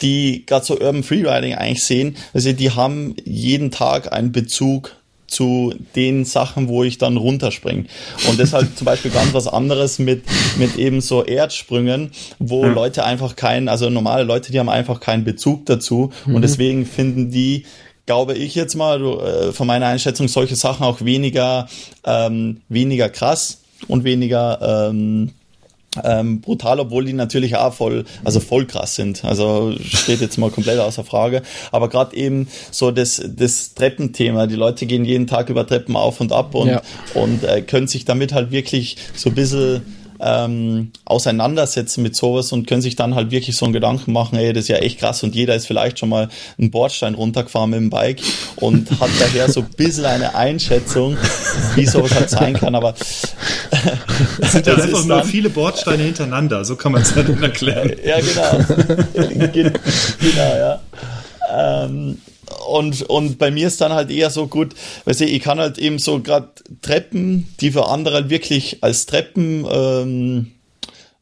die 0.02 0.44
gerade 0.46 0.66
so 0.66 0.74
Urban 0.74 1.04
Freeriding 1.04 1.54
eigentlich 1.54 1.84
sehen, 1.84 2.16
also 2.34 2.52
die 2.52 2.72
haben 2.72 3.14
jeden 3.24 3.70
Tag 3.70 4.12
einen 4.12 4.32
Bezug 4.32 4.96
zu 5.26 5.74
den 5.94 6.24
Sachen, 6.24 6.68
wo 6.68 6.84
ich 6.84 6.98
dann 6.98 7.16
runterspringe. 7.16 7.86
Und 8.28 8.38
deshalb 8.38 8.76
zum 8.76 8.84
Beispiel 8.84 9.10
ganz 9.10 9.34
was 9.34 9.48
anderes 9.48 9.98
mit, 9.98 10.24
mit 10.58 10.76
eben 10.76 11.00
so 11.00 11.24
Erdsprüngen, 11.24 12.12
wo 12.38 12.64
ja. 12.64 12.72
Leute 12.72 13.04
einfach 13.04 13.36
keinen, 13.36 13.68
also 13.68 13.90
normale 13.90 14.24
Leute, 14.24 14.52
die 14.52 14.58
haben 14.58 14.68
einfach 14.68 15.00
keinen 15.00 15.24
Bezug 15.24 15.66
dazu 15.66 16.10
mhm. 16.26 16.36
und 16.36 16.42
deswegen 16.42 16.86
finden 16.86 17.30
die 17.30 17.64
glaube 18.06 18.34
ich 18.34 18.54
jetzt 18.54 18.76
mal, 18.76 19.02
äh, 19.02 19.52
von 19.52 19.66
meiner 19.66 19.86
Einschätzung, 19.86 20.28
solche 20.28 20.54
Sachen 20.54 20.84
auch 20.84 21.00
weniger, 21.00 21.68
ähm, 22.04 22.60
weniger 22.68 23.08
krass 23.08 23.62
und 23.88 24.04
weniger 24.04 24.88
ähm, 24.90 25.32
ähm, 26.04 26.40
brutal, 26.40 26.80
obwohl 26.80 27.04
die 27.04 27.12
natürlich 27.12 27.56
auch 27.56 27.74
voll, 27.74 28.04
also 28.24 28.40
voll 28.40 28.66
krass 28.66 28.94
sind. 28.94 29.24
Also 29.24 29.74
steht 29.80 30.20
jetzt 30.20 30.38
mal 30.38 30.50
komplett 30.50 30.78
außer 30.78 31.04
Frage. 31.04 31.42
Aber 31.72 31.88
gerade 31.88 32.16
eben 32.16 32.48
so 32.70 32.90
das, 32.90 33.22
das 33.26 33.74
Treppenthema. 33.74 34.46
Die 34.46 34.56
Leute 34.56 34.86
gehen 34.86 35.04
jeden 35.04 35.26
Tag 35.26 35.48
über 35.48 35.66
Treppen 35.66 35.96
auf 35.96 36.20
und 36.20 36.32
ab 36.32 36.54
und, 36.54 36.68
ja. 36.68 36.82
und 37.14 37.44
äh, 37.44 37.62
können 37.62 37.86
sich 37.88 38.04
damit 38.04 38.32
halt 38.32 38.50
wirklich 38.50 38.96
so 39.14 39.30
ein 39.30 39.34
bisschen 39.34 39.82
ähm, 40.20 40.92
auseinandersetzen 41.04 42.02
mit 42.02 42.16
sowas 42.16 42.52
und 42.52 42.66
können 42.66 42.82
sich 42.82 42.96
dann 42.96 43.14
halt 43.14 43.30
wirklich 43.30 43.56
so 43.56 43.64
einen 43.64 43.72
Gedanken 43.72 44.12
machen, 44.12 44.38
ey, 44.38 44.52
das 44.52 44.64
ist 44.64 44.68
ja 44.68 44.76
echt 44.76 44.98
krass 44.98 45.22
und 45.22 45.34
jeder 45.34 45.54
ist 45.54 45.66
vielleicht 45.66 45.98
schon 45.98 46.08
mal 46.08 46.28
einen 46.58 46.70
Bordstein 46.70 47.14
runtergefahren 47.14 47.70
mit 47.70 47.80
dem 47.80 47.90
Bike 47.90 48.20
und 48.56 48.90
hat 49.00 49.10
daher 49.18 49.50
so 49.50 49.60
ein 49.60 49.70
bisschen 49.76 50.04
eine 50.06 50.34
Einschätzung, 50.34 51.16
wie 51.74 51.86
sowas 51.86 52.14
halt 52.14 52.30
sein 52.30 52.54
kann, 52.54 52.74
aber 52.74 52.94
es 54.40 54.52
sind 54.52 54.66
ja 54.66 54.74
einfach 54.74 55.04
nur 55.04 55.24
viele 55.24 55.50
Bordsteine 55.50 56.02
hintereinander, 56.02 56.64
so 56.64 56.76
kann 56.76 56.92
man 56.92 57.02
es 57.02 57.14
dann 57.14 57.42
erklären. 57.42 57.92
Ja, 58.04 58.16
genau. 58.20 58.64
genau, 59.52 60.56
ja. 60.56 60.80
Ähm, 61.54 62.18
und, 62.66 63.02
und 63.02 63.38
bei 63.38 63.50
mir 63.50 63.66
ist 63.66 63.80
dann 63.80 63.92
halt 63.92 64.10
eher 64.10 64.30
so 64.30 64.46
gut, 64.46 64.74
weißt 65.04 65.20
du, 65.20 65.24
ich 65.24 65.42
kann 65.42 65.58
halt 65.58 65.78
eben 65.78 65.98
so 65.98 66.20
gerade 66.20 66.48
Treppen, 66.82 67.48
die 67.60 67.70
für 67.70 67.88
andere 67.88 68.16
halt 68.16 68.30
wirklich 68.30 68.82
als 68.82 69.06
Treppen, 69.06 69.66
ähm, 69.70 70.52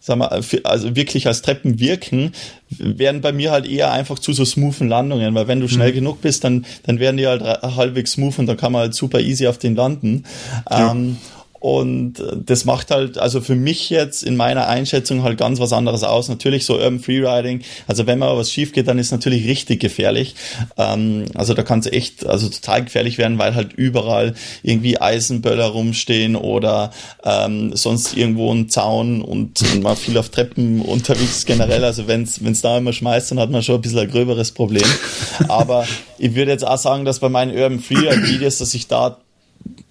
sag 0.01 0.19
mal, 0.19 0.43
also 0.65 0.97
wirklich 0.97 1.27
als 1.27 1.43
Treppen 1.43 1.81
wirken, 1.81 2.33
werden 2.69 3.21
bei 3.21 3.33
mir 3.33 3.53
halt 3.53 3.67
eher 3.67 3.93
einfach 3.93 4.19
zu 4.19 4.33
so 4.33 4.45
smoothen 4.45 4.89
Landungen, 4.89 5.35
weil 5.35 5.49
wenn 5.49 5.61
du 5.61 5.69
schnell 5.69 5.91
mhm. 5.91 5.97
genug 5.97 6.21
bist, 6.21 6.45
dann, 6.45 6.67
dann 6.85 6.99
werden 6.99 7.17
die 7.17 7.27
halt 7.27 7.43
halbwegs 7.43 8.13
smooth 8.13 8.39
und 8.39 8.47
dann 8.47 8.57
kann 8.57 8.73
man 8.73 8.83
halt 8.83 8.95
super 8.95 9.21
easy 9.21 9.47
auf 9.47 9.59
den 9.59 9.75
landen. 9.75 10.25
Ja. 10.71 10.93
Ähm, 10.93 11.17
Und 11.65 12.23
das 12.45 12.67
macht 12.67 12.91
halt, 12.91 13.17
also 13.17 13.41
für 13.41 13.55
mich 13.55 13.89
jetzt 13.89 14.23
in 14.23 14.37
meiner 14.37 14.69
Einschätzung 14.69 15.23
halt 15.23 15.39
ganz 15.39 15.61
was 15.61 15.73
anderes 15.73 16.03
aus. 16.03 16.29
Natürlich 16.29 16.67
so 16.67 16.75
Urban 16.75 17.01
Freeriding. 17.01 17.63
Also 17.87 18.07
wenn 18.07 18.19
mal 18.19 18.37
was 18.37 18.53
schief 18.53 18.75
geht, 18.75 18.87
dann 18.87 18.99
ist 18.99 19.13
natürlich 19.13 19.47
richtig 19.49 19.81
gefährlich. 19.81 20.35
Ähm, 20.77 21.25
also 21.33 21.55
da 21.55 21.63
kann 21.63 21.79
es 21.79 21.87
echt, 21.87 22.27
also 22.27 22.51
total 22.51 22.85
gefährlich 22.85 23.17
werden, 23.17 23.39
weil 23.39 23.55
halt 23.55 23.73
überall 23.73 24.35
irgendwie 24.63 25.01
Eisenböller 25.01 25.65
rumstehen 25.69 26.37
oder 26.37 26.91
ähm, 27.25 27.75
sonst 27.75 28.15
irgendwo 28.15 28.53
ein 28.53 28.69
Zaun 28.69 29.23
und, 29.23 29.63
man 29.83 29.97
viel 29.97 30.19
auf 30.19 30.29
Treppen 30.29 30.83
unterwegs 30.83 31.47
generell. 31.47 31.83
Also 31.83 32.09
wenn 32.09 32.25
es 32.25 32.61
da 32.61 32.77
immer 32.77 32.93
schmeißt, 32.93 33.31
dann 33.31 33.41
hat 33.41 33.49
man 33.49 33.63
schon 33.63 33.77
ein 33.77 33.81
bisschen 33.81 34.01
ein 34.01 34.11
gröberes 34.11 34.53
Problem. 34.53 34.85
Aber 35.49 35.87
ich 36.19 36.35
würde 36.35 36.51
jetzt 36.51 36.67
auch 36.67 36.77
sagen, 36.77 37.07
dass 37.07 37.21
bei 37.21 37.31
meinen 37.31 37.57
Urban 37.57 37.81
Freeride 37.81 38.29
Videos, 38.29 38.59
dass 38.59 38.75
ich 38.75 38.87
da 38.87 39.17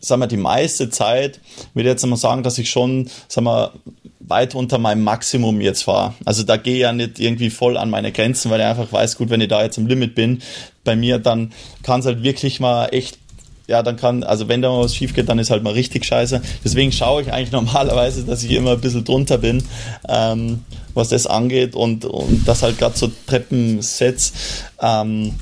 sagen 0.04 0.22
wir, 0.22 0.28
die 0.28 0.38
meiste 0.38 0.90
Zeit, 0.90 1.40
würde 1.74 1.90
jetzt 1.90 2.06
mal 2.06 2.18
sagen, 2.18 2.44
dass 2.44 2.58
ich 2.58 2.70
schon, 2.70 3.10
sagen 3.28 3.46
wir, 3.48 3.74
weit 4.20 4.56
unter 4.56 4.78
meinem 4.78 5.04
Maximum 5.04 5.62
jetzt 5.62 5.88
war. 5.88 6.16
Also 6.26 6.44
da 6.44 6.58
gehe 6.58 6.76
ich 6.76 6.82
ja 6.82 6.94
nicht 6.94 7.20
irgendwie 7.20 7.50
voll 7.50 7.78
an 7.78 7.90
meine 7.90 8.12
Grenzen, 8.12 8.52
weil 8.52 8.60
ich 8.60 8.66
einfach 8.66 8.92
weiß, 8.92 9.18
gut, 9.18 9.30
wenn 9.30 9.42
ich 9.42 9.48
da 9.48 9.64
jetzt 9.64 9.78
im 9.78 9.88
Limit 9.88 10.16
bin, 10.16 10.42
bei 10.84 10.96
mir, 10.96 11.20
dann 11.20 11.54
kann 11.84 12.02
es 12.02 12.06
halt 12.06 12.24
wirklich 12.24 12.60
mal 12.60 12.88
echt 12.88 13.18
ja, 13.66 13.82
dann 13.82 13.96
kann, 13.96 14.24
also 14.24 14.50
wenn 14.50 14.62
da 14.62 14.70
mal 14.70 14.84
was 14.84 14.94
schief 14.94 15.14
geht, 15.14 15.30
dann 15.30 15.40
ist 15.40 15.50
halt 15.50 15.64
mal 15.64 15.72
richtig 15.72 16.04
scheiße. 16.04 16.42
Deswegen 16.66 16.92
schaue 16.92 17.22
ich 17.22 17.32
eigentlich 17.32 17.52
normalerweise, 17.54 18.26
dass 18.26 18.44
ich 18.44 18.52
immer 18.52 18.72
ein 18.72 18.82
bisschen 18.82 19.06
drunter 19.06 19.38
bin, 19.38 19.64
ähm, 20.10 20.66
was 20.94 21.10
das 21.10 21.28
angeht 21.28 21.74
und, 21.74 22.04
und 22.04 22.46
das 22.46 22.62
halt 22.62 22.78
gerade 22.78 22.98
so 22.98 23.10
Treppensets, 23.26 24.34
ähm, 24.82 25.36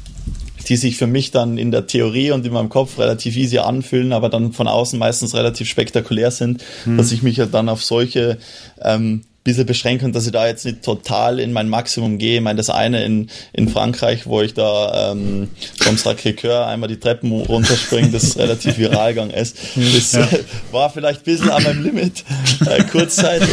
die 0.67 0.77
sich 0.77 0.97
für 0.97 1.07
mich 1.07 1.31
dann 1.31 1.57
in 1.57 1.71
der 1.71 1.87
Theorie 1.87 2.31
und 2.31 2.45
in 2.45 2.53
meinem 2.53 2.69
Kopf 2.69 2.99
relativ 2.99 3.35
easy 3.37 3.59
anfühlen, 3.59 4.13
aber 4.13 4.29
dann 4.29 4.53
von 4.53 4.67
außen 4.67 4.97
meistens 4.97 5.33
relativ 5.33 5.69
spektakulär 5.69 6.31
sind, 6.31 6.63
hm. 6.83 6.97
dass 6.97 7.11
ich 7.11 7.23
mich 7.23 7.37
ja 7.37 7.45
dann 7.45 7.69
auf 7.69 7.83
solche 7.83 8.37
ähm, 8.81 9.23
bisschen 9.43 9.65
beschränken, 9.65 10.13
dass 10.13 10.25
ich 10.25 10.31
da 10.31 10.45
jetzt 10.45 10.65
nicht 10.65 10.83
total 10.83 11.39
in 11.39 11.51
mein 11.51 11.67
Maximum 11.67 12.17
gehe. 12.19 12.37
Ich 12.37 12.41
meine, 12.41 12.57
das 12.57 12.69
eine 12.69 13.03
in, 13.03 13.29
in 13.53 13.69
Frankreich, 13.69 14.27
wo 14.27 14.41
ich 14.41 14.53
da 14.53 15.11
ähm, 15.11 15.49
vom 15.79 15.95
Sacré-Cœur 15.95 16.67
einmal 16.67 16.89
die 16.89 16.99
Treppen 16.99 17.31
runterspringe, 17.31 18.09
das 18.11 18.37
relativ 18.37 18.77
viral 18.77 19.13
gegangen 19.13 19.31
ist. 19.31 19.57
Das 19.75 20.11
ja. 20.13 20.21
äh, 20.21 20.43
war 20.71 20.91
vielleicht 20.91 21.21
ein 21.21 21.23
bisschen 21.23 21.49
an 21.49 21.63
meinem 21.63 21.83
Limit, 21.83 22.23
äh, 22.67 22.83
kurzzeitig. 22.83 23.49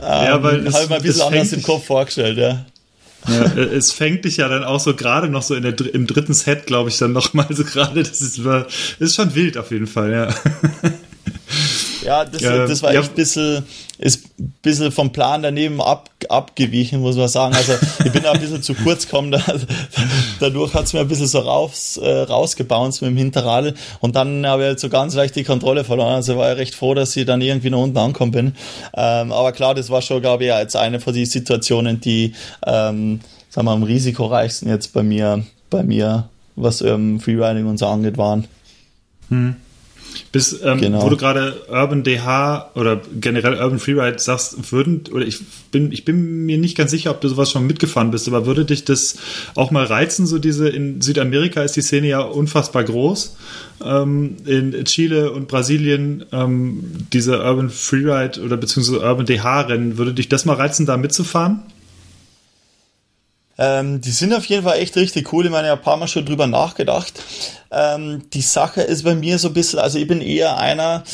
ja, 0.00 0.42
weil 0.42 0.66
ähm, 0.66 0.72
habe 0.72 0.84
ich 0.84 0.88
mir 0.88 0.96
ein 0.96 1.02
bisschen 1.02 1.22
anders 1.22 1.52
im 1.52 1.62
Kopf 1.62 1.84
vorgestellt, 1.86 2.38
ja. 2.38 2.64
Ja, 3.28 3.42
äh, 3.56 3.74
es 3.74 3.92
fängt 3.92 4.24
dich 4.24 4.38
ja 4.38 4.48
dann 4.48 4.64
auch 4.64 4.80
so 4.80 4.94
gerade 4.94 5.28
noch 5.28 5.42
so 5.42 5.54
in 5.54 5.62
der, 5.62 5.74
im 5.94 6.06
dritten 6.06 6.34
Set, 6.34 6.66
glaube 6.66 6.90
ich, 6.90 6.98
dann 6.98 7.12
noch 7.12 7.34
mal 7.34 7.46
so 7.50 7.64
gerade. 7.64 8.02
Das 8.02 8.20
ist, 8.20 8.40
ist 8.98 9.16
schon 9.16 9.34
wild 9.34 9.58
auf 9.58 9.70
jeden 9.70 9.86
Fall, 9.86 10.12
ja. 10.12 10.28
Ja, 12.10 12.24
das, 12.24 12.42
ja, 12.42 12.66
das 12.66 12.82
war 12.82 12.92
ja. 12.92 12.98
echt 12.98 13.10
ein 13.10 13.14
bisschen, 13.14 13.64
ist 13.98 14.24
ein 14.40 14.52
bisschen 14.62 14.90
vom 14.90 15.12
Plan 15.12 15.44
daneben 15.44 15.80
ab, 15.80 16.10
abgewichen, 16.28 17.00
muss 17.00 17.14
man 17.14 17.28
sagen. 17.28 17.54
Also 17.54 17.74
ich 18.04 18.10
bin 18.10 18.24
da 18.24 18.32
ein 18.32 18.40
bisschen 18.40 18.64
zu 18.64 18.74
kurz 18.74 19.06
gekommen. 19.06 19.30
Da, 19.30 19.40
dadurch 20.40 20.74
hat 20.74 20.86
es 20.86 20.92
mir 20.92 21.00
ein 21.00 21.06
bisschen 21.06 21.28
so 21.28 21.38
raus, 21.38 22.00
äh, 22.02 22.22
rausgebounced 22.22 23.02
mit 23.02 23.12
dem 23.12 23.16
Hinterradl 23.16 23.74
und 24.00 24.16
dann 24.16 24.44
habe 24.44 24.62
ich 24.62 24.68
halt 24.70 24.80
so 24.80 24.88
ganz 24.88 25.14
leicht 25.14 25.36
die 25.36 25.44
Kontrolle 25.44 25.84
verloren. 25.84 26.14
Also 26.14 26.36
war 26.36 26.50
ich 26.50 26.58
recht 26.58 26.74
froh, 26.74 26.94
dass 26.94 27.14
ich 27.14 27.26
dann 27.26 27.40
irgendwie 27.40 27.70
nach 27.70 27.78
unten 27.78 27.96
angekommen 27.96 28.32
bin. 28.32 28.54
Ähm, 28.96 29.30
aber 29.30 29.52
klar, 29.52 29.76
das 29.76 29.88
war 29.88 30.02
schon, 30.02 30.20
glaube 30.20 30.42
ich, 30.42 30.50
jetzt 30.50 30.74
eine 30.74 30.98
von 30.98 31.14
den 31.14 31.26
Situationen, 31.26 32.00
die 32.00 32.34
ähm, 32.66 33.20
sagen 33.50 33.68
wir, 33.68 33.70
am 33.70 33.84
risikoreichsten 33.84 34.68
jetzt 34.68 34.92
bei 34.92 35.04
mir, 35.04 35.44
bei 35.70 35.84
mir, 35.84 36.28
was 36.56 36.80
ähm, 36.80 37.20
Freeriding 37.20 37.66
und 37.66 37.78
so 37.78 37.86
angeht, 37.86 38.18
waren. 38.18 38.48
Hm. 39.28 39.54
Bis, 40.32 40.60
ähm, 40.62 40.78
genau. 40.78 41.02
wo 41.02 41.08
du 41.08 41.16
gerade 41.16 41.62
Urban 41.68 42.04
DH 42.04 42.70
oder 42.74 43.00
generell 43.20 43.54
Urban 43.54 43.78
Freeride 43.78 44.18
sagst, 44.18 44.72
würden, 44.72 45.02
oder 45.12 45.26
ich 45.26 45.40
bin, 45.72 45.90
ich 45.92 46.04
bin 46.04 46.46
mir 46.46 46.58
nicht 46.58 46.76
ganz 46.76 46.90
sicher, 46.90 47.10
ob 47.10 47.20
du 47.20 47.28
sowas 47.28 47.50
schon 47.50 47.66
mitgefahren 47.66 48.10
bist, 48.10 48.28
aber 48.28 48.46
würde 48.46 48.64
dich 48.64 48.84
das 48.84 49.16
auch 49.54 49.70
mal 49.70 49.84
reizen, 49.84 50.26
so 50.26 50.38
diese, 50.38 50.68
in 50.68 51.00
Südamerika 51.00 51.62
ist 51.62 51.76
die 51.76 51.82
Szene 51.82 52.08
ja 52.08 52.20
unfassbar 52.20 52.84
groß. 52.84 53.36
Ähm, 53.84 54.36
in 54.44 54.84
Chile 54.84 55.32
und 55.32 55.48
Brasilien, 55.48 56.24
ähm, 56.32 56.84
diese 57.12 57.42
Urban 57.42 57.70
Freeride 57.70 58.40
oder 58.40 58.56
beziehungsweise 58.56 59.00
Urban 59.00 59.26
DH-Rennen, 59.26 59.98
würde 59.98 60.14
dich 60.14 60.28
das 60.28 60.44
mal 60.44 60.54
reizen, 60.54 60.86
da 60.86 60.96
mitzufahren? 60.96 61.62
Ähm, 63.60 64.00
die 64.00 64.10
sind 64.10 64.32
auf 64.32 64.46
jeden 64.46 64.64
Fall 64.64 64.78
echt 64.78 64.96
richtig 64.96 65.32
cool. 65.34 65.44
Ich 65.44 65.50
meine, 65.50 65.66
ich 65.66 65.70
habe 65.70 65.82
ein 65.82 65.84
paar 65.84 65.98
Mal 65.98 66.08
schon 66.08 66.24
drüber 66.24 66.46
nachgedacht. 66.46 67.12
Ähm, 67.70 68.22
die 68.32 68.40
Sache 68.40 68.80
ist 68.80 69.04
bei 69.04 69.14
mir 69.14 69.38
so 69.38 69.48
ein 69.48 69.54
bisschen, 69.54 69.78
also 69.78 69.98
ich 69.98 70.08
bin 70.08 70.22
eher 70.22 70.56
einer 70.56 71.04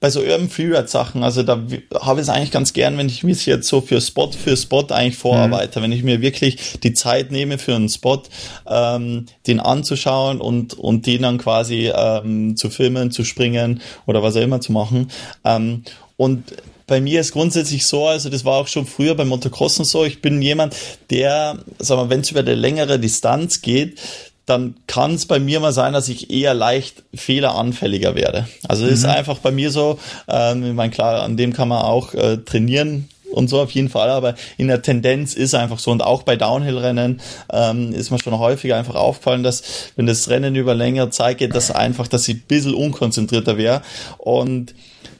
bei 0.00 0.10
so 0.10 0.20
Urban 0.20 0.50
Freeride 0.50 0.88
Sachen, 0.88 1.22
also 1.22 1.42
da 1.42 1.62
habe 2.00 2.20
ich 2.20 2.26
es 2.26 2.28
eigentlich 2.28 2.50
ganz 2.50 2.74
gern, 2.74 2.98
wenn 2.98 3.06
ich 3.06 3.22
mich 3.22 3.46
jetzt 3.46 3.68
so 3.68 3.80
für 3.80 4.00
Spot 4.00 4.30
für 4.32 4.56
Spot 4.56 4.84
eigentlich 4.90 5.16
vorarbeite, 5.16 5.78
mhm. 5.78 5.84
wenn 5.84 5.92
ich 5.92 6.02
mir 6.02 6.20
wirklich 6.20 6.80
die 6.82 6.92
Zeit 6.92 7.30
nehme 7.30 7.56
für 7.56 7.76
einen 7.76 7.88
Spot, 7.88 8.22
ähm, 8.66 9.26
den 9.46 9.60
anzuschauen 9.60 10.40
und, 10.40 10.74
und 10.74 11.06
den 11.06 11.22
dann 11.22 11.38
quasi 11.38 11.90
ähm, 11.94 12.56
zu 12.56 12.68
filmen, 12.68 13.10
zu 13.10 13.24
springen 13.24 13.80
oder 14.04 14.22
was 14.22 14.36
auch 14.36 14.42
immer 14.42 14.60
zu 14.60 14.72
machen. 14.72 15.10
Ähm, 15.44 15.84
und 16.18 16.52
bei 16.92 17.00
mir 17.00 17.22
ist 17.22 17.32
grundsätzlich 17.32 17.86
so, 17.86 18.06
also 18.06 18.28
das 18.28 18.44
war 18.44 18.58
auch 18.58 18.68
schon 18.68 18.84
früher 18.84 19.14
beim 19.14 19.28
Motocrossen 19.28 19.86
so, 19.86 20.04
ich 20.04 20.20
bin 20.20 20.42
jemand, 20.42 20.76
der, 21.08 21.56
sagen 21.78 22.02
wir, 22.02 22.10
wenn 22.10 22.20
es 22.20 22.30
über 22.30 22.40
eine 22.40 22.54
längere 22.54 22.98
Distanz 22.98 23.62
geht, 23.62 23.98
dann 24.44 24.74
kann 24.86 25.14
es 25.14 25.24
bei 25.24 25.38
mir 25.38 25.58
mal 25.60 25.72
sein, 25.72 25.94
dass 25.94 26.10
ich 26.10 26.30
eher 26.30 26.52
leicht 26.52 27.02
fehleranfälliger 27.14 28.14
werde. 28.14 28.46
Also 28.68 28.82
das 28.82 28.90
mhm. 28.90 28.96
ist 28.96 29.04
einfach 29.06 29.38
bei 29.38 29.52
mir 29.52 29.70
so, 29.70 29.98
ähm, 30.28 30.66
ich 30.66 30.74
meine, 30.74 30.92
klar, 30.92 31.22
an 31.22 31.38
dem 31.38 31.54
kann 31.54 31.68
man 31.68 31.80
auch 31.80 32.12
äh, 32.12 32.36
trainieren, 32.36 33.08
und 33.30 33.48
so 33.48 33.62
auf 33.62 33.70
jeden 33.70 33.88
Fall, 33.88 34.10
aber 34.10 34.34
in 34.58 34.68
der 34.68 34.82
Tendenz 34.82 35.32
ist 35.32 35.54
einfach 35.54 35.78
so 35.78 35.90
und 35.90 36.02
auch 36.02 36.22
bei 36.22 36.36
Downhill-Rennen 36.36 37.22
ähm, 37.50 37.94
ist 37.94 38.10
mir 38.10 38.18
schon 38.18 38.38
häufiger 38.38 38.76
einfach 38.76 38.96
aufgefallen, 38.96 39.42
dass 39.42 39.62
wenn 39.96 40.04
das 40.04 40.28
Rennen 40.28 40.54
über 40.54 40.74
längere 40.74 41.08
Zeit 41.08 41.38
geht, 41.38 41.54
dass 41.54 41.70
einfach, 41.70 42.08
dass 42.08 42.28
ich 42.28 42.34
ein 42.36 42.44
bisschen 42.46 42.74
unkonzentrierter 42.74 43.56
wäre 43.56 43.80
und 44.18 44.74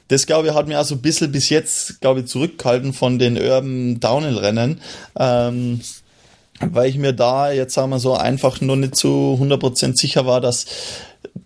das, 0.07 0.25
glaube 0.25 0.47
ich, 0.47 0.53
hat 0.53 0.67
mir 0.67 0.83
so 0.83 0.95
ein 0.95 1.01
bisschen 1.01 1.31
bis 1.31 1.49
jetzt, 1.49 2.01
glaube 2.01 2.21
ich, 2.21 2.25
zurückgehalten 2.27 2.93
von 2.93 3.19
den 3.19 3.37
Urban 3.37 3.99
Downhill-Rennen. 3.99 4.81
Ähm, 5.17 5.81
weil 6.59 6.89
ich 6.89 6.97
mir 6.97 7.13
da 7.13 7.51
jetzt 7.51 7.73
sagen 7.73 7.89
wir 7.89 7.99
so 7.99 8.13
einfach 8.13 8.61
nur 8.61 8.77
nicht 8.77 8.95
zu 8.95 9.37
100% 9.41 9.97
sicher 9.97 10.25
war, 10.25 10.39
dass, 10.39 10.65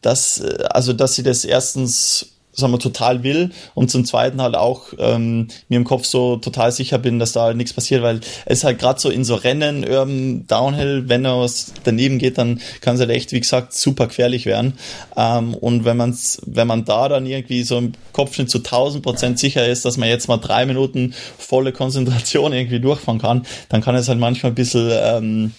dass, 0.02 0.42
also, 0.42 0.94
dass 0.94 1.16
sie 1.16 1.24
das 1.24 1.46
erstens 1.46 2.37
sagen 2.58 2.74
wir, 2.74 2.80
total 2.80 3.24
will 3.24 3.52
und 3.76 3.92
zum 3.92 4.04
Zweiten 4.04 4.42
halt 4.42 4.56
auch 4.56 4.88
ähm, 4.98 5.48
mir 5.70 5.78
im 5.78 5.84
Kopf 5.84 6.06
so 6.06 6.38
total 6.38 6.72
sicher 6.72 6.98
bin, 6.98 7.20
dass 7.20 7.32
da 7.32 7.44
halt 7.44 7.58
nichts 7.58 7.74
passiert, 7.74 8.02
weil 8.02 8.20
es 8.46 8.64
halt 8.64 8.80
gerade 8.80 9.00
so 9.00 9.10
in 9.10 9.24
so 9.24 9.36
Rennen, 9.36 9.88
Urban 9.88 10.48
Downhill, 10.48 11.08
wenn 11.08 11.24
da 11.24 11.40
was 11.40 11.74
daneben 11.84 12.18
geht, 12.18 12.38
dann 12.38 12.60
kann 12.82 12.96
es 12.96 13.02
halt 13.02 13.12
echt, 13.12 13.32
wie 13.32 13.40
gesagt, 13.40 13.74
super 13.74 14.08
gefährlich 14.08 14.46
werden. 14.46 14.74
Ähm, 15.16 15.54
und 15.54 15.86
wenn 15.86 15.98
man's, 15.98 16.42
wenn 16.46 16.68
man 16.68 16.84
da 16.84 17.08
dann 17.10 17.28
irgendwie 17.28 17.64
so 17.64 17.78
im 17.78 17.92
Kopf 18.12 18.38
nicht 18.40 18.50
zu 18.50 18.58
1000 18.58 19.04
Prozent 19.04 19.40
sicher 19.40 19.68
ist, 19.68 19.86
dass 19.86 19.98
man 19.98 20.10
jetzt 20.10 20.28
mal 20.28 20.38
drei 20.38 20.66
Minuten 20.66 21.14
volle 21.38 21.72
Konzentration 21.72 22.54
irgendwie 22.54 22.80
durchfahren 22.80 23.22
kann, 23.22 23.46
dann 23.70 23.82
kann 23.82 23.96
es 23.96 24.10
halt 24.10 24.20
manchmal 24.20 24.52
ein 24.54 24.56
bisschen, 24.56 24.90
ähm, 24.92 25.52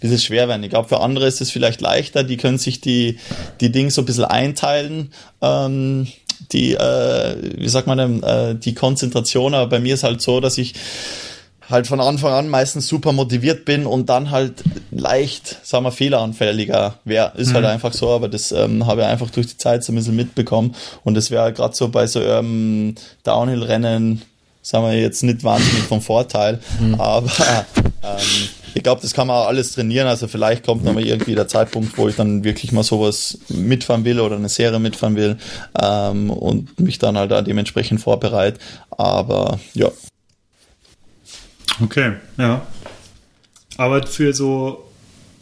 bisschen 0.00 0.18
schwer 0.18 0.48
werden. 0.48 0.62
Ich 0.62 0.70
glaube, 0.70 0.88
für 0.88 1.00
andere 1.00 1.26
ist 1.26 1.40
es 1.40 1.50
vielleicht 1.50 1.80
leichter, 1.80 2.24
die 2.24 2.36
können 2.36 2.58
sich 2.58 2.82
die, 2.82 3.18
die 3.60 3.72
Dinge 3.72 3.90
so 3.90 4.02
ein 4.02 4.04
bisschen 4.04 4.24
einteilen. 4.24 5.12
Ähm, 5.40 6.06
die, 6.50 6.74
äh, 6.74 7.36
wie 7.56 7.68
sagt 7.68 7.86
man 7.86 7.98
denn, 7.98 8.22
äh, 8.22 8.54
die 8.54 8.74
Konzentration, 8.74 9.54
aber 9.54 9.68
bei 9.68 9.80
mir 9.80 9.94
ist 9.94 10.02
halt 10.02 10.20
so, 10.20 10.40
dass 10.40 10.58
ich 10.58 10.74
halt 11.68 11.86
von 11.86 12.00
Anfang 12.00 12.32
an 12.32 12.48
meistens 12.48 12.86
super 12.86 13.12
motiviert 13.12 13.64
bin 13.64 13.86
und 13.86 14.08
dann 14.08 14.30
halt 14.30 14.62
leicht, 14.90 15.58
sagen 15.62 15.84
wir, 15.84 15.92
fehleranfälliger 15.92 16.98
wäre. 17.04 17.32
Ist 17.36 17.48
halt 17.48 17.62
mhm. 17.62 17.66
halt 17.66 17.74
einfach 17.74 17.92
so, 17.92 18.10
aber 18.10 18.28
das 18.28 18.52
ähm, 18.52 18.86
habe 18.86 19.02
ich 19.02 19.06
einfach 19.06 19.30
durch 19.30 19.46
die 19.46 19.56
Zeit 19.56 19.84
so 19.84 19.92
ein 19.92 19.96
bisschen 19.96 20.16
mitbekommen. 20.16 20.74
Und 21.04 21.14
das 21.14 21.30
wäre 21.30 21.52
gerade 21.52 21.74
so 21.74 21.88
bei 21.88 22.06
so 22.06 22.20
ähm, 22.20 22.94
Downhill-Rennen, 23.24 24.22
sagen 24.60 24.86
wir 24.86 25.00
jetzt 25.00 25.22
nicht 25.22 25.44
wahnsinnig 25.44 25.84
vom 25.84 26.02
Vorteil, 26.02 26.60
mhm. 26.78 27.00
aber 27.00 27.30
ähm, 28.02 28.48
ich 28.74 28.82
glaube, 28.82 29.02
das 29.02 29.14
kann 29.14 29.26
man 29.26 29.46
alles 29.46 29.72
trainieren. 29.72 30.06
Also 30.06 30.28
vielleicht 30.28 30.64
kommt 30.64 30.84
nochmal 30.84 31.06
irgendwie 31.06 31.34
der 31.34 31.48
Zeitpunkt, 31.48 31.96
wo 31.98 32.08
ich 32.08 32.16
dann 32.16 32.44
wirklich 32.44 32.72
mal 32.72 32.82
sowas 32.82 33.38
mitfahren 33.48 34.04
will 34.04 34.20
oder 34.20 34.36
eine 34.36 34.48
Serie 34.48 34.78
mitfahren 34.78 35.16
will 35.16 35.36
ähm, 35.80 36.30
und 36.30 36.78
mich 36.80 36.98
dann 36.98 37.16
halt 37.16 37.30
da 37.30 37.42
dementsprechend 37.42 38.00
vorbereite. 38.00 38.58
Aber 38.90 39.58
ja. 39.74 39.90
Okay, 41.82 42.12
ja. 42.38 42.66
Aber 43.76 44.06
für 44.06 44.32
so 44.32 44.84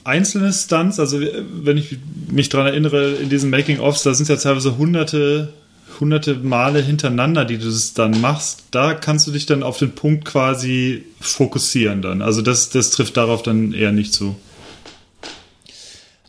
einzelne 0.05 0.53
Stunts, 0.53 0.99
also 0.99 1.21
wenn 1.21 1.77
ich 1.77 1.99
mich 2.29 2.49
daran 2.49 2.69
erinnere, 2.69 3.13
in 3.13 3.29
diesen 3.29 3.51
Making-ofs, 3.51 4.03
da 4.03 4.15
sind 4.15 4.29
ja 4.29 4.37
teilweise 4.37 4.79
hunderte 4.79 5.53
hunderte 6.01 6.35
Male 6.35 6.81
hintereinander, 6.81 7.45
die 7.45 7.59
du 7.59 7.67
das 7.67 7.95
dann 7.95 8.21
machst, 8.21 8.65
da 8.71 8.95
kannst 8.95 9.27
du 9.27 9.31
dich 9.31 9.47
dann 9.47 9.63
auf 9.63 9.79
den 9.79 9.93
Punkt 9.93 10.25
quasi 10.25 11.05
fokussieren 11.21 12.03
dann. 12.03 12.23
Also 12.23 12.43
das, 12.43 12.71
das 12.71 12.91
trifft 12.91 13.17
darauf 13.17 13.43
dann 13.43 13.73
eher 13.73 13.93
nicht 13.93 14.13
zu. 14.13 14.37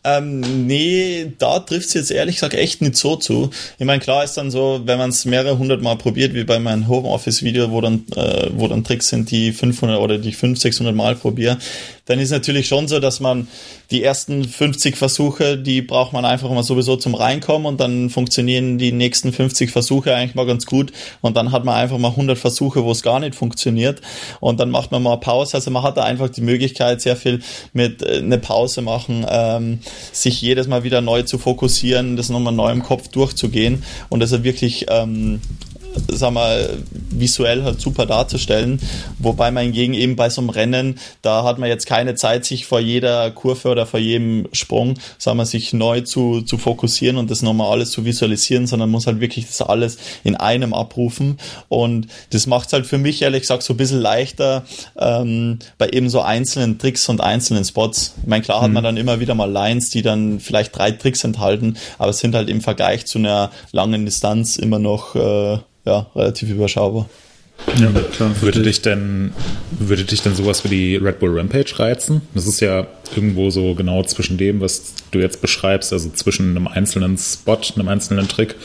Ähm, 0.03 0.65
nee, 0.65 1.31
da 1.37 1.59
trifft 1.59 1.89
es 1.89 1.93
jetzt 1.93 2.11
ehrlich 2.11 2.37
gesagt 2.37 2.55
echt 2.55 2.81
nicht 2.81 2.97
so 2.97 3.17
zu. 3.17 3.51
Ich 3.77 3.85
meine, 3.85 3.99
klar 3.99 4.23
ist 4.23 4.33
dann 4.33 4.49
so, 4.49 4.81
wenn 4.85 4.97
man 4.97 5.11
es 5.11 5.25
mehrere 5.25 5.59
hundert 5.59 5.83
Mal 5.83 5.95
probiert, 5.95 6.33
wie 6.33 6.43
bei 6.43 6.57
meinem 6.57 6.87
Homeoffice-Video, 6.87 7.69
wo 7.69 7.81
dann, 7.81 8.05
äh, 8.15 8.49
wo 8.55 8.67
dann 8.67 8.83
Tricks 8.83 9.09
sind, 9.09 9.29
die 9.29 9.51
500 9.51 9.99
oder 9.99 10.17
die 10.17 10.31
500, 10.31 10.59
600 10.59 10.95
Mal 10.95 11.15
probiere, 11.15 11.59
dann 12.05 12.19
ist 12.19 12.31
natürlich 12.31 12.67
schon 12.67 12.87
so, 12.87 12.99
dass 12.99 13.19
man 13.19 13.47
die 13.91 14.03
ersten 14.03 14.43
50 14.43 14.97
Versuche, 14.97 15.57
die 15.57 15.81
braucht 15.81 16.13
man 16.13 16.25
einfach 16.25 16.49
mal 16.49 16.63
sowieso 16.63 16.95
zum 16.95 17.15
Reinkommen 17.15 17.65
und 17.65 17.79
dann 17.79 18.09
funktionieren 18.09 18.77
die 18.77 18.91
nächsten 18.91 19.31
50 19.31 19.71
Versuche 19.71 20.15
eigentlich 20.15 20.35
mal 20.35 20.45
ganz 20.45 20.65
gut 20.65 20.91
und 21.21 21.37
dann 21.37 21.51
hat 21.51 21.65
man 21.65 21.75
einfach 21.75 21.97
mal 21.97 22.09
100 22.09 22.37
Versuche, 22.37 22.83
wo 22.83 22.91
es 22.91 23.03
gar 23.03 23.19
nicht 23.19 23.35
funktioniert 23.35 24.01
und 24.39 24.59
dann 24.59 24.69
macht 24.71 24.91
man 24.91 25.03
mal 25.03 25.17
Pause. 25.17 25.55
Also 25.55 25.71
man 25.71 25.83
hat 25.83 25.97
da 25.97 26.03
einfach 26.03 26.29
die 26.29 26.41
Möglichkeit, 26.41 27.01
sehr 27.01 27.15
viel 27.15 27.41
mit 27.73 28.01
äh, 28.01 28.17
eine 28.17 28.37
Pause 28.37 28.81
machen, 28.81 29.25
ähm, 29.29 29.79
sich 30.11 30.41
jedes 30.41 30.67
Mal 30.67 30.83
wieder 30.83 31.01
neu 31.01 31.23
zu 31.23 31.37
fokussieren, 31.37 32.17
das 32.17 32.29
nochmal 32.29 32.53
neu 32.53 32.71
im 32.71 32.83
Kopf 32.83 33.09
durchzugehen 33.09 33.83
und 34.09 34.21
das 34.21 34.31
ist 34.31 34.43
wirklich 34.43 34.87
ähm, 34.89 35.41
sag 36.07 36.31
mal, 36.31 36.77
visuell 37.09 37.63
halt 37.63 37.81
super 37.81 38.05
darzustellen. 38.05 38.79
Wobei 39.19 39.51
man 39.51 39.63
hingegen 39.63 39.93
eben 39.93 40.15
bei 40.15 40.29
so 40.29 40.41
einem 40.41 40.49
Rennen, 40.49 40.99
da 41.21 41.43
hat 41.43 41.59
man 41.59 41.69
jetzt 41.69 41.85
keine 41.85 42.15
Zeit, 42.15 42.45
sich 42.45 42.65
vor 42.65 42.79
jeder 42.79 43.31
Kurve 43.31 43.69
oder 43.69 43.85
vor 43.85 43.99
jedem 43.99 44.47
Sprung, 44.53 44.95
sag 45.17 45.35
mal, 45.35 45.45
sich 45.45 45.73
neu 45.73 46.01
zu, 46.01 46.41
zu 46.41 46.57
fokussieren 46.57 47.17
und 47.17 47.31
das 47.31 47.41
nochmal 47.41 47.71
alles 47.71 47.91
zu 47.91 48.05
visualisieren, 48.05 48.67
sondern 48.67 48.89
muss 48.89 49.07
halt 49.07 49.19
wirklich 49.19 49.47
das 49.47 49.61
alles 49.61 49.97
in 50.23 50.35
einem 50.35 50.73
abrufen. 50.73 51.37
Und 51.69 52.07
das 52.31 52.47
macht 52.47 52.67
es 52.67 52.73
halt 52.73 52.85
für 52.85 52.97
mich, 52.97 53.21
ehrlich 53.21 53.41
gesagt, 53.41 53.63
so 53.63 53.73
ein 53.73 53.77
bisschen 53.77 54.01
leichter 54.01 54.63
ähm, 54.97 55.59
bei 55.77 55.89
eben 55.89 56.09
so 56.09 56.21
einzelnen 56.21 56.79
Tricks 56.79 57.07
und 57.09 57.21
einzelnen 57.21 57.65
Spots. 57.65 58.15
Ich 58.21 58.27
meine, 58.27 58.43
klar 58.43 58.61
hat 58.61 58.71
man 58.71 58.83
mhm. 58.83 58.85
dann 58.85 58.97
immer 58.97 59.19
wieder 59.19 59.35
mal 59.35 59.49
Lines, 59.49 59.89
die 59.89 60.01
dann 60.01 60.39
vielleicht 60.39 60.75
drei 60.75 60.91
Tricks 60.91 61.23
enthalten, 61.23 61.77
aber 61.97 62.09
es 62.09 62.19
sind 62.19 62.35
halt 62.35 62.49
im 62.49 62.61
Vergleich 62.61 63.05
zu 63.05 63.19
einer 63.19 63.51
langen 63.71 64.05
Distanz 64.05 64.55
immer 64.55 64.79
noch 64.79 65.15
äh, 65.15 65.59
ja, 65.85 66.07
relativ 66.15 66.49
überschaubar. 66.49 67.09
Ja, 67.79 67.89
klar. 68.11 68.31
Würde 68.41 68.61
dich 68.63 68.81
denn, 68.81 69.33
würde 69.71 70.03
dich 70.03 70.21
denn 70.21 70.35
sowas 70.35 70.63
wie 70.63 70.69
die 70.69 70.95
Red 70.95 71.19
Bull 71.19 71.37
Rampage 71.37 71.77
reizen? 71.77 72.21
Das 72.33 72.47
ist 72.47 72.59
ja 72.59 72.87
irgendwo 73.15 73.49
so 73.49 73.75
genau 73.75 74.03
zwischen 74.03 74.37
dem, 74.37 74.61
was 74.61 74.95
du 75.11 75.19
jetzt 75.19 75.41
beschreibst, 75.41 75.93
also 75.93 76.09
zwischen 76.09 76.51
einem 76.51 76.67
einzelnen 76.67 77.17
Spot, 77.17 77.59
einem 77.75 77.87
einzelnen 77.87 78.27
Trick 78.27 78.55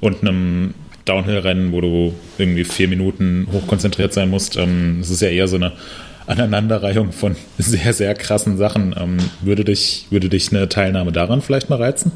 und 0.00 0.22
einem 0.22 0.74
Downhill-Rennen, 1.04 1.72
wo 1.72 1.80
du 1.80 2.14
irgendwie 2.38 2.64
vier 2.64 2.88
Minuten 2.88 3.46
hochkonzentriert 3.52 4.12
sein 4.12 4.30
musst. 4.30 4.56
Ähm, 4.56 4.98
es 5.00 5.10
ist 5.10 5.22
ja 5.22 5.28
eher 5.28 5.48
so 5.48 5.56
eine 5.56 5.72
Aneinanderreihung 6.26 7.12
von 7.12 7.36
sehr, 7.58 7.92
sehr 7.92 8.14
krassen 8.14 8.56
Sachen. 8.56 8.94
Ähm, 8.98 9.18
würde 9.42 9.64
dich, 9.64 10.06
würde 10.10 10.28
dich 10.28 10.50
eine 10.50 10.68
Teilnahme 10.68 11.12
daran 11.12 11.40
vielleicht 11.40 11.70
mal 11.70 11.80
reizen? 11.80 12.12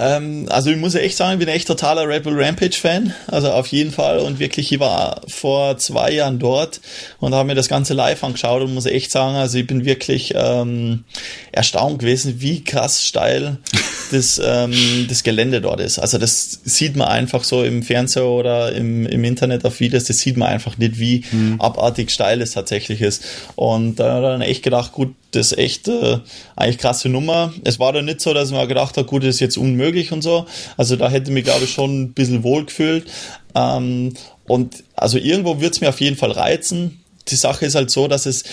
Ähm, 0.00 0.46
also 0.48 0.70
ich 0.70 0.78
muss 0.78 0.94
echt 0.94 1.16
sagen, 1.16 1.34
ich 1.34 1.46
bin 1.46 1.54
echt 1.54 1.68
totaler 1.68 2.08
Red 2.08 2.22
Bull 2.22 2.42
Rampage 2.42 2.76
Fan. 2.76 3.12
Also 3.26 3.50
auf 3.50 3.66
jeden 3.66 3.92
Fall. 3.92 4.18
Und 4.18 4.38
wirklich, 4.38 4.72
ich 4.72 4.80
war 4.80 5.20
vor 5.28 5.76
zwei 5.76 6.10
Jahren 6.12 6.38
dort 6.38 6.80
und 7.18 7.34
habe 7.34 7.46
mir 7.46 7.54
das 7.54 7.68
Ganze 7.68 7.92
live 7.92 8.24
angeschaut 8.24 8.62
und 8.62 8.72
muss 8.72 8.86
echt 8.86 9.10
sagen, 9.10 9.36
also 9.36 9.58
ich 9.58 9.66
bin 9.66 9.84
wirklich 9.84 10.32
ähm, 10.34 11.04
erstaunt 11.52 11.98
gewesen, 11.98 12.40
wie 12.40 12.64
krass 12.64 13.04
steil 13.04 13.58
das, 14.10 14.40
ähm, 14.42 15.06
das 15.08 15.22
Gelände 15.22 15.60
dort 15.60 15.80
ist. 15.80 15.98
Also 15.98 16.16
das 16.16 16.60
sieht 16.64 16.96
man 16.96 17.08
einfach 17.08 17.44
so 17.44 17.62
im 17.62 17.82
Fernseher 17.82 18.24
oder 18.24 18.72
im, 18.72 19.04
im 19.04 19.22
Internet 19.24 19.66
auf 19.66 19.80
Videos, 19.80 20.04
das 20.04 20.18
sieht 20.18 20.38
man 20.38 20.48
einfach 20.48 20.78
nicht, 20.78 20.98
wie 20.98 21.24
mhm. 21.30 21.60
abartig 21.60 22.10
steil 22.10 22.40
es 22.40 22.52
tatsächlich 22.52 23.02
ist. 23.02 23.22
Und 23.54 23.96
da 23.96 24.14
habe 24.14 24.26
ich 24.26 24.32
dann 24.32 24.42
echt 24.42 24.62
gedacht, 24.62 24.92
gut, 24.92 25.14
das 25.32 25.52
echt 25.52 25.88
äh, 25.88 26.18
eigentlich 26.56 26.78
krasse 26.78 27.08
Nummer. 27.08 27.52
Es 27.64 27.78
war 27.78 27.92
dann 27.92 28.04
nicht 28.04 28.20
so, 28.20 28.34
dass 28.34 28.50
man 28.50 28.68
gedacht 28.68 28.96
hat, 28.96 29.06
gut, 29.06 29.22
das 29.22 29.36
ist 29.36 29.40
jetzt 29.40 29.58
unmöglich 29.58 30.12
und 30.12 30.22
so. 30.22 30.46
Also 30.76 30.96
da 30.96 31.08
hätte 31.08 31.30
mich, 31.30 31.44
glaube 31.44 31.64
ich, 31.64 31.72
schon 31.72 32.02
ein 32.02 32.12
bisschen 32.12 32.42
wohl 32.42 32.66
gefühlt. 32.66 33.06
Ähm, 33.54 34.14
und 34.44 34.84
also 34.96 35.18
irgendwo 35.18 35.60
wird 35.60 35.74
es 35.74 35.80
mir 35.80 35.88
auf 35.88 36.00
jeden 36.00 36.16
Fall 36.16 36.32
reizen. 36.32 37.02
Die 37.28 37.36
Sache 37.36 37.66
ist 37.66 37.74
halt 37.74 37.90
so, 37.90 38.08
dass 38.08 38.26
es 38.26 38.44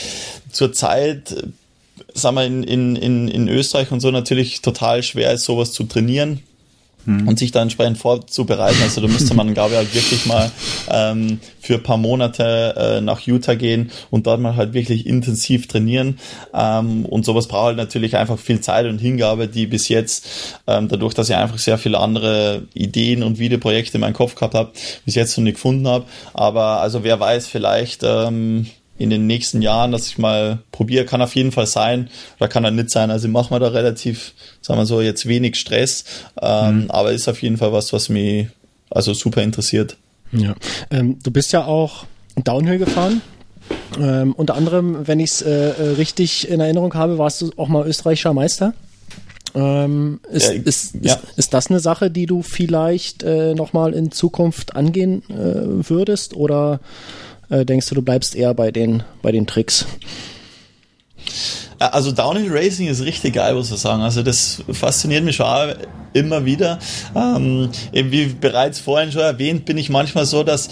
zurzeit, 0.52 1.36
sagen 2.14 2.36
wir, 2.36 2.46
in, 2.46 2.64
in, 2.64 3.28
in 3.28 3.48
Österreich 3.48 3.92
und 3.92 4.00
so 4.00 4.12
natürlich 4.12 4.62
total 4.62 5.04
schwer 5.04 5.34
ist, 5.34 5.46
sowas 5.46 5.72
zu 5.72 5.84
trainieren 5.84 6.44
mhm. 7.08 7.28
und 7.28 7.40
sich 7.40 7.52
da 7.52 7.62
entsprechend 7.62 7.98
vorzubereiten. 7.98 8.78
Also 8.84 9.02
da 9.02 9.08
müsste 9.08 9.34
man, 9.34 9.54
glaube 9.54 9.72
ich, 9.72 9.78
halt 9.78 9.96
wirklich 9.96 10.26
mal 10.28 10.52
ähm, 10.92 11.40
für 11.60 11.76
ein 11.76 11.84
paar 11.84 11.98
Monate 11.98 12.76
äh, 12.78 13.02
nach 13.02 13.22
Utah 13.22 13.56
gehen 13.56 13.92
und 14.12 14.28
dort 14.28 14.40
mal 14.40 14.56
halt 14.56 14.74
wirklich 14.74 15.08
intensiv 15.08 15.68
trainieren. 15.68 16.20
Ähm, 16.54 17.06
und 17.06 17.26
sowas 17.26 17.48
braucht 17.48 17.68
halt 17.68 17.78
natürlich 17.78 18.16
einfach 18.16 18.38
viel 18.38 18.60
Zeit 18.60 18.86
und 18.86 19.00
Hingabe, 19.00 19.48
die 19.48 19.66
bis 19.66 19.88
jetzt, 19.88 20.28
ähm, 20.68 20.88
dadurch, 20.88 21.14
dass 21.14 21.30
ich 21.30 21.36
einfach 21.36 21.58
sehr 21.58 21.78
viele 21.78 22.00
andere 22.00 22.64
Ideen 22.74 23.24
und 23.24 23.40
Videoprojekte 23.40 23.98
in 23.98 24.02
meinem 24.02 24.14
Kopf 24.14 24.36
gehabt 24.36 24.54
habe, 24.54 24.72
bis 25.06 25.16
jetzt 25.16 25.38
noch 25.38 25.44
nicht 25.44 25.56
gefunden 25.56 25.88
habe. 25.88 26.06
Aber 26.34 26.82
also 26.82 27.04
wer 27.04 27.20
weiß, 27.20 27.48
vielleicht 27.48 28.04
ähm, 28.04 28.68
in 28.98 29.10
den 29.10 29.28
nächsten 29.28 29.62
Jahren, 29.62 29.92
dass 29.92 30.08
ich 30.08 30.18
mal 30.18 30.60
probiere, 30.72 31.06
kann 31.06 31.22
auf 31.22 31.36
jeden 31.36 31.52
Fall 31.52 31.68
sein 31.68 32.10
oder 32.40 32.48
kann 32.48 32.64
er 32.64 32.72
nicht 32.72 32.90
sein. 32.90 33.12
Also 33.12 33.28
machen 33.28 33.52
wir 33.52 33.60
da 33.60 33.70
relativ, 33.70 34.34
sagen 34.62 34.80
wir 34.80 34.86
so, 34.86 35.02
jetzt 35.02 35.28
wenig 35.28 35.56
Stress, 35.56 36.06
ähm, 36.42 36.84
mhm. 36.84 36.92
aber 36.92 37.12
ist 37.12 37.28
auf 37.28 37.42
jeden 37.42 37.58
Fall 37.58 37.74
was, 37.74 37.94
was 37.94 38.10
mich 38.10 38.48
also 38.90 39.14
super 39.14 39.44
interessiert. 39.44 39.98
Ja, 40.32 40.56
ähm, 40.92 41.20
du 41.24 41.32
bist 41.32 41.54
ja 41.54 41.66
auch 41.66 42.06
Downhill 42.44 42.80
gefahren. 42.80 43.22
Ähm, 44.00 44.34
unter 44.34 44.56
anderem, 44.56 45.08
wenn 45.08 45.20
ich 45.20 45.32
es 45.32 45.42
äh, 45.42 45.52
äh, 45.52 45.90
richtig 45.98 46.50
in 46.50 46.60
Erinnerung 46.60 46.94
habe, 46.94 47.18
warst 47.18 47.42
du 47.42 47.52
auch 47.58 47.68
mal 47.68 47.88
österreichischer 47.88 48.34
Meister. 48.34 48.74
Ähm, 49.56 50.20
ist, 50.30 50.48
ja, 50.48 50.54
ist, 50.54 50.96
ja. 51.02 51.14
ist, 51.14 51.24
ist, 51.38 51.54
das 51.54 51.70
eine 51.70 51.80
Sache, 51.80 52.12
die 52.12 52.26
du 52.26 52.42
vielleicht 52.42 53.24
äh, 53.24 53.56
nochmal 53.56 53.94
in 53.94 54.12
Zukunft 54.12 54.76
angehen 54.76 55.24
äh, 55.30 55.90
würdest? 55.90 56.36
Oder 56.36 56.80
äh, 57.50 57.66
denkst 57.66 57.88
du, 57.88 57.96
du 57.96 58.02
bleibst 58.02 58.36
eher 58.36 58.54
bei 58.54 58.72
den, 58.72 59.04
bei 59.22 59.32
den 59.32 59.48
Tricks? 59.48 59.86
Also 61.80 62.12
Downhill 62.12 62.52
Racing 62.52 62.88
ist 62.88 63.04
richtig 63.04 63.36
geil, 63.36 63.54
muss 63.54 63.72
ich 63.72 63.78
sagen. 63.78 64.02
Also 64.02 64.24
das 64.24 64.64
fasziniert 64.72 65.24
mich 65.24 65.36
schon 65.36 65.76
immer 66.14 66.44
wieder. 66.44 66.80
Ähm, 67.16 67.70
eben 67.94 68.12
wie 68.12 68.26
bereits 68.28 68.80
vorhin 68.80 69.12
schon 69.12 69.22
erwähnt, 69.22 69.66
bin 69.66 69.78
ich 69.78 69.90
manchmal 69.90 70.26
so, 70.26 70.44
dass 70.44 70.70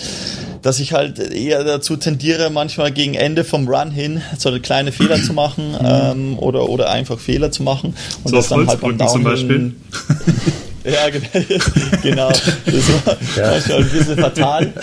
dass 0.64 0.80
ich 0.80 0.94
halt 0.94 1.20
eher 1.20 1.64
dazu 1.64 1.96
tendiere, 1.96 2.50
manchmal 2.50 2.92
gegen 2.92 3.14
Ende 3.14 3.44
vom 3.44 3.68
Run 3.68 3.92
hin 3.92 4.24
so 4.40 4.52
kleine 4.60 4.92
Fehler 4.92 5.22
zu 5.22 5.32
machen 5.32 5.74
mhm. 5.74 5.78
ähm, 5.84 6.40
oder, 6.40 6.68
oder 6.68 6.90
einfach 6.90 7.20
Fehler 7.20 7.52
zu 7.52 7.62
machen. 7.62 7.94
Und 8.24 8.32
so 8.32 8.38
das 8.38 8.50
dann 8.50 8.68
halt 8.68 8.82
beim 8.82 8.98
Downhill 8.98 9.14
zum 9.14 9.24
Beispiel. 9.24 9.76
Ja, 10.86 11.10
genau. 12.04 12.30
Das 12.30 13.06
war 13.06 13.18
ja. 13.36 13.52
manchmal 13.52 13.78
ein 13.80 13.90
bisschen 13.90 14.18
fatal. 14.18 14.74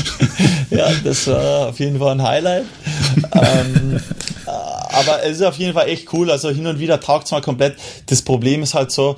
ja, 0.70 0.90
das 1.04 1.26
war 1.26 1.68
auf 1.68 1.78
jeden 1.78 1.98
Fall 1.98 2.12
ein 2.12 2.22
Highlight. 2.22 2.64
Ähm, 3.34 4.00
aber 4.46 5.22
es 5.24 5.36
ist 5.36 5.42
auf 5.42 5.56
jeden 5.56 5.74
Fall 5.74 5.88
echt 5.88 6.12
cool. 6.12 6.30
Also 6.30 6.50
hin 6.50 6.66
und 6.66 6.78
wieder 6.78 7.00
taugt 7.00 7.26
es 7.26 7.32
mal 7.32 7.42
komplett. 7.42 7.76
Das 8.06 8.22
Problem 8.22 8.62
ist 8.62 8.74
halt 8.74 8.90
so, 8.90 9.16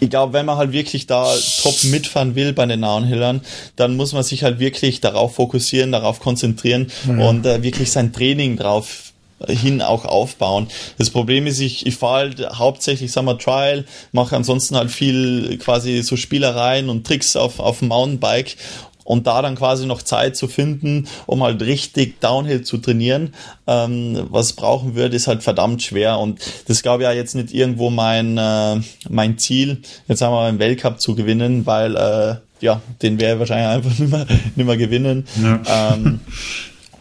ich 0.00 0.10
glaube, 0.10 0.32
wenn 0.32 0.46
man 0.46 0.56
halt 0.56 0.72
wirklich 0.72 1.06
da 1.06 1.34
top 1.62 1.84
mitfahren 1.84 2.34
will 2.34 2.52
bei 2.52 2.66
den 2.66 2.82
Downhillern, 2.82 3.42
dann 3.76 3.96
muss 3.96 4.12
man 4.12 4.22
sich 4.22 4.44
halt 4.44 4.58
wirklich 4.58 5.00
darauf 5.00 5.34
fokussieren, 5.34 5.92
darauf 5.92 6.20
konzentrieren 6.20 6.90
mhm. 7.04 7.20
und 7.20 7.46
äh, 7.46 7.62
wirklich 7.62 7.90
sein 7.90 8.12
Training 8.12 8.56
drauf 8.56 9.11
hin 9.48 9.82
auch 9.82 10.04
aufbauen. 10.04 10.68
Das 10.98 11.10
Problem 11.10 11.46
ist, 11.46 11.60
ich, 11.60 11.86
ich 11.86 11.96
fahre 11.96 12.12
halt 12.18 12.58
hauptsächlich, 12.58 13.12
sagen 13.12 13.26
wir, 13.26 13.38
Trial, 13.38 13.84
mache 14.12 14.36
ansonsten 14.36 14.76
halt 14.76 14.90
viel 14.90 15.58
quasi 15.58 16.02
so 16.02 16.16
Spielereien 16.16 16.88
und 16.88 17.06
Tricks 17.06 17.36
auf, 17.36 17.60
auf 17.60 17.80
dem 17.80 17.88
Mountainbike 17.88 18.56
und 19.04 19.26
da 19.26 19.42
dann 19.42 19.56
quasi 19.56 19.86
noch 19.86 20.02
Zeit 20.02 20.36
zu 20.36 20.48
finden, 20.48 21.08
um 21.26 21.42
halt 21.42 21.62
richtig 21.62 22.20
Downhill 22.20 22.62
zu 22.62 22.78
trainieren, 22.78 23.34
ähm, 23.66 24.26
was 24.30 24.52
brauchen 24.52 24.94
würde, 24.94 25.16
ist 25.16 25.26
halt 25.26 25.42
verdammt 25.42 25.82
schwer 25.82 26.18
und 26.18 26.40
das 26.68 26.82
glaube 26.82 27.02
ich 27.02 27.08
ja 27.08 27.12
jetzt 27.12 27.34
nicht 27.34 27.52
irgendwo 27.52 27.90
mein, 27.90 28.38
äh, 28.38 28.80
mein 29.08 29.38
Ziel, 29.38 29.82
jetzt 30.08 30.22
haben 30.22 30.32
wir 30.32 30.42
einen 30.42 30.58
Weltcup 30.58 31.00
zu 31.00 31.14
gewinnen, 31.14 31.66
weil 31.66 31.96
äh, 31.96 32.36
ja, 32.60 32.80
den 33.02 33.20
wäre 33.20 33.38
wahrscheinlich 33.38 33.68
einfach 33.76 33.98
nicht 33.98 34.10
mehr, 34.10 34.26
nicht 34.54 34.66
mehr 34.66 34.76
gewinnen. 34.76 35.26
Ja. 35.42 35.94
Ähm, 35.94 36.20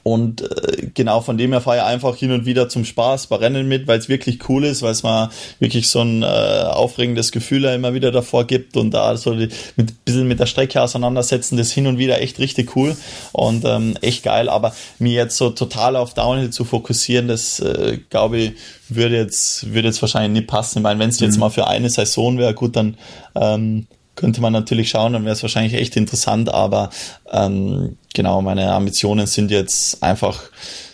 Und 0.04 0.42
äh, 0.42 0.88
genau 0.94 1.22
von 1.22 1.38
dem 1.38 1.52
her 1.52 1.62
fahre 1.62 1.78
ich 1.78 1.84
einfach 1.84 2.16
hin 2.16 2.32
und 2.32 2.46
wieder 2.46 2.70
zum 2.70 2.86
Spaß 2.86 3.28
bei 3.28 3.38
Rennen 3.38 3.68
mit, 3.68 3.88
weil 3.88 4.00
es 4.00 4.10
wirklich 4.10 4.50
cool 4.50 4.66
ist, 4.66 4.82
weil 4.82 4.92
es 4.92 5.04
mal 5.04 5.30
wirklich 5.60 5.88
so 5.88 6.02
ein 6.02 6.24
äh, 6.24 6.26
aufregendes 6.26 7.32
Gefühl 7.32 7.66
immer 7.66 7.94
wieder 7.94 8.12
davor 8.12 8.46
gibt 8.46 8.78
und 8.78 8.92
da 8.92 9.16
so 9.18 9.36
die, 9.36 9.50
mit 9.76 9.92
ein 9.92 9.98
bisschen 10.04 10.28
mit 10.28 10.40
der 10.40 10.46
Strecke 10.48 10.82
auseinandersetzen, 10.82 11.58
das 11.58 11.72
hin 11.72 11.88
und 11.88 11.98
wieder 11.98 12.22
echt 12.22 12.40
richtig 12.40 12.76
cool 12.76 12.96
und 13.32 13.64
ähm, 13.66 13.96
echt 14.02 14.24
geil. 14.24 14.50
Aber 14.50 14.74
mir 15.00 15.14
jetzt 15.14 15.38
so 15.38 15.50
total 15.52 15.96
auf 15.96 16.14
Downhill 16.14 16.50
zu 16.50 16.66
fokussieren, 16.66 17.28
das 17.28 17.60
äh, 17.60 18.00
glaube 18.10 18.38
ich, 18.38 18.54
würde 18.90 19.18
jetzt, 19.18 19.74
würde 19.74 19.88
jetzt 19.88 20.02
wahrscheinlich 20.02 20.42
nicht 20.42 20.48
passen. 20.48 20.80
Ich 20.80 20.84
meine, 20.84 21.00
wenn 21.00 21.10
es 21.10 21.20
jetzt 21.20 21.36
mhm. 21.36 21.42
mal 21.42 21.50
für 21.50 21.68
eine 21.68 21.90
Saison 21.90 22.38
wäre, 22.38 22.54
gut, 22.54 22.76
dann 22.76 22.98
ähm, 23.36 23.88
könnte 24.16 24.42
man 24.42 24.54
natürlich 24.54 24.90
schauen, 24.90 25.14
dann 25.14 25.24
wäre 25.26 25.34
es 25.34 25.42
wahrscheinlich 25.42 25.74
echt 25.74 25.96
interessant, 25.96 26.54
aber 26.54 26.90
ähm, 27.32 27.98
genau, 28.14 28.42
meine 28.42 28.72
Ambitionen 28.72 29.28
sind 29.28 29.52
jetzt 29.52 30.02
einfach 30.04 30.42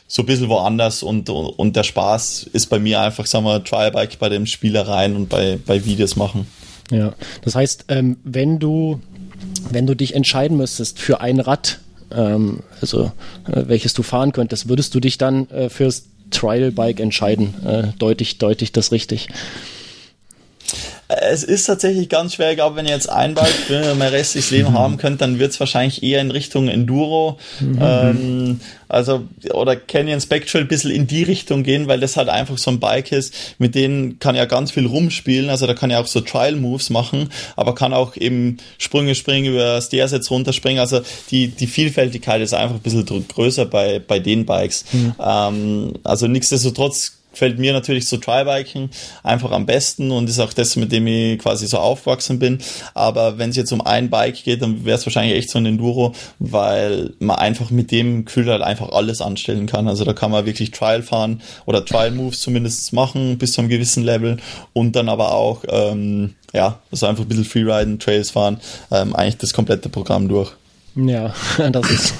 so 0.07 0.22
ein 0.22 0.26
bisschen 0.26 0.48
woanders 0.49 1.03
und, 1.03 1.30
und 1.30 1.76
der 1.76 1.84
Spaß 1.84 2.49
ist 2.53 2.68
bei 2.68 2.80
mir 2.80 3.02
einfach, 3.02 3.26
sagen 3.26 3.45
wir, 3.45 3.64
Trialbike 3.64 4.19
bei 4.19 4.30
den 4.30 4.48
Spielereien 4.48 5.15
und 5.15 5.30
bei, 5.30 5.60
bei 5.65 5.84
Videos 5.84 6.15
machen. 6.15 6.48
Ja, 6.91 7.14
das 7.41 7.56
heißt, 7.56 7.85
ähm, 7.89 8.18
wenn 8.23 8.60
du, 8.60 9.02
wenn 9.69 9.85
du 9.85 9.95
dich 9.95 10.15
entscheiden 10.15 10.56
müsstest 10.56 10.99
für 10.99 11.19
ein 11.19 11.41
Rad, 11.41 11.80
ähm, 12.11 12.61
also 12.80 13.11
äh, 13.52 13.64
welches 13.68 13.94
du 13.94 14.03
fahren 14.03 14.31
könntest, 14.31 14.69
würdest 14.69 14.95
du 14.95 15.02
dich 15.02 15.18
dann 15.18 15.49
äh, 15.49 15.69
fürs 15.69 16.06
Trial-Bike 16.31 17.02
entscheiden? 17.02 17.53
Äh, 17.65 17.88
deutlich, 17.99 18.38
deutlich 18.38 18.72
das 18.72 18.94
richtig. 18.94 19.27
Es 21.07 21.44
ist 21.44 21.65
tatsächlich 21.65 22.10
ganz 22.10 22.34
schwer. 22.34 22.52
Ich 22.52 22.57
glaube, 22.57 22.76
wenn 22.76 22.85
ihr 22.85 22.91
jetzt 22.91 23.10
ein 23.10 23.34
Bike 23.34 23.48
für 23.48 23.95
mein 23.95 24.10
restliches 24.10 24.52
Leben 24.52 24.72
mhm. 24.72 24.77
haben 24.77 24.98
könnt, 24.98 25.22
dann 25.22 25.39
wird 25.39 25.52
es 25.52 25.60
wahrscheinlich 25.60 26.03
eher 26.03 26.19
in 26.19 26.31
Richtung 26.31 26.68
Enduro. 26.68 27.39
Mhm. 27.61 27.80
Ähm, 27.81 28.60
also, 28.89 29.23
oder 29.53 29.76
Canyon 29.76 30.19
Spectral 30.19 30.64
ein 30.64 30.68
bisschen 30.68 30.91
in 30.91 31.07
die 31.07 31.23
Richtung 31.23 31.64
gehen, 31.64 31.88
weil 31.88 31.99
das 31.99 32.18
halt 32.18 32.30
einfach 32.30 32.57
so 32.57 32.72
ein 32.72 32.80
Bike 32.80 33.11
ist, 33.11 33.34
mit 33.57 33.76
denen 33.76 34.19
kann 34.19 34.35
ja 34.35 34.45
ganz 34.45 34.72
viel 34.72 34.85
rumspielen. 34.85 35.49
Also 35.49 35.65
da 35.65 35.73
kann 35.73 35.91
ja 35.91 36.02
auch 36.02 36.07
so 36.07 36.22
Trial 36.22 36.56
Moves 36.56 36.89
machen, 36.89 37.30
aber 37.56 37.73
kann 37.73 37.94
auch 37.94 38.18
eben 38.18 38.57
Sprünge 38.77 39.15
springen, 39.15 39.53
über 39.53 39.81
Stairs 39.81 40.11
jetzt 40.11 40.30
runterspringen. 40.30 40.80
Also 40.80 41.02
die, 41.31 41.48
die 41.48 41.68
Vielfältigkeit 41.68 42.41
ist 42.41 42.53
einfach 42.53 42.76
ein 42.76 42.81
bisschen 42.81 43.27
größer 43.27 43.65
bei, 43.65 43.99
bei 43.99 44.19
den 44.19 44.45
Bikes. 44.45 44.85
Mhm. 44.91 45.15
Ähm, 45.19 45.94
also 46.03 46.27
nichtsdestotrotz 46.27 47.16
gefällt 47.38 47.59
mir 47.59 47.72
natürlich 47.72 48.07
so 48.07 48.18
Tribiken 48.18 48.89
einfach 49.23 49.51
am 49.51 49.68
besten 49.68 50.11
und 50.11 50.27
ist 50.27 50.39
auch 50.39 50.53
das, 50.53 50.76
mit 50.76 50.91
dem 50.91 51.05
ich 51.05 51.38
quasi 51.38 51.68
so 51.68 51.77
aufgewachsen 51.77 52.39
bin. 52.39 52.57
Aber 52.95 53.38
wenn 53.38 53.51
es 53.51 53.55
jetzt 53.55 53.72
um 53.72 53.81
ein 53.81 54.09
Bike 54.09 54.43
geht, 54.43 54.64
dann 54.64 54.85
wäre 54.85 54.97
es 54.97 55.05
wahrscheinlich 55.05 55.38
echt 55.38 55.51
so 55.51 55.59
ein 55.59 55.65
Enduro, 55.68 56.14
weil 56.39 57.14
man 57.19 57.38
einfach 57.38 57.69
mit 57.69 57.91
dem 57.91 58.26
Gefühl 58.26 58.49
halt 58.49 58.64
einfach 58.64 58.89
alles 58.89 59.22
anstellen 59.22 59.68
kann. 59.68 59.88
Also 59.88 60.03
da 60.03 60.14
kann 60.14 60.31
man 60.31 60.47
wirklich 60.47 60.72
Trial 60.72 61.03
fahren 61.03 61.41
oder 61.65 61.85
Trial 61.85 62.11
Moves 62.11 62.41
zumindest 62.41 62.91
machen 62.91 63.38
bis 63.38 63.51
zu 63.51 63.61
einem 63.61 63.69
gewissen 63.69 64.03
Level 64.03 64.38
und 64.73 64.95
dann 64.95 65.07
aber 65.07 65.34
auch, 65.34 65.64
ähm, 65.69 66.34
ja, 66.53 66.80
also 66.91 67.05
einfach 67.05 67.23
ein 67.23 67.27
bisschen 67.27 67.45
Freeriden, 67.45 67.99
Trails 67.99 68.31
fahren, 68.31 68.59
ähm, 68.91 69.15
eigentlich 69.15 69.38
das 69.38 69.53
komplette 69.53 69.89
Programm 69.89 70.27
durch. 70.27 70.53
Ja, 70.95 71.34
das 71.72 71.89
ist, 71.91 72.14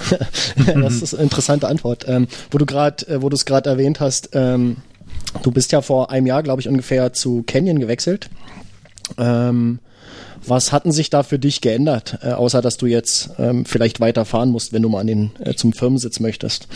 das 0.76 1.02
ist 1.02 1.14
eine 1.16 1.24
interessante 1.24 1.68
Antwort. 1.68 2.06
Ähm, 2.08 2.28
wo 2.52 2.58
du 2.60 2.66
gerade, 2.66 3.08
äh, 3.08 3.22
wo 3.22 3.30
du 3.30 3.36
es 3.36 3.46
gerade 3.46 3.70
erwähnt 3.70 4.00
hast, 4.00 4.30
ähm, 4.34 4.78
Du 5.44 5.52
bist 5.52 5.72
ja 5.72 5.82
vor 5.82 6.12
einem 6.12 6.28
Jahr, 6.28 6.44
glaube 6.44 6.62
ich, 6.62 6.68
ungefähr 6.68 7.14
zu 7.14 7.44
Canyon 7.46 7.80
gewechselt. 7.80 8.30
Ähm, 9.18 9.80
was 10.46 10.72
hatten 10.72 10.92
sich 10.92 11.10
da 11.10 11.24
für 11.24 11.40
dich 11.40 11.62
geändert, 11.62 12.20
äh, 12.22 12.32
außer 12.32 12.62
dass 12.62 12.78
du 12.78 12.86
jetzt 12.86 13.32
ähm, 13.38 13.66
vielleicht 13.66 14.00
weiterfahren 14.00 14.50
musst, 14.50 14.74
wenn 14.74 14.82
du 14.82 14.90
mal 14.90 15.02
an 15.02 15.08
den, 15.08 15.32
äh, 15.40 15.54
zum 15.56 15.74
Firmensitz 15.74 16.20
möchtest? 16.20 16.68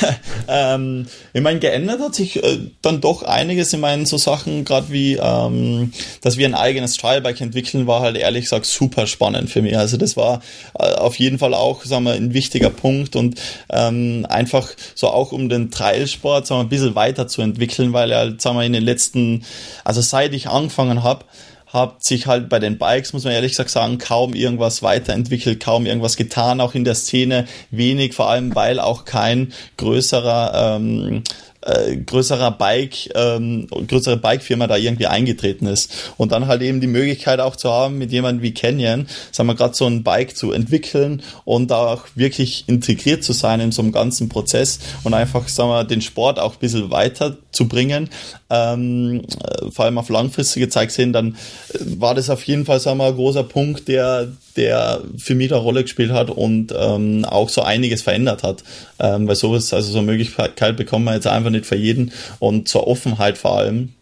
ähm, 0.48 1.06
ich 1.32 1.40
meine, 1.40 1.58
geändert 1.60 2.00
hat 2.00 2.14
sich 2.14 2.42
äh, 2.42 2.58
dann 2.82 3.00
doch 3.00 3.22
einiges. 3.22 3.72
Ich 3.72 3.78
meine, 3.78 4.06
so 4.06 4.16
Sachen, 4.16 4.64
gerade 4.64 4.90
wie, 4.90 5.18
ähm, 5.20 5.92
dass 6.20 6.36
wir 6.36 6.46
ein 6.46 6.54
eigenes 6.54 6.96
Trialbike 6.96 7.40
entwickeln, 7.40 7.86
war 7.86 8.00
halt 8.00 8.16
ehrlich 8.16 8.44
gesagt 8.44 8.66
super 8.66 9.06
spannend 9.06 9.50
für 9.50 9.62
mich. 9.62 9.76
Also 9.76 9.96
das 9.96 10.16
war 10.16 10.42
äh, 10.78 10.92
auf 10.94 11.16
jeden 11.16 11.38
Fall 11.38 11.54
auch, 11.54 11.84
sagen 11.84 12.04
wir, 12.04 12.12
ein 12.12 12.34
wichtiger 12.34 12.70
Punkt 12.70 13.16
und 13.16 13.40
ähm, 13.70 14.26
einfach 14.28 14.68
so 14.94 15.08
auch 15.08 15.32
um 15.32 15.48
den 15.48 15.70
Trailsport, 15.70 16.46
sagen 16.46 16.60
wir, 16.60 16.64
ein 16.64 16.68
bisschen 16.68 16.94
weiter 16.94 17.28
zu 17.28 17.42
entwickeln, 17.42 17.92
weil 17.92 18.10
er 18.10 18.18
halt, 18.18 18.42
sagen 18.42 18.56
wir, 18.56 18.64
in 18.64 18.72
den 18.72 18.84
letzten, 18.84 19.44
also 19.84 20.00
seit 20.00 20.34
ich 20.34 20.48
angefangen 20.48 21.02
habe, 21.02 21.24
hat 21.72 22.04
sich 22.04 22.26
halt 22.26 22.48
bei 22.48 22.58
den 22.58 22.78
Bikes, 22.78 23.12
muss 23.12 23.24
man 23.24 23.32
ehrlich 23.32 23.52
gesagt 23.52 23.70
sagen, 23.70 23.98
kaum 23.98 24.34
irgendwas 24.34 24.82
weiterentwickelt, 24.82 25.60
kaum 25.60 25.86
irgendwas 25.86 26.16
getan, 26.16 26.60
auch 26.60 26.74
in 26.74 26.84
der 26.84 26.94
Szene 26.94 27.46
wenig, 27.70 28.14
vor 28.14 28.28
allem 28.28 28.54
weil 28.54 28.78
auch 28.78 29.04
kein 29.04 29.52
größerer 29.76 30.76
ähm, 30.76 31.22
äh, 31.62 31.96
größerer 31.96 32.50
Bike, 32.50 33.10
ähm, 33.14 33.66
größere 33.68 34.16
Bike-Firma 34.16 34.66
da 34.66 34.76
irgendwie 34.76 35.06
eingetreten 35.06 35.66
ist. 35.66 36.12
Und 36.16 36.32
dann 36.32 36.46
halt 36.46 36.62
eben 36.62 36.80
die 36.80 36.86
Möglichkeit 36.86 37.40
auch 37.40 37.56
zu 37.56 37.70
haben, 37.70 37.98
mit 37.98 38.12
jemandem 38.12 38.42
wie 38.42 38.52
Canyon, 38.54 39.06
sagen 39.30 39.48
wir 39.48 39.54
gerade 39.54 39.74
so 39.74 39.86
ein 39.86 40.02
Bike 40.02 40.36
zu 40.36 40.52
entwickeln 40.52 41.22
und 41.44 41.70
da 41.70 41.86
auch 41.86 42.06
wirklich 42.14 42.64
integriert 42.66 43.22
zu 43.24 43.32
sein 43.32 43.60
in 43.60 43.72
so 43.72 43.82
einem 43.82 43.92
ganzen 43.92 44.28
Prozess 44.28 44.80
und 45.04 45.14
einfach, 45.14 45.48
sagen 45.48 45.70
wir, 45.70 45.84
den 45.84 46.02
Sport 46.02 46.38
auch 46.38 46.54
ein 46.54 46.58
bisschen 46.58 46.90
weiter 46.90 47.36
zu 47.52 47.68
bringen, 47.68 48.10
ähm, 48.52 49.22
äh, 49.42 49.70
vor 49.70 49.86
allem 49.86 49.98
auf 49.98 50.10
langfristige 50.10 50.68
Zeit 50.68 50.88
gesehen, 50.88 51.12
dann 51.12 51.36
war 51.80 52.14
das 52.14 52.28
auf 52.28 52.44
jeden 52.44 52.66
Fall, 52.66 52.80
sagen 52.80 52.98
wir, 52.98 53.06
ein 53.06 53.14
großer 53.14 53.44
Punkt, 53.44 53.88
der, 53.88 54.28
der 54.56 55.00
für 55.16 55.34
mich 55.34 55.52
eine 55.52 55.62
Rolle 55.62 55.82
gespielt 55.82 56.12
hat 56.12 56.30
und 56.30 56.72
ähm, 56.76 57.24
auch 57.24 57.48
so 57.48 57.62
einiges 57.62 58.02
verändert 58.02 58.42
hat. 58.42 58.62
Ähm, 58.98 59.26
weil 59.26 59.36
sowas, 59.36 59.72
also 59.72 59.92
so 59.92 59.98
eine 59.98 60.06
Möglichkeit 60.06 60.76
bekommt 60.76 61.06
man 61.06 61.14
jetzt 61.14 61.26
einfach 61.26 61.50
nicht 61.50 61.66
für 61.66 61.76
jeden 61.76 62.12
und 62.38 62.68
zur 62.68 62.86
Offenheit 62.86 63.38
vor 63.38 63.56
allem 63.56 63.94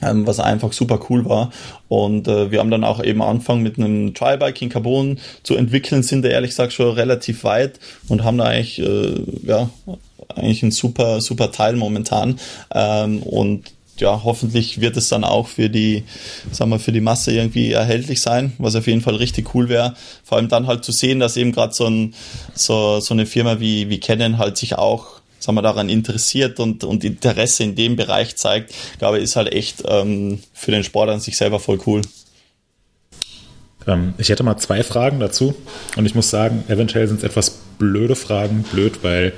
ähm, 0.00 0.26
was 0.26 0.40
einfach 0.40 0.72
super 0.72 1.00
cool 1.10 1.24
war. 1.24 1.50
Und 1.88 2.28
äh, 2.28 2.50
wir 2.50 2.60
haben 2.60 2.70
dann 2.70 2.84
auch 2.84 3.02
eben 3.02 3.22
angefangen 3.22 3.62
mit 3.62 3.78
einem 3.78 4.14
Tribike 4.14 4.62
in 4.62 4.70
Carbon 4.70 5.18
zu 5.42 5.54
entwickeln, 5.54 6.02
sind 6.02 6.24
da 6.24 6.28
ehrlich 6.28 6.50
gesagt 6.50 6.72
schon 6.72 6.94
relativ 6.94 7.44
weit 7.44 7.78
und 8.08 8.24
haben 8.24 8.38
da 8.38 8.44
eigentlich, 8.44 8.78
äh, 8.78 9.22
ja, 9.44 9.70
eigentlich 10.34 10.62
ein 10.62 10.70
super, 10.70 11.20
super 11.20 11.52
Teil 11.52 11.76
momentan. 11.76 12.38
Ähm, 12.74 13.22
und 13.22 13.72
ja, 13.98 14.22
hoffentlich 14.24 14.80
wird 14.80 14.96
es 14.96 15.08
dann 15.08 15.22
auch 15.22 15.46
für 15.46 15.68
die, 15.68 16.04
sagen 16.50 16.70
wir, 16.70 16.78
für 16.78 16.92
die 16.92 17.00
Masse 17.00 17.32
irgendwie 17.32 17.72
erhältlich 17.72 18.20
sein, 18.20 18.52
was 18.58 18.74
auf 18.74 18.86
jeden 18.86 19.02
Fall 19.02 19.16
richtig 19.16 19.54
cool 19.54 19.68
wäre. 19.68 19.94
Vor 20.24 20.38
allem 20.38 20.48
dann 20.48 20.66
halt 20.66 20.84
zu 20.84 20.92
sehen, 20.92 21.20
dass 21.20 21.36
eben 21.36 21.52
gerade 21.52 21.74
so, 21.74 21.86
ein, 21.86 22.14
so, 22.54 23.00
so 23.00 23.14
eine 23.14 23.26
Firma 23.26 23.60
wie, 23.60 23.90
wie 23.90 24.00
Canon 24.00 24.38
halt 24.38 24.56
sich 24.56 24.76
auch 24.76 25.21
sagen 25.42 25.56
wir, 25.56 25.62
daran 25.62 25.88
interessiert 25.88 26.60
und, 26.60 26.84
und 26.84 27.04
Interesse 27.04 27.64
in 27.64 27.74
dem 27.74 27.96
Bereich 27.96 28.36
zeigt, 28.36 28.72
glaube 28.98 29.18
ich, 29.18 29.24
ist 29.24 29.36
halt 29.36 29.52
echt 29.52 29.82
ähm, 29.86 30.40
für 30.52 30.70
den 30.70 30.84
Sport 30.84 31.10
an 31.10 31.20
sich 31.20 31.36
selber 31.36 31.58
voll 31.58 31.80
cool. 31.86 32.02
Ähm, 33.86 34.14
ich 34.18 34.28
hätte 34.28 34.42
mal 34.42 34.56
zwei 34.58 34.82
Fragen 34.82 35.20
dazu 35.20 35.54
und 35.96 36.06
ich 36.06 36.14
muss 36.14 36.30
sagen, 36.30 36.64
eventuell 36.68 37.08
sind 37.08 37.18
es 37.18 37.24
etwas 37.24 37.58
blöde 37.78 38.14
Fragen, 38.14 38.64
blöd, 38.70 39.02
weil 39.02 39.32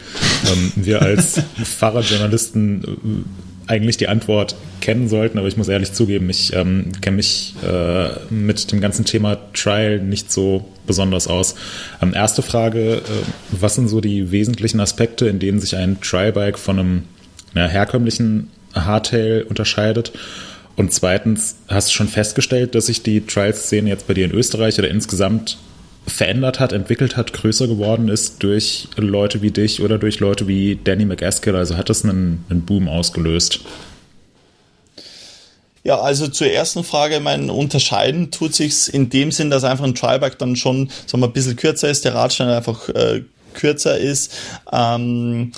ähm, 0.53 0.73
wir 0.77 1.03
als 1.03 1.41
Fahrradjournalisten 1.65 2.85
äh, 2.85 3.44
eigentlich 3.67 3.97
die 3.97 4.09
Antwort 4.09 4.57
kennen 4.81 5.09
sollten, 5.09 5.39
aber 5.39 5.49
ich 5.49 5.57
muss 5.57 5.69
ehrlich 5.69 5.93
zugeben, 5.93 6.29
ich 6.29 6.53
ähm, 6.55 6.93
kenne 7.01 7.17
mich 7.17 7.55
äh, 7.67 8.09
mit 8.31 8.71
dem 8.71 8.81
ganzen 8.81 9.05
Thema 9.05 9.39
Trial 9.55 10.01
nicht 10.01 10.31
so 10.31 10.67
besonders 10.87 11.27
aus. 11.27 11.55
Ähm, 12.03 12.13
erste 12.15 12.43
Frage, 12.43 12.97
äh, 12.97 13.01
was 13.51 13.75
sind 13.77 13.89
so 13.89 14.01
die 14.01 14.31
wesentlichen 14.31 14.81
Aspekte, 14.81 15.27
in 15.27 15.39
denen 15.39 15.61
sich 15.61 15.77
ein 15.77 16.01
Trial-Bike 16.01 16.59
von 16.59 16.79
einem 16.79 17.03
na, 17.55 17.67
herkömmlichen 17.67 18.51
Hardtail 18.75 19.47
unterscheidet? 19.49 20.13
Und 20.77 20.93
zweitens, 20.93 21.57
hast 21.69 21.91
du 21.91 21.95
schon 21.95 22.09
festgestellt, 22.09 22.75
dass 22.75 22.87
sich 22.87 23.03
die 23.03 23.25
Trial-Szene 23.25 23.89
jetzt 23.89 24.07
bei 24.07 24.15
dir 24.15 24.25
in 24.25 24.33
Österreich 24.33 24.79
oder 24.79 24.91
insgesamt 24.91 25.57
verändert 26.07 26.61
hat, 26.61 26.73
entwickelt 26.73 27.17
hat, 27.17 27.33
größer 27.33 27.67
geworden 27.67 28.09
ist 28.09 28.43
durch 28.43 28.89
Leute 28.97 29.43
wie 29.43 29.51
dich 29.51 29.83
oder 29.83 29.99
durch 29.99 30.21
Leute 30.21 30.47
wie 30.49 30.77
Danny 30.83 31.05
McAskill? 31.05 31.57
Also 31.57 31.77
hat 31.77 31.89
das 31.89 32.05
einen, 32.05 32.45
einen 32.49 32.63
Boom 32.63 32.89
ausgelöst? 32.89 33.61
Ja, 35.83 36.01
also 36.01 36.29
zur 36.29 36.47
ersten 36.47 36.83
Frage, 36.83 37.21
mein 37.21 37.51
Unterscheiden 37.51 38.31
tut 38.31 38.55
sich's 38.55 38.89
in 38.89 39.11
dem 39.11 39.31
Sinn, 39.31 39.51
dass 39.51 39.65
einfach 39.65 39.85
ein 39.85 39.95
Triback 39.95 40.39
dann 40.39 40.57
schon, 40.57 40.91
sagen 41.07 41.23
wir, 41.23 41.29
ein 41.29 41.33
bisschen 41.35 41.57
kürzer 41.57 41.91
ist, 41.91 42.07
der 42.07 42.15
Radstand 42.15 42.51
einfach 42.51 42.89
äh, 42.89 43.23
kürzer 43.53 43.99
ist. 43.99 44.33
Ähm, 44.73 45.53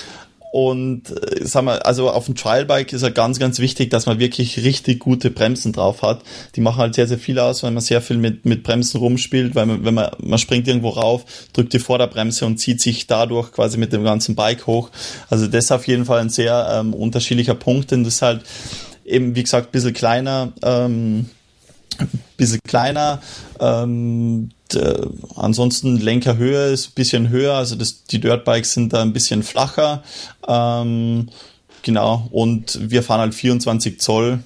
und 0.56 1.10
äh, 1.10 1.44
sagen 1.44 1.66
wir, 1.66 1.84
also 1.84 2.08
auf 2.08 2.24
dem 2.24 2.34
Trialbike 2.34 2.94
ist 2.94 3.02
ja 3.02 3.10
ganz, 3.10 3.38
ganz 3.38 3.58
wichtig, 3.58 3.90
dass 3.90 4.06
man 4.06 4.18
wirklich 4.18 4.64
richtig 4.64 5.00
gute 5.00 5.30
Bremsen 5.30 5.74
drauf 5.74 6.00
hat. 6.00 6.22
Die 6.54 6.62
machen 6.62 6.78
halt 6.78 6.94
sehr, 6.94 7.06
sehr 7.06 7.18
viel 7.18 7.38
aus, 7.38 7.62
weil 7.62 7.72
man 7.72 7.82
sehr 7.82 8.00
viel 8.00 8.16
mit, 8.16 8.46
mit 8.46 8.62
Bremsen 8.62 8.96
rumspielt, 8.98 9.54
weil 9.54 9.66
man, 9.66 9.84
wenn 9.84 9.92
man, 9.92 10.12
man 10.18 10.38
springt 10.38 10.66
irgendwo 10.66 10.88
rauf, 10.88 11.26
drückt 11.52 11.74
die 11.74 11.78
Vorderbremse 11.78 12.46
und 12.46 12.56
zieht 12.56 12.80
sich 12.80 13.06
dadurch 13.06 13.52
quasi 13.52 13.76
mit 13.76 13.92
dem 13.92 14.02
ganzen 14.02 14.34
Bike 14.34 14.66
hoch. 14.66 14.88
Also 15.28 15.46
das 15.46 15.66
ist 15.66 15.72
auf 15.72 15.86
jeden 15.86 16.06
Fall 16.06 16.20
ein 16.20 16.30
sehr 16.30 16.66
ähm, 16.72 16.94
unterschiedlicher 16.94 17.54
Punkt, 17.54 17.90
denn 17.90 18.02
das 18.02 18.14
ist 18.14 18.22
halt 18.22 18.40
eben, 19.04 19.36
wie 19.36 19.42
gesagt, 19.42 19.68
ein 19.68 19.72
bisschen 19.72 19.92
kleiner, 19.92 20.54
ähm, 20.62 21.26
bisschen 22.38 22.60
kleiner, 22.66 23.20
ähm, 23.60 24.48
äh, 24.74 25.06
ansonsten 25.36 25.96
Lenkerhöhe 25.96 26.72
ist 26.72 26.88
ein 26.88 26.94
bisschen 26.94 27.28
höher, 27.28 27.54
also 27.54 27.76
das, 27.76 28.04
die 28.04 28.20
Dirtbikes 28.20 28.72
sind 28.74 28.92
da 28.92 29.02
ein 29.02 29.12
bisschen 29.12 29.42
flacher. 29.42 30.02
Ähm, 30.46 31.28
genau, 31.82 32.28
und 32.32 32.78
wir 32.90 33.02
fahren 33.02 33.20
halt 33.20 33.34
24 33.34 34.00
Zoll 34.00 34.40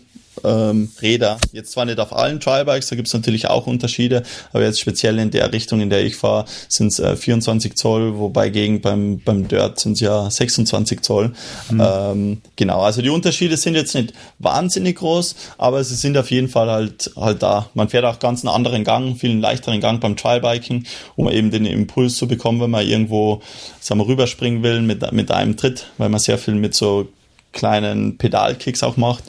ähm, 0.44 0.90
Räder. 1.02 1.38
Jetzt 1.52 1.72
zwar 1.72 1.84
nicht 1.84 1.98
auf 1.98 2.14
allen 2.14 2.40
Trialbikes, 2.40 2.88
da 2.88 2.96
gibt 2.96 3.08
es 3.08 3.14
natürlich 3.14 3.48
auch 3.48 3.66
Unterschiede, 3.66 4.22
aber 4.52 4.64
jetzt 4.64 4.80
speziell 4.80 5.18
in 5.18 5.30
der 5.30 5.52
Richtung, 5.52 5.80
in 5.80 5.90
der 5.90 6.04
ich 6.04 6.16
fahre, 6.16 6.44
sind 6.68 6.88
es 6.88 6.98
äh, 6.98 7.16
24 7.16 7.76
Zoll, 7.76 8.18
wobei 8.18 8.50
gegen 8.50 8.80
beim, 8.80 9.20
beim 9.20 9.48
Dirt 9.48 9.80
sind 9.80 9.92
es 9.92 10.00
ja 10.00 10.30
26 10.30 11.02
Zoll. 11.02 11.32
Mhm. 11.70 11.82
Ähm, 11.84 12.42
genau, 12.56 12.82
also 12.82 13.02
die 13.02 13.10
Unterschiede 13.10 13.56
sind 13.56 13.74
jetzt 13.74 13.94
nicht 13.94 14.12
wahnsinnig 14.38 14.96
groß, 14.96 15.34
aber 15.58 15.82
sie 15.84 15.96
sind 15.96 16.16
auf 16.16 16.30
jeden 16.30 16.48
Fall 16.48 16.70
halt, 16.70 17.10
halt 17.16 17.42
da. 17.42 17.68
Man 17.74 17.88
fährt 17.88 18.04
auch 18.04 18.18
ganz 18.18 18.44
einen 18.44 18.54
anderen 18.54 18.84
Gang, 18.84 19.16
viel 19.16 19.30
einen 19.30 19.40
leichteren 19.40 19.80
Gang 19.80 20.00
beim 20.00 20.16
Trialbiking, 20.16 20.84
um 21.16 21.28
eben 21.28 21.50
den 21.50 21.66
Impuls 21.66 22.16
zu 22.16 22.28
bekommen, 22.28 22.60
wenn 22.60 22.70
man 22.70 22.86
irgendwo, 22.86 23.42
sagen 23.80 24.00
wir, 24.00 24.06
rüberspringen 24.06 24.62
will 24.62 24.80
mit, 24.80 25.12
mit 25.12 25.30
einem 25.30 25.56
Tritt, 25.56 25.86
weil 25.98 26.08
man 26.08 26.20
sehr 26.20 26.38
viel 26.38 26.54
mit 26.54 26.74
so 26.74 27.08
kleinen 27.52 28.18
Pedalkicks 28.18 28.82
auch 28.82 28.96
macht. 28.96 29.24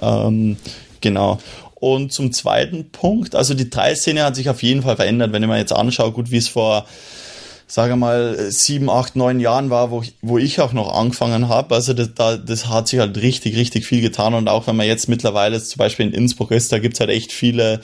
Ähm, 0.00 0.56
genau. 1.00 1.38
Und 1.74 2.12
zum 2.12 2.30
zweiten 2.30 2.90
Punkt, 2.90 3.34
also 3.34 3.54
die 3.54 3.68
Dreiszene 3.68 4.22
hat 4.22 4.36
sich 4.36 4.48
auf 4.48 4.62
jeden 4.62 4.82
Fall 4.82 4.94
verändert, 4.94 5.32
wenn 5.32 5.42
ich 5.42 5.48
mir 5.48 5.58
jetzt 5.58 5.72
anschaue, 5.72 6.12
gut, 6.12 6.30
wie 6.30 6.36
es 6.36 6.46
vor, 6.46 6.86
sage 7.66 7.96
mal, 7.96 8.52
sieben, 8.52 8.88
acht, 8.88 9.16
neun 9.16 9.40
Jahren 9.40 9.68
war, 9.68 9.90
wo 9.90 10.00
ich, 10.02 10.14
wo 10.22 10.38
ich 10.38 10.60
auch 10.60 10.72
noch 10.72 10.94
angefangen 10.94 11.48
habe. 11.48 11.74
Also 11.74 11.92
das, 11.92 12.10
da, 12.14 12.36
das 12.36 12.68
hat 12.68 12.86
sich 12.86 13.00
halt 13.00 13.16
richtig, 13.20 13.56
richtig 13.56 13.84
viel 13.84 14.00
getan. 14.00 14.34
Und 14.34 14.48
auch 14.48 14.68
wenn 14.68 14.76
man 14.76 14.86
jetzt 14.86 15.08
mittlerweile 15.08 15.60
zum 15.60 15.78
Beispiel 15.78 16.06
in 16.06 16.12
Innsbruck 16.12 16.52
ist, 16.52 16.70
da 16.70 16.78
gibt's 16.78 17.00
halt 17.00 17.10
echt 17.10 17.32
viele 17.32 17.80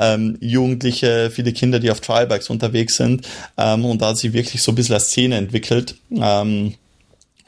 ähm, 0.00 0.38
Jugendliche, 0.40 1.30
viele 1.30 1.52
Kinder, 1.52 1.78
die 1.78 1.92
auf 1.92 2.00
Trialbikes 2.00 2.50
unterwegs 2.50 2.96
sind. 2.96 3.28
Ähm, 3.56 3.84
und 3.84 4.02
da 4.02 4.08
hat 4.08 4.16
sich 4.16 4.32
wirklich 4.32 4.60
so 4.60 4.72
ein 4.72 4.74
bisschen 4.74 4.94
eine 4.94 5.00
Szene 5.00 5.36
entwickelt. 5.36 5.94
Ähm, 6.10 6.74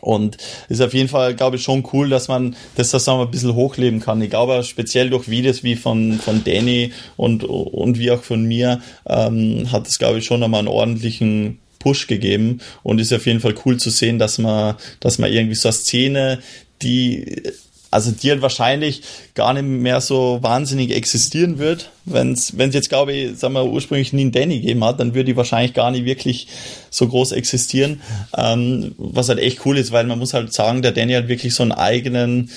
und 0.01 0.37
ist 0.69 0.81
auf 0.81 0.95
jeden 0.95 1.09
Fall, 1.09 1.35
glaube 1.35 1.57
ich, 1.57 1.63
schon 1.63 1.85
cool, 1.93 2.09
dass 2.09 2.29
man 2.29 2.57
das, 2.77 2.93
wir, 2.93 3.21
ein 3.21 3.31
bisschen 3.31 3.55
hochleben 3.55 4.01
kann. 4.01 4.23
Ich 4.23 4.31
glaube, 4.31 4.63
speziell 4.63 5.11
durch 5.11 5.29
Videos 5.29 5.63
wie 5.63 5.77
von, 5.77 6.19
von 6.19 6.45
Danny 6.45 6.93
und, 7.17 7.45
und 7.45 7.99
wie 7.99 8.11
auch 8.11 8.23
von 8.23 8.45
mir, 8.45 8.81
ähm, 9.07 9.71
hat 9.73 9.89
es, 9.89 9.99
glaube 9.99 10.19
ich, 10.19 10.25
schon 10.25 10.41
nochmal 10.41 10.61
einen 10.61 10.69
ordentlichen 10.69 11.59
Push 11.79 12.07
gegeben 12.07 12.61
und 12.83 13.01
ist 13.01 13.13
auf 13.13 13.27
jeden 13.27 13.41
Fall 13.41 13.55
cool 13.65 13.77
zu 13.77 13.91
sehen, 13.91 14.19
dass 14.19 14.39
man, 14.39 14.77
dass 15.01 15.19
man 15.19 15.33
irgendwie 15.33 15.55
so 15.55 15.69
eine 15.69 15.73
Szene, 15.75 16.39
die 16.83 17.43
also 17.91 18.11
die 18.11 18.31
halt 18.31 18.43
wahrscheinlich 18.43 19.03
gar 19.35 19.55
nicht 19.55 19.65
mehr 19.65 20.01
so 20.01 20.39
wahnsinnig 20.43 20.95
existieren 20.95 21.59
wird. 21.59 21.91
Wenn 22.05 22.33
es 22.33 22.53
jetzt, 22.57 22.89
glaube 22.89 23.13
ich, 23.13 23.39
sagen 23.39 23.55
wir, 23.55 23.65
ursprünglich 23.67 24.13
nie 24.13 24.23
einen 24.23 24.33
Danny 24.33 24.61
gegeben 24.61 24.85
hat, 24.85 25.01
dann 25.01 25.15
würde 25.15 25.27
die 25.27 25.37
wahrscheinlich 25.37 25.75
gar 25.75 25.91
nicht 25.91 26.05
wirklich 26.05 26.49
so 26.91 27.09
groß 27.09 27.33
existieren. 27.33 28.01
Ähm, 28.37 28.95
was 28.99 29.29
halt 29.29 29.39
echt 29.39 29.65
cool 29.65 29.79
ist, 29.79 29.93
weil 29.93 30.07
man 30.07 30.19
muss 30.19 30.35
halt 30.35 30.53
sagen, 30.53 30.83
der 30.83 30.93
Danny 30.93 31.15
hat 31.15 31.29
wirklich 31.29 31.55
so 31.55 31.63
einen 31.63 31.73
eigenen 31.73 32.51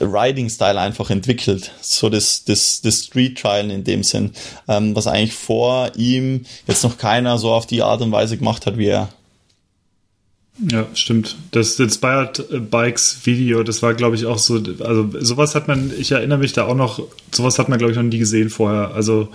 Riding-Style 0.00 0.80
einfach 0.80 1.10
entwickelt. 1.10 1.70
So 1.80 2.08
das, 2.08 2.44
das, 2.44 2.80
das 2.80 3.04
Street-Trial 3.04 3.70
in 3.70 3.84
dem 3.84 4.02
Sinn, 4.02 4.32
ähm, 4.68 4.96
was 4.96 5.06
eigentlich 5.06 5.34
vor 5.34 5.92
ihm 5.96 6.46
jetzt 6.66 6.82
noch 6.82 6.98
keiner 6.98 7.38
so 7.38 7.52
auf 7.52 7.66
die 7.66 7.82
Art 7.82 8.00
und 8.00 8.12
Weise 8.12 8.38
gemacht 8.38 8.66
hat, 8.66 8.78
wie 8.78 8.88
er. 8.88 9.10
Ja, 10.58 10.86
stimmt. 10.92 11.36
Das 11.50 11.80
Inspired 11.80 12.70
Bikes 12.70 13.20
Video, 13.24 13.62
das 13.62 13.82
war, 13.82 13.94
glaube 13.94 14.16
ich, 14.16 14.26
auch 14.26 14.38
so, 14.38 14.62
also 14.80 15.10
sowas 15.18 15.54
hat 15.54 15.66
man, 15.66 15.90
ich 15.98 16.12
erinnere 16.12 16.38
mich 16.38 16.52
da 16.52 16.66
auch 16.66 16.74
noch, 16.74 17.02
sowas 17.32 17.58
hat 17.58 17.70
man, 17.70 17.78
glaube 17.78 17.92
ich, 17.92 17.96
noch 17.96 18.04
nie 18.04 18.18
gesehen 18.18 18.50
vorher. 18.50 18.94
Also 18.94 19.28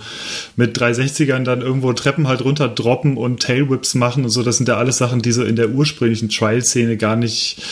mit 0.54 0.78
360ern 0.78 1.42
dann 1.42 1.60
irgendwo 1.60 1.92
Treppen 1.92 2.28
halt 2.28 2.44
runter 2.44 2.68
droppen 2.68 3.16
und 3.16 3.42
Tailwhips 3.42 3.96
machen 3.96 4.24
und 4.24 4.30
so, 4.30 4.44
das 4.44 4.58
sind 4.58 4.68
ja 4.68 4.76
alles 4.76 4.98
Sachen, 4.98 5.20
die 5.20 5.32
so 5.32 5.42
in 5.42 5.56
der 5.56 5.70
ursprünglichen 5.70 6.28
Trial-Szene 6.28 6.96
gar 6.96 7.16
nicht 7.16 7.62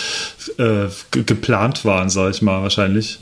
äh, 0.59 0.86
geplant 1.12 1.85
waren, 1.85 2.10
sage 2.10 2.32
ich 2.32 2.43
mal, 2.43 2.62
wahrscheinlich. 2.62 3.20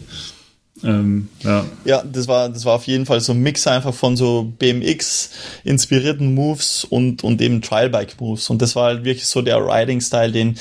Ähm, 0.84 1.28
ja. 1.40 1.64
ja, 1.84 2.02
das 2.02 2.28
war, 2.28 2.48
das 2.48 2.64
war 2.64 2.74
auf 2.74 2.86
jeden 2.86 3.06
Fall 3.06 3.20
so 3.20 3.32
ein 3.32 3.40
Mix 3.40 3.66
einfach 3.66 3.94
von 3.94 4.16
so 4.16 4.52
BMX-inspirierten 4.58 6.34
Moves 6.34 6.84
und, 6.84 7.24
und 7.24 7.40
eben 7.40 7.62
Trialbike-Moves. 7.62 8.50
Und 8.50 8.60
das 8.60 8.76
war 8.76 8.86
halt 8.86 9.04
wirklich 9.04 9.26
so 9.26 9.40
der 9.40 9.64
Riding-Style, 9.64 10.32
den, 10.32 10.56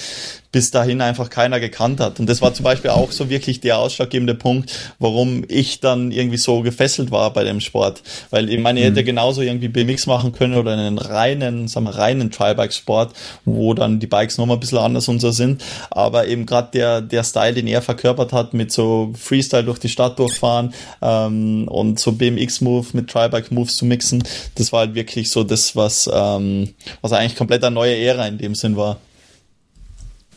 bis 0.53 0.69
dahin 0.69 1.01
einfach 1.01 1.31
keiner 1.31 1.59
gekannt 1.59 1.99
hat. 1.99 2.19
Und 2.19 2.29
das 2.29 2.41
war 2.41 2.53
zum 2.53 2.63
Beispiel 2.63 2.91
auch 2.91 3.11
so 3.11 3.29
wirklich 3.29 3.59
der 3.59 3.79
ausschlaggebende 3.79 4.35
Punkt, 4.35 4.71
warum 4.99 5.43
ich 5.49 5.79
dann 5.79 6.11
irgendwie 6.11 6.37
so 6.37 6.61
gefesselt 6.61 7.09
war 7.09 7.33
bei 7.33 7.43
dem 7.43 7.59
Sport. 7.59 8.03
Weil 8.29 8.49
ich 8.49 8.59
meine, 8.59 8.79
ich 8.79 8.85
hätte 8.85 9.01
mhm. 9.01 9.05
genauso 9.05 9.41
irgendwie 9.41 9.67
BMX 9.67 10.05
machen 10.05 10.31
können 10.31 10.53
oder 10.53 10.73
einen 10.73 10.99
reinen, 10.99 11.67
sagen 11.67 11.87
wir, 11.87 11.95
reinen 11.95 12.29
Tribike-Sport, 12.29 13.13
wo 13.45 13.73
dann 13.73 13.99
die 13.99 14.05
Bikes 14.05 14.37
nochmal 14.37 14.57
ein 14.57 14.59
bisschen 14.59 14.77
anders 14.77 15.07
und 15.07 15.19
so 15.19 15.31
sind. 15.31 15.63
Aber 15.89 16.27
eben 16.27 16.45
gerade 16.45 16.69
der, 16.71 17.01
der 17.01 17.23
Style, 17.23 17.53
den 17.53 17.65
er 17.65 17.81
verkörpert 17.81 18.31
hat, 18.31 18.53
mit 18.53 18.71
so 18.71 19.11
Freestyle 19.17 19.63
durch 19.63 19.79
die 19.79 19.89
Stadt 19.89 20.19
durchfahren 20.19 20.75
ähm, 21.01 21.67
und 21.67 21.99
so 21.99 22.11
BMX-Move 22.11 22.89
mit 22.93 23.09
Tribike-Moves 23.09 23.75
zu 23.75 23.85
mixen, 23.85 24.23
das 24.53 24.71
war 24.71 24.81
halt 24.81 24.93
wirklich 24.93 25.31
so 25.31 25.43
das, 25.43 25.75
was, 25.75 26.07
ähm, 26.13 26.75
was 27.01 27.11
eigentlich 27.11 27.35
komplett 27.35 27.63
eine 27.63 27.73
neue 27.73 27.97
Ära 27.97 28.27
in 28.27 28.37
dem 28.37 28.53
Sinn 28.53 28.77
war. 28.77 28.99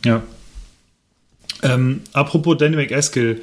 Ja. 0.07 0.23
Ähm, 1.63 2.01
apropos 2.13 2.57
Danny 2.57 2.77
McEskill, 2.77 3.41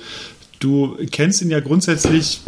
du 0.60 0.96
kennst 1.10 1.42
ihn 1.42 1.50
ja 1.50 1.60
grundsätzlich 1.60 2.40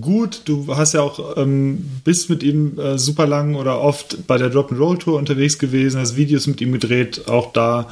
gut. 0.00 0.42
Du 0.46 0.74
hast 0.76 0.94
ja 0.94 1.02
auch 1.02 1.36
ähm, 1.36 2.00
bist 2.02 2.28
mit 2.28 2.42
ihm 2.42 2.76
äh, 2.78 2.98
super 2.98 3.26
lang 3.26 3.54
oder 3.54 3.80
oft 3.80 4.26
bei 4.26 4.36
der 4.36 4.50
Drop 4.50 4.72
and 4.72 4.80
Roll 4.80 4.98
Tour 4.98 5.16
unterwegs 5.16 5.58
gewesen, 5.58 6.00
hast 6.00 6.16
Videos 6.16 6.48
mit 6.48 6.60
ihm 6.60 6.72
gedreht, 6.72 7.28
auch 7.28 7.52
da. 7.52 7.88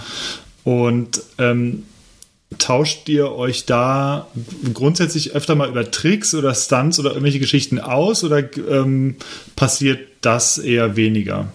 Und 0.64 1.22
ähm, 1.38 1.84
tauscht 2.58 3.08
ihr 3.08 3.30
euch 3.30 3.64
da 3.64 4.26
grundsätzlich 4.74 5.36
öfter 5.36 5.54
mal 5.54 5.68
über 5.68 5.88
Tricks 5.88 6.34
oder 6.34 6.52
Stunts 6.52 6.98
oder 6.98 7.10
irgendwelche 7.10 7.38
Geschichten 7.38 7.78
aus 7.78 8.24
oder 8.24 8.42
ähm, 8.56 9.16
passiert 9.54 10.00
das 10.20 10.58
eher 10.58 10.96
weniger? 10.96 11.52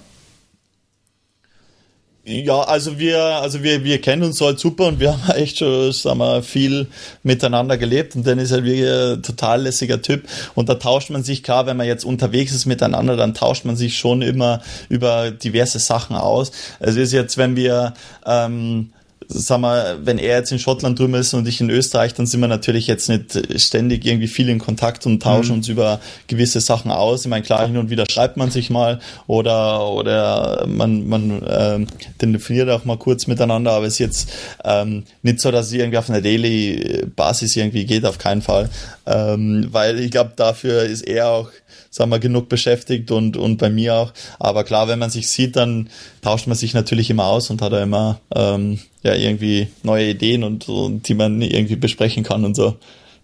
Ja, 2.27 2.61
also 2.61 2.97
wir, 2.97 3.19
also 3.21 3.61
wir, 3.61 3.83
wir 3.83 4.01
kennen 4.01 4.23
uns 4.23 4.41
halt 4.41 4.59
super 4.59 4.87
und 4.87 4.99
wir 4.99 5.11
haben 5.11 5.29
echt 5.35 5.59
schon, 5.59 5.91
sagen 5.91 6.17
wir, 6.17 6.41
viel 6.41 6.87
miteinander 7.21 7.77
gelebt 7.77 8.15
und 8.15 8.25
dann 8.25 8.39
ist 8.39 8.49
er 8.49 8.63
wirklich 8.63 8.89
ein 8.89 9.21
total 9.21 9.61
lässiger 9.61 10.01
Typ 10.01 10.27
und 10.55 10.67
da 10.67 10.73
tauscht 10.73 11.11
man 11.11 11.23
sich, 11.23 11.43
klar, 11.43 11.67
wenn 11.67 11.77
man 11.77 11.85
jetzt 11.85 12.03
unterwegs 12.03 12.51
ist 12.51 12.65
miteinander, 12.65 13.15
dann 13.15 13.35
tauscht 13.35 13.63
man 13.65 13.75
sich 13.75 13.95
schon 13.95 14.23
immer 14.23 14.63
über 14.89 15.29
diverse 15.29 15.77
Sachen 15.77 16.15
aus. 16.15 16.51
Es 16.79 16.95
ist 16.95 17.13
jetzt, 17.13 17.37
wenn 17.37 17.55
wir, 17.55 17.93
ähm, 18.25 18.89
sag 19.27 19.59
mal, 19.59 19.97
wenn 20.05 20.17
er 20.17 20.37
jetzt 20.37 20.51
in 20.51 20.59
Schottland 20.59 20.99
drüben 20.99 21.15
ist 21.15 21.33
und 21.33 21.47
ich 21.47 21.61
in 21.61 21.69
Österreich, 21.69 22.13
dann 22.13 22.25
sind 22.25 22.41
wir 22.41 22.47
natürlich 22.47 22.87
jetzt 22.87 23.09
nicht 23.09 23.61
ständig 23.61 24.05
irgendwie 24.05 24.27
viel 24.27 24.49
in 24.49 24.59
Kontakt 24.59 25.05
und 25.05 25.21
tauschen 25.21 25.51
mhm. 25.51 25.57
uns 25.57 25.67
über 25.67 25.99
gewisse 26.27 26.61
Sachen 26.61 26.91
aus. 26.91 27.25
Ich 27.25 27.29
meine, 27.29 27.43
klar, 27.43 27.65
hin 27.65 27.77
und 27.77 27.89
wieder 27.89 28.05
schreibt 28.09 28.37
man 28.37 28.51
sich 28.51 28.69
mal 28.69 28.99
oder, 29.27 29.89
oder 29.89 30.65
man, 30.67 31.07
man 31.07 31.41
ähm, 31.47 31.87
telefoniert 32.17 32.69
auch 32.69 32.85
mal 32.85 32.97
kurz 32.97 33.27
miteinander, 33.27 33.71
aber 33.71 33.85
es 33.85 33.93
ist 33.93 33.99
jetzt 33.99 34.29
ähm, 34.63 35.03
nicht 35.21 35.39
so, 35.39 35.51
dass 35.51 35.67
es 35.67 35.73
irgendwie 35.73 35.97
auf 35.97 36.09
einer 36.09 36.21
Daily-Basis 36.21 37.55
irgendwie 37.55 37.85
geht, 37.85 38.05
auf 38.05 38.17
keinen 38.17 38.41
Fall. 38.41 38.69
Ähm, 39.05 39.67
weil 39.71 39.99
ich 39.99 40.11
glaube, 40.11 40.33
dafür 40.35 40.83
ist 40.83 41.01
er 41.01 41.29
auch 41.29 41.49
sagen 41.95 42.11
wir, 42.11 42.19
genug 42.19 42.49
beschäftigt 42.49 43.09
und, 43.09 43.37
und 43.37 43.55
bei 43.55 43.69
mir 43.69 43.95
auch. 43.95 44.13
Aber 44.37 44.65
klar, 44.65 44.89
wenn 44.89 44.99
man 44.99 45.09
sich 45.09 45.29
sieht, 45.29 45.55
dann 45.55 45.89
tauscht 46.21 46.45
man 46.45 46.57
sich 46.57 46.73
natürlich 46.73 47.09
immer 47.09 47.27
aus 47.27 47.49
und 47.49 47.61
hat 47.61 47.71
da 47.71 47.81
immer 47.81 48.19
ähm, 48.35 48.79
ja 49.01 49.15
irgendwie 49.15 49.69
neue 49.81 50.09
Ideen 50.09 50.43
und, 50.43 50.67
und 50.67 51.07
die 51.07 51.13
man 51.13 51.41
irgendwie 51.41 51.77
besprechen 51.77 52.23
kann 52.23 52.43
und 52.43 52.53
so. 52.53 52.75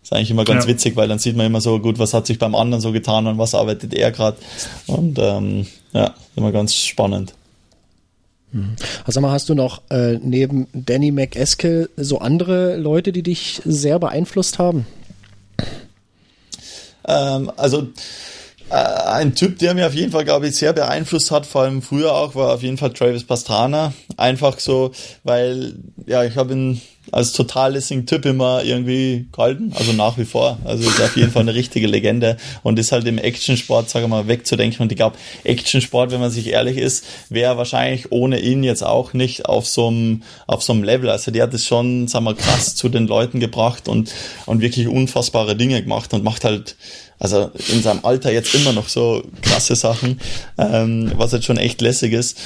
ist 0.02 0.14
eigentlich 0.14 0.32
immer 0.32 0.46
ganz 0.46 0.64
ja. 0.64 0.70
witzig, 0.70 0.96
weil 0.96 1.10
dann 1.10 1.20
sieht 1.20 1.36
man 1.36 1.48
immer 1.48 1.60
so, 1.60 1.80
gut, 1.80 2.00
was 2.00 2.14
hat 2.14 2.26
sich 2.26 2.40
beim 2.40 2.56
anderen 2.56 2.80
so 2.80 2.94
getan 2.94 3.28
und 3.28 3.38
was 3.38 3.56
arbeitet 3.56 3.94
er 3.94 4.10
gerade. 4.10 4.38
Und 4.88 5.20
ähm, 5.20 5.68
ja, 5.92 6.16
immer 6.38 6.54
ganz 6.54 6.74
spannend. 6.74 7.34
Mhm. 8.54 8.78
Also 9.04 9.20
mal, 9.20 9.32
hast 9.32 9.50
du 9.50 9.54
noch 9.54 9.82
äh, 9.90 10.18
neben 10.22 10.68
Danny 10.72 11.12
McEskill 11.12 11.90
so 11.98 12.20
andere 12.20 12.78
Leute, 12.78 13.12
die 13.12 13.24
dich 13.24 13.62
sehr 13.66 14.00
beeinflusst 14.00 14.60
haben? 14.60 14.88
Ähm, 17.06 17.52
also 17.58 17.90
ein 18.72 19.36
Typ, 19.36 19.60
der 19.60 19.74
mir 19.74 19.88
auf 19.88 19.94
jeden 19.94 20.12
Fall, 20.12 20.24
glaube 20.24 20.48
ich, 20.48 20.56
sehr 20.56 20.74
beeinflusst 20.74 21.32
hat, 21.32 21.46
vor 21.46 21.64
allem 21.64 21.82
früher 21.82 22.14
auch, 22.14 22.36
war 22.36 22.54
auf 22.54 22.64
jeden 22.64 22.78
Fall 22.78 22.94
Travis 22.94 23.24
Pastrana. 23.24 23.94
Einfach 24.18 24.60
so, 24.60 24.92
weil, 25.24 25.76
ja, 26.06 26.24
ich 26.24 26.38
habe 26.38 26.54
ihn 26.54 26.82
als 27.12 27.34
total 27.34 27.74
lässigen 27.74 28.06
Typ 28.06 28.26
immer 28.26 28.64
irgendwie 28.64 29.28
gehalten, 29.32 29.74
also 29.76 29.92
nach 29.92 30.18
wie 30.18 30.26
vor. 30.26 30.60
Also 30.64 30.88
ist 30.88 31.02
auf 31.02 31.18
jeden 31.18 31.32
Fall 31.32 31.42
eine 31.42 31.56
richtige 31.56 31.88
Legende 31.88 32.38
und 32.64 32.80
ist 32.80 32.92
halt 32.92 33.06
im 33.08 33.18
Actionsport, 33.18 33.90
sage 33.90 34.08
mal, 34.08 34.28
wegzudenken. 34.28 34.84
Und 34.84 34.92
ich 34.92 34.98
glaube, 34.98 35.18
Actionsport, 35.44 36.12
wenn 36.12 36.22
man 36.22 36.32
sich 36.32 36.48
ehrlich 36.48 36.78
ist, 36.78 37.06
wäre 37.30 37.58
wahrscheinlich 37.58 38.12
ohne 38.12 38.40
ihn 38.40 38.64
jetzt 38.64 38.84
auch 38.84 39.14
nicht 39.14 39.46
auf 39.48 39.68
so 39.68 39.88
einem, 39.88 40.24
auf 40.48 40.64
so 40.64 40.74
einem 40.74 40.84
Level. 40.84 41.10
Also 41.10 41.32
der 41.32 41.44
hat 41.44 41.54
es 41.54 41.66
schon, 41.66 42.08
sagen 42.08 42.26
wir, 42.26 42.36
krass 42.36 42.76
zu 42.76 42.88
den 42.88 43.08
Leuten 43.08 43.40
gebracht 43.40 43.88
und, 43.88 44.14
und 44.46 44.62
wirklich 44.62 44.88
unfassbare 44.88 45.56
Dinge 45.56 45.82
gemacht 45.82 46.14
und 46.14 46.24
macht 46.24 46.46
halt 46.46 46.76
also 47.22 47.52
in 47.72 47.84
seinem 47.84 48.04
Alter 48.04 48.32
jetzt 48.32 48.56
immer 48.56 48.74
noch 48.74 48.90
so 48.90 49.22
krasse 49.44 49.76
Sachen, 49.76 50.20
ähm, 50.58 51.12
was 51.18 51.34
jetzt 51.34 51.46
schon 51.46 51.58
echt 51.58 51.80
lässig 51.80 52.14
ist. 52.14 52.40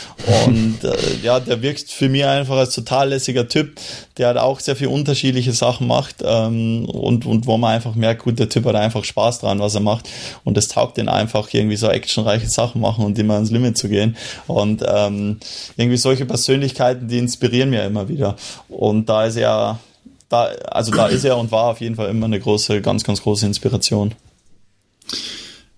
Und 0.45 0.83
äh, 0.83 0.97
ja, 1.23 1.39
der 1.39 1.61
wirkt 1.61 1.89
für 1.89 2.09
mich 2.09 2.25
einfach 2.25 2.57
als 2.57 2.75
total 2.75 3.09
lässiger 3.09 3.47
Typ, 3.47 3.79
der 4.17 4.27
hat 4.27 4.37
auch 4.37 4.59
sehr 4.59 4.75
viel 4.75 4.87
unterschiedliche 4.87 5.53
Sachen 5.53 5.87
macht 5.87 6.17
ähm, 6.25 6.89
und, 6.89 7.25
und 7.25 7.47
wo 7.47 7.57
man 7.57 7.75
einfach 7.75 7.95
merkt, 7.95 8.23
gut, 8.23 8.37
der 8.37 8.49
Typ 8.49 8.65
hat 8.65 8.75
einfach 8.75 9.05
Spaß 9.05 9.39
dran, 9.39 9.61
was 9.61 9.75
er 9.75 9.81
macht. 9.81 10.09
Und 10.43 10.57
es 10.57 10.67
taugt 10.67 10.97
ihn 10.97 11.07
einfach, 11.07 11.53
irgendwie 11.53 11.77
so 11.77 11.89
actionreiche 11.89 12.49
Sachen 12.49 12.81
machen 12.81 13.05
und 13.05 13.17
immer 13.17 13.35
ans 13.35 13.51
Limit 13.51 13.77
zu 13.77 13.87
gehen. 13.87 14.17
Und 14.45 14.83
ähm, 14.85 15.39
irgendwie 15.77 15.97
solche 15.97 16.25
Persönlichkeiten, 16.25 17.07
die 17.07 17.19
inspirieren 17.19 17.69
mir 17.69 17.85
immer 17.85 18.09
wieder. 18.09 18.35
Und 18.67 19.07
da 19.07 19.25
ist 19.25 19.37
er 19.37 19.79
da, 20.27 20.49
also 20.69 20.91
da 20.91 21.07
ist 21.07 21.23
er 21.23 21.37
und 21.37 21.51
war 21.51 21.67
auf 21.67 21.79
jeden 21.79 21.95
Fall 21.95 22.09
immer 22.09 22.25
eine 22.25 22.41
große, 22.41 22.81
ganz, 22.81 23.05
ganz 23.05 23.21
große 23.21 23.45
Inspiration. 23.45 24.13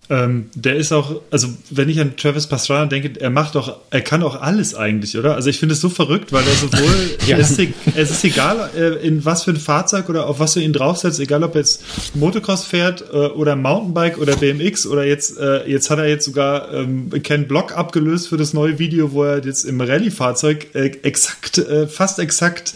Ähm, 0.10 0.50
der 0.56 0.78
ist 0.78 0.94
auch, 0.94 1.22
also 1.32 1.50
wenn 1.70 1.90
ich 1.90 2.00
an 2.00 2.16
Travis 2.16 2.48
Pastrana 2.48 2.86
denke, 2.86 3.20
er 3.20 3.30
macht 3.30 3.56
doch, 3.56 3.78
er 3.90 4.00
kann 4.00 4.24
auch 4.24 4.42
alles 4.42 4.74
eigentlich, 4.74 5.18
oder? 5.18 5.36
Also 5.36 5.50
ich 5.50 5.60
finde 5.60 5.74
es 5.74 5.82
so 5.82 5.90
verrückt, 5.90 6.32
weil 6.32 6.46
er 6.48 6.54
sowohl, 6.54 7.18
ja. 7.28 7.38
es, 7.38 7.52
ist, 7.52 7.74
es 7.94 8.12
ist 8.12 8.24
egal, 8.24 8.70
äh, 8.78 9.06
in 9.06 9.26
was 9.26 9.44
für 9.44 9.52
ein 9.52 9.58
Fahrzeug 9.58 10.08
oder 10.08 10.28
auf 10.28 10.40
was 10.40 10.54
du 10.54 10.62
ihn 10.62 10.72
draufsetzt, 10.72 11.20
egal 11.20 11.44
ob 11.44 11.56
jetzt 11.56 11.84
Motocross 12.16 12.64
fährt 12.64 13.04
äh, 13.12 13.18
oder 13.18 13.58
Mountainbike 13.58 14.18
oder 14.18 14.38
BMX 14.38 14.88
oder 14.88 15.04
jetzt, 15.04 15.38
äh, 15.38 15.70
jetzt 15.70 15.90
hat 15.90 16.00
er 16.00 16.08
jetzt 16.08 16.24
sogar 16.24 16.74
ähm, 16.74 17.10
Ken 17.24 17.46
Block 17.46 17.76
abgelöst 17.76 18.30
für 18.30 18.38
das 18.38 18.54
neue 18.54 18.80
Video, 18.80 19.12
wo 19.12 19.26
er 19.26 19.44
jetzt 19.44 19.66
im 19.66 19.82
Rallye-Fahrzeug 19.82 20.74
exakt, 20.74 21.62
fast 21.90 22.20
exakt 22.20 22.74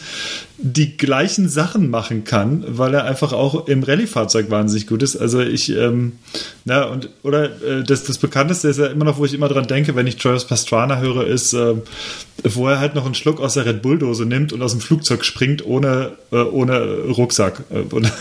die 0.63 0.95
gleichen 0.97 1.49
Sachen 1.49 1.89
machen 1.89 2.23
kann, 2.23 2.63
weil 2.67 2.93
er 2.93 3.05
einfach 3.05 3.33
auch 3.33 3.67
im 3.67 3.83
Rallye-Fahrzeug 3.83 4.49
wahnsinnig 4.49 4.87
gut 4.87 5.01
ist. 5.01 5.15
Also 5.17 5.41
ich, 5.41 5.69
ähm, 5.75 6.13
ja, 6.65 6.83
und, 6.83 7.09
oder 7.23 7.45
äh, 7.45 7.83
das, 7.83 8.03
das 8.03 8.17
Bekannteste 8.19 8.67
ist 8.69 8.77
ja 8.77 8.87
immer 8.87 9.05
noch, 9.05 9.17
wo 9.17 9.25
ich 9.25 9.33
immer 9.33 9.49
dran 9.49 9.67
denke, 9.67 9.95
wenn 9.95 10.07
ich 10.07 10.17
Travis 10.17 10.45
Pastrana 10.45 10.99
höre, 10.99 11.25
ist, 11.25 11.53
äh, 11.53 11.75
wo 12.43 12.67
er 12.67 12.79
halt 12.79 12.95
noch 12.95 13.05
einen 13.05 13.15
Schluck 13.15 13.39
aus 13.39 13.55
der 13.55 13.65
Red 13.65 13.81
Bull-Dose 13.81 14.25
nimmt 14.25 14.53
und 14.53 14.61
aus 14.61 14.71
dem 14.71 14.81
Flugzeug 14.81 15.25
springt 15.25 15.65
ohne, 15.65 16.11
äh, 16.31 16.37
ohne 16.37 16.79
Rucksack. 17.09 17.63
Und, 17.91 18.11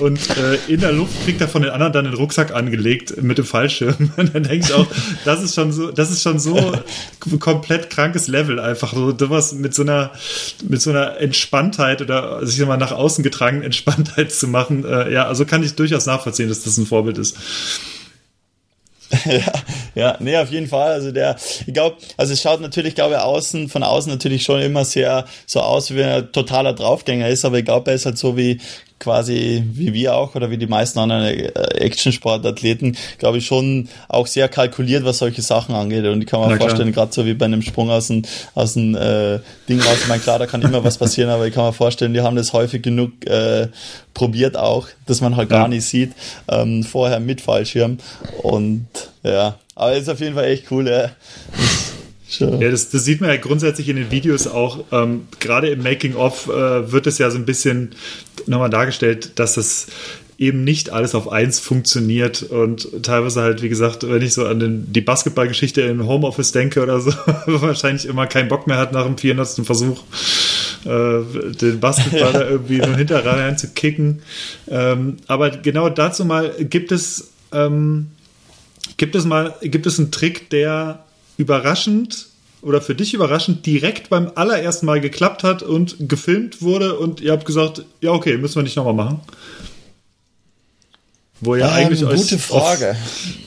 und 0.00 0.18
äh, 0.36 0.56
in 0.68 0.80
der 0.80 0.92
Luft 0.92 1.24
kriegt 1.24 1.40
er 1.40 1.48
von 1.48 1.62
den 1.62 1.70
anderen 1.70 1.92
dann 1.92 2.04
den 2.04 2.14
Rucksack 2.14 2.54
angelegt 2.54 3.22
mit 3.22 3.38
dem 3.38 3.44
Fallschirm. 3.44 4.12
Und 4.16 4.34
dann 4.34 4.42
denke 4.42 4.66
ich 4.66 4.72
auch, 4.72 4.86
das 5.24 5.42
ist 5.42 5.54
schon 5.54 5.72
so, 5.72 5.90
das 5.90 6.10
ist 6.10 6.22
schon 6.22 6.38
so 6.38 6.72
komplett 7.38 7.90
krankes 7.90 8.28
Level 8.28 8.60
einfach. 8.60 8.92
So 8.92 9.16
sowas 9.16 9.52
mit 9.52 9.74
so 9.74 9.82
einer, 9.82 10.12
mit 10.68 10.80
so 10.80 10.90
einer 10.90 11.20
Entspanntheit 11.20 12.00
oder 12.02 12.44
sich 12.46 12.64
mal 12.66 12.76
nach 12.76 12.92
außen 12.92 13.22
getragenen 13.22 13.64
Entspanntheit 13.64 14.32
zu 14.32 14.48
machen. 14.48 14.84
Äh, 14.84 15.12
ja, 15.12 15.26
also 15.26 15.44
kann 15.44 15.62
ich 15.62 15.74
durchaus 15.74 16.06
nachvollziehen, 16.06 16.48
dass 16.48 16.62
das 16.62 16.76
ein 16.78 16.86
Vorbild 16.86 17.18
ist. 17.18 17.36
ja, 19.24 19.52
ja, 19.94 20.16
nee, 20.20 20.36
auf 20.36 20.50
jeden 20.50 20.66
Fall. 20.66 20.92
Also 20.92 21.12
der, 21.12 21.36
ich 21.66 21.72
glaube, 21.72 21.96
also 22.16 22.32
es 22.32 22.42
schaut 22.42 22.60
natürlich, 22.60 22.94
glaube 22.94 23.14
ich, 23.14 23.20
außen, 23.20 23.68
von 23.68 23.82
außen 23.82 24.10
natürlich 24.10 24.42
schon 24.42 24.60
immer 24.60 24.84
sehr 24.84 25.26
so 25.46 25.60
aus, 25.60 25.94
wie 25.94 26.02
ein 26.02 26.32
totaler 26.32 26.72
Draufgänger 26.72 27.28
ist, 27.28 27.44
aber 27.44 27.58
ich 27.58 27.64
glaube, 27.64 27.90
er 27.90 27.94
ist 27.94 28.06
halt 28.06 28.18
so 28.18 28.36
wie 28.36 28.60
quasi 28.98 29.62
wie 29.72 29.92
wir 29.92 30.16
auch 30.16 30.34
oder 30.34 30.50
wie 30.50 30.56
die 30.56 30.66
meisten 30.66 30.98
anderen 30.98 31.26
äh, 31.26 31.48
Action-Sportathleten, 31.78 32.96
glaube 33.18 33.38
ich, 33.38 33.46
schon 33.46 33.88
auch 34.08 34.26
sehr 34.26 34.48
kalkuliert, 34.48 35.04
was 35.04 35.18
solche 35.18 35.42
Sachen 35.42 35.74
angeht. 35.74 36.04
Und 36.06 36.22
ich 36.22 36.26
kann 36.26 36.48
mir 36.48 36.56
vorstellen, 36.56 36.92
gerade 36.92 37.12
so 37.12 37.26
wie 37.26 37.34
bei 37.34 37.44
einem 37.44 37.62
Sprung 37.62 37.90
aus 37.90 38.08
dem, 38.08 38.22
aus 38.54 38.74
dem 38.74 38.94
äh, 38.94 39.40
Ding 39.68 39.80
raus, 39.80 39.98
ich 40.00 40.08
meine, 40.08 40.20
klar, 40.20 40.38
da 40.38 40.46
kann 40.46 40.62
immer 40.62 40.82
was 40.82 40.98
passieren, 40.98 41.30
aber 41.30 41.46
ich 41.46 41.54
kann 41.54 41.64
mir 41.64 41.72
vorstellen, 41.72 42.14
die 42.14 42.22
haben 42.22 42.36
das 42.36 42.52
häufig 42.52 42.82
genug 42.82 43.12
äh, 43.26 43.68
probiert 44.14 44.56
auch, 44.56 44.88
dass 45.06 45.20
man 45.20 45.36
halt 45.36 45.50
ja. 45.50 45.58
gar 45.58 45.68
nicht 45.68 45.84
sieht, 45.84 46.12
ähm, 46.48 46.82
vorher 46.82 47.20
mit 47.20 47.40
Fallschirm. 47.40 47.98
Und 48.42 48.86
ja, 49.22 49.58
aber 49.74 49.92
ist 49.92 50.08
auf 50.08 50.20
jeden 50.20 50.34
Fall 50.34 50.44
echt 50.46 50.70
cool, 50.70 50.88
ja. 50.88 51.10
Sure. 52.28 52.62
Ja, 52.62 52.70
das, 52.70 52.90
das, 52.90 53.04
sieht 53.04 53.20
man 53.20 53.30
ja 53.30 53.36
grundsätzlich 53.36 53.88
in 53.88 53.96
den 53.96 54.10
Videos 54.10 54.46
auch. 54.48 54.84
Ähm, 54.90 55.28
Gerade 55.38 55.68
im 55.68 55.82
Making-of 55.82 56.48
äh, 56.48 56.90
wird 56.90 57.06
es 57.06 57.18
ja 57.18 57.30
so 57.30 57.38
ein 57.38 57.46
bisschen 57.46 57.90
nochmal 58.46 58.70
dargestellt, 58.70 59.38
dass 59.38 59.54
das 59.54 59.86
eben 60.38 60.64
nicht 60.64 60.90
alles 60.90 61.14
auf 61.14 61.30
eins 61.32 61.60
funktioniert 61.60 62.42
und 62.42 63.02
teilweise 63.02 63.40
halt, 63.40 63.62
wie 63.62 63.70
gesagt, 63.70 64.06
wenn 64.06 64.20
ich 64.20 64.34
so 64.34 64.46
an 64.46 64.60
den, 64.60 64.92
die 64.92 65.00
Basketballgeschichte 65.00 65.80
im 65.80 66.06
Homeoffice 66.06 66.52
denke 66.52 66.82
oder 66.82 67.00
so, 67.00 67.10
wahrscheinlich 67.46 68.06
immer 68.06 68.26
keinen 68.26 68.48
Bock 68.48 68.66
mehr 68.66 68.76
hat 68.76 68.92
nach 68.92 69.04
dem 69.04 69.16
400. 69.16 69.64
Versuch, 69.64 70.02
äh, 70.84 71.20
den 71.54 71.80
Basketball 71.80 72.34
ja. 72.34 72.48
irgendwie 72.48 72.78
nur 72.78 72.96
hinterher 72.96 73.56
zu 73.56 73.68
kicken. 73.68 74.20
Ähm, 74.68 75.16
aber 75.26 75.50
genau 75.50 75.88
dazu 75.88 76.26
mal 76.26 76.52
gibt 76.58 76.92
es, 76.92 77.30
ähm, 77.52 78.08
gibt 78.98 79.14
es 79.14 79.24
mal, 79.24 79.54
gibt 79.62 79.86
es 79.86 79.98
einen 79.98 80.10
Trick, 80.10 80.50
der 80.50 81.05
überraschend 81.36 82.26
oder 82.62 82.80
für 82.80 82.94
dich 82.94 83.14
überraschend 83.14 83.64
direkt 83.66 84.08
beim 84.08 84.32
allerersten 84.34 84.86
Mal 84.86 85.00
geklappt 85.00 85.44
hat 85.44 85.62
und 85.62 86.08
gefilmt 86.08 86.62
wurde 86.62 86.98
und 86.98 87.20
ihr 87.20 87.32
habt 87.32 87.44
gesagt, 87.44 87.84
ja 88.00 88.10
okay, 88.10 88.38
müssen 88.38 88.56
wir 88.56 88.62
nicht 88.62 88.76
nochmal 88.76 88.94
machen? 88.94 89.20
Wo 91.40 91.54
ihr 91.54 91.64
ähm, 91.64 91.70
eigentlich 91.70 92.02
Frage. 92.38 92.90
Auf, 92.90 92.96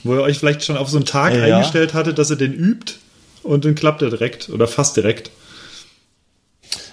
wo 0.04 0.14
ihr 0.14 0.22
euch 0.22 0.38
vielleicht 0.38 0.64
schon 0.64 0.76
auf 0.76 0.88
so 0.88 0.96
einen 0.96 1.06
Tag 1.06 1.34
ja. 1.34 1.42
eingestellt 1.42 1.92
hattet, 1.92 2.18
dass 2.18 2.30
ihr 2.30 2.36
den 2.36 2.54
übt 2.54 2.94
und 3.42 3.64
dann 3.64 3.74
klappt 3.74 4.02
er 4.02 4.10
direkt 4.10 4.48
oder 4.48 4.68
fast 4.68 4.96
direkt. 4.96 5.30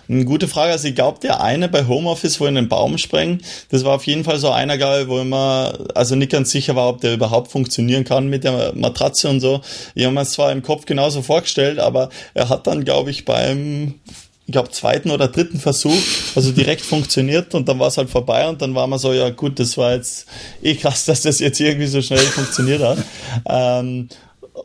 Eine 0.09 0.25
gute 0.25 0.47
Frage. 0.47 0.71
Also 0.71 0.87
ich 0.87 0.95
glaube, 0.95 1.19
der 1.19 1.41
eine 1.41 1.67
bei 1.69 1.85
Homeoffice, 1.85 2.39
wo 2.39 2.45
in 2.45 2.55
den 2.55 2.69
Baum 2.69 2.97
sprengen, 2.97 3.41
das 3.69 3.83
war 3.83 3.95
auf 3.95 4.05
jeden 4.05 4.23
Fall 4.23 4.37
so 4.37 4.49
einer, 4.49 4.77
glaube 4.77 5.07
wo 5.07 5.19
immer, 5.19 5.77
also 5.95 6.15
nicht 6.15 6.31
ganz 6.31 6.51
sicher 6.51 6.75
war, 6.75 6.89
ob 6.89 7.01
der 7.01 7.13
überhaupt 7.13 7.51
funktionieren 7.51 8.03
kann 8.03 8.27
mit 8.27 8.43
der 8.43 8.73
Matratze 8.75 9.29
und 9.29 9.39
so. 9.39 9.61
Ich 9.95 10.05
habe 10.05 10.13
mir 10.13 10.21
es 10.21 10.31
zwar 10.31 10.51
im 10.51 10.63
Kopf 10.63 10.85
genauso 10.85 11.21
vorgestellt, 11.21 11.79
aber 11.79 12.09
er 12.33 12.49
hat 12.49 12.67
dann, 12.67 12.85
glaube 12.85 13.11
ich, 13.11 13.25
beim 13.25 13.95
ich 14.47 14.53
glaube, 14.53 14.71
zweiten 14.71 15.11
oder 15.11 15.27
dritten 15.27 15.59
Versuch, 15.59 15.97
also 16.35 16.51
direkt 16.53 16.81
funktioniert 16.85 17.53
und 17.53 17.67
dann 17.67 17.79
war 17.79 17.89
es 17.89 17.97
halt 17.97 18.09
vorbei 18.09 18.47
und 18.47 18.61
dann 18.61 18.75
war 18.75 18.87
man 18.87 18.97
so, 18.97 19.11
ja 19.11 19.29
gut, 19.29 19.59
das 19.59 19.77
war 19.77 19.93
jetzt 19.93 20.25
eh 20.63 20.75
krass, 20.75 21.03
dass 21.05 21.21
das 21.21 21.39
jetzt 21.39 21.59
irgendwie 21.59 21.87
so 21.87 22.01
schnell 22.01 22.19
funktioniert 22.19 22.81
hat. 22.81 22.97
Ähm, 23.45 24.07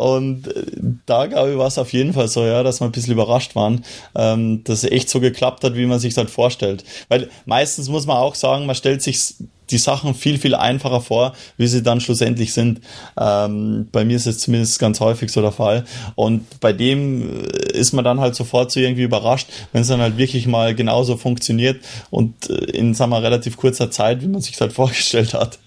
und 0.02 0.48
äh, 0.48 0.64
da, 1.06 1.26
glaube 1.26 1.52
ich, 1.52 1.58
war 1.58 1.68
es 1.68 1.78
auf 1.78 1.92
jeden 1.92 2.12
Fall 2.12 2.26
so, 2.26 2.44
ja, 2.44 2.64
dass 2.64 2.80
wir 2.80 2.86
ein 2.86 2.92
bisschen 2.92 3.12
überrascht 3.12 3.54
waren, 3.54 3.84
ähm, 4.16 4.64
dass 4.64 4.82
es 4.82 4.90
echt 4.90 5.08
so 5.08 5.20
geklappt 5.20 5.62
hat, 5.62 5.76
wie 5.76 5.86
man 5.86 6.00
sich 6.00 6.16
halt 6.16 6.28
vorstellt. 6.28 6.82
Weil 7.08 7.30
meistens 7.46 7.88
muss 7.88 8.04
man 8.04 8.16
auch 8.16 8.34
sagen, 8.34 8.66
man 8.66 8.74
stellt 8.74 9.00
sich 9.00 9.34
die 9.70 9.78
Sachen 9.78 10.14
viel, 10.14 10.38
viel 10.38 10.56
einfacher 10.56 11.00
vor, 11.00 11.34
wie 11.56 11.68
sie 11.68 11.84
dann 11.84 12.00
schlussendlich 12.00 12.52
sind. 12.52 12.80
Ähm, 13.16 13.88
bei 13.92 14.04
mir 14.04 14.16
ist 14.16 14.26
es 14.26 14.40
zumindest 14.40 14.80
ganz 14.80 14.98
häufig 14.98 15.30
so 15.30 15.40
der 15.40 15.52
Fall. 15.52 15.84
Und 16.16 16.58
bei 16.58 16.72
dem 16.72 17.44
äh, 17.44 17.72
ist 17.72 17.92
man 17.92 18.04
dann 18.04 18.18
halt 18.18 18.34
sofort 18.34 18.72
so 18.72 18.80
irgendwie 18.80 19.04
überrascht, 19.04 19.46
wenn 19.70 19.82
es 19.82 19.88
dann 19.88 20.00
halt 20.00 20.18
wirklich 20.18 20.48
mal 20.48 20.74
genauso 20.74 21.16
funktioniert 21.16 21.80
und 22.10 22.50
äh, 22.50 22.54
in, 22.72 22.94
sagen 22.94 23.12
wir, 23.12 23.22
relativ 23.22 23.56
kurzer 23.56 23.88
Zeit, 23.92 24.20
wie 24.20 24.26
man 24.26 24.40
sich 24.40 24.60
halt 24.60 24.72
vorgestellt 24.72 25.32
hat. 25.32 25.60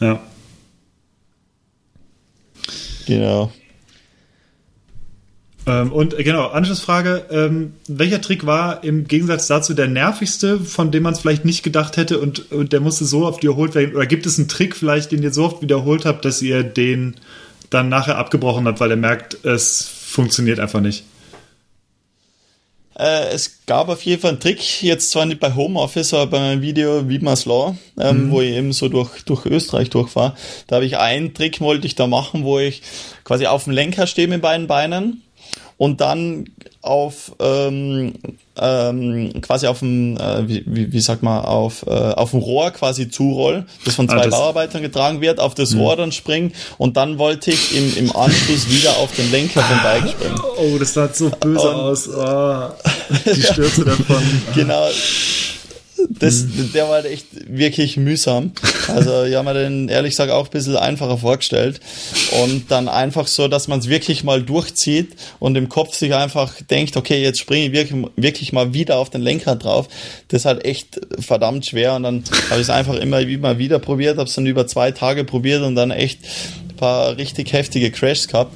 Ja. 0.00 0.18
Genau. 3.06 3.52
Ähm, 5.68 5.92
und 5.92 6.18
äh, 6.18 6.24
genau, 6.24 6.46
Anschlussfrage, 6.46 7.26
ähm, 7.30 7.74
welcher 7.86 8.20
Trick 8.20 8.46
war 8.46 8.82
im 8.82 9.06
Gegensatz 9.06 9.46
dazu 9.46 9.74
der 9.74 9.86
nervigste, 9.86 10.58
von 10.60 10.90
dem 10.90 11.02
man 11.02 11.12
es 11.12 11.20
vielleicht 11.20 11.44
nicht 11.44 11.62
gedacht 11.62 11.96
hätte 11.96 12.18
und, 12.18 12.50
und 12.50 12.72
der 12.72 12.80
musste 12.80 13.04
so 13.04 13.26
oft 13.26 13.42
wiederholt 13.42 13.74
werden? 13.74 13.94
Oder 13.94 14.06
gibt 14.06 14.24
es 14.24 14.38
einen 14.38 14.48
Trick 14.48 14.74
vielleicht, 14.74 15.12
den 15.12 15.22
ihr 15.22 15.32
so 15.32 15.44
oft 15.44 15.60
wiederholt 15.60 16.06
habt, 16.06 16.24
dass 16.24 16.40
ihr 16.40 16.62
den 16.62 17.16
dann 17.68 17.90
nachher 17.90 18.16
abgebrochen 18.16 18.66
habt, 18.66 18.80
weil 18.80 18.90
ihr 18.90 18.96
merkt, 18.96 19.44
es 19.44 19.86
funktioniert 19.86 20.58
einfach 20.58 20.80
nicht? 20.80 21.04
Äh, 22.98 23.28
es 23.28 23.60
gab 23.66 23.90
auf 23.90 24.02
jeden 24.02 24.22
Fall 24.22 24.30
einen 24.30 24.40
Trick, 24.40 24.82
jetzt 24.82 25.10
zwar 25.10 25.26
nicht 25.26 25.38
bei 25.38 25.54
Homeoffice, 25.54 26.14
aber 26.14 26.30
bei 26.30 26.38
meinem 26.40 26.62
Video 26.62 27.10
Wiedmars 27.10 27.44
Law, 27.44 27.76
ähm, 28.00 28.26
mhm. 28.26 28.30
wo 28.30 28.40
ich 28.40 28.52
eben 28.52 28.72
so 28.72 28.88
durch, 28.88 29.22
durch 29.24 29.44
Österreich 29.44 29.90
durchfahre. 29.90 30.34
Da 30.66 30.76
habe 30.76 30.86
ich 30.86 30.96
einen 30.96 31.34
Trick, 31.34 31.60
wollte 31.60 31.86
ich 31.86 31.94
da 31.94 32.06
machen, 32.06 32.44
wo 32.44 32.58
ich 32.58 32.80
quasi 33.22 33.46
auf 33.46 33.64
dem 33.64 33.74
Lenker 33.74 34.06
stehe 34.06 34.28
mit 34.28 34.40
beiden 34.40 34.66
Beinen 34.66 35.22
und 35.78 36.00
dann 36.00 36.44
auf 36.82 37.32
ähm, 37.40 38.14
ähm, 38.60 39.32
quasi 39.40 39.66
auf 39.66 39.78
dem, 39.78 40.16
äh, 40.16 40.48
wie, 40.48 40.64
wie, 40.66 40.92
wie 40.92 41.00
sagt 41.00 41.22
man, 41.22 41.44
auf, 41.44 41.86
äh, 41.86 41.90
auf 41.90 42.32
dem 42.32 42.40
Rohr 42.40 42.70
quasi 42.72 43.08
zuroll, 43.08 43.64
das 43.84 43.94
von 43.94 44.08
zwei 44.08 44.16
ah, 44.16 44.24
das 44.24 44.30
Bauarbeitern 44.30 44.82
getragen 44.82 45.20
wird, 45.20 45.38
auf 45.38 45.54
das 45.54 45.72
mh. 45.72 45.80
Rohr 45.80 45.96
dann 45.96 46.12
springen 46.12 46.52
und 46.76 46.96
dann 46.96 47.18
wollte 47.18 47.52
ich 47.52 47.76
im, 47.76 47.96
im 47.96 48.16
Anschluss 48.16 48.68
wieder 48.68 48.96
auf 48.98 49.14
den 49.14 49.30
Lenker 49.30 49.62
vom 49.62 49.82
Bike 49.82 50.10
springen. 50.10 50.40
Oh, 50.58 50.78
das 50.78 50.94
sah 50.94 51.08
so 51.08 51.30
böse 51.30 51.70
und, 51.70 51.74
aus. 51.74 52.08
Oh, 52.08 52.68
die 53.32 53.42
Stürze 53.42 53.84
davon. 53.84 54.22
genau. 54.54 54.88
Das, 56.08 56.46
der 56.74 56.88
war 56.88 57.04
echt 57.04 57.26
wirklich 57.48 57.96
mühsam. 57.96 58.52
Also 58.88 59.24
ich 59.24 59.34
habe 59.34 59.52
mir 59.52 59.54
den 59.54 59.88
ehrlich 59.88 60.10
gesagt 60.10 60.30
auch 60.30 60.46
ein 60.46 60.50
bisschen 60.50 60.76
einfacher 60.76 61.18
vorgestellt. 61.18 61.80
Und 62.42 62.70
dann 62.70 62.88
einfach 62.88 63.26
so, 63.26 63.48
dass 63.48 63.68
man 63.68 63.80
es 63.80 63.88
wirklich 63.88 64.24
mal 64.24 64.42
durchzieht 64.42 65.16
und 65.38 65.56
im 65.56 65.68
Kopf 65.68 65.94
sich 65.94 66.14
einfach 66.14 66.54
denkt, 66.62 66.96
okay, 66.96 67.22
jetzt 67.22 67.38
springe 67.38 67.66
ich 67.66 67.72
wirklich, 67.72 68.04
wirklich 68.16 68.52
mal 68.52 68.74
wieder 68.74 68.98
auf 68.98 69.10
den 69.10 69.22
Lenker 69.22 69.56
drauf. 69.56 69.88
Das 70.28 70.42
ist 70.42 70.46
halt 70.46 70.64
echt 70.64 71.00
verdammt 71.18 71.66
schwer. 71.66 71.94
Und 71.94 72.02
dann 72.04 72.24
habe 72.50 72.60
ich 72.60 72.66
es 72.66 72.70
einfach 72.70 72.94
immer, 72.94 73.20
immer 73.20 73.58
wieder 73.58 73.78
probiert, 73.78 74.18
habe 74.18 74.28
es 74.28 74.34
dann 74.34 74.46
über 74.46 74.66
zwei 74.66 74.90
Tage 74.90 75.24
probiert 75.24 75.62
und 75.62 75.74
dann 75.74 75.90
echt 75.90 76.20
ein 76.68 76.76
paar 76.76 77.16
richtig 77.16 77.52
heftige 77.52 77.90
Crashs 77.90 78.28
gehabt, 78.28 78.52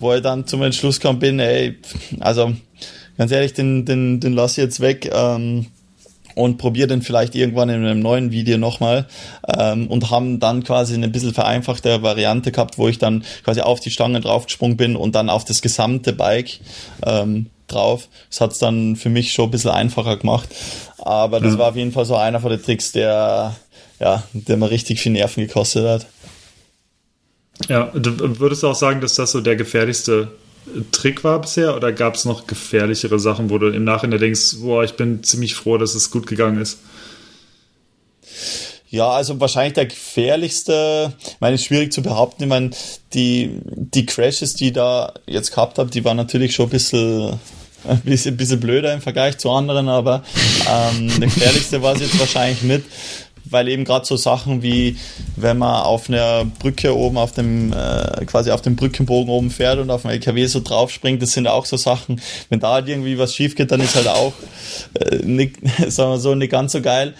wo 0.00 0.12
ich 0.14 0.22
dann 0.22 0.46
zum 0.46 0.62
Entschluss 0.62 1.00
kam 1.00 1.18
bin, 1.18 1.38
ey, 1.38 1.76
also 2.18 2.52
ganz 3.16 3.32
ehrlich, 3.32 3.52
den, 3.52 3.84
den, 3.84 4.20
den 4.20 4.32
lass 4.32 4.52
ich 4.52 4.64
jetzt 4.64 4.80
weg. 4.80 5.10
Ähm, 5.12 5.66
und 6.40 6.56
probiere 6.56 6.88
den 6.88 7.02
vielleicht 7.02 7.34
irgendwann 7.34 7.68
in 7.68 7.84
einem 7.84 8.00
neuen 8.00 8.30
Video 8.30 8.58
nochmal 8.58 9.06
ähm, 9.46 9.86
und 9.88 10.10
haben 10.10 10.40
dann 10.40 10.64
quasi 10.64 10.94
eine 10.94 11.08
bisschen 11.08 11.34
vereinfachte 11.34 12.02
Variante 12.02 12.50
gehabt, 12.50 12.78
wo 12.78 12.88
ich 12.88 12.98
dann 12.98 13.24
quasi 13.44 13.60
auf 13.60 13.80
die 13.80 13.90
Stange 13.90 14.20
draufgesprungen 14.20 14.76
bin 14.76 14.96
und 14.96 15.14
dann 15.14 15.28
auf 15.28 15.44
das 15.44 15.60
gesamte 15.60 16.12
Bike 16.12 16.60
ähm, 17.04 17.50
drauf. 17.68 18.08
Das 18.30 18.40
hat's 18.40 18.58
dann 18.58 18.96
für 18.96 19.10
mich 19.10 19.32
schon 19.32 19.48
ein 19.48 19.50
bisschen 19.50 19.70
einfacher 19.70 20.16
gemacht. 20.16 20.48
Aber 20.98 21.40
das 21.40 21.52
ja. 21.52 21.58
war 21.58 21.68
auf 21.68 21.76
jeden 21.76 21.92
Fall 21.92 22.04
so 22.04 22.16
einer 22.16 22.40
von 22.40 22.50
den 22.50 22.62
Tricks, 22.62 22.92
der, 22.92 23.54
ja, 23.98 24.22
der 24.32 24.56
mir 24.56 24.70
richtig 24.70 25.00
viel 25.00 25.12
Nerven 25.12 25.46
gekostet 25.46 25.86
hat. 25.86 26.06
Ja, 27.68 27.90
du 27.94 28.38
würdest 28.38 28.64
auch 28.64 28.74
sagen, 28.74 29.02
dass 29.02 29.14
das 29.14 29.32
so 29.32 29.42
der 29.42 29.56
gefährlichste 29.56 30.32
Trick 30.92 31.24
war 31.24 31.40
bisher 31.40 31.76
oder 31.76 31.92
gab 31.92 32.14
es 32.14 32.24
noch 32.24 32.46
gefährlichere 32.46 33.18
Sachen, 33.18 33.50
wo 33.50 33.58
du 33.58 33.68
im 33.68 33.84
Nachhinein 33.84 34.20
denkst, 34.20 34.56
boah, 34.60 34.84
ich 34.84 34.94
bin 34.94 35.22
ziemlich 35.22 35.54
froh, 35.54 35.78
dass 35.78 35.94
es 35.94 36.10
gut 36.10 36.26
gegangen 36.26 36.60
ist? 36.60 36.78
Ja, 38.90 39.10
also 39.10 39.38
wahrscheinlich 39.38 39.74
der 39.74 39.86
gefährlichste, 39.86 41.12
ich 41.24 41.40
meine, 41.40 41.54
ist 41.54 41.64
schwierig 41.64 41.92
zu 41.92 42.02
behaupten. 42.02 42.42
Ich 42.42 42.48
meine, 42.48 42.70
die, 43.14 43.60
die 43.64 44.04
Crashes, 44.04 44.54
die 44.54 44.68
ich 44.68 44.72
da 44.72 45.14
jetzt 45.26 45.52
gehabt 45.52 45.78
habe, 45.78 45.90
die 45.90 46.04
waren 46.04 46.16
natürlich 46.16 46.56
schon 46.56 46.66
ein 46.66 46.70
bisschen, 46.70 47.38
ein 47.86 48.00
bisschen, 48.00 48.34
ein 48.34 48.36
bisschen 48.36 48.58
blöder 48.58 48.92
im 48.92 49.00
Vergleich 49.00 49.38
zu 49.38 49.50
anderen, 49.50 49.88
aber 49.88 50.24
ähm, 50.68 51.08
der 51.20 51.28
gefährlichste 51.28 51.82
war 51.82 51.94
es 51.94 52.00
jetzt 52.00 52.18
wahrscheinlich 52.18 52.62
mit, 52.62 52.84
weil 53.44 53.68
eben 53.68 53.84
gerade 53.84 54.06
so 54.06 54.16
Sachen 54.16 54.62
wie, 54.62 54.96
wenn 55.36 55.58
man 55.58 55.82
auf 55.82 56.08
einer 56.08 56.44
Brücke 56.44 56.96
oben 56.96 57.18
auf 57.18 57.32
dem, 57.32 57.72
äh, 57.72 58.24
quasi 58.26 58.50
auf 58.50 58.62
dem 58.62 58.76
Brückenbogen 58.76 59.30
oben 59.30 59.50
fährt 59.50 59.78
und 59.78 59.90
auf 59.90 60.02
dem 60.02 60.10
LKW 60.10 60.46
so 60.46 60.60
draufspringt, 60.60 61.22
das 61.22 61.32
sind 61.32 61.46
auch 61.46 61.66
so 61.66 61.76
Sachen, 61.76 62.20
wenn 62.48 62.60
da 62.60 62.72
halt 62.74 62.88
irgendwie 62.88 63.18
was 63.18 63.34
schief 63.34 63.54
geht, 63.54 63.70
dann 63.70 63.80
ist 63.80 63.94
halt 63.94 64.08
auch, 64.08 64.32
äh, 64.94 65.16
nicht, 65.24 65.56
sagen 65.88 66.12
wir 66.12 66.18
so, 66.18 66.34
nicht 66.34 66.50
ganz 66.50 66.72
so 66.72 66.80
geil. 66.80 67.14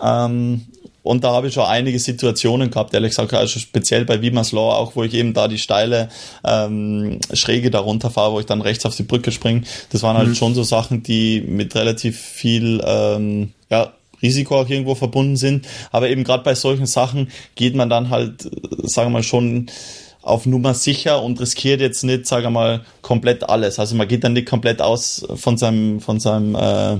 Ähm, 0.00 0.66
und 1.04 1.22
da 1.22 1.32
habe 1.32 1.48
ich 1.48 1.54
schon 1.54 1.66
einige 1.66 1.98
Situationen 1.98 2.70
gehabt, 2.70 2.94
ehrlich 2.94 3.10
gesagt, 3.10 3.34
also 3.34 3.60
speziell 3.60 4.06
bei 4.06 4.22
Wimas 4.22 4.52
Law 4.52 4.74
auch, 4.74 4.96
wo 4.96 5.04
ich 5.04 5.12
eben 5.12 5.34
da 5.34 5.48
die 5.48 5.58
steile 5.58 6.08
ähm, 6.42 7.20
Schräge 7.34 7.70
darunter 7.70 8.10
fahre, 8.10 8.32
wo 8.32 8.40
ich 8.40 8.46
dann 8.46 8.62
rechts 8.62 8.86
auf 8.86 8.96
die 8.96 9.02
Brücke 9.02 9.30
springe. 9.30 9.64
Das 9.90 10.02
waren 10.02 10.16
halt 10.16 10.28
mhm. 10.28 10.34
schon 10.34 10.54
so 10.54 10.62
Sachen, 10.62 11.02
die 11.02 11.42
mit 11.42 11.74
relativ 11.74 12.18
viel 12.18 12.82
ähm, 12.86 13.52
ja, 13.68 13.92
Risiko 14.22 14.60
auch 14.60 14.68
irgendwo 14.68 14.94
verbunden 14.94 15.36
sind. 15.36 15.66
Aber 15.92 16.08
eben 16.08 16.24
gerade 16.24 16.44
bei 16.44 16.54
solchen 16.54 16.86
Sachen 16.86 17.28
geht 17.54 17.74
man 17.74 17.88
dann 17.88 18.10
halt, 18.10 18.42
sagen 18.82 19.08
wir 19.08 19.18
mal, 19.18 19.22
schon 19.22 19.66
auf 20.22 20.46
Nummer 20.46 20.72
sicher 20.74 21.22
und 21.22 21.40
riskiert 21.40 21.80
jetzt 21.80 22.02
nicht, 22.02 22.26
sagen 22.26 22.44
wir 22.44 22.50
mal, 22.50 22.84
komplett 23.02 23.48
alles. 23.48 23.78
Also 23.78 23.94
man 23.94 24.08
geht 24.08 24.24
dann 24.24 24.32
nicht 24.32 24.48
komplett 24.48 24.80
aus 24.80 25.26
von 25.34 25.58
seinem, 25.58 26.00
von 26.00 26.18
seinem 26.18 26.54
äh, 26.54 26.96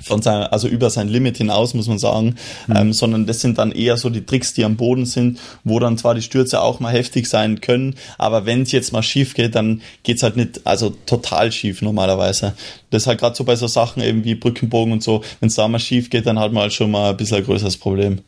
von 0.00 0.22
sein, 0.22 0.42
also 0.44 0.68
über 0.68 0.90
sein 0.90 1.08
Limit 1.08 1.38
hinaus, 1.38 1.74
muss 1.74 1.88
man 1.88 1.98
sagen, 1.98 2.36
mhm. 2.66 2.76
ähm, 2.76 2.92
sondern 2.92 3.26
das 3.26 3.40
sind 3.40 3.58
dann 3.58 3.72
eher 3.72 3.96
so 3.96 4.10
die 4.10 4.24
Tricks, 4.24 4.54
die 4.54 4.64
am 4.64 4.76
Boden 4.76 5.06
sind, 5.06 5.38
wo 5.64 5.78
dann 5.78 5.98
zwar 5.98 6.14
die 6.14 6.22
Stürze 6.22 6.60
auch 6.60 6.80
mal 6.80 6.92
heftig 6.92 7.28
sein 7.28 7.60
können, 7.60 7.94
aber 8.18 8.46
wenn 8.46 8.62
es 8.62 8.72
jetzt 8.72 8.92
mal 8.92 9.02
schief 9.02 9.34
geht, 9.34 9.54
dann 9.54 9.82
geht's 10.02 10.22
halt 10.22 10.36
nicht, 10.36 10.60
also 10.64 10.90
total 11.06 11.52
schief 11.52 11.82
normalerweise. 11.82 12.54
Das 12.90 13.02
ist 13.02 13.06
halt 13.06 13.20
gerade 13.20 13.36
so 13.36 13.44
bei 13.44 13.56
so 13.56 13.66
Sachen 13.66 14.02
eben 14.02 14.24
wie 14.24 14.34
Brückenbogen 14.34 14.92
und 14.92 15.02
so, 15.02 15.22
wenn 15.40 15.48
es 15.48 15.54
da 15.54 15.68
mal 15.68 15.78
schief 15.78 16.10
geht, 16.10 16.26
dann 16.26 16.38
hat 16.38 16.52
man 16.52 16.62
halt 16.62 16.72
schon 16.72 16.90
mal 16.90 17.10
ein 17.10 17.16
bisschen 17.16 17.38
ein 17.38 17.44
größeres 17.44 17.76
Problem. 17.76 18.20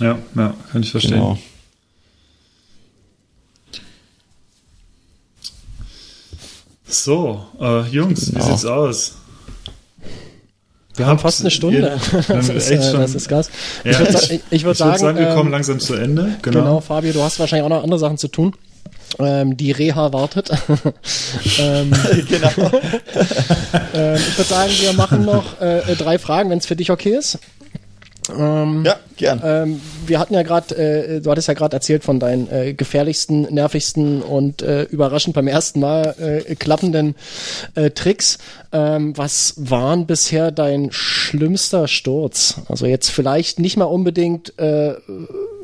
Ja, 0.00 0.18
ja, 0.34 0.54
kann 0.72 0.82
ich 0.82 0.90
verstehen. 0.90 1.12
Genau. 1.12 1.38
So, 6.90 7.44
äh, 7.60 7.82
Jungs, 7.88 8.32
wie 8.34 8.38
ja. 8.38 8.44
sieht's 8.44 8.64
aus? 8.64 9.14
Wir 10.96 11.06
haben 11.06 11.18
fast 11.18 11.40
eine 11.40 11.50
Stunde. 11.50 11.78
Ihr, 11.78 12.22
das, 12.28 12.48
ist, 12.48 12.70
äh, 12.70 12.92
das 12.92 13.14
ist 13.14 13.28
krass. 13.28 13.48
Ja, 13.84 13.92
ich 13.92 13.98
würde 14.00 14.40
ich 14.50 14.64
würd 14.64 14.76
sagen, 14.76 14.98
sagen, 14.98 15.18
wir 15.18 15.28
kommen 15.28 15.46
ähm, 15.46 15.52
langsam 15.52 15.78
zu 15.78 15.94
Ende. 15.94 16.36
Genau. 16.42 16.58
genau, 16.58 16.80
Fabio, 16.80 17.12
du 17.12 17.22
hast 17.22 17.38
wahrscheinlich 17.38 17.64
auch 17.64 17.76
noch 17.76 17.82
andere 17.82 18.00
Sachen 18.00 18.18
zu 18.18 18.28
tun. 18.28 18.54
Ähm, 19.18 19.56
die 19.56 19.70
Reha 19.70 20.12
wartet. 20.12 20.50
ähm, 21.58 21.92
genau. 22.28 22.70
ähm, 23.94 24.16
ich 24.16 24.38
würde 24.38 24.48
sagen, 24.48 24.72
wir 24.80 24.92
machen 24.94 25.24
noch 25.24 25.60
äh, 25.60 25.94
drei 25.96 26.18
Fragen, 26.18 26.50
wenn 26.50 26.58
es 26.58 26.66
für 26.66 26.76
dich 26.76 26.90
okay 26.90 27.16
ist. 27.16 27.38
Ähm, 28.38 28.84
ja, 28.84 28.96
gern. 29.16 29.40
Ähm, 29.44 29.80
wir 30.06 30.18
hatten 30.18 30.34
ja 30.34 30.42
gerade, 30.42 30.76
äh, 30.76 31.20
du 31.20 31.30
hattest 31.30 31.48
ja 31.48 31.54
gerade 31.54 31.76
erzählt 31.76 32.04
von 32.04 32.20
deinen 32.20 32.50
äh, 32.50 32.74
gefährlichsten, 32.74 33.42
nervigsten 33.42 34.22
und 34.22 34.62
äh, 34.62 34.82
überraschend 34.84 35.34
beim 35.34 35.48
ersten 35.48 35.80
Mal 35.80 36.14
äh, 36.46 36.54
klappenden 36.54 37.14
äh, 37.74 37.90
Tricks. 37.90 38.38
Ähm, 38.72 39.16
was 39.16 39.54
waren 39.56 40.06
bisher 40.06 40.50
dein 40.50 40.88
schlimmster 40.92 41.88
Sturz? 41.88 42.60
Also 42.68 42.86
jetzt 42.86 43.10
vielleicht 43.10 43.58
nicht 43.58 43.76
mal 43.76 43.84
unbedingt 43.84 44.58
äh, 44.58 44.94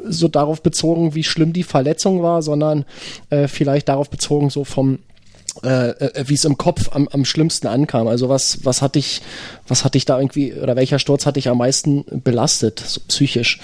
so 0.09 0.29
darauf 0.29 0.63
bezogen, 0.63 1.15
wie 1.15 1.25
schlimm 1.25 1.53
die 1.53 1.65
Verletzung 1.65 2.23
war, 2.23 2.43
sondern 2.43 2.85
äh, 3.31 3.49
vielleicht 3.49 3.89
darauf 3.89 4.11
bezogen 4.11 4.51
so 4.51 4.65
vom 4.65 4.99
äh, 5.63 5.91
äh, 5.91 6.25
wie 6.27 6.35
es 6.35 6.45
im 6.45 6.57
Kopf 6.57 6.91
am, 6.93 7.09
am 7.09 7.25
schlimmsten 7.25 7.67
ankam. 7.67 8.09
Also 8.09 8.29
was, 8.29 8.65
was 8.65 8.83
hat 8.83 8.95
dich, 8.95 9.23
was 9.69 9.85
hat 9.85 9.95
dich 9.95 10.05
da 10.05 10.19
irgendwie, 10.19 10.55
oder 10.55 10.77
welcher 10.77 10.99
Sturz 10.99 11.27
hat 11.27 11.37
dich 11.37 11.49
am 11.49 11.59
meisten 11.59 12.05
belastet, 12.23 12.83
so 12.87 13.01
psychisch? 13.09 13.61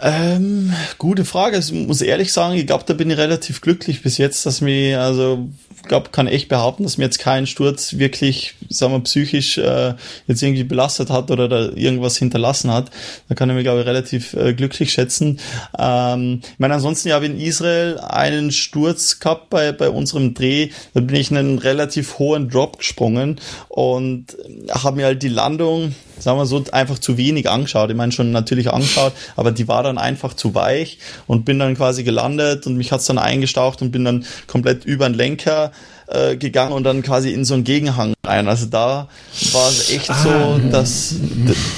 Ähm, 0.00 0.72
gute 0.98 1.24
Frage. 1.24 1.58
Ich 1.58 1.72
muss 1.72 2.02
ehrlich 2.02 2.32
sagen, 2.32 2.54
ich 2.54 2.66
glaube, 2.66 2.84
da 2.86 2.94
bin 2.94 3.10
ich 3.10 3.16
relativ 3.16 3.60
glücklich 3.60 4.02
bis 4.02 4.18
jetzt, 4.18 4.44
dass 4.44 4.60
mir, 4.60 5.00
also 5.00 5.48
glaube, 5.86 6.10
kann 6.10 6.26
echt 6.26 6.48
behaupten, 6.48 6.84
dass 6.84 6.98
mir 6.98 7.04
jetzt 7.04 7.18
kein 7.18 7.46
Sturz 7.46 7.94
wirklich, 7.98 8.54
sagen 8.68 8.92
wir, 8.92 9.00
psychisch 9.00 9.58
äh, 9.58 9.94
jetzt 10.26 10.42
irgendwie 10.42 10.64
belastet 10.64 11.10
hat 11.10 11.30
oder 11.30 11.48
da 11.48 11.70
irgendwas 11.74 12.16
hinterlassen 12.16 12.72
hat. 12.72 12.90
Da 13.28 13.34
kann 13.34 13.48
ich 13.50 13.56
mich, 13.56 13.64
glaube 13.64 13.80
ich, 13.80 13.86
relativ 13.86 14.34
äh, 14.34 14.54
glücklich 14.54 14.92
schätzen. 14.92 15.40
Ähm, 15.78 16.40
ich 16.42 16.58
meine, 16.58 16.74
ansonsten 16.74 17.08
ja, 17.08 17.18
in 17.18 17.40
Israel 17.40 17.98
einen 17.98 18.52
Sturz 18.52 19.18
gehabt 19.18 19.50
bei, 19.50 19.72
bei 19.72 19.90
unserem 19.90 20.34
Dreh. 20.34 20.70
Da 20.94 21.00
bin 21.00 21.16
ich 21.16 21.30
einen 21.30 21.58
relativ 21.58 22.18
hohen 22.18 22.48
Drop 22.48 22.78
gesprungen 22.78 23.40
und 23.68 24.36
habe 24.70 24.96
mir 24.96 25.06
halt 25.06 25.22
die 25.22 25.28
Landung 25.28 25.94
sagen 26.18 26.38
wir 26.38 26.46
so, 26.46 26.62
einfach 26.72 26.98
zu 26.98 27.16
wenig 27.16 27.48
angeschaut. 27.48 27.90
Ich 27.90 27.96
meine, 27.96 28.12
schon 28.12 28.32
natürlich 28.32 28.72
angeschaut, 28.72 29.12
aber 29.36 29.52
die 29.52 29.68
war 29.68 29.82
dann 29.82 29.98
einfach 29.98 30.34
zu 30.34 30.54
weich 30.54 30.98
und 31.26 31.44
bin 31.44 31.58
dann 31.58 31.76
quasi 31.76 32.04
gelandet 32.04 32.66
und 32.66 32.76
mich 32.76 32.92
hat's 32.92 33.06
dann 33.06 33.18
eingestaucht 33.18 33.82
und 33.82 33.90
bin 33.92 34.04
dann 34.04 34.24
komplett 34.46 34.84
über 34.84 35.08
den 35.08 35.14
Lenker 35.14 35.72
äh, 36.08 36.36
gegangen 36.36 36.72
und 36.72 36.84
dann 36.84 37.02
quasi 37.02 37.32
in 37.32 37.44
so 37.44 37.54
einen 37.54 37.64
Gegenhang 37.64 38.14
rein. 38.24 38.48
Also 38.48 38.66
da 38.66 39.08
war 39.52 39.68
es 39.68 39.90
echt 39.90 40.10
ah. 40.10 40.22
so, 40.22 40.60
dass 40.70 41.14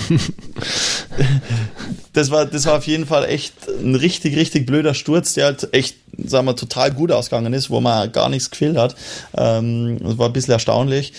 das 2.13 2.31
war, 2.31 2.47
das 2.47 2.67
war 2.67 2.77
auf 2.77 2.87
jeden 2.87 3.07
Fall 3.07 3.25
echt 3.25 3.55
ein 3.69 3.95
richtig, 3.95 4.37
richtig 4.37 4.67
blöder 4.67 4.95
Sturz, 4.95 5.35
der 5.35 5.47
halt 5.47 5.69
echt, 5.73 5.97
sagen 6.17 6.47
wir, 6.47 6.57
total 6.57 6.93
gut 6.93 7.13
ausgegangen 7.13 7.53
ist, 7.53 7.71
wo 7.71 7.81
man 7.81 8.11
gar 8.13 8.29
nichts 8.29 8.51
gefehlt 8.51 8.77
hat. 8.77 8.95
Ähm, 9.37 9.99
das 10.03 10.19
war 10.19 10.27
ein 10.27 10.33
bisschen 10.33 10.53
erstaunlich. 10.53 11.13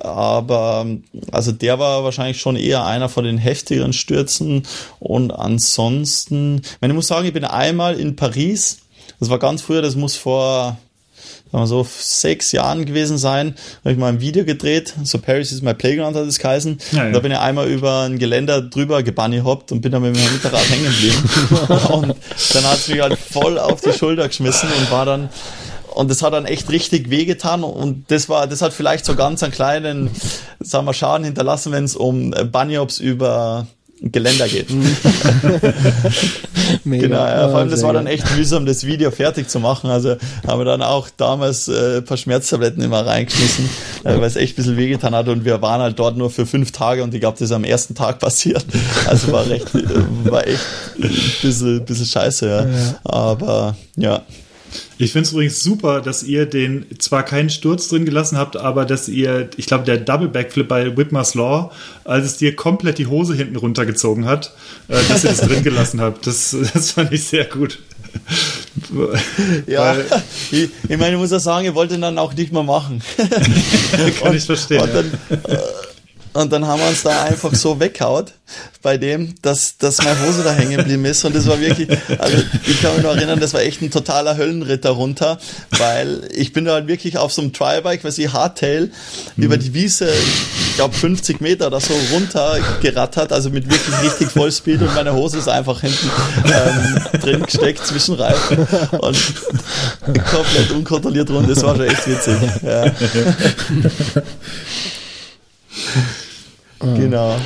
Aber 0.00 0.86
also 1.30 1.52
der 1.52 1.78
war 1.78 2.02
wahrscheinlich 2.02 2.40
schon 2.40 2.56
eher 2.56 2.84
einer 2.84 3.08
von 3.08 3.24
den 3.24 3.38
heftigeren 3.38 3.92
Stürzen. 3.92 4.64
Und 4.98 5.30
ansonsten, 5.30 6.62
ich, 6.64 6.80
meine, 6.80 6.92
ich 6.92 6.96
muss 6.96 7.06
sagen, 7.06 7.26
ich 7.26 7.32
bin 7.32 7.44
einmal 7.44 7.98
in 7.98 8.16
Paris. 8.16 8.78
Das 9.20 9.30
war 9.30 9.38
ganz 9.38 9.62
früher, 9.62 9.82
das 9.82 9.94
muss 9.94 10.16
vor 10.16 10.78
wir 11.62 11.66
so 11.66 11.86
sechs 11.88 12.52
Jahren 12.52 12.84
gewesen 12.84 13.18
sein, 13.18 13.54
habe 13.80 13.92
ich 13.92 13.98
mal 13.98 14.08
ein 14.08 14.20
Video 14.20 14.44
gedreht, 14.44 14.94
so 15.04 15.18
Paris 15.18 15.52
is 15.52 15.62
my 15.62 15.74
playground 15.74 16.16
hat 16.16 16.26
es 16.26 16.38
geheißen. 16.38 16.78
Ja, 16.92 17.06
ja. 17.06 17.12
Da 17.12 17.20
bin 17.20 17.32
ich 17.32 17.38
einmal 17.38 17.68
über 17.68 18.02
ein 18.02 18.18
Geländer 18.18 18.62
drüber 18.62 19.02
gebunnyhoppt 19.02 19.72
und 19.72 19.80
bin 19.80 19.92
dann 19.92 20.02
mit 20.02 20.14
meinem 20.14 20.28
Hinterrad 20.30 20.68
hängen 20.68 20.84
geblieben. 20.84 21.86
und 21.92 22.16
dann 22.54 22.64
hat 22.64 22.78
es 22.78 22.88
mich 22.88 23.00
halt 23.00 23.18
voll 23.18 23.58
auf 23.58 23.80
die 23.80 23.92
Schulter 23.92 24.26
geschmissen 24.28 24.68
und 24.78 24.90
war 24.90 25.06
dann 25.06 25.28
und 25.94 26.10
das 26.10 26.22
hat 26.22 26.32
dann 26.32 26.44
echt 26.44 26.70
richtig 26.70 27.08
wehgetan 27.08 27.62
und 27.62 28.10
das 28.10 28.28
war, 28.28 28.48
das 28.48 28.62
hat 28.62 28.72
vielleicht 28.72 29.04
so 29.04 29.14
ganz 29.14 29.44
einen 29.44 29.52
kleinen, 29.52 30.10
sagen 30.58 30.86
wir, 30.86 30.92
Schaden 30.92 31.24
hinterlassen, 31.24 31.70
wenn 31.70 31.84
es 31.84 31.94
um 31.94 32.32
Bunnyhops 32.50 32.98
über 32.98 33.68
Geländer 34.00 34.48
geht. 34.48 34.68
genau, 36.84 37.16
ja, 37.16 37.48
vor 37.48 37.60
allem 37.60 37.70
das 37.70 37.82
war 37.82 37.92
dann 37.92 38.06
echt 38.06 38.36
mühsam, 38.36 38.66
das 38.66 38.84
Video 38.84 39.10
fertig 39.10 39.48
zu 39.48 39.60
machen. 39.60 39.88
Also 39.88 40.16
haben 40.46 40.60
wir 40.60 40.64
dann 40.64 40.82
auch 40.82 41.08
damals 41.16 41.68
äh, 41.68 41.98
ein 41.98 42.04
paar 42.04 42.16
Schmerztabletten 42.16 42.82
immer 42.82 43.06
reingeschmissen, 43.06 43.68
äh, 44.04 44.16
weil 44.16 44.24
es 44.24 44.36
echt 44.36 44.54
ein 44.54 44.56
bisschen 44.56 44.76
wehgetan 44.76 45.14
hat 45.14 45.28
und 45.28 45.44
wir 45.44 45.62
waren 45.62 45.80
halt 45.80 45.98
dort 45.98 46.16
nur 46.16 46.30
für 46.30 46.44
fünf 46.44 46.72
Tage 46.72 47.02
und 47.02 47.14
ich 47.14 47.20
glaube, 47.20 47.38
das 47.38 47.50
ist 47.50 47.54
am 47.54 47.64
ersten 47.64 47.94
Tag 47.94 48.18
passiert. 48.20 48.66
Also 49.06 49.32
war 49.32 49.48
recht, 49.48 49.74
äh, 49.74 50.30
war 50.30 50.46
echt 50.46 50.60
ein 50.98 51.10
bisschen, 51.40 51.84
bisschen 51.84 52.06
scheiße, 52.06 52.46
ja. 52.46 52.66
ja. 52.66 53.00
Aber 53.04 53.76
ja, 53.96 54.22
ich 54.98 55.12
finde 55.12 55.26
es 55.26 55.32
übrigens 55.32 55.60
super, 55.60 56.00
dass 56.00 56.22
ihr 56.22 56.46
den 56.46 56.86
zwar 56.98 57.24
keinen 57.24 57.50
Sturz 57.50 57.88
drin 57.88 58.04
gelassen 58.04 58.38
habt, 58.38 58.56
aber 58.56 58.84
dass 58.84 59.08
ihr, 59.08 59.48
ich 59.56 59.66
glaube, 59.66 59.84
der 59.84 59.96
Double 59.98 60.28
Backflip 60.28 60.68
bei 60.68 60.96
Whitmer's 60.96 61.34
Law, 61.34 61.72
als 62.04 62.26
es 62.26 62.36
dir 62.36 62.54
komplett 62.54 62.98
die 62.98 63.06
Hose 63.06 63.34
hinten 63.34 63.56
runtergezogen 63.56 64.26
hat, 64.26 64.52
äh, 64.88 64.98
dass 65.08 65.24
ihr 65.24 65.30
das 65.30 65.40
drin 65.40 65.62
gelassen 65.64 66.00
habt. 66.00 66.26
Das, 66.26 66.56
das 66.74 66.92
fand 66.92 67.12
ich 67.12 67.24
sehr 67.24 67.44
gut. 67.46 67.78
ja, 69.66 69.96
ich, 70.50 70.70
ich, 70.88 70.98
meine, 70.98 71.12
ich 71.12 71.18
muss 71.18 71.30
ja 71.30 71.40
sagen, 71.40 71.64
ihr 71.64 71.74
wollt 71.74 71.90
ihn 71.90 72.00
dann 72.00 72.18
auch 72.18 72.32
nicht 72.34 72.52
mehr 72.52 72.62
machen. 72.62 73.02
Kann 73.16 74.28
und, 74.28 74.36
ich 74.36 74.44
verstehen. 74.44 74.82
Und 74.82 74.94
dann, 74.94 75.10
äh, 75.30 75.58
und 76.34 76.52
dann 76.52 76.66
haben 76.66 76.80
wir 76.80 76.88
uns 76.88 77.04
da 77.04 77.22
einfach 77.22 77.54
so 77.54 77.78
weghaut 77.78 78.32
bei 78.82 78.98
dem, 78.98 79.36
dass, 79.40 79.78
dass 79.78 79.98
meine 79.98 80.20
Hose 80.26 80.42
da 80.42 80.52
hängen 80.52 80.76
geblieben 80.76 81.04
ist. 81.04 81.24
Und 81.24 81.32
das 81.34 81.46
war 81.46 81.60
wirklich, 81.60 81.88
also 82.18 82.36
ich 82.66 82.82
kann 82.82 82.94
mich 82.94 83.04
noch 83.04 83.14
erinnern, 83.14 83.38
das 83.38 83.54
war 83.54 83.62
echt 83.62 83.80
ein 83.82 83.92
totaler 83.92 84.36
Höllenritter 84.36 84.90
runter, 84.90 85.38
weil 85.78 86.28
ich 86.34 86.52
bin 86.52 86.64
da 86.64 86.72
halt 86.72 86.88
wirklich 86.88 87.18
auf 87.18 87.32
so 87.32 87.40
einem 87.40 87.52
Trialbike, 87.52 88.02
was 88.02 88.18
ich 88.18 88.32
Hardtail, 88.32 88.90
mhm. 89.36 89.44
über 89.44 89.56
die 89.56 89.74
Wiese, 89.74 90.10
ich 90.10 90.74
glaube 90.74 90.94
50 90.94 91.40
Meter 91.40 91.68
oder 91.68 91.80
so 91.80 91.94
runter 92.12 92.58
gerattert, 92.82 93.32
also 93.32 93.50
mit 93.50 93.70
wirklich 93.70 94.02
richtig 94.02 94.32
Vollspeed 94.32 94.82
und 94.82 94.92
meine 94.94 95.14
Hose 95.14 95.38
ist 95.38 95.48
einfach 95.48 95.82
hinten 95.82 96.10
ähm, 96.46 97.20
drin 97.20 97.42
gesteckt 97.42 97.86
zwischen 97.86 98.16
Reifen 98.16 98.58
und 98.98 99.16
komplett 100.30 100.72
unkontrolliert 100.72 101.30
runter. 101.30 101.54
Das 101.54 101.62
war 101.62 101.76
schon 101.76 101.86
echt 101.86 102.08
witzig. 102.08 102.38
Ja. 102.62 102.90
Genau. 106.80 107.36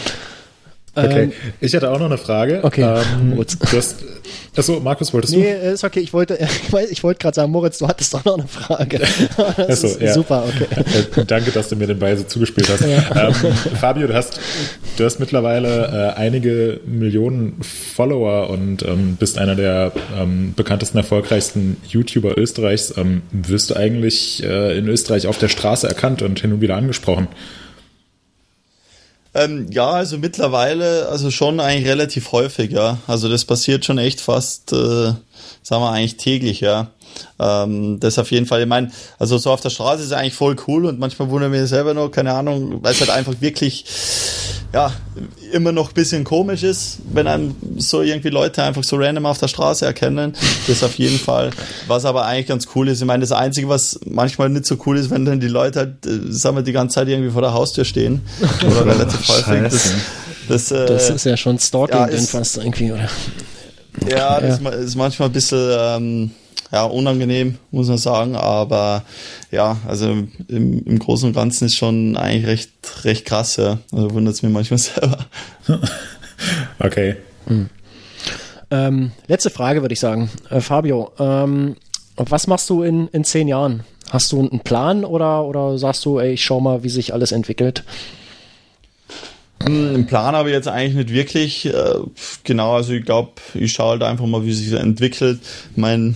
Okay, 0.98 1.22
ähm, 1.24 1.32
ich 1.60 1.74
hatte 1.74 1.90
auch 1.90 1.98
noch 1.98 2.06
eine 2.06 2.18
Frage. 2.18 2.60
Okay, 2.62 2.82
ähm, 2.82 3.30
Moritz. 3.30 3.56
Du 3.58 3.76
hast, 3.76 3.96
achso, 4.56 4.80
Markus, 4.80 5.12
wolltest 5.12 5.34
du? 5.34 5.38
Nee, 5.38 5.72
ist 5.72 5.84
okay. 5.84 6.00
Ich 6.00 6.12
wollte, 6.12 6.38
ich 6.90 7.04
wollte 7.04 7.20
gerade 7.20 7.34
sagen, 7.34 7.52
Moritz, 7.52 7.78
du 7.78 7.86
hattest 7.86 8.14
doch 8.14 8.24
noch 8.24 8.38
eine 8.38 8.48
Frage. 8.48 9.00
Das 9.56 9.84
achso, 9.84 9.98
ja. 10.00 10.12
Super, 10.12 10.44
okay. 10.46 11.20
Äh, 11.20 11.24
danke, 11.24 11.50
dass 11.50 11.68
du 11.68 11.76
mir 11.76 11.86
den 11.86 11.98
Ball 11.98 12.16
so 12.16 12.24
zugespielt 12.24 12.68
hast. 12.68 12.80
Ja. 12.80 13.28
Ähm, 13.28 13.34
Fabio, 13.80 14.06
du 14.06 14.14
hast, 14.14 14.40
du 14.96 15.04
hast 15.04 15.20
mittlerweile 15.20 16.14
äh, 16.16 16.18
einige 16.18 16.80
Millionen 16.86 17.60
Follower 17.62 18.50
und 18.50 18.82
ähm, 18.82 19.16
bist 19.16 19.38
einer 19.38 19.54
der 19.54 19.92
ähm, 20.18 20.54
bekanntesten, 20.56 20.98
erfolgreichsten 20.98 21.76
YouTuber 21.88 22.36
Österreichs. 22.38 22.94
Ähm, 22.96 23.22
wirst 23.30 23.70
du 23.70 23.76
eigentlich 23.76 24.42
äh, 24.42 24.76
in 24.78 24.88
Österreich 24.88 25.26
auf 25.26 25.38
der 25.38 25.48
Straße 25.48 25.86
erkannt 25.86 26.22
und 26.22 26.40
hin 26.40 26.52
und 26.52 26.60
wieder 26.60 26.76
angesprochen? 26.76 27.28
Ähm, 29.38 29.68
ja, 29.70 29.90
also 29.90 30.18
mittlerweile, 30.18 31.08
also 31.08 31.30
schon 31.30 31.60
eigentlich 31.60 31.86
relativ 31.86 32.32
häufig, 32.32 32.72
ja. 32.72 32.98
Also 33.06 33.28
das 33.28 33.44
passiert 33.44 33.84
schon 33.84 33.98
echt 33.98 34.20
fast, 34.20 34.72
äh, 34.72 35.12
sagen 35.62 35.82
wir 35.82 35.90
eigentlich 35.92 36.16
täglich, 36.16 36.60
ja. 36.60 36.88
Ähm, 37.38 38.00
das 38.00 38.18
auf 38.18 38.30
jeden 38.30 38.46
Fall, 38.46 38.62
ich 38.62 38.66
meine, 38.66 38.90
also 39.18 39.38
so 39.38 39.50
auf 39.50 39.60
der 39.60 39.70
Straße 39.70 40.02
ist 40.02 40.12
eigentlich 40.12 40.34
voll 40.34 40.56
cool 40.66 40.86
und 40.86 40.98
manchmal 40.98 41.30
wundern 41.30 41.52
wir 41.52 41.66
selber 41.66 41.94
noch, 41.94 42.10
keine 42.10 42.32
Ahnung, 42.34 42.82
weil 42.82 42.92
es 42.92 43.00
halt 43.00 43.10
einfach 43.10 43.34
wirklich 43.40 43.84
ja, 44.72 44.92
immer 45.52 45.72
noch 45.72 45.88
ein 45.88 45.94
bisschen 45.94 46.24
komisch 46.24 46.62
ist, 46.62 46.98
wenn 47.10 47.26
einem 47.26 47.56
so 47.78 48.02
irgendwie 48.02 48.28
Leute 48.28 48.62
einfach 48.62 48.84
so 48.84 48.96
random 48.96 49.24
auf 49.24 49.38
der 49.38 49.48
Straße 49.48 49.86
erkennen. 49.86 50.34
Das 50.66 50.82
auf 50.82 50.94
jeden 50.96 51.18
Fall. 51.18 51.50
Was 51.86 52.04
aber 52.04 52.26
eigentlich 52.26 52.48
ganz 52.48 52.68
cool 52.74 52.88
ist. 52.88 53.00
Ich 53.00 53.06
meine, 53.06 53.22
das 53.22 53.32
Einzige, 53.32 53.68
was 53.68 53.98
manchmal 54.04 54.50
nicht 54.50 54.66
so 54.66 54.76
cool 54.84 54.98
ist, 54.98 55.10
wenn 55.10 55.24
dann 55.24 55.40
die 55.40 55.48
Leute 55.48 55.78
halt, 55.78 56.06
äh, 56.06 56.30
sagen 56.30 56.56
wir, 56.56 56.62
die 56.62 56.72
ganze 56.72 56.96
Zeit 56.96 57.08
irgendwie 57.08 57.30
vor 57.30 57.40
der 57.40 57.54
Haustür 57.54 57.86
stehen. 57.86 58.20
Oder 58.66 58.86
relativ 58.86 59.26
häufig. 59.28 59.62
Das, 59.70 59.92
das, 60.48 60.70
äh, 60.70 60.86
das 60.86 61.10
ist 61.10 61.24
ja 61.24 61.36
schon 61.38 61.58
Stalking 61.58 61.96
ja, 61.96 62.04
ist, 62.04 62.30
fast 62.30 62.58
irgendwie, 62.58 62.92
oder? 62.92 63.08
Ja, 64.08 64.40
das 64.40 64.60
ja. 64.60 64.70
ist 64.70 64.96
manchmal 64.96 65.28
ein 65.28 65.32
bisschen, 65.32 65.70
ähm, 65.78 66.30
ja, 66.72 66.84
unangenehm, 66.84 67.58
muss 67.70 67.88
man 67.88 67.98
sagen. 67.98 68.36
Aber 68.36 69.04
ja, 69.50 69.78
also 69.86 70.10
im, 70.48 70.84
im 70.84 70.98
Großen 70.98 71.28
und 71.28 71.34
Ganzen 71.34 71.66
ist 71.66 71.76
schon 71.76 72.16
eigentlich 72.16 72.46
recht, 72.46 72.70
recht 73.04 73.24
krass, 73.24 73.56
ja. 73.56 73.78
Also 73.92 74.12
wundert 74.12 74.34
es 74.34 74.42
mir 74.42 74.50
manchmal 74.50 74.78
selber. 74.78 75.26
okay. 76.78 77.16
Hm. 77.46 77.68
Ähm, 78.70 79.12
letzte 79.26 79.50
Frage 79.50 79.80
würde 79.82 79.94
ich 79.94 80.00
sagen. 80.00 80.30
Äh, 80.50 80.60
Fabio, 80.60 81.12
ähm, 81.18 81.76
was 82.16 82.46
machst 82.46 82.68
du 82.68 82.82
in, 82.82 83.08
in 83.08 83.24
zehn 83.24 83.48
Jahren? 83.48 83.84
Hast 84.10 84.32
du 84.32 84.40
einen 84.40 84.60
Plan 84.60 85.04
oder, 85.04 85.44
oder 85.44 85.78
sagst 85.78 86.04
du, 86.04 86.18
ey, 86.18 86.32
ich 86.32 86.44
schau 86.44 86.60
mal, 86.60 86.82
wie 86.82 86.88
sich 86.88 87.12
alles 87.12 87.32
entwickelt? 87.32 87.84
Einen 89.60 90.06
Plan 90.06 90.36
habe 90.36 90.50
ich 90.50 90.54
jetzt 90.54 90.68
eigentlich 90.68 90.94
nicht 90.94 91.12
wirklich. 91.12 91.66
Äh, 91.66 91.94
genau, 92.44 92.76
also 92.76 92.92
ich 92.92 93.04
glaube, 93.04 93.32
ich 93.54 93.72
schaue 93.72 93.90
halt 93.90 94.02
einfach 94.02 94.26
mal, 94.26 94.44
wie 94.44 94.52
sich 94.52 94.70
das 94.70 94.80
entwickelt. 94.80 95.40
Ich 95.72 95.76
meine, 95.76 96.14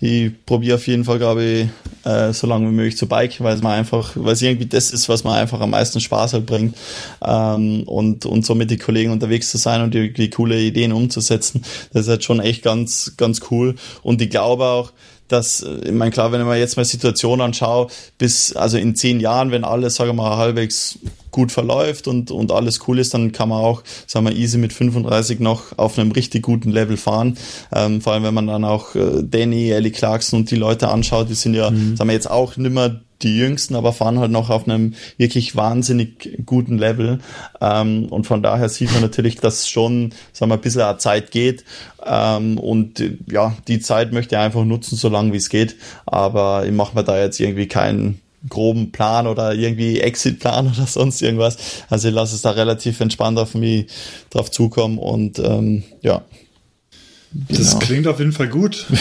ich 0.00 0.32
probiere 0.44 0.74
auf 0.76 0.86
jeden 0.86 1.04
Fall, 1.04 1.18
glaube 1.18 1.44
ich, 1.44 1.68
äh, 2.04 2.32
so 2.32 2.46
lange 2.46 2.68
wie 2.68 2.74
möglich 2.74 2.96
zu 2.96 3.06
Bike, 3.06 3.40
weil 3.40 3.54
es 3.54 3.62
mir 3.62 3.70
einfach, 3.70 4.12
weil 4.16 4.32
es 4.32 4.42
irgendwie 4.42 4.66
das 4.66 4.90
ist, 4.90 5.08
was 5.08 5.22
mir 5.22 5.32
einfach 5.32 5.60
am 5.60 5.70
meisten 5.70 6.00
Spaß 6.00 6.32
halt 6.32 6.46
bringt. 6.46 6.76
Ähm, 7.24 7.84
und, 7.84 8.26
und 8.26 8.44
so 8.44 8.56
mit 8.56 8.70
den 8.70 8.78
Kollegen 8.78 9.12
unterwegs 9.12 9.50
zu 9.50 9.58
sein 9.58 9.82
und 9.82 9.94
die, 9.94 10.12
die 10.12 10.30
coole 10.30 10.60
Ideen 10.60 10.92
umzusetzen, 10.92 11.62
das 11.92 12.02
ist 12.02 12.08
halt 12.08 12.24
schon 12.24 12.40
echt 12.40 12.62
ganz, 12.62 13.14
ganz 13.16 13.40
cool. 13.50 13.76
Und 14.02 14.20
ich 14.20 14.30
glaube 14.30 14.64
auch, 14.64 14.92
dass, 15.32 15.62
äh, 15.62 15.88
ich 15.88 15.92
meine, 15.92 16.10
klar, 16.10 16.32
wenn 16.32 16.40
ich 16.40 16.46
mir 16.46 16.56
jetzt 16.56 16.76
mal 16.76 16.84
Situation 16.84 17.40
anschaue, 17.40 17.88
bis, 18.18 18.54
also 18.54 18.76
in 18.76 18.94
zehn 18.94 19.20
Jahren, 19.20 19.50
wenn 19.50 19.64
alles, 19.64 19.96
sagen 19.96 20.10
wir 20.10 20.14
mal, 20.14 20.36
halbwegs 20.36 20.98
gut 21.30 21.52
verläuft 21.52 22.08
und, 22.08 22.30
und 22.30 22.50
alles 22.50 22.80
cool 22.88 22.98
ist, 22.98 23.14
dann 23.14 23.32
kann 23.32 23.48
man 23.48 23.58
auch, 23.58 23.82
sagen 24.06 24.26
wir, 24.26 24.34
easy 24.34 24.58
mit 24.58 24.72
35 24.72 25.40
noch 25.40 25.78
auf 25.78 25.98
einem 25.98 26.12
richtig 26.12 26.42
guten 26.42 26.70
Level 26.70 26.96
fahren. 26.96 27.38
Ähm, 27.72 28.00
vor 28.00 28.12
allem, 28.12 28.24
wenn 28.24 28.34
man 28.34 28.46
dann 28.46 28.64
auch 28.64 28.94
äh, 28.94 29.22
Danny, 29.22 29.70
Ellie 29.70 29.92
Clarkson 29.92 30.40
und 30.40 30.50
die 30.50 30.56
Leute 30.56 30.88
anschaut, 30.88 31.28
die 31.28 31.34
sind 31.34 31.54
ja, 31.54 31.70
mhm. 31.70 31.96
sagen 31.96 32.08
wir 32.08 32.14
jetzt 32.14 32.30
auch 32.30 32.56
nimmer 32.56 33.00
die 33.22 33.36
Jüngsten, 33.36 33.74
aber 33.74 33.92
fahren 33.92 34.18
halt 34.18 34.30
noch 34.30 34.50
auf 34.50 34.66
einem 34.66 34.94
wirklich 35.16 35.56
wahnsinnig 35.56 36.44
guten 36.46 36.78
Level. 36.78 37.20
Ähm, 37.60 38.06
und 38.06 38.26
von 38.26 38.42
daher 38.42 38.68
sieht 38.68 38.92
man 38.92 39.02
natürlich, 39.02 39.36
dass 39.36 39.68
schon, 39.68 40.12
sagen 40.32 40.50
wir, 40.50 40.56
ein 40.56 40.60
bisschen 40.60 40.98
Zeit 40.98 41.30
geht. 41.30 41.64
Ähm, 42.04 42.58
und 42.58 43.02
ja, 43.30 43.56
die 43.68 43.80
Zeit 43.80 44.12
möchte 44.12 44.34
ich 44.34 44.40
einfach 44.40 44.64
nutzen, 44.64 44.96
so 44.96 45.08
lange 45.08 45.32
wie 45.32 45.38
es 45.38 45.48
geht. 45.48 45.76
Aber 46.06 46.64
ich 46.66 46.72
mache 46.72 46.94
mir 46.94 47.04
da 47.04 47.18
jetzt 47.18 47.40
irgendwie 47.40 47.68
keinen 47.68 48.20
groben 48.48 48.90
Plan 48.90 49.26
oder 49.26 49.54
irgendwie 49.54 50.00
Exit-Plan 50.00 50.66
oder 50.74 50.86
sonst 50.86 51.20
irgendwas. 51.22 51.84
Also 51.88 52.08
ich 52.08 52.14
lasse 52.14 52.34
es 52.34 52.42
da 52.42 52.50
relativ 52.50 53.00
entspannt 53.00 53.38
auf 53.38 53.54
mich 53.54 53.86
drauf 54.30 54.50
zukommen 54.50 54.98
und 54.98 55.38
ähm, 55.38 55.82
ja. 56.02 56.22
Das 57.32 57.74
genau. 57.74 57.78
klingt 57.78 58.06
auf 58.08 58.18
jeden 58.18 58.32
Fall 58.32 58.48
gut. 58.48 58.86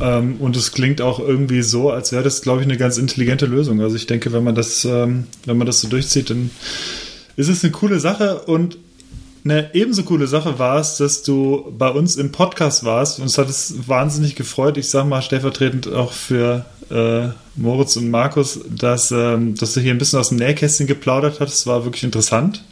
Ähm, 0.00 0.36
und 0.38 0.56
es 0.56 0.72
klingt 0.72 1.00
auch 1.00 1.20
irgendwie 1.20 1.62
so, 1.62 1.90
als 1.90 2.12
wäre 2.12 2.22
das, 2.22 2.42
glaube 2.42 2.60
ich, 2.60 2.66
eine 2.66 2.76
ganz 2.76 2.98
intelligente 2.98 3.46
Lösung. 3.46 3.80
Also 3.80 3.96
ich 3.96 4.06
denke, 4.06 4.32
wenn 4.32 4.44
man 4.44 4.54
das, 4.54 4.84
ähm, 4.84 5.24
wenn 5.44 5.56
man 5.56 5.66
das 5.66 5.80
so 5.80 5.88
durchzieht, 5.88 6.30
dann 6.30 6.50
ist 7.36 7.48
es 7.48 7.62
eine 7.62 7.72
coole 7.72 8.00
Sache 8.00 8.40
und 8.42 8.78
eine 9.44 9.74
ebenso 9.74 10.04
coole 10.04 10.26
Sache 10.26 10.58
war 10.58 10.80
es, 10.80 10.96
dass 10.96 11.22
du 11.22 11.70
bei 11.76 11.90
uns 11.90 12.16
im 12.16 12.32
Podcast 12.32 12.82
warst. 12.84 13.20
Uns 13.20 13.36
hat 13.36 13.50
es 13.50 13.86
wahnsinnig 13.86 14.36
gefreut. 14.36 14.78
Ich 14.78 14.88
sage 14.88 15.06
mal 15.06 15.20
stellvertretend 15.20 15.92
auch 15.92 16.12
für 16.12 16.64
äh, 16.90 17.28
Moritz 17.54 17.96
und 17.96 18.10
Markus, 18.10 18.60
dass, 18.70 19.10
ähm, 19.10 19.54
dass 19.54 19.74
du 19.74 19.80
hier 19.80 19.92
ein 19.92 19.98
bisschen 19.98 20.18
aus 20.18 20.30
dem 20.30 20.38
Nähkästchen 20.38 20.86
geplaudert 20.86 21.40
hast. 21.40 21.52
Es 21.52 21.66
war 21.66 21.84
wirklich 21.84 22.04
interessant. 22.04 22.64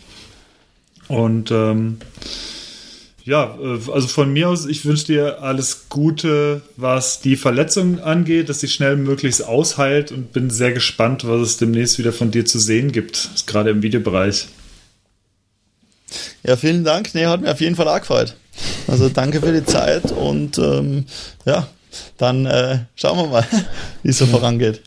Und 1.09 1.51
ähm, 1.51 1.99
ja, 3.25 3.57
äh, 3.61 3.91
also 3.91 4.09
von 4.09 4.33
mir 4.33 4.49
aus, 4.49 4.67
ich 4.67 4.85
wünsche 4.85 5.07
dir 5.07 5.43
alles 5.43 5.89
Gute, 5.89 6.63
was 6.77 7.21
die 7.21 7.37
Verletzung 7.37 8.01
angeht, 8.01 8.49
dass 8.49 8.61
sie 8.61 8.69
schnell 8.69 8.97
möglichst 8.97 9.45
ausheilt 9.45 10.13
und 10.13 10.33
bin 10.33 10.51
sehr 10.51 10.73
gespannt, 10.73 11.27
was 11.27 11.41
es 11.41 11.57
demnächst 11.57 11.99
wieder 11.99 12.13
von 12.13 12.31
dir 12.31 12.45
zu 12.45 12.59
sehen 12.59 12.93
gibt, 12.93 13.47
gerade 13.47 13.71
im 13.71 13.83
Videobereich. 13.83 14.47
Ja, 16.43 16.57
vielen 16.57 16.85
Dank. 16.85 17.15
Nee, 17.15 17.27
hat 17.27 17.41
mir 17.41 17.53
auf 17.53 17.61
jeden 17.61 17.77
Fall 17.77 17.89
auch 17.89 18.01
gefreut. 18.01 18.35
Also 18.87 19.09
danke 19.09 19.41
für 19.41 19.53
die 19.53 19.65
Zeit 19.65 20.13
und 20.13 20.59
ähm, 20.59 21.07
ja, 21.47 21.69
dann 22.19 22.47
äh, 22.47 22.81
schauen 22.97 23.19
wir 23.19 23.27
mal, 23.29 23.47
wie 24.03 24.11
es 24.11 24.19
so 24.19 24.27
vorangeht. 24.27 24.83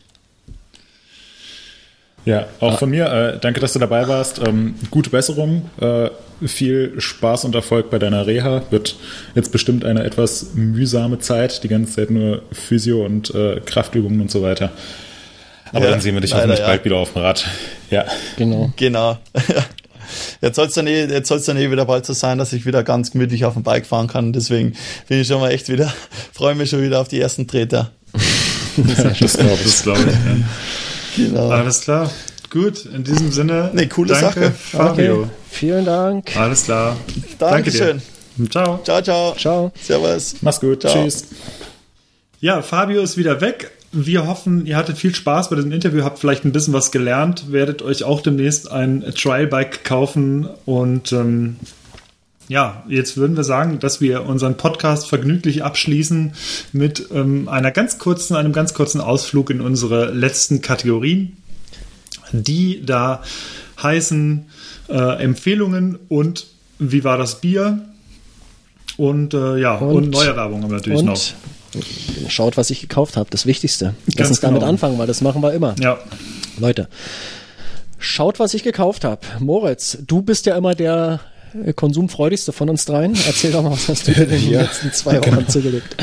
Ja, 2.26 2.46
auch 2.58 2.74
ah. 2.74 2.76
von 2.76 2.90
mir. 2.90 3.06
Äh, 3.06 3.38
danke, 3.40 3.60
dass 3.60 3.72
du 3.72 3.78
dabei 3.78 4.08
warst. 4.08 4.40
Ähm, 4.46 4.74
gute 4.90 5.10
Besserung. 5.10 5.70
Äh, 5.80 6.10
viel 6.44 7.00
Spaß 7.00 7.44
und 7.44 7.54
Erfolg 7.54 7.88
bei 7.88 7.98
deiner 7.98 8.26
Reha. 8.26 8.62
Wird 8.70 8.96
jetzt 9.34 9.52
bestimmt 9.52 9.84
eine 9.84 10.04
etwas 10.04 10.54
mühsame 10.54 11.20
Zeit. 11.20 11.62
Die 11.62 11.68
ganze 11.68 11.94
Zeit 11.94 12.10
nur 12.10 12.42
Physio 12.50 13.06
und 13.06 13.32
äh, 13.34 13.60
Kraftübungen 13.64 14.20
und 14.20 14.30
so 14.30 14.42
weiter. 14.42 14.72
Aber 15.72 15.84
ja, 15.84 15.92
dann 15.92 16.00
sehen 16.00 16.14
wir 16.14 16.20
dich 16.20 16.32
leider, 16.32 16.42
hoffentlich 16.42 16.60
ja. 16.60 16.66
bald 16.66 16.84
wieder 16.84 16.96
auf 16.96 17.12
dem 17.12 17.22
Rad. 17.22 17.46
Ja. 17.90 18.04
Genau. 18.36 18.72
Genau. 18.76 19.18
jetzt 20.40 20.56
soll 20.56 20.66
es 20.66 20.74
dann, 20.74 20.88
eh, 20.88 21.06
dann 21.06 21.56
eh 21.56 21.70
wieder 21.70 21.84
bald 21.84 22.06
so 22.06 22.12
sein, 22.12 22.38
dass 22.38 22.52
ich 22.52 22.66
wieder 22.66 22.82
ganz 22.82 23.12
gemütlich 23.12 23.44
auf 23.44 23.54
dem 23.54 23.62
Bike 23.62 23.86
fahren 23.86 24.08
kann. 24.08 24.32
Deswegen 24.32 24.74
bin 25.08 25.20
ich 25.20 25.28
schon 25.28 25.40
mal 25.40 25.52
echt 25.52 25.68
wieder, 25.68 25.92
freue 26.32 26.56
mich 26.56 26.70
schon 26.70 26.82
wieder 26.82 27.00
auf 27.00 27.08
die 27.08 27.20
ersten 27.20 27.46
Treter. 27.46 27.92
das 29.20 29.36
glaube 29.36 29.58
ich. 29.64 29.82
Glaub 29.82 29.98
ich 29.98 30.06
ja. 30.06 30.12
Genau. 31.16 31.48
Alles 31.48 31.80
klar. 31.80 32.10
Gut, 32.50 32.86
in 32.86 33.04
diesem 33.04 33.32
Sinne. 33.32 33.70
Nee, 33.74 33.86
coole 33.86 34.14
danke, 34.14 34.40
Sache. 34.40 34.50
Fabio. 34.52 35.20
Okay. 35.22 35.30
Vielen 35.50 35.84
Dank. 35.84 36.36
Alles 36.36 36.64
klar. 36.64 36.96
Dankeschön. 37.38 38.00
Danke 38.36 38.50
ciao. 38.50 38.80
Ciao, 38.84 39.02
ciao. 39.02 39.34
Ciao. 39.36 39.72
Servus. 39.82 40.36
Mach's 40.42 40.60
gut. 40.60 40.82
Ciao. 40.82 40.92
Tschüss. 40.92 41.26
Ja, 42.40 42.62
Fabio 42.62 43.02
ist 43.02 43.16
wieder 43.16 43.40
weg. 43.40 43.70
Wir 43.92 44.26
hoffen, 44.26 44.66
ihr 44.66 44.76
hattet 44.76 44.98
viel 44.98 45.14
Spaß 45.14 45.48
bei 45.48 45.56
diesem 45.56 45.72
Interview, 45.72 46.02
habt 46.04 46.18
vielleicht 46.18 46.44
ein 46.44 46.52
bisschen 46.52 46.74
was 46.74 46.90
gelernt, 46.90 47.50
werdet 47.50 47.80
euch 47.80 48.04
auch 48.04 48.20
demnächst 48.20 48.70
ein 48.70 49.02
Trial-Bike 49.16 49.84
kaufen 49.84 50.46
und 50.66 51.12
ähm, 51.12 51.56
ja, 52.48 52.84
jetzt 52.88 53.16
würden 53.16 53.36
wir 53.36 53.44
sagen, 53.44 53.80
dass 53.80 54.00
wir 54.00 54.24
unseren 54.24 54.56
Podcast 54.56 55.08
vergnüglich 55.08 55.64
abschließen 55.64 56.32
mit 56.72 57.08
ähm, 57.12 57.48
einer 57.48 57.72
ganz 57.72 57.98
kurzen, 57.98 58.36
einem 58.36 58.52
ganz 58.52 58.72
kurzen 58.74 59.00
Ausflug 59.00 59.50
in 59.50 59.60
unsere 59.60 60.12
letzten 60.12 60.62
Kategorien, 60.62 61.36
die 62.32 62.84
da 62.84 63.22
heißen 63.82 64.46
äh, 64.88 65.22
Empfehlungen 65.22 65.98
und 66.08 66.46
wie 66.78 67.04
war 67.04 67.18
das 67.18 67.40
Bier 67.40 67.80
und 68.96 69.34
äh, 69.34 69.58
ja 69.58 69.76
und, 69.76 69.94
und 69.94 70.10
neue 70.10 70.36
Werbung 70.36 70.62
haben 70.62 70.70
wir 70.70 70.76
natürlich 70.76 71.02
noch. 71.02 71.20
Schaut, 72.28 72.56
was 72.56 72.70
ich 72.70 72.80
gekauft 72.80 73.16
habe, 73.16 73.28
das 73.28 73.44
Wichtigste. 73.44 73.94
Lass 74.16 74.28
uns 74.28 74.40
damit 74.40 74.60
genau. 74.60 74.70
anfangen, 74.70 74.98
weil 74.98 75.06
das 75.06 75.20
machen 75.20 75.42
wir 75.42 75.52
immer. 75.52 75.74
Ja. 75.78 75.98
Leute, 76.58 76.88
schaut, 77.98 78.38
was 78.38 78.54
ich 78.54 78.62
gekauft 78.62 79.04
habe. 79.04 79.20
Moritz, 79.40 79.98
du 80.06 80.22
bist 80.22 80.46
ja 80.46 80.56
immer 80.56 80.74
der 80.74 81.20
konsumfreudigste 81.74 82.52
von 82.52 82.68
uns 82.68 82.84
dreien. 82.84 83.16
Erzähl 83.26 83.52
doch 83.52 83.62
mal, 83.62 83.72
was 83.72 83.88
hast 83.88 84.08
du 84.08 84.12
in 84.22 84.28
den 84.28 84.50
ja, 84.50 84.62
letzten 84.62 84.92
zwei 84.92 85.18
Wochen 85.18 85.30
genau. 85.30 85.42
zugelegt? 85.42 85.96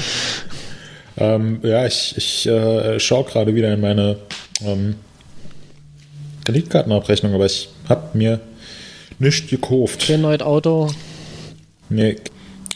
Ähm, 1.17 1.59
ja, 1.63 1.85
ich, 1.85 2.15
ich 2.17 2.47
äh, 2.47 2.99
schaue 2.99 3.23
gerade 3.25 3.53
wieder 3.53 3.73
in 3.73 3.81
meine 3.81 4.17
ähm, 4.65 4.95
Kreditkartenabrechnung, 6.45 7.33
aber 7.33 7.45
ich 7.45 7.69
habe 7.87 8.17
mir 8.17 8.39
nichts 9.19 9.49
gekauft. 9.49 10.07
Kein 10.07 10.21
neues 10.21 10.41
Auto? 10.41 10.89
Nee, 11.89 12.15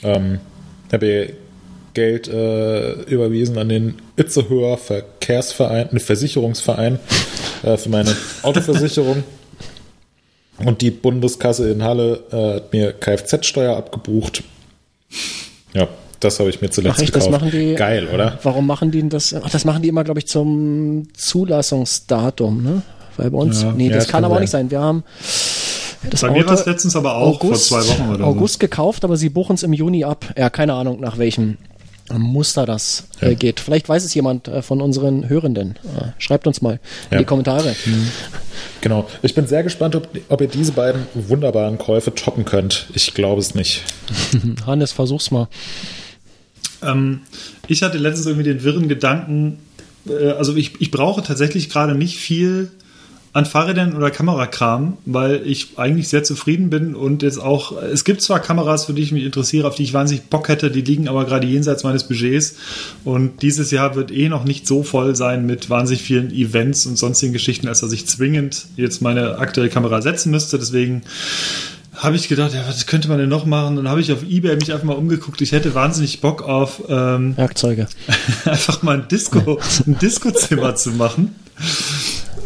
ähm, 0.04 0.40
habe 0.92 1.34
Geld 1.94 2.28
äh, 2.28 2.92
überwiesen 3.04 3.58
an 3.58 3.70
den 3.70 3.96
Itzehoer 4.18 4.78
Verkehrsverein, 4.78 5.90
einen 5.90 6.00
Versicherungsverein 6.00 7.00
äh, 7.64 7.76
für 7.76 7.90
meine 7.90 8.16
Autoversicherung. 8.44 9.24
Und 10.66 10.82
die 10.82 10.92
Bundeskasse 10.92 11.70
in 11.70 11.84
Halle 11.84 12.24
äh, 12.32 12.56
hat 12.56 12.74
mir 12.74 12.94
Kfz-Steuer 12.94 13.78
abgebucht. 13.78 14.44
Ja, 15.74 15.88
das 16.20 16.40
habe 16.40 16.50
ich 16.50 16.62
mir 16.62 16.70
zuletzt 16.70 16.96
Ach 16.98 17.04
echt, 17.04 17.14
gekauft. 17.14 17.32
Das 17.32 17.42
machen 17.42 17.52
die, 17.52 17.76
Geil, 17.76 18.08
oder? 18.08 18.40
Warum 18.42 18.66
machen 18.66 18.92
die 18.92 19.08
das? 19.08 19.34
Ach, 19.34 19.50
das 19.50 19.66
machen 19.66 19.84
die 19.84 19.90
immer, 19.90 20.04
glaube 20.04 20.20
ich, 20.20 20.28
zum 20.28 21.08
Zulassungsdatum, 21.14 22.64
ne? 22.64 22.82
Weil 23.18 23.32
bei 23.32 23.38
uns, 23.38 23.62
ja, 23.62 23.72
nee, 23.72 23.90
das, 23.90 24.06
ja, 24.06 24.12
kann 24.12 24.26
aber 24.26 24.36
auch 24.36 24.40
nicht 24.40 24.50
sein. 24.50 24.70
Wir 24.70 24.80
haben 24.80 25.04
das 26.10 26.22
Bei 26.22 26.28
Auto 26.28 26.38
mir 26.38 26.46
war 26.46 26.54
es 26.54 26.66
letztens 26.66 26.96
aber 26.96 27.16
auch 27.16 27.42
August, 27.42 27.70
vor 27.70 27.82
zwei 27.82 27.90
Wochen 27.90 28.14
oder 28.14 28.26
August 28.26 28.56
so. 28.56 28.60
gekauft, 28.60 29.04
aber 29.04 29.18
sie 29.18 29.30
buchen 29.30 29.56
es 29.56 29.64
im 29.64 29.74
Juni 29.74 30.04
ab. 30.04 30.26
Ja, 30.38 30.50
keine 30.50 30.74
Ahnung, 30.74 31.00
nach 31.00 31.18
welchem 31.18 31.58
Muster 32.14 32.66
das 32.66 33.08
äh, 33.22 33.30
ja. 33.30 33.34
geht. 33.34 33.60
Vielleicht 33.60 33.90
weiß 33.90 34.04
es 34.04 34.14
jemand 34.14 34.48
äh, 34.48 34.62
von 34.62 34.82
unseren 34.82 35.28
Hörenden. 35.28 35.72
Äh, 35.84 36.10
schreibt 36.20 36.48
uns 36.48 36.62
mal 36.62 36.80
in 37.12 37.20
die 37.20 37.26
Kommentare. 37.26 37.76
Mhm. 37.86 38.12
Genau. 38.82 39.08
Ich 39.22 39.36
bin 39.36 39.46
sehr 39.46 39.62
gespannt, 39.62 39.96
ob, 39.96 40.10
ob, 40.30 40.42
ihr 40.42 40.48
diese 40.48 40.72
beiden 40.72 41.06
wunderbaren 41.14 41.78
Käufe 41.78 42.14
toppen 42.16 42.44
könnt. 42.44 42.88
Ich 42.94 43.14
glaube 43.14 43.40
es 43.40 43.54
nicht. 43.54 43.84
Hannes, 44.66 44.92
versuch's 44.92 45.30
mal. 45.30 45.48
Ähm, 46.82 47.22
ich 47.68 47.84
hatte 47.84 48.00
letztens 48.00 48.26
irgendwie 48.26 48.46
den 48.46 48.64
wirren 48.64 48.88
Gedanken, 48.88 49.60
äh, 50.08 50.30
also 50.32 50.56
ich, 50.56 50.80
ich 50.82 50.92
brauche 50.92 51.22
tatsächlich 51.22 51.70
gerade 51.70 51.96
nicht 51.96 52.18
viel 52.18 52.72
an 53.38 53.46
Fahrrädern 53.46 53.96
oder 53.96 54.10
Kamerakram, 54.10 54.98
weil 55.06 55.44
ich 55.46 55.78
eigentlich 55.78 56.10
sehr 56.10 56.24
zufrieden 56.24 56.72
bin 56.72 56.96
und 56.96 57.22
jetzt 57.22 57.38
auch, 57.38 57.80
es 57.84 58.04
gibt 58.04 58.24
zwar 58.24 58.40
Kameras, 58.40 58.86
für 58.86 58.94
die 58.94 59.04
ich 59.04 59.12
mich 59.12 59.26
interessiere, 59.26 59.68
auf 59.68 59.76
die 59.76 59.84
ich 59.84 59.94
wahnsinnig 59.94 60.24
Bock 60.24 60.50
hätte, 60.50 60.72
die 60.72 60.82
liegen 60.82 61.08
aber 61.08 61.24
gerade 61.24 61.46
jenseits 61.46 61.84
meines 61.84 62.06
Budgets 62.06 62.56
und 63.06 63.44
dieses 63.44 63.70
Jahr 63.70 63.94
wird 63.94 64.10
eh 64.10 64.28
noch 64.28 64.44
nicht 64.44 64.66
so 64.66 64.82
voll 64.82 65.16
sein 65.16 65.46
mit 65.46 65.70
wahnsinnig 65.70 66.02
vielen 66.02 66.32
Events 66.32 66.88
und 66.88 66.98
sonstigen 66.98 67.32
Geschichten, 67.32 67.68
als 67.68 67.82
dass 67.82 67.92
ich 67.92 68.08
zwingend 68.08 68.66
jetzt 68.76 69.04
meine 69.04 69.38
aktuelle 69.38 69.70
Kamera 69.70 70.02
setzen 70.02 70.32
müsste, 70.32 70.58
deswegen 70.58 71.04
habe 71.96 72.16
ich 72.16 72.30
gedacht, 72.30 72.56
ja, 72.56 72.64
was 72.68 72.88
könnte 72.88 73.08
man 73.08 73.20
denn 73.20 73.30
noch 73.30 73.46
machen? 73.46 73.76
Dann 73.76 73.88
habe 73.88 74.02
ich 74.02 74.12
auf 74.12 74.24
Ebay 74.24 74.56
mich 74.56 74.72
einfach 74.72 74.86
mal 74.86 74.94
umgeguckt. 74.94 75.42
Ich 75.42 75.52
hätte 75.52 75.74
wahnsinnig 75.76 76.22
Bock 76.22 76.44
auf 76.44 76.82
ähm, 76.90 77.38
Werkzeuge. 77.38 77.88
einfach 78.46 78.84
mal 78.84 78.98
ein 78.98 79.08
Disco, 79.08 79.60
ein 79.88 79.98
Disco-Zimmer 80.00 80.76
zu 80.76 80.92
machen. 80.92 81.36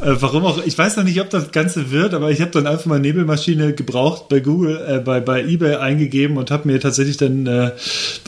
Äh, 0.02 0.16
warum 0.20 0.46
auch, 0.46 0.64
ich 0.66 0.76
weiß 0.76 0.98
noch 0.98 1.04
nicht, 1.04 1.22
ob 1.22 1.30
das 1.30 1.52
Ganze 1.52 1.92
wird, 1.92 2.16
aber 2.16 2.32
ich 2.32 2.42
habe 2.42 2.52
dann 2.52 2.66
einfach 2.66 2.88
mal 2.88 3.00
Nebelmaschine 3.00 3.74
gebraucht 3.74 4.30
bei 4.30 4.40
Google, 4.40 4.84
äh, 4.88 5.00
bei, 5.00 5.20
bei 5.20 5.44
Ebay 5.44 5.76
eingegeben 5.76 6.38
und 6.38 6.50
habe 6.50 6.68
mir 6.68 6.80
tatsächlich 6.80 7.18
dann 7.18 7.46
äh, 7.46 7.72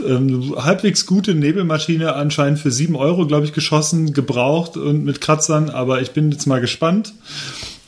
ähm, 0.08 0.54
halbwegs 0.56 1.08
gute 1.08 1.34
Nebelmaschine 1.34 2.14
anscheinend 2.14 2.60
für 2.60 2.70
sieben 2.70 2.96
Euro, 2.96 3.26
glaube 3.26 3.46
ich, 3.46 3.54
geschossen, 3.54 4.14
gebraucht 4.14 4.78
und 4.78 5.04
mit 5.04 5.20
Kratzern, 5.20 5.72
aber 5.72 6.02
ich 6.02 6.12
bin 6.12 6.32
jetzt 6.32 6.46
mal 6.46 6.62
gespannt 6.62 7.14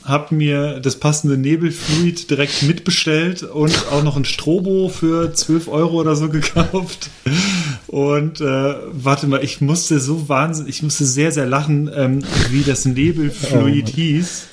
habe 0.06 0.34
mir 0.34 0.80
das 0.80 0.96
passende 0.96 1.36
Nebelfluid 1.36 2.30
direkt 2.30 2.62
mitbestellt 2.62 3.42
und 3.42 3.74
auch 3.90 4.04
noch 4.04 4.16
ein 4.16 4.24
Strobo 4.24 4.88
für 4.88 5.34
12 5.34 5.68
Euro 5.68 6.00
oder 6.00 6.14
so 6.14 6.28
gekauft. 6.28 7.10
Und 7.88 8.40
äh, 8.40 8.74
warte 8.92 9.26
mal, 9.26 9.42
ich 9.42 9.60
musste 9.60 9.98
so 9.98 10.28
wahnsinnig, 10.28 10.76
ich 10.76 10.82
musste 10.82 11.04
sehr, 11.04 11.32
sehr 11.32 11.46
lachen, 11.46 11.90
ähm, 11.94 12.22
wie 12.50 12.62
das 12.62 12.84
Nebelfluid 12.84 13.88
oh. 13.88 13.94
hieß. 13.94 14.46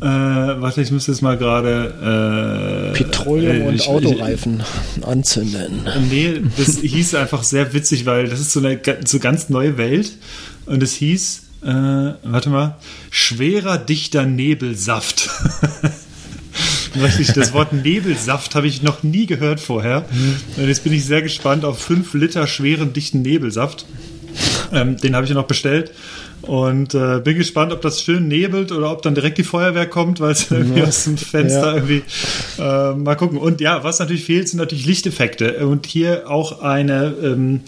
Äh, 0.00 0.04
warte, 0.04 0.80
ich 0.80 0.92
muss 0.92 1.06
jetzt 1.08 1.22
mal 1.22 1.36
gerade. 1.36 2.92
Äh, 2.94 2.96
Petroleum 2.96 3.62
äh, 3.62 3.68
und 3.68 3.88
Autoreifen 3.88 4.62
ich, 4.96 5.04
anzünden. 5.04 5.82
Nee, 6.08 6.40
das 6.56 6.78
hieß 6.78 7.14
einfach 7.16 7.42
sehr 7.42 7.74
witzig, 7.74 8.06
weil 8.06 8.28
das 8.28 8.40
ist 8.40 8.52
so 8.52 8.60
eine 8.60 8.80
so 9.04 9.18
ganz 9.18 9.48
neue 9.48 9.76
Welt. 9.76 10.12
Und 10.66 10.82
es 10.82 10.94
hieß 10.94 11.47
äh, 11.62 12.14
warte 12.22 12.50
mal, 12.50 12.76
schwerer, 13.10 13.78
dichter 13.78 14.26
Nebelsaft. 14.26 15.30
das 17.34 17.52
Wort 17.52 17.72
Nebelsaft 17.72 18.54
habe 18.54 18.66
ich 18.66 18.82
noch 18.82 19.02
nie 19.02 19.26
gehört 19.26 19.60
vorher. 19.60 20.04
Und 20.56 20.68
jetzt 20.68 20.84
bin 20.84 20.92
ich 20.92 21.04
sehr 21.04 21.22
gespannt 21.22 21.64
auf 21.64 21.80
5 21.80 22.14
Liter 22.14 22.46
schweren, 22.46 22.92
dichten 22.92 23.22
Nebelsaft. 23.22 23.86
Ähm, 24.72 24.96
den 24.96 25.14
habe 25.14 25.24
ich 25.24 25.30
ja 25.30 25.34
noch 25.34 25.46
bestellt. 25.46 25.92
Und 26.42 26.94
äh, 26.94 27.20
bin 27.20 27.36
gespannt, 27.36 27.72
ob 27.72 27.82
das 27.82 28.02
schön 28.02 28.28
nebelt 28.28 28.72
oder 28.72 28.92
ob 28.92 29.02
dann 29.02 29.14
direkt 29.14 29.38
die 29.38 29.44
Feuerwehr 29.44 29.86
kommt, 29.86 30.20
weil 30.20 30.32
es 30.32 30.50
irgendwie 30.50 30.82
aus 30.82 31.04
dem 31.04 31.16
Fenster 31.16 31.68
ja. 31.68 31.74
irgendwie 31.74 32.02
äh, 32.58 32.94
mal 32.94 33.16
gucken. 33.16 33.38
Und 33.38 33.60
ja, 33.60 33.82
was 33.84 33.98
natürlich 33.98 34.24
fehlt, 34.24 34.48
sind 34.48 34.58
natürlich 34.58 34.86
Lichteffekte. 34.86 35.66
Und 35.66 35.86
hier 35.86 36.30
auch 36.30 36.62
eine 36.62 37.14
ähm, 37.22 37.60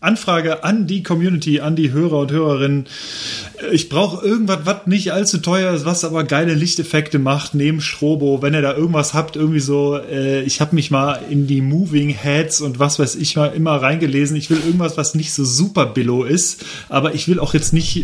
Anfrage 0.00 0.64
an 0.64 0.86
die 0.86 1.02
Community, 1.02 1.60
an 1.60 1.76
die 1.76 1.92
Hörer 1.92 2.18
und 2.18 2.32
Hörerinnen. 2.32 2.86
Ich 3.72 3.88
brauche 3.88 4.24
irgendwas, 4.24 4.60
was 4.64 4.86
nicht 4.86 5.12
allzu 5.12 5.38
teuer 5.38 5.72
ist, 5.72 5.84
was 5.84 6.04
aber 6.04 6.24
geile 6.24 6.54
Lichteffekte 6.54 7.18
macht, 7.18 7.54
neben 7.54 7.80
Strobo. 7.80 8.42
Wenn 8.42 8.54
ihr 8.54 8.62
da 8.62 8.76
irgendwas 8.76 9.14
habt, 9.14 9.36
irgendwie 9.36 9.60
so, 9.60 9.96
äh, 9.98 10.42
ich 10.42 10.60
habe 10.60 10.74
mich 10.74 10.90
mal 10.90 11.20
in 11.30 11.46
die 11.46 11.60
Moving 11.60 12.10
Heads 12.10 12.60
und 12.60 12.78
was 12.78 12.98
weiß 12.98 13.16
ich 13.16 13.36
mal 13.36 13.48
immer 13.54 13.76
reingelesen. 13.76 14.36
Ich 14.36 14.50
will 14.50 14.58
irgendwas, 14.64 14.96
was 14.96 15.14
nicht 15.14 15.32
so 15.32 15.44
super 15.44 15.86
billow 15.86 16.24
ist, 16.24 16.64
aber 16.88 17.14
ich 17.14 17.26
will 17.28 17.38
auch 17.38 17.54
jetzt 17.54 17.72
nicht 17.72 18.03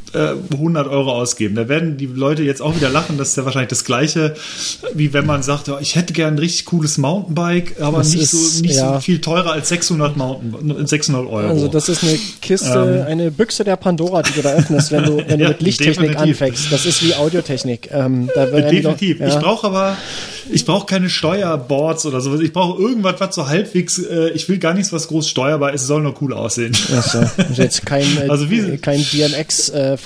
100 0.13 0.87
äh, 0.87 0.89
Euro 0.89 1.13
ausgeben. 1.13 1.55
Da 1.55 1.67
werden 1.67 1.97
die 1.97 2.05
Leute 2.05 2.43
jetzt 2.43 2.61
auch 2.61 2.75
wieder 2.75 2.89
lachen. 2.89 3.17
Das 3.17 3.29
ist 3.29 3.37
ja 3.37 3.45
wahrscheinlich 3.45 3.69
das 3.69 3.85
Gleiche, 3.85 4.35
wie 4.93 5.13
wenn 5.13 5.25
man 5.25 5.43
sagt, 5.43 5.69
oh, 5.69 5.77
ich 5.79 5.95
hätte 5.95 6.13
gern 6.13 6.35
ein 6.35 6.39
richtig 6.39 6.65
cooles 6.65 6.97
Mountainbike, 6.97 7.81
aber 7.81 7.99
das 7.99 8.13
nicht, 8.13 8.23
ist, 8.23 8.57
so, 8.57 8.61
nicht 8.61 8.75
ja. 8.75 8.95
so 8.95 8.99
viel 8.99 9.21
teurer 9.21 9.53
als 9.53 9.69
600, 9.69 10.17
Mountain, 10.17 10.85
600 10.85 11.25
Euro. 11.27 11.47
Also 11.47 11.67
das 11.67 11.89
ist 11.89 12.03
eine 12.03 12.17
Kiste, 12.41 13.03
ähm. 13.05 13.11
eine 13.11 13.31
Büchse 13.31 13.63
der 13.63 13.75
Pandora, 13.75 14.21
die 14.21 14.33
du 14.33 14.41
da 14.41 14.53
öffnest, 14.53 14.91
wenn 14.91 15.03
du, 15.03 15.17
wenn 15.17 15.39
du 15.39 15.43
ja, 15.43 15.49
mit 15.49 15.61
Lichttechnik 15.61 16.11
definitiv. 16.11 16.41
anfängst. 16.41 16.71
Das 16.71 16.85
ist 16.85 17.03
wie 17.03 17.15
Audiotechnik. 17.15 17.89
Ähm, 17.91 18.29
definitiv. 18.35 19.19
Doch, 19.19 19.27
ja. 19.27 19.33
Ich 19.33 19.39
brauche 19.39 19.67
aber 19.67 19.97
ich 20.49 20.65
brauche 20.65 20.85
keine 20.85 21.09
Steuerboards 21.09 22.05
oder 22.05 22.21
sowas. 22.21 22.41
Ich 22.41 22.53
brauche 22.53 22.81
irgendwas, 22.81 23.15
was 23.19 23.35
so 23.35 23.47
halbwegs, 23.47 23.99
äh, 23.99 24.29
ich 24.29 24.47
will 24.49 24.57
gar 24.57 24.73
nichts, 24.73 24.91
was 24.91 25.07
groß 25.07 25.29
steuerbar 25.29 25.73
ist. 25.73 25.81
Es 25.81 25.87
soll 25.87 26.01
nur 26.01 26.15
cool 26.21 26.33
aussehen. 26.33 26.75
Also 26.95 27.23
jetzt 27.55 27.85
kein, 27.85 28.05
äh, 28.17 28.27
also 28.29 28.49
wie, 28.49 28.77
kein 28.77 29.01
DMX-Veranstaltungskram 29.01 29.81
äh, 29.83 29.97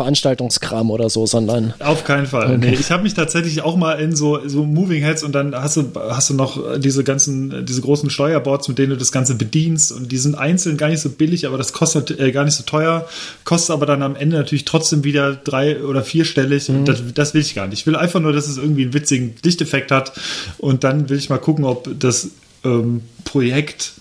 oder 0.90 1.10
so, 1.10 1.26
sondern. 1.26 1.74
Auf 1.80 2.04
keinen 2.04 2.26
Fall. 2.26 2.56
Okay. 2.56 2.72
Nee, 2.72 2.74
ich 2.74 2.92
habe 2.92 3.04
mich 3.04 3.14
tatsächlich 3.14 3.62
auch 3.62 3.76
mal 3.76 3.94
in 3.94 4.16
so, 4.16 4.48
so 4.48 4.64
Moving 4.66 5.04
Heads 5.04 5.24
und 5.24 5.34
dann 5.34 5.56
hast 5.56 5.78
du, 5.78 5.92
hast 5.96 6.30
du 6.30 6.34
noch 6.34 6.80
diese 6.80 7.04
ganzen, 7.04 7.66
diese 7.66 7.82
großen 7.82 8.10
Steuerboards, 8.10 8.68
mit 8.68 8.78
denen 8.78 8.92
du 8.92 8.98
das 8.98 9.12
Ganze 9.12 9.36
bedienst 9.36 9.92
und 9.92 10.12
die 10.12 10.18
sind 10.18 10.36
einzeln 10.36 10.78
gar 10.78 10.90
nicht 10.90 11.02
so 11.02 11.10
billig, 11.10 11.48
aber 11.48 11.58
das 11.58 11.74
kostet 11.74 12.20
äh, 12.20 12.32
gar 12.32 12.44
nicht 12.46 12.56
so 12.56 12.64
teuer, 12.64 13.08
kostet 13.44 13.72
aber 13.72 13.86
dann 13.86 14.02
am 14.02 14.16
Ende 14.16 14.38
natürlich 14.38 14.66
trotzdem 14.66 15.04
wieder 15.04 15.36
drei 15.36 15.84
oder 15.84 16.04
vierstellig 16.04 16.70
mhm. 16.70 16.80
und 16.80 16.88
das, 16.88 17.02
das 17.14 17.34
will 17.34 17.42
ich 17.42 17.56
gar 17.56 17.68
nicht. 17.68 17.80
Ich 17.80 17.88
will 17.88 17.96
einfach 17.96 18.20
nur, 18.20 18.34
dass 18.34 18.48
es 18.48 18.58
irgendwie 18.58 18.84
einen 18.84 18.94
witzigen 18.94 19.36
Lichteffekt 19.44 19.92
hat 19.92 20.14
Und 20.58 20.84
dann 20.84 21.10
will 21.10 21.18
ich 21.18 21.30
mal 21.30 21.38
gucken, 21.38 21.66
ob 21.66 21.88
das 22.00 22.30
ähm, 22.64 23.02
Projekt 23.24 23.94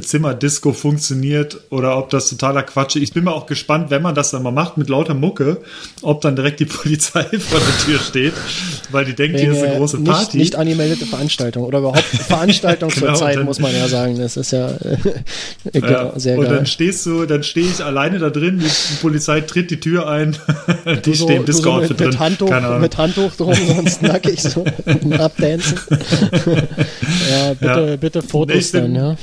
Zimmerdisco 0.00 0.72
funktioniert 0.72 1.60
oder 1.70 1.96
ob 1.96 2.10
das 2.10 2.28
totaler 2.28 2.62
Quatsch 2.62 2.96
ist. 2.96 3.02
Ich 3.02 3.12
bin 3.12 3.24
mal 3.24 3.32
auch 3.32 3.46
gespannt, 3.46 3.90
wenn 3.90 4.02
man 4.02 4.14
das 4.14 4.30
dann 4.30 4.42
mal 4.42 4.50
macht 4.50 4.76
mit 4.76 4.88
lauter 4.88 5.14
Mucke, 5.14 5.62
ob 6.02 6.20
dann 6.20 6.36
direkt 6.36 6.60
die 6.60 6.64
Polizei 6.66 7.24
vor 7.24 7.60
der 7.60 7.86
Tür 7.86 7.98
steht, 7.98 8.34
weil 8.90 9.04
die 9.04 9.14
denkt, 9.14 9.40
hier 9.40 9.52
ist 9.52 9.62
eine 9.62 9.76
große 9.76 9.98
nicht, 9.98 10.10
Party. 10.10 10.36
Nicht 10.38 10.56
angemeldete 10.56 11.06
Veranstaltung 11.06 11.64
oder 11.64 11.78
überhaupt 11.78 12.04
Veranstaltung 12.04 12.90
genau, 12.90 13.06
zur 13.06 13.14
Zeit, 13.14 13.36
dann, 13.36 13.44
muss 13.44 13.58
man 13.58 13.74
ja 13.74 13.88
sagen. 13.88 14.18
Das 14.18 14.36
ist 14.36 14.52
ja, 14.52 14.70
genau, 15.72 15.88
ja 15.88 16.18
sehr 16.18 16.36
geil. 16.36 16.44
Und 16.44 16.50
dann 16.52 16.66
stehst 16.66 17.06
du, 17.06 17.24
dann 17.26 17.42
stehe 17.42 17.66
ich 17.66 17.82
alleine 17.82 18.18
da 18.18 18.30
drin, 18.30 18.58
die 18.60 18.96
Polizei 19.00 19.40
tritt 19.40 19.70
die 19.70 19.80
Tür 19.80 20.08
ein, 20.08 20.36
die 21.04 21.14
so, 21.14 21.24
stehen 21.24 21.44
Disco-Outfit 21.44 21.98
so 21.98 22.04
mit, 22.04 22.14
drin. 22.14 22.20
Handtuch, 22.20 22.78
mit 22.78 22.98
Handtuch 22.98 23.36
drum, 23.36 23.54
sonst 23.54 24.02
nackig 24.02 24.42
so 24.42 24.64
abdancen. 25.18 25.78
ja, 27.30 27.54
bitte, 27.54 27.86
ja. 27.90 27.96
bitte 27.96 28.22
Fotos 28.22 28.72
nee, 28.72 28.80
dann, 28.80 28.94
ja. 28.94 29.16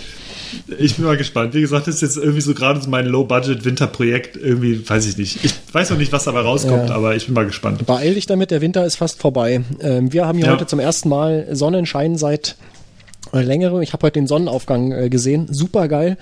Ich 0.77 0.95
bin 0.95 1.05
mal 1.05 1.17
gespannt. 1.17 1.53
Wie 1.53 1.61
gesagt, 1.61 1.87
das 1.87 1.95
ist 1.95 2.01
jetzt 2.01 2.17
irgendwie 2.17 2.41
so 2.41 2.53
gerade 2.53 2.81
so 2.81 2.89
mein 2.89 3.05
Low-Budget-Winter-Projekt. 3.05 4.35
Irgendwie, 4.37 4.87
weiß 4.87 5.05
ich 5.07 5.17
nicht. 5.17 5.43
Ich 5.43 5.53
weiß 5.71 5.89
noch 5.89 5.97
nicht, 5.97 6.11
was 6.11 6.25
dabei 6.25 6.41
rauskommt, 6.41 6.89
ja. 6.89 6.95
aber 6.95 7.15
ich 7.15 7.25
bin 7.25 7.35
mal 7.35 7.45
gespannt. 7.45 7.85
Beeil 7.85 8.13
dich 8.13 8.25
damit, 8.25 8.51
der 8.51 8.61
Winter 8.61 8.85
ist 8.85 8.95
fast 8.95 9.19
vorbei. 9.19 9.61
Ähm, 9.79 10.13
wir 10.13 10.25
haben 10.25 10.37
hier 10.37 10.47
ja. 10.47 10.53
heute 10.53 10.67
zum 10.67 10.79
ersten 10.79 11.09
Mal 11.09 11.47
Sonnenschein 11.51 12.17
seit 12.17 12.55
äh, 13.33 13.41
längere. 13.41 13.83
Ich 13.83 13.93
habe 13.93 14.05
heute 14.05 14.19
den 14.19 14.27
Sonnenaufgang 14.27 14.91
äh, 14.91 15.09
gesehen, 15.09 15.47
super 15.51 15.87
geil. 15.87 16.17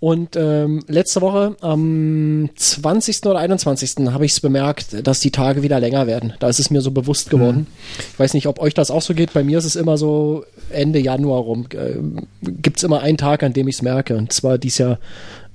Und 0.00 0.36
ähm, 0.36 0.82
letzte 0.88 1.20
Woche 1.20 1.56
am 1.60 2.50
20. 2.54 3.24
oder 3.26 3.38
21. 3.38 4.06
habe 4.10 4.24
ich 4.24 4.32
es 4.32 4.40
bemerkt, 4.40 5.06
dass 5.06 5.20
die 5.20 5.30
Tage 5.30 5.62
wieder 5.62 5.80
länger 5.80 6.06
werden. 6.06 6.34
Da 6.40 6.48
ist 6.48 6.58
es 6.58 6.70
mir 6.70 6.80
so 6.80 6.90
bewusst 6.90 7.30
geworden. 7.30 7.58
Mhm. 7.58 7.66
Ich 8.12 8.18
weiß 8.18 8.34
nicht, 8.34 8.46
ob 8.46 8.60
euch 8.60 8.74
das 8.74 8.90
auch 8.90 9.02
so 9.02 9.14
geht. 9.14 9.32
Bei 9.32 9.44
mir 9.44 9.58
ist 9.58 9.64
es 9.64 9.76
immer 9.76 9.96
so 9.98 10.44
Ende 10.70 10.98
Januar 10.98 11.42
rum. 11.42 11.66
Äh, 11.72 11.98
Gibt 12.42 12.78
es 12.78 12.82
immer 12.82 13.00
einen 13.00 13.18
Tag, 13.18 13.42
an 13.42 13.52
dem 13.52 13.68
ich 13.68 13.76
es 13.76 13.82
merke. 13.82 14.16
Und 14.16 14.32
zwar 14.32 14.58
dies 14.58 14.78
Jahr 14.78 14.98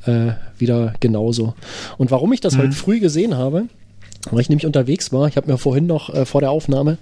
äh, 0.06 0.32
wieder 0.58 0.94
genauso. 1.00 1.54
Und 1.98 2.12
warum 2.12 2.34
ich 2.34 2.42
das 2.42 2.56
mhm. 2.56 2.60
heute 2.60 2.72
früh 2.74 3.00
gesehen 3.00 3.38
habe, 3.38 3.66
weil 4.32 4.42
ich 4.42 4.50
nämlich 4.50 4.66
unterwegs 4.66 5.12
war, 5.12 5.28
ich 5.28 5.38
habe 5.38 5.52
mir 5.52 5.58
vorhin 5.58 5.88
noch 5.88 6.14
äh, 6.14 6.26
vor 6.26 6.42
der 6.42 6.52
Aufnahme 6.52 6.98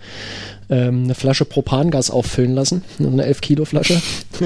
ähm, 0.70 1.06
eine 1.06 1.16
Flasche 1.16 1.46
Propangas 1.46 2.12
auffüllen 2.12 2.54
lassen, 2.54 2.84
eine 3.00 3.26
11 3.26 3.42
Kilo 3.42 3.66
Flasche 3.66 4.02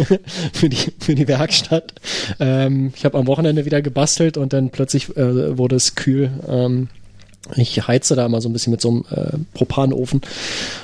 für, 0.54 0.70
die, 0.70 0.94
für 1.00 1.16
die 1.16 1.28
Werkstatt. 1.28 1.94
Ähm, 2.40 2.94
ich 2.96 3.06
habe 3.06 3.18
am 3.18 3.28
Wochenende 3.28 3.66
wieder 3.66 3.82
gebastelt 3.82 4.38
und 4.38 4.54
dann 4.54 4.70
plötzlich 4.70 5.16
äh, 5.18 5.58
wurde 5.58 5.76
es 5.76 5.96
kühl. 5.96 6.32
Ähm, 6.48 6.88
ich 7.56 7.88
heize 7.88 8.16
da 8.16 8.26
immer 8.26 8.42
so 8.42 8.50
ein 8.50 8.54
bisschen 8.54 8.72
mit 8.72 8.82
so 8.82 8.90
einem 8.90 9.06
äh, 9.10 9.38
Propanofen 9.54 10.22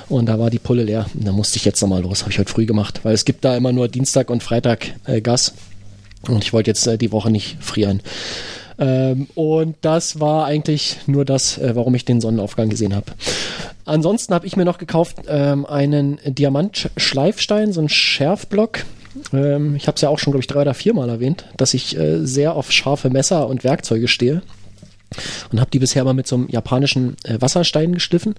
und 0.08 0.26
da 0.26 0.38
war 0.38 0.50
die 0.50 0.58
Pulle 0.58 0.82
leer. 0.82 1.06
Da 1.14 1.32
musste 1.32 1.56
ich 1.58 1.64
jetzt 1.64 1.80
nochmal 1.80 2.02
los, 2.02 2.22
habe 2.22 2.32
ich 2.32 2.38
heute 2.38 2.50
früh 2.50 2.66
gemacht, 2.66 3.00
weil 3.04 3.14
es 3.14 3.24
gibt 3.24 3.44
da 3.44 3.56
immer 3.56 3.72
nur 3.72 3.88
Dienstag 3.88 4.30
und 4.30 4.42
Freitag 4.42 4.94
äh, 5.04 5.20
Gas 5.20 5.54
und 6.28 6.42
ich 6.42 6.52
wollte 6.52 6.70
jetzt 6.70 6.86
äh, 6.86 6.98
die 6.98 7.12
Woche 7.12 7.30
nicht 7.30 7.56
frieren. 7.60 8.00
Ähm, 8.78 9.28
und 9.34 9.76
das 9.80 10.20
war 10.20 10.46
eigentlich 10.46 10.98
nur 11.06 11.24
das, 11.24 11.58
äh, 11.58 11.74
warum 11.74 11.94
ich 11.94 12.04
den 12.04 12.20
Sonnenaufgang 12.20 12.68
gesehen 12.68 12.94
habe. 12.94 13.12
Ansonsten 13.84 14.34
habe 14.34 14.46
ich 14.46 14.56
mir 14.56 14.64
noch 14.64 14.78
gekauft 14.78 15.18
ähm, 15.28 15.64
einen 15.66 16.18
Diamant-Schleifstein, 16.24 17.72
so 17.72 17.80
einen 17.80 17.88
Schärfblock. 17.88 18.84
Ähm, 19.32 19.76
ich 19.76 19.86
habe 19.86 19.96
es 19.96 20.02
ja 20.02 20.08
auch 20.08 20.18
schon, 20.18 20.32
glaube 20.32 20.42
ich, 20.42 20.48
drei 20.48 20.62
oder 20.62 20.74
viermal 20.74 21.08
erwähnt, 21.08 21.46
dass 21.56 21.72
ich 21.72 21.96
äh, 21.96 22.26
sehr 22.26 22.54
auf 22.54 22.70
scharfe 22.70 23.08
Messer 23.10 23.48
und 23.48 23.64
Werkzeuge 23.64 24.08
stehe. 24.08 24.42
Und 25.52 25.60
habe 25.60 25.70
die 25.70 25.78
bisher 25.78 26.04
mal 26.04 26.14
mit 26.14 26.26
so 26.26 26.36
einem 26.36 26.48
japanischen 26.48 27.16
äh, 27.24 27.40
Wasserstein 27.40 27.94
geschliffen 27.94 28.34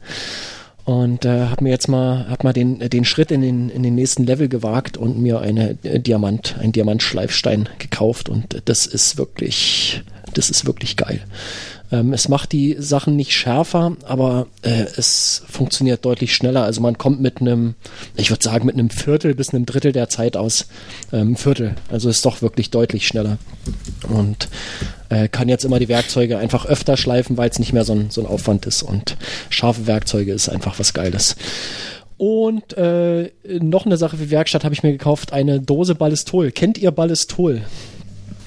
und 0.84 1.26
äh, 1.26 1.47
habe 1.47 1.64
mir 1.64 1.69
jetzt 1.69 1.88
mal 1.88 2.27
hab 2.30 2.43
mal 2.43 2.53
den 2.53 2.80
den 2.80 3.03
Schritt 3.05 3.31
in 3.31 3.41
den 3.41 3.69
in 3.69 3.84
den 3.84 3.95
nächsten 3.95 4.26
Level 4.26 4.47
gewagt 4.47 4.97
und 4.97 5.18
mir 5.18 5.39
eine 5.39 5.77
äh, 5.84 5.99
Diamant 5.99 6.55
ein 6.59 6.72
Diamantschleifstein 6.72 7.68
gekauft 7.77 8.30
und 8.30 8.61
das 8.65 8.85
ist 8.85 9.18
wirklich 9.18 10.03
das 10.33 10.49
ist 10.49 10.65
wirklich 10.65 10.97
geil. 10.97 11.21
Ähm, 11.91 12.13
es 12.13 12.27
macht 12.27 12.51
die 12.51 12.75
Sachen 12.79 13.15
nicht 13.15 13.33
schärfer, 13.33 13.95
aber 14.03 14.47
äh, 14.61 14.85
es 14.97 15.43
funktioniert 15.47 16.03
deutlich 16.03 16.35
schneller. 16.35 16.63
Also 16.63 16.81
man 16.81 16.97
kommt 16.97 17.21
mit 17.21 17.39
einem, 17.39 17.75
ich 18.15 18.29
würde 18.29 18.43
sagen, 18.43 18.65
mit 18.65 18.75
einem 18.75 18.89
Viertel 18.89 19.35
bis 19.35 19.53
einem 19.53 19.65
Drittel 19.65 19.91
der 19.91 20.09
Zeit 20.09 20.35
aus. 20.35 20.67
Ähm, 21.13 21.35
Viertel. 21.35 21.75
Also 21.89 22.09
ist 22.09 22.25
doch 22.25 22.41
wirklich 22.41 22.71
deutlich 22.71 23.07
schneller. 23.07 23.37
Und 24.09 24.49
äh, 25.09 25.29
kann 25.29 25.49
jetzt 25.49 25.63
immer 25.63 25.79
die 25.79 25.87
Werkzeuge 25.87 26.37
einfach 26.37 26.65
öfter 26.65 26.97
schleifen, 26.97 27.37
weil 27.37 27.49
es 27.49 27.59
nicht 27.59 27.73
mehr 27.73 27.85
so 27.85 27.93
ein, 27.93 28.09
so 28.09 28.21
ein 28.21 28.27
Aufwand 28.27 28.65
ist. 28.65 28.83
Und 28.83 29.15
scharfe 29.49 29.87
Werkzeuge 29.87 30.33
ist 30.33 30.49
einfach 30.49 30.79
was 30.79 30.93
Geiles. 30.93 31.35
Und 32.17 32.75
äh, 32.75 33.31
noch 33.45 33.85
eine 33.85 33.95
Sache 33.95 34.17
für 34.17 34.31
Werkstatt 34.31 34.63
habe 34.63 34.73
ich 34.73 34.83
mir 34.83 34.91
gekauft, 34.91 35.33
eine 35.33 35.61
Dose 35.61 35.95
Ballistol. 35.95 36.51
Kennt 36.51 36.77
ihr 36.79 36.91
Ballistol? 36.91 37.61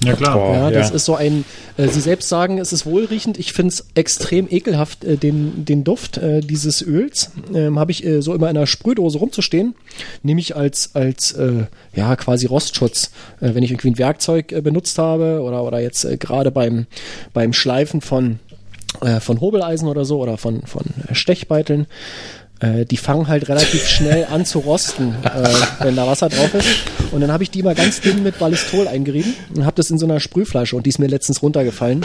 Ja, 0.04 0.14
klar. 0.14 0.34
Boah, 0.34 0.54
ja, 0.54 0.70
das 0.70 0.88
ja. 0.88 0.94
ist 0.94 1.04
so 1.04 1.14
ein, 1.14 1.44
äh, 1.76 1.88
Sie 1.88 2.00
selbst 2.00 2.28
sagen, 2.28 2.58
es 2.58 2.72
ist 2.72 2.86
wohlriechend. 2.86 3.38
Ich 3.38 3.52
finde 3.52 3.68
es 3.74 3.86
extrem 3.94 4.48
ekelhaft, 4.50 5.04
äh, 5.04 5.16
den, 5.16 5.64
den 5.64 5.84
Duft 5.84 6.16
äh, 6.16 6.40
dieses 6.40 6.80
Öls. 6.80 7.32
Ähm, 7.54 7.78
Habe 7.78 7.90
ich 7.90 8.04
äh, 8.04 8.22
so 8.22 8.34
immer 8.34 8.48
in 8.48 8.56
einer 8.56 8.66
Sprühdose 8.66 9.18
rumzustehen. 9.18 9.74
Nehme 10.22 10.40
ich 10.40 10.56
als, 10.56 10.94
als 10.94 11.32
äh, 11.32 11.64
ja, 11.94 12.16
quasi 12.16 12.46
Rostschutz. 12.46 13.10
Äh, 13.40 13.54
wenn 13.54 13.62
ich 13.62 13.72
irgendwie 13.72 13.90
ein 13.90 13.98
Werkzeug 13.98 14.52
äh, 14.52 14.62
benutzt 14.62 14.98
habe 14.98 15.42
oder, 15.42 15.64
oder 15.64 15.80
jetzt 15.80 16.04
äh, 16.04 16.16
gerade 16.16 16.50
beim, 16.50 16.86
beim 17.34 17.52
Schleifen 17.52 18.00
von, 18.00 18.38
äh, 19.02 19.20
von 19.20 19.40
Hobeleisen 19.42 19.86
oder 19.86 20.06
so 20.06 20.18
oder 20.20 20.38
von, 20.38 20.62
von 20.62 20.84
Stechbeiteln 21.12 21.86
äh, 22.60 22.84
die 22.84 22.96
fangen 22.96 23.28
halt 23.28 23.48
relativ 23.48 23.88
schnell 23.88 24.26
an 24.30 24.44
zu 24.44 24.60
rosten, 24.60 25.14
äh, 25.24 25.48
wenn 25.80 25.96
da 25.96 26.06
Wasser 26.06 26.28
drauf 26.28 26.54
ist. 26.54 26.68
Und 27.10 27.22
dann 27.22 27.32
habe 27.32 27.42
ich 27.42 27.50
die 27.50 27.62
mal 27.62 27.74
ganz 27.74 28.00
dünn 28.00 28.22
mit 28.22 28.38
Ballistol 28.38 28.86
eingerieben 28.86 29.34
und 29.54 29.64
habe 29.64 29.76
das 29.76 29.90
in 29.90 29.98
so 29.98 30.06
einer 30.06 30.20
Sprühflasche 30.20 30.76
und 30.76 30.86
die 30.86 30.90
ist 30.90 30.98
mir 30.98 31.08
letztens 31.08 31.42
runtergefallen. 31.42 32.04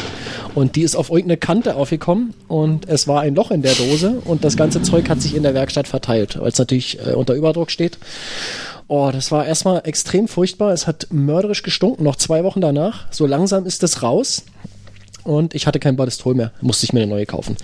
Und 0.55 0.75
die 0.75 0.81
ist 0.81 0.95
auf 0.95 1.09
irgendeine 1.09 1.37
Kante 1.37 1.75
aufgekommen 1.75 2.33
und 2.47 2.87
es 2.87 3.07
war 3.07 3.21
ein 3.21 3.35
Loch 3.35 3.51
in 3.51 3.61
der 3.61 3.73
Dose 3.73 4.21
und 4.25 4.43
das 4.43 4.57
ganze 4.57 4.81
Zeug 4.81 5.09
hat 5.09 5.21
sich 5.21 5.35
in 5.35 5.43
der 5.43 5.53
Werkstatt 5.53 5.87
verteilt, 5.87 6.39
weil 6.39 6.49
es 6.49 6.57
natürlich 6.57 6.99
äh, 7.05 7.11
unter 7.11 7.33
Überdruck 7.33 7.69
steht. 7.69 7.97
Oh, 8.87 9.09
das 9.11 9.31
war 9.31 9.45
erstmal 9.45 9.81
extrem 9.85 10.27
furchtbar. 10.27 10.71
Es 10.71 10.85
hat 10.85 11.07
mörderisch 11.11 11.63
gestunken, 11.63 12.03
noch 12.03 12.17
zwei 12.17 12.43
Wochen 12.43 12.61
danach. 12.61 13.11
So 13.11 13.25
langsam 13.25 13.65
ist 13.65 13.83
es 13.83 14.03
raus 14.03 14.43
und 15.25 15.53
ich 15.55 15.67
hatte 15.67 15.79
kein 15.79 15.97
Ballistol 15.97 16.35
mehr, 16.35 16.51
musste 16.61 16.85
ich 16.85 16.93
mir 16.93 17.01
eine 17.01 17.11
neue 17.11 17.25
kaufen. 17.25 17.57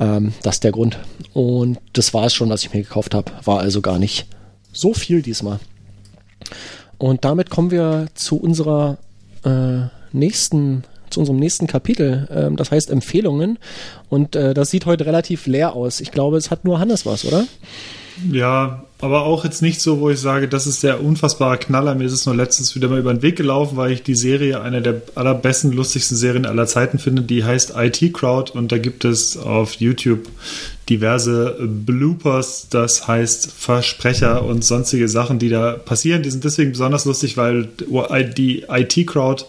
Ähm, 0.00 0.32
das 0.42 0.56
ist 0.56 0.64
der 0.64 0.72
Grund. 0.72 0.98
Und 1.34 1.78
das 1.92 2.14
war 2.14 2.24
es 2.26 2.34
schon, 2.34 2.48
was 2.48 2.62
ich 2.62 2.72
mir 2.72 2.82
gekauft 2.82 3.14
habe. 3.14 3.30
War 3.44 3.60
also 3.60 3.82
gar 3.82 3.98
nicht 3.98 4.26
so 4.72 4.94
viel 4.94 5.20
diesmal. 5.20 5.58
Und 6.98 7.24
damit 7.24 7.50
kommen 7.50 7.70
wir 7.70 8.06
zu 8.14 8.36
unserer 8.36 8.96
äh, 9.44 9.88
nächsten 10.12 10.84
zu 11.10 11.20
unserem 11.20 11.38
nächsten 11.38 11.66
Kapitel. 11.66 12.26
Ähm, 12.30 12.56
das 12.56 12.70
heißt 12.70 12.90
Empfehlungen. 12.90 13.58
Und 14.08 14.34
äh, 14.34 14.54
das 14.54 14.70
sieht 14.70 14.86
heute 14.86 15.04
relativ 15.04 15.46
leer 15.46 15.74
aus. 15.74 16.00
Ich 16.00 16.10
glaube, 16.10 16.36
es 16.36 16.50
hat 16.50 16.64
nur 16.64 16.78
Hannes 16.78 17.04
was, 17.04 17.24
oder? 17.24 17.44
Ja, 18.30 18.84
aber 19.00 19.22
auch 19.22 19.44
jetzt 19.44 19.62
nicht 19.62 19.80
so, 19.80 20.00
wo 20.00 20.10
ich 20.10 20.20
sage, 20.20 20.46
das 20.46 20.66
ist 20.66 20.82
der 20.82 21.02
unfassbare 21.02 21.58
Knaller. 21.58 21.94
Mir 21.94 22.04
ist 22.04 22.12
es 22.12 22.26
nur 22.26 22.36
letztens 22.36 22.74
wieder 22.76 22.88
mal 22.88 23.00
über 23.00 23.12
den 23.12 23.22
Weg 23.22 23.36
gelaufen, 23.36 23.76
weil 23.76 23.90
ich 23.90 24.02
die 24.02 24.14
Serie 24.14 24.60
eine 24.60 24.80
der 24.80 25.02
allerbesten, 25.16 25.72
lustigsten 25.72 26.16
Serien 26.16 26.46
aller 26.46 26.66
Zeiten 26.66 26.98
finde. 26.98 27.22
Die 27.22 27.44
heißt 27.44 27.72
IT 27.76 28.12
Crowd 28.12 28.52
und 28.52 28.70
da 28.70 28.78
gibt 28.78 29.04
es 29.04 29.36
auf 29.36 29.74
YouTube 29.74 30.28
diverse 30.88 31.56
Bloopers, 31.60 32.68
das 32.70 33.08
heißt 33.08 33.50
Versprecher 33.50 34.44
und 34.44 34.64
sonstige 34.64 35.08
Sachen, 35.08 35.38
die 35.38 35.48
da 35.48 35.72
passieren. 35.72 36.22
Die 36.22 36.30
sind 36.30 36.44
deswegen 36.44 36.72
besonders 36.72 37.04
lustig, 37.04 37.36
weil 37.36 37.68
die 38.36 38.64
IT 38.68 39.06
Crowd 39.06 39.44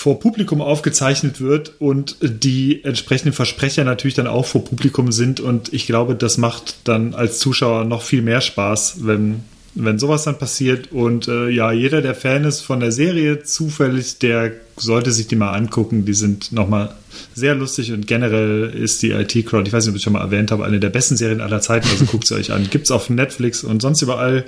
vor 0.00 0.18
Publikum 0.18 0.62
aufgezeichnet 0.62 1.42
wird 1.42 1.74
und 1.78 2.16
die 2.22 2.82
entsprechenden 2.84 3.34
Versprecher 3.34 3.84
natürlich 3.84 4.14
dann 4.14 4.26
auch 4.26 4.46
vor 4.46 4.64
Publikum 4.64 5.12
sind. 5.12 5.40
Und 5.40 5.74
ich 5.74 5.84
glaube, 5.84 6.14
das 6.14 6.38
macht 6.38 6.76
dann 6.84 7.12
als 7.12 7.38
Zuschauer 7.38 7.84
noch 7.84 8.00
viel 8.00 8.22
mehr 8.22 8.40
Spaß, 8.40 9.04
wenn, 9.04 9.44
wenn 9.74 9.98
sowas 9.98 10.24
dann 10.24 10.38
passiert. 10.38 10.90
Und 10.90 11.28
äh, 11.28 11.50
ja, 11.50 11.70
jeder, 11.70 12.00
der 12.00 12.14
Fan 12.14 12.44
ist 12.44 12.62
von 12.62 12.80
der 12.80 12.92
Serie 12.92 13.42
zufällig, 13.42 14.18
der 14.18 14.52
sollte 14.78 15.12
sich 15.12 15.26
die 15.26 15.36
mal 15.36 15.52
angucken. 15.52 16.06
Die 16.06 16.14
sind 16.14 16.50
nochmal 16.50 16.94
sehr 17.34 17.54
lustig 17.54 17.92
und 17.92 18.06
generell 18.06 18.70
ist 18.70 19.02
die 19.02 19.10
IT-Crowd, 19.10 19.68
ich 19.68 19.74
weiß 19.74 19.84
nicht, 19.84 19.90
ob 19.92 19.96
ich 19.96 20.02
schon 20.02 20.14
mal 20.14 20.22
erwähnt 20.22 20.50
habe, 20.50 20.64
eine 20.64 20.80
der 20.80 20.88
besten 20.88 21.18
Serien 21.18 21.42
aller 21.42 21.60
Zeiten. 21.60 21.86
Also 21.90 22.06
guckt 22.06 22.26
sie 22.26 22.36
euch 22.36 22.52
an. 22.52 22.70
Gibt 22.70 22.86
es 22.86 22.90
auf 22.90 23.10
Netflix 23.10 23.64
und 23.64 23.82
sonst 23.82 24.00
überall. 24.00 24.46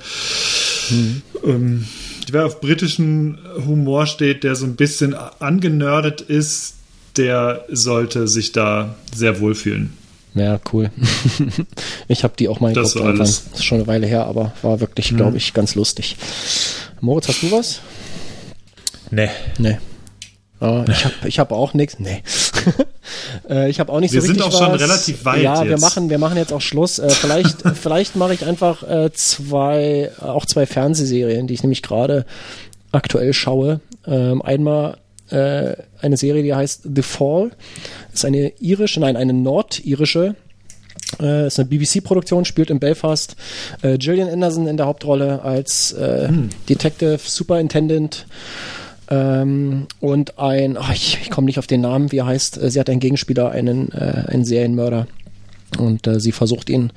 Mhm. 0.88 1.22
Ähm, 1.44 1.84
wer 2.30 2.46
auf 2.46 2.60
britischen 2.60 3.38
Humor 3.66 4.06
steht, 4.06 4.44
der 4.44 4.54
so 4.54 4.66
ein 4.66 4.76
bisschen 4.76 5.14
angenördet 5.14 6.20
ist, 6.20 6.74
der 7.16 7.64
sollte 7.70 8.28
sich 8.28 8.52
da 8.52 8.94
sehr 9.14 9.40
wohlfühlen. 9.40 9.92
Ja, 10.34 10.60
cool. 10.72 10.90
ich 12.08 12.24
habe 12.24 12.34
die 12.38 12.48
auch 12.48 12.60
mal 12.60 12.72
geguckt 12.72 12.96
irgendwann. 12.96 13.18
Das 13.18 13.44
ist 13.54 13.64
schon 13.64 13.78
eine 13.78 13.86
Weile 13.86 14.06
her, 14.06 14.26
aber 14.26 14.52
war 14.62 14.80
wirklich, 14.80 15.12
mhm. 15.12 15.16
glaube 15.18 15.36
ich, 15.36 15.52
ganz 15.52 15.74
lustig. 15.74 16.16
Moritz, 17.00 17.28
hast 17.28 17.42
du 17.42 17.50
was? 17.50 17.80
Nee. 19.10 19.28
Nee. 19.58 19.78
Oh, 20.62 20.84
ich 20.88 21.04
habe 21.04 21.14
ich 21.24 21.38
hab 21.40 21.50
auch 21.50 21.74
nichts. 21.74 21.98
Nee. 21.98 22.22
äh, 23.50 23.68
ich 23.68 23.80
habe 23.80 23.92
auch 23.92 23.98
nicht 23.98 24.12
wir 24.12 24.20
so 24.20 24.28
richtig 24.28 24.44
Wir 24.44 24.50
sind 24.50 24.54
auch 24.54 24.60
was. 24.60 24.68
schon 24.68 24.78
relativ 24.78 25.24
weit. 25.24 25.42
Ja, 25.42 25.56
jetzt. 25.56 25.68
wir 25.68 25.80
machen, 25.80 26.08
wir 26.08 26.18
machen 26.18 26.36
jetzt 26.36 26.52
auch 26.52 26.60
Schluss. 26.60 27.00
Äh, 27.00 27.10
vielleicht 27.10 27.62
vielleicht 27.74 28.14
mache 28.14 28.34
ich 28.34 28.46
einfach 28.46 28.88
äh, 28.88 29.12
zwei, 29.12 30.12
auch 30.20 30.46
zwei 30.46 30.66
Fernsehserien, 30.66 31.48
die 31.48 31.54
ich 31.54 31.64
nämlich 31.64 31.82
gerade 31.82 32.26
aktuell 32.92 33.32
schaue. 33.32 33.80
Ähm, 34.06 34.42
einmal 34.42 34.98
eine 35.30 36.18
Serie, 36.18 36.42
die 36.42 36.54
heißt 36.54 36.82
The 36.94 37.00
Fall. 37.00 37.52
Das 38.10 38.20
ist 38.20 38.24
eine 38.26 38.52
irische, 38.60 39.00
nein, 39.00 39.16
eine 39.16 39.32
nordirische 39.32 40.34
äh, 41.20 41.46
ist 41.46 41.58
eine 41.58 41.68
BBC-Produktion, 41.68 42.44
spielt 42.44 42.68
in 42.68 42.78
Belfast. 42.80 43.36
Äh, 43.80 43.96
Gillian 43.96 44.28
Anderson 44.28 44.66
in 44.66 44.76
der 44.76 44.84
Hauptrolle 44.84 45.42
als 45.42 45.92
äh, 45.92 46.28
hm. 46.28 46.50
Detective 46.68 47.18
Superintendent. 47.24 48.26
Ähm, 49.10 49.86
und 50.00 50.38
ein, 50.38 50.76
ach, 50.76 50.92
ich, 50.92 51.18
ich 51.22 51.30
komme 51.30 51.46
nicht 51.46 51.58
auf 51.58 51.66
den 51.66 51.80
Namen, 51.80 52.12
wie 52.12 52.18
er 52.18 52.26
heißt. 52.26 52.58
Äh, 52.58 52.70
sie 52.70 52.80
hat 52.80 52.88
einen 52.88 53.00
Gegenspieler, 53.00 53.50
einen, 53.50 53.92
äh, 53.92 54.24
einen 54.28 54.44
Serienmörder. 54.44 55.06
Und 55.78 56.06
äh, 56.06 56.20
sie 56.20 56.32
versucht 56.32 56.68
ihn 56.70 56.92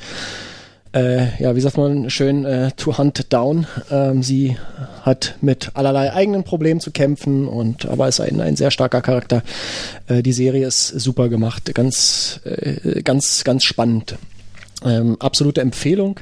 äh, 0.96 1.42
ja, 1.44 1.56
wie 1.56 1.62
sagt 1.62 1.78
man 1.78 2.10
schön, 2.10 2.46
äh, 2.46 2.72
to 2.72 2.98
hunt 2.98 3.34
down. 3.34 3.68
Ähm, 3.92 4.24
sie 4.24 4.58
hat 5.02 5.36
mit 5.42 5.72
allerlei 5.74 6.14
eigenen 6.14 6.46
Problemen 6.46 6.80
zu 6.80 6.92
kämpfen 6.92 7.48
und 7.48 7.86
aber 7.86 8.08
ist 8.08 8.22
ein, 8.22 8.40
ein 8.40 8.56
sehr 8.56 8.72
starker 8.72 9.02
Charakter. 9.02 9.44
Äh, 10.08 10.24
die 10.24 10.32
Serie 10.32 10.66
ist 10.66 10.88
super 10.88 11.28
gemacht, 11.28 11.76
ganz, 11.76 12.40
äh, 12.46 13.02
ganz, 13.04 13.44
ganz 13.44 13.66
spannend. 13.66 14.16
Ähm, 14.84 15.16
absolute 15.20 15.62
Empfehlung. 15.62 16.20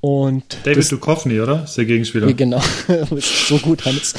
Und 0.00 0.58
David 0.62 0.78
das, 0.78 0.88
Duchovny, 0.88 1.40
oder? 1.40 1.64
Ist 1.64 1.76
der 1.76 1.84
Gegenspieler. 1.84 2.32
Genau, 2.32 2.62
so 3.18 3.58
gut, 3.58 3.84
Hans. 3.84 4.14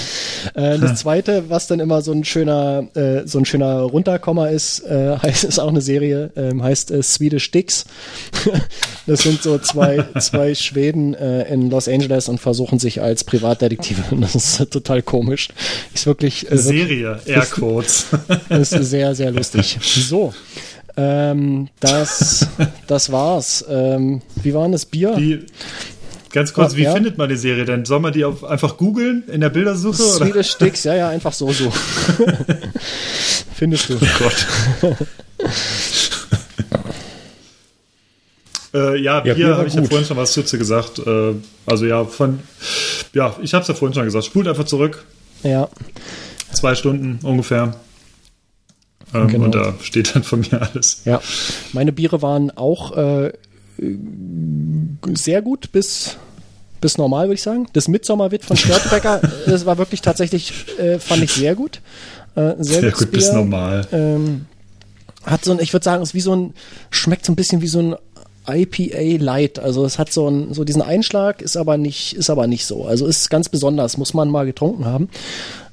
Äh, 0.54 0.78
das 0.78 0.96
zweite, 1.00 1.46
was 1.50 1.68
dann 1.68 1.80
immer 1.80 2.02
so 2.02 2.12
ein 2.12 2.26
schöner, 2.26 2.90
äh, 2.96 3.26
so 3.26 3.40
ein 3.40 3.46
schöner 3.46 3.80
Runterkommer 3.82 4.50
ist, 4.50 4.82
äh, 4.82 5.18
heißt, 5.24 5.46
ist 5.46 5.60
auch 5.60 5.70
eine 5.70 5.80
Serie, 5.80 6.32
ähm, 6.36 6.62
heißt 6.62 6.92
äh, 6.92 7.02
Swedish 7.02 7.52
Dicks. 7.52 7.86
das 9.08 9.22
sind 9.22 9.42
so 9.42 9.58
zwei, 9.60 10.06
zwei 10.20 10.54
Schweden 10.54 11.14
äh, 11.14 11.52
in 11.52 11.70
Los 11.70 11.88
Angeles 11.88 12.28
und 12.28 12.40
versuchen 12.40 12.80
sich 12.80 13.02
als 13.02 13.24
Privatdetektive. 13.24 14.04
Das 14.20 14.36
ist 14.36 14.70
total 14.72 15.02
komisch. 15.02 15.48
Ist 15.94 16.06
wirklich. 16.06 16.52
Äh, 16.52 16.58
Serie, 16.58 17.22
Airquotes. 17.26 18.08
ist 18.50 18.72
sehr, 18.72 19.16
sehr 19.16 19.32
lustig. 19.32 19.78
So. 19.82 20.34
Ähm, 21.00 21.70
das, 21.80 22.46
das 22.88 23.12
war's. 23.12 23.64
Ähm, 23.70 24.22
wie 24.44 24.54
war 24.54 24.64
denn 24.64 24.74
das 24.74 24.86
Bier? 24.86 25.16
Die, 25.16 25.46
ganz 26.32 26.54
kurz, 26.54 26.76
wie 26.76 26.84
ja? 26.84 26.94
findet 26.94 27.18
man 27.18 27.30
die 27.30 27.38
Serie 27.38 27.64
denn? 27.64 27.86
Soll 27.86 28.02
man 28.02 28.12
die 28.12 28.26
auf, 28.26 28.44
einfach 28.44 28.76
googeln 28.76 29.24
in 29.28 29.40
der 29.40 29.50
Bildersuche? 29.50 29.96
Swedish 29.96 30.52
Sticks, 30.52 30.84
ja, 30.84 30.96
ja, 30.96 31.10
einfach 31.10 31.32
so, 31.32 31.52
so. 31.54 31.72
Findest 33.56 33.90
du. 33.90 33.96
Oh 33.96 34.08
Gott. 34.20 34.48
Äh, 38.72 39.02
ja, 39.02 39.22
Bier, 39.22 39.36
ja, 39.36 39.58
habe 39.58 39.68
ich 39.68 39.74
ja 39.74 39.84
vorhin 39.84 40.06
schon 40.06 40.16
was 40.18 40.32
zu 40.32 40.44
gesagt. 40.44 41.00
Äh, 41.00 41.34
also 41.66 41.88
ja, 41.88 42.06
von 42.06 42.40
ja, 43.14 43.36
ich 43.42 43.56
habe 43.56 43.64
es 43.64 43.68
ja 43.68 43.74
vorhin 43.74 43.96
schon 43.96 44.04
gesagt. 44.06 44.26
Spult 44.26 44.48
einfach 44.48 44.66
zurück. 44.66 45.06
Ja. 45.42 45.70
Zwei 46.54 46.76
Stunden 46.76 47.18
ungefähr. 47.24 47.74
Ähm, 49.14 49.28
genau. 49.28 49.46
Und 49.46 49.56
da 49.56 49.74
steht 49.82 50.16
dann 50.16 50.24
von 50.24 50.42
mir 50.42 50.62
alles. 50.62 51.02
Ja, 51.06 51.22
meine 51.74 51.92
Biere 51.92 52.22
waren 52.22 52.52
auch 52.52 52.96
äh, 52.96 53.34
sehr 55.14 55.42
gut 55.42 55.72
bis 55.72 56.18
bis 56.82 56.98
normal, 56.98 57.28
würde 57.28 57.36
ich 57.36 57.42
sagen. 57.42 57.68
Das 57.74 57.88
Mitsommerwit 57.88 58.46
von 58.46 58.56
Störtebecker, 58.56 59.22
das 59.46 59.66
war 59.66 59.78
wirklich 59.78 60.02
tatsächlich, 60.02 60.54
äh, 60.80 61.00
fand 61.00 61.24
ich 61.24 61.34
sehr 61.34 61.56
gut. 61.56 61.82
Äh, 62.36 62.56
sehr, 62.60 62.82
sehr 62.82 62.92
gut 62.92 63.12
Bier. 63.12 63.20
bis 63.20 63.32
normal. 63.34 63.88
Ähm, 63.92 64.46
hat 65.26 65.44
so 65.44 65.52
ein, 65.52 65.60
ich 65.60 65.74
würde 65.74 65.84
sagen, 65.84 66.02
ist 66.02 66.14
wie 66.14 66.22
so 66.22 66.36
ein, 66.36 66.54
schmeckt 66.90 67.26
so 67.26 67.34
ein 67.34 67.36
bisschen 67.36 67.62
wie 67.62 67.68
so 67.68 67.80
ein 67.80 67.96
IPA 68.48 69.22
Light. 69.24 69.60
Also 69.60 69.86
es 69.86 70.00
hat 70.00 70.12
so, 70.12 70.28
ein, 70.28 70.54
so 70.54 70.64
diesen 70.64 70.82
Einschlag, 70.82 71.42
ist 71.42 71.58
aber 71.58 71.78
nicht, 71.78 72.14
ist 72.14 72.30
aber 72.30 72.48
nicht 72.48 72.66
so. 72.66 72.86
Also 72.86 73.06
ist 73.06 73.30
ganz 73.30 73.50
besonders, 73.50 73.98
muss 73.98 74.14
man 74.14 74.30
mal 74.30 74.46
getrunken 74.46 74.86
haben. 74.86 75.10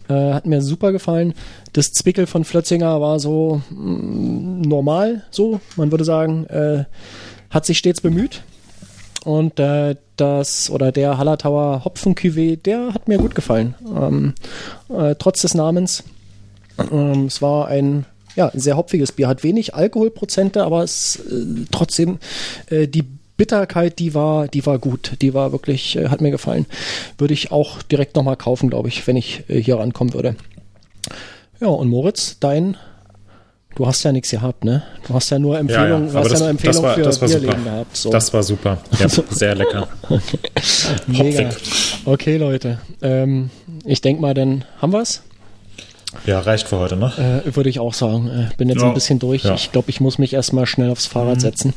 Äh, 0.08 0.32
hat 0.34 0.46
mir 0.46 0.62
super 0.62 0.92
gefallen. 0.92 1.34
Das 1.72 1.92
Zwickel 1.92 2.26
von 2.26 2.44
Flötzinger 2.44 3.00
war 3.00 3.18
so 3.18 3.60
mh, 3.70 3.76
mm, 3.80 4.60
normal, 4.62 5.22
so, 5.30 5.60
man 5.76 5.90
würde 5.90 6.04
sagen, 6.04 6.46
äh, 6.46 6.84
hat 7.50 7.66
sich 7.66 7.78
stets 7.78 8.00
bemüht. 8.00 8.42
Und 9.24 9.58
äh, 9.58 9.96
das 10.16 10.70
oder 10.70 10.92
der 10.92 11.18
Hallertauer 11.18 11.84
Hopfen-Cuvée, 11.84 12.56
der 12.56 12.94
hat 12.94 13.08
mir 13.08 13.18
gut 13.18 13.34
gefallen. 13.34 13.74
Ähm, 13.84 14.34
äh, 14.88 15.16
trotz 15.18 15.42
des 15.42 15.54
Namens. 15.54 16.04
Ähm, 16.92 17.26
es 17.26 17.42
war 17.42 17.66
ein 17.66 18.06
ja, 18.36 18.50
sehr 18.54 18.76
hopfiges 18.76 19.12
Bier, 19.12 19.28
hat 19.28 19.42
wenig 19.42 19.74
Alkoholprozente, 19.74 20.62
aber 20.62 20.84
es 20.84 21.16
äh, 21.16 21.64
trotzdem 21.72 22.18
äh, 22.70 22.86
die 22.86 23.04
Bitterkeit, 23.36 23.98
die 23.98 24.14
war, 24.14 24.48
die 24.48 24.64
war 24.64 24.78
gut, 24.78 25.12
die 25.20 25.34
war 25.34 25.52
wirklich, 25.52 25.96
äh, 25.96 26.08
hat 26.08 26.20
mir 26.20 26.30
gefallen. 26.30 26.66
Würde 27.18 27.34
ich 27.34 27.52
auch 27.52 27.82
direkt 27.82 28.16
nochmal 28.16 28.36
kaufen, 28.36 28.70
glaube 28.70 28.88
ich, 28.88 29.06
wenn 29.06 29.16
ich 29.16 29.44
äh, 29.48 29.60
hier 29.60 29.78
rankommen 29.78 30.14
würde. 30.14 30.36
Ja, 31.60 31.68
und 31.68 31.88
Moritz, 31.88 32.38
dein, 32.40 32.76
du 33.74 33.86
hast 33.86 34.02
ja 34.02 34.12
nichts 34.12 34.30
gehabt, 34.30 34.64
ne? 34.64 34.82
Du 35.06 35.14
hast 35.14 35.30
ja 35.30 35.38
nur 35.38 35.58
Empfehlungen, 35.58 36.08
ja, 36.08 36.12
ja. 36.12 36.12
du 36.12 36.18
hast 36.18 36.32
das, 36.32 36.40
ja 36.40 36.44
nur 36.44 36.50
Empfehlung 36.50 36.82
war, 36.82 36.94
für 36.94 37.26
Bierleben 37.26 37.64
gehabt. 37.64 37.96
So. 37.96 38.10
Das 38.10 38.32
war 38.32 38.42
super. 38.42 38.78
Ja, 38.98 39.08
sehr 39.30 39.54
lecker. 39.54 39.88
okay. 40.02 40.38
Mega. 41.06 41.50
Okay, 42.04 42.36
Leute. 42.38 42.78
Ähm, 43.02 43.50
ich 43.84 44.00
denke 44.00 44.22
mal, 44.22 44.34
dann 44.34 44.64
haben 44.80 44.92
wir 44.92 45.00
es. 45.00 45.22
Ja, 46.24 46.40
reicht 46.40 46.68
für 46.68 46.78
heute, 46.78 46.96
ne? 46.96 47.42
Äh, 47.44 47.54
Würde 47.54 47.68
ich 47.68 47.78
auch 47.78 47.92
sagen. 47.92 48.28
Äh, 48.28 48.56
bin 48.56 48.68
jetzt 48.68 48.80
ja. 48.80 48.88
ein 48.88 48.94
bisschen 48.94 49.18
durch. 49.18 49.44
Ich 49.44 49.72
glaube, 49.72 49.90
ich 49.90 50.00
muss 50.00 50.18
mich 50.18 50.32
erstmal 50.32 50.66
schnell 50.66 50.90
aufs 50.90 51.06
Fahrrad 51.06 51.36
mhm. 51.36 51.40
setzen. 51.40 51.74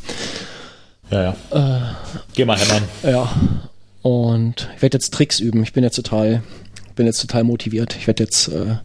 Ja, 1.12 1.24
ja. 1.24 1.36
Äh, 1.52 1.94
Geh 2.34 2.46
mal 2.46 2.58
hämmern. 2.58 2.84
Ja. 3.04 3.32
Und 4.02 4.70
ich 4.76 4.82
werde 4.82 4.96
jetzt 4.96 5.14
Tricks 5.14 5.40
üben. 5.40 5.64
Ich 5.64 5.74
bin 5.74 5.84
jetzt 5.84 5.96
total, 5.96 6.44
bin 6.96 7.06
jetzt 7.06 7.22
total 7.22 7.44
motiviert. 7.44 7.96
Ich 7.98 8.08
werde 8.08 8.24
jetzt 8.24 8.48
äh, 8.50 8.78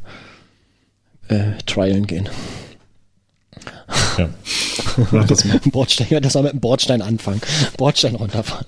äh, 1.28 1.52
trialen 1.66 2.06
gehen. 2.06 2.28
Ja. 4.18 4.28
Mach 5.10 5.26
das 5.26 5.44
mal. 5.44 5.60
Bordstein, 5.70 6.06
ja, 6.10 6.20
das 6.20 6.34
mal 6.34 6.42
mit 6.42 6.52
dem 6.52 6.60
Bordstein 6.60 7.02
anfangen. 7.02 7.40
Bordstein 7.76 8.16
runterfahren. 8.16 8.66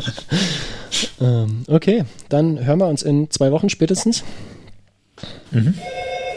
ähm, 1.20 1.64
okay, 1.68 2.04
dann 2.28 2.64
hören 2.64 2.78
wir 2.78 2.86
uns 2.86 3.02
in 3.02 3.30
zwei 3.30 3.52
Wochen 3.52 3.68
spätestens. 3.70 4.24
Mhm. 5.50 5.74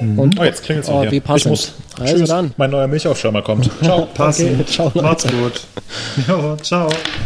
Mhm. 0.04 0.20
Und 0.20 0.40
oh, 0.40 0.44
jetzt 0.44 0.64
klingelt 0.64 0.86
es 0.86 0.92
oh, 0.92 1.06
wie 1.10 1.20
passend. 1.20 1.46
Ich 1.46 1.50
muss, 1.50 1.74
also 2.00 2.18
tschüss, 2.18 2.30
dann. 2.30 2.54
mein 2.58 2.72
neuer 2.72 2.88
Milchaufschäumer 2.88 3.42
kommt. 3.42 3.70
Ciao. 3.84 4.08
Passen. 4.14 4.56
Okay, 4.56 4.66
ciao, 4.66 4.92
Macht's 4.96 5.24
gut. 5.28 5.62
Jo, 6.28 6.58
ciao. 6.62 6.90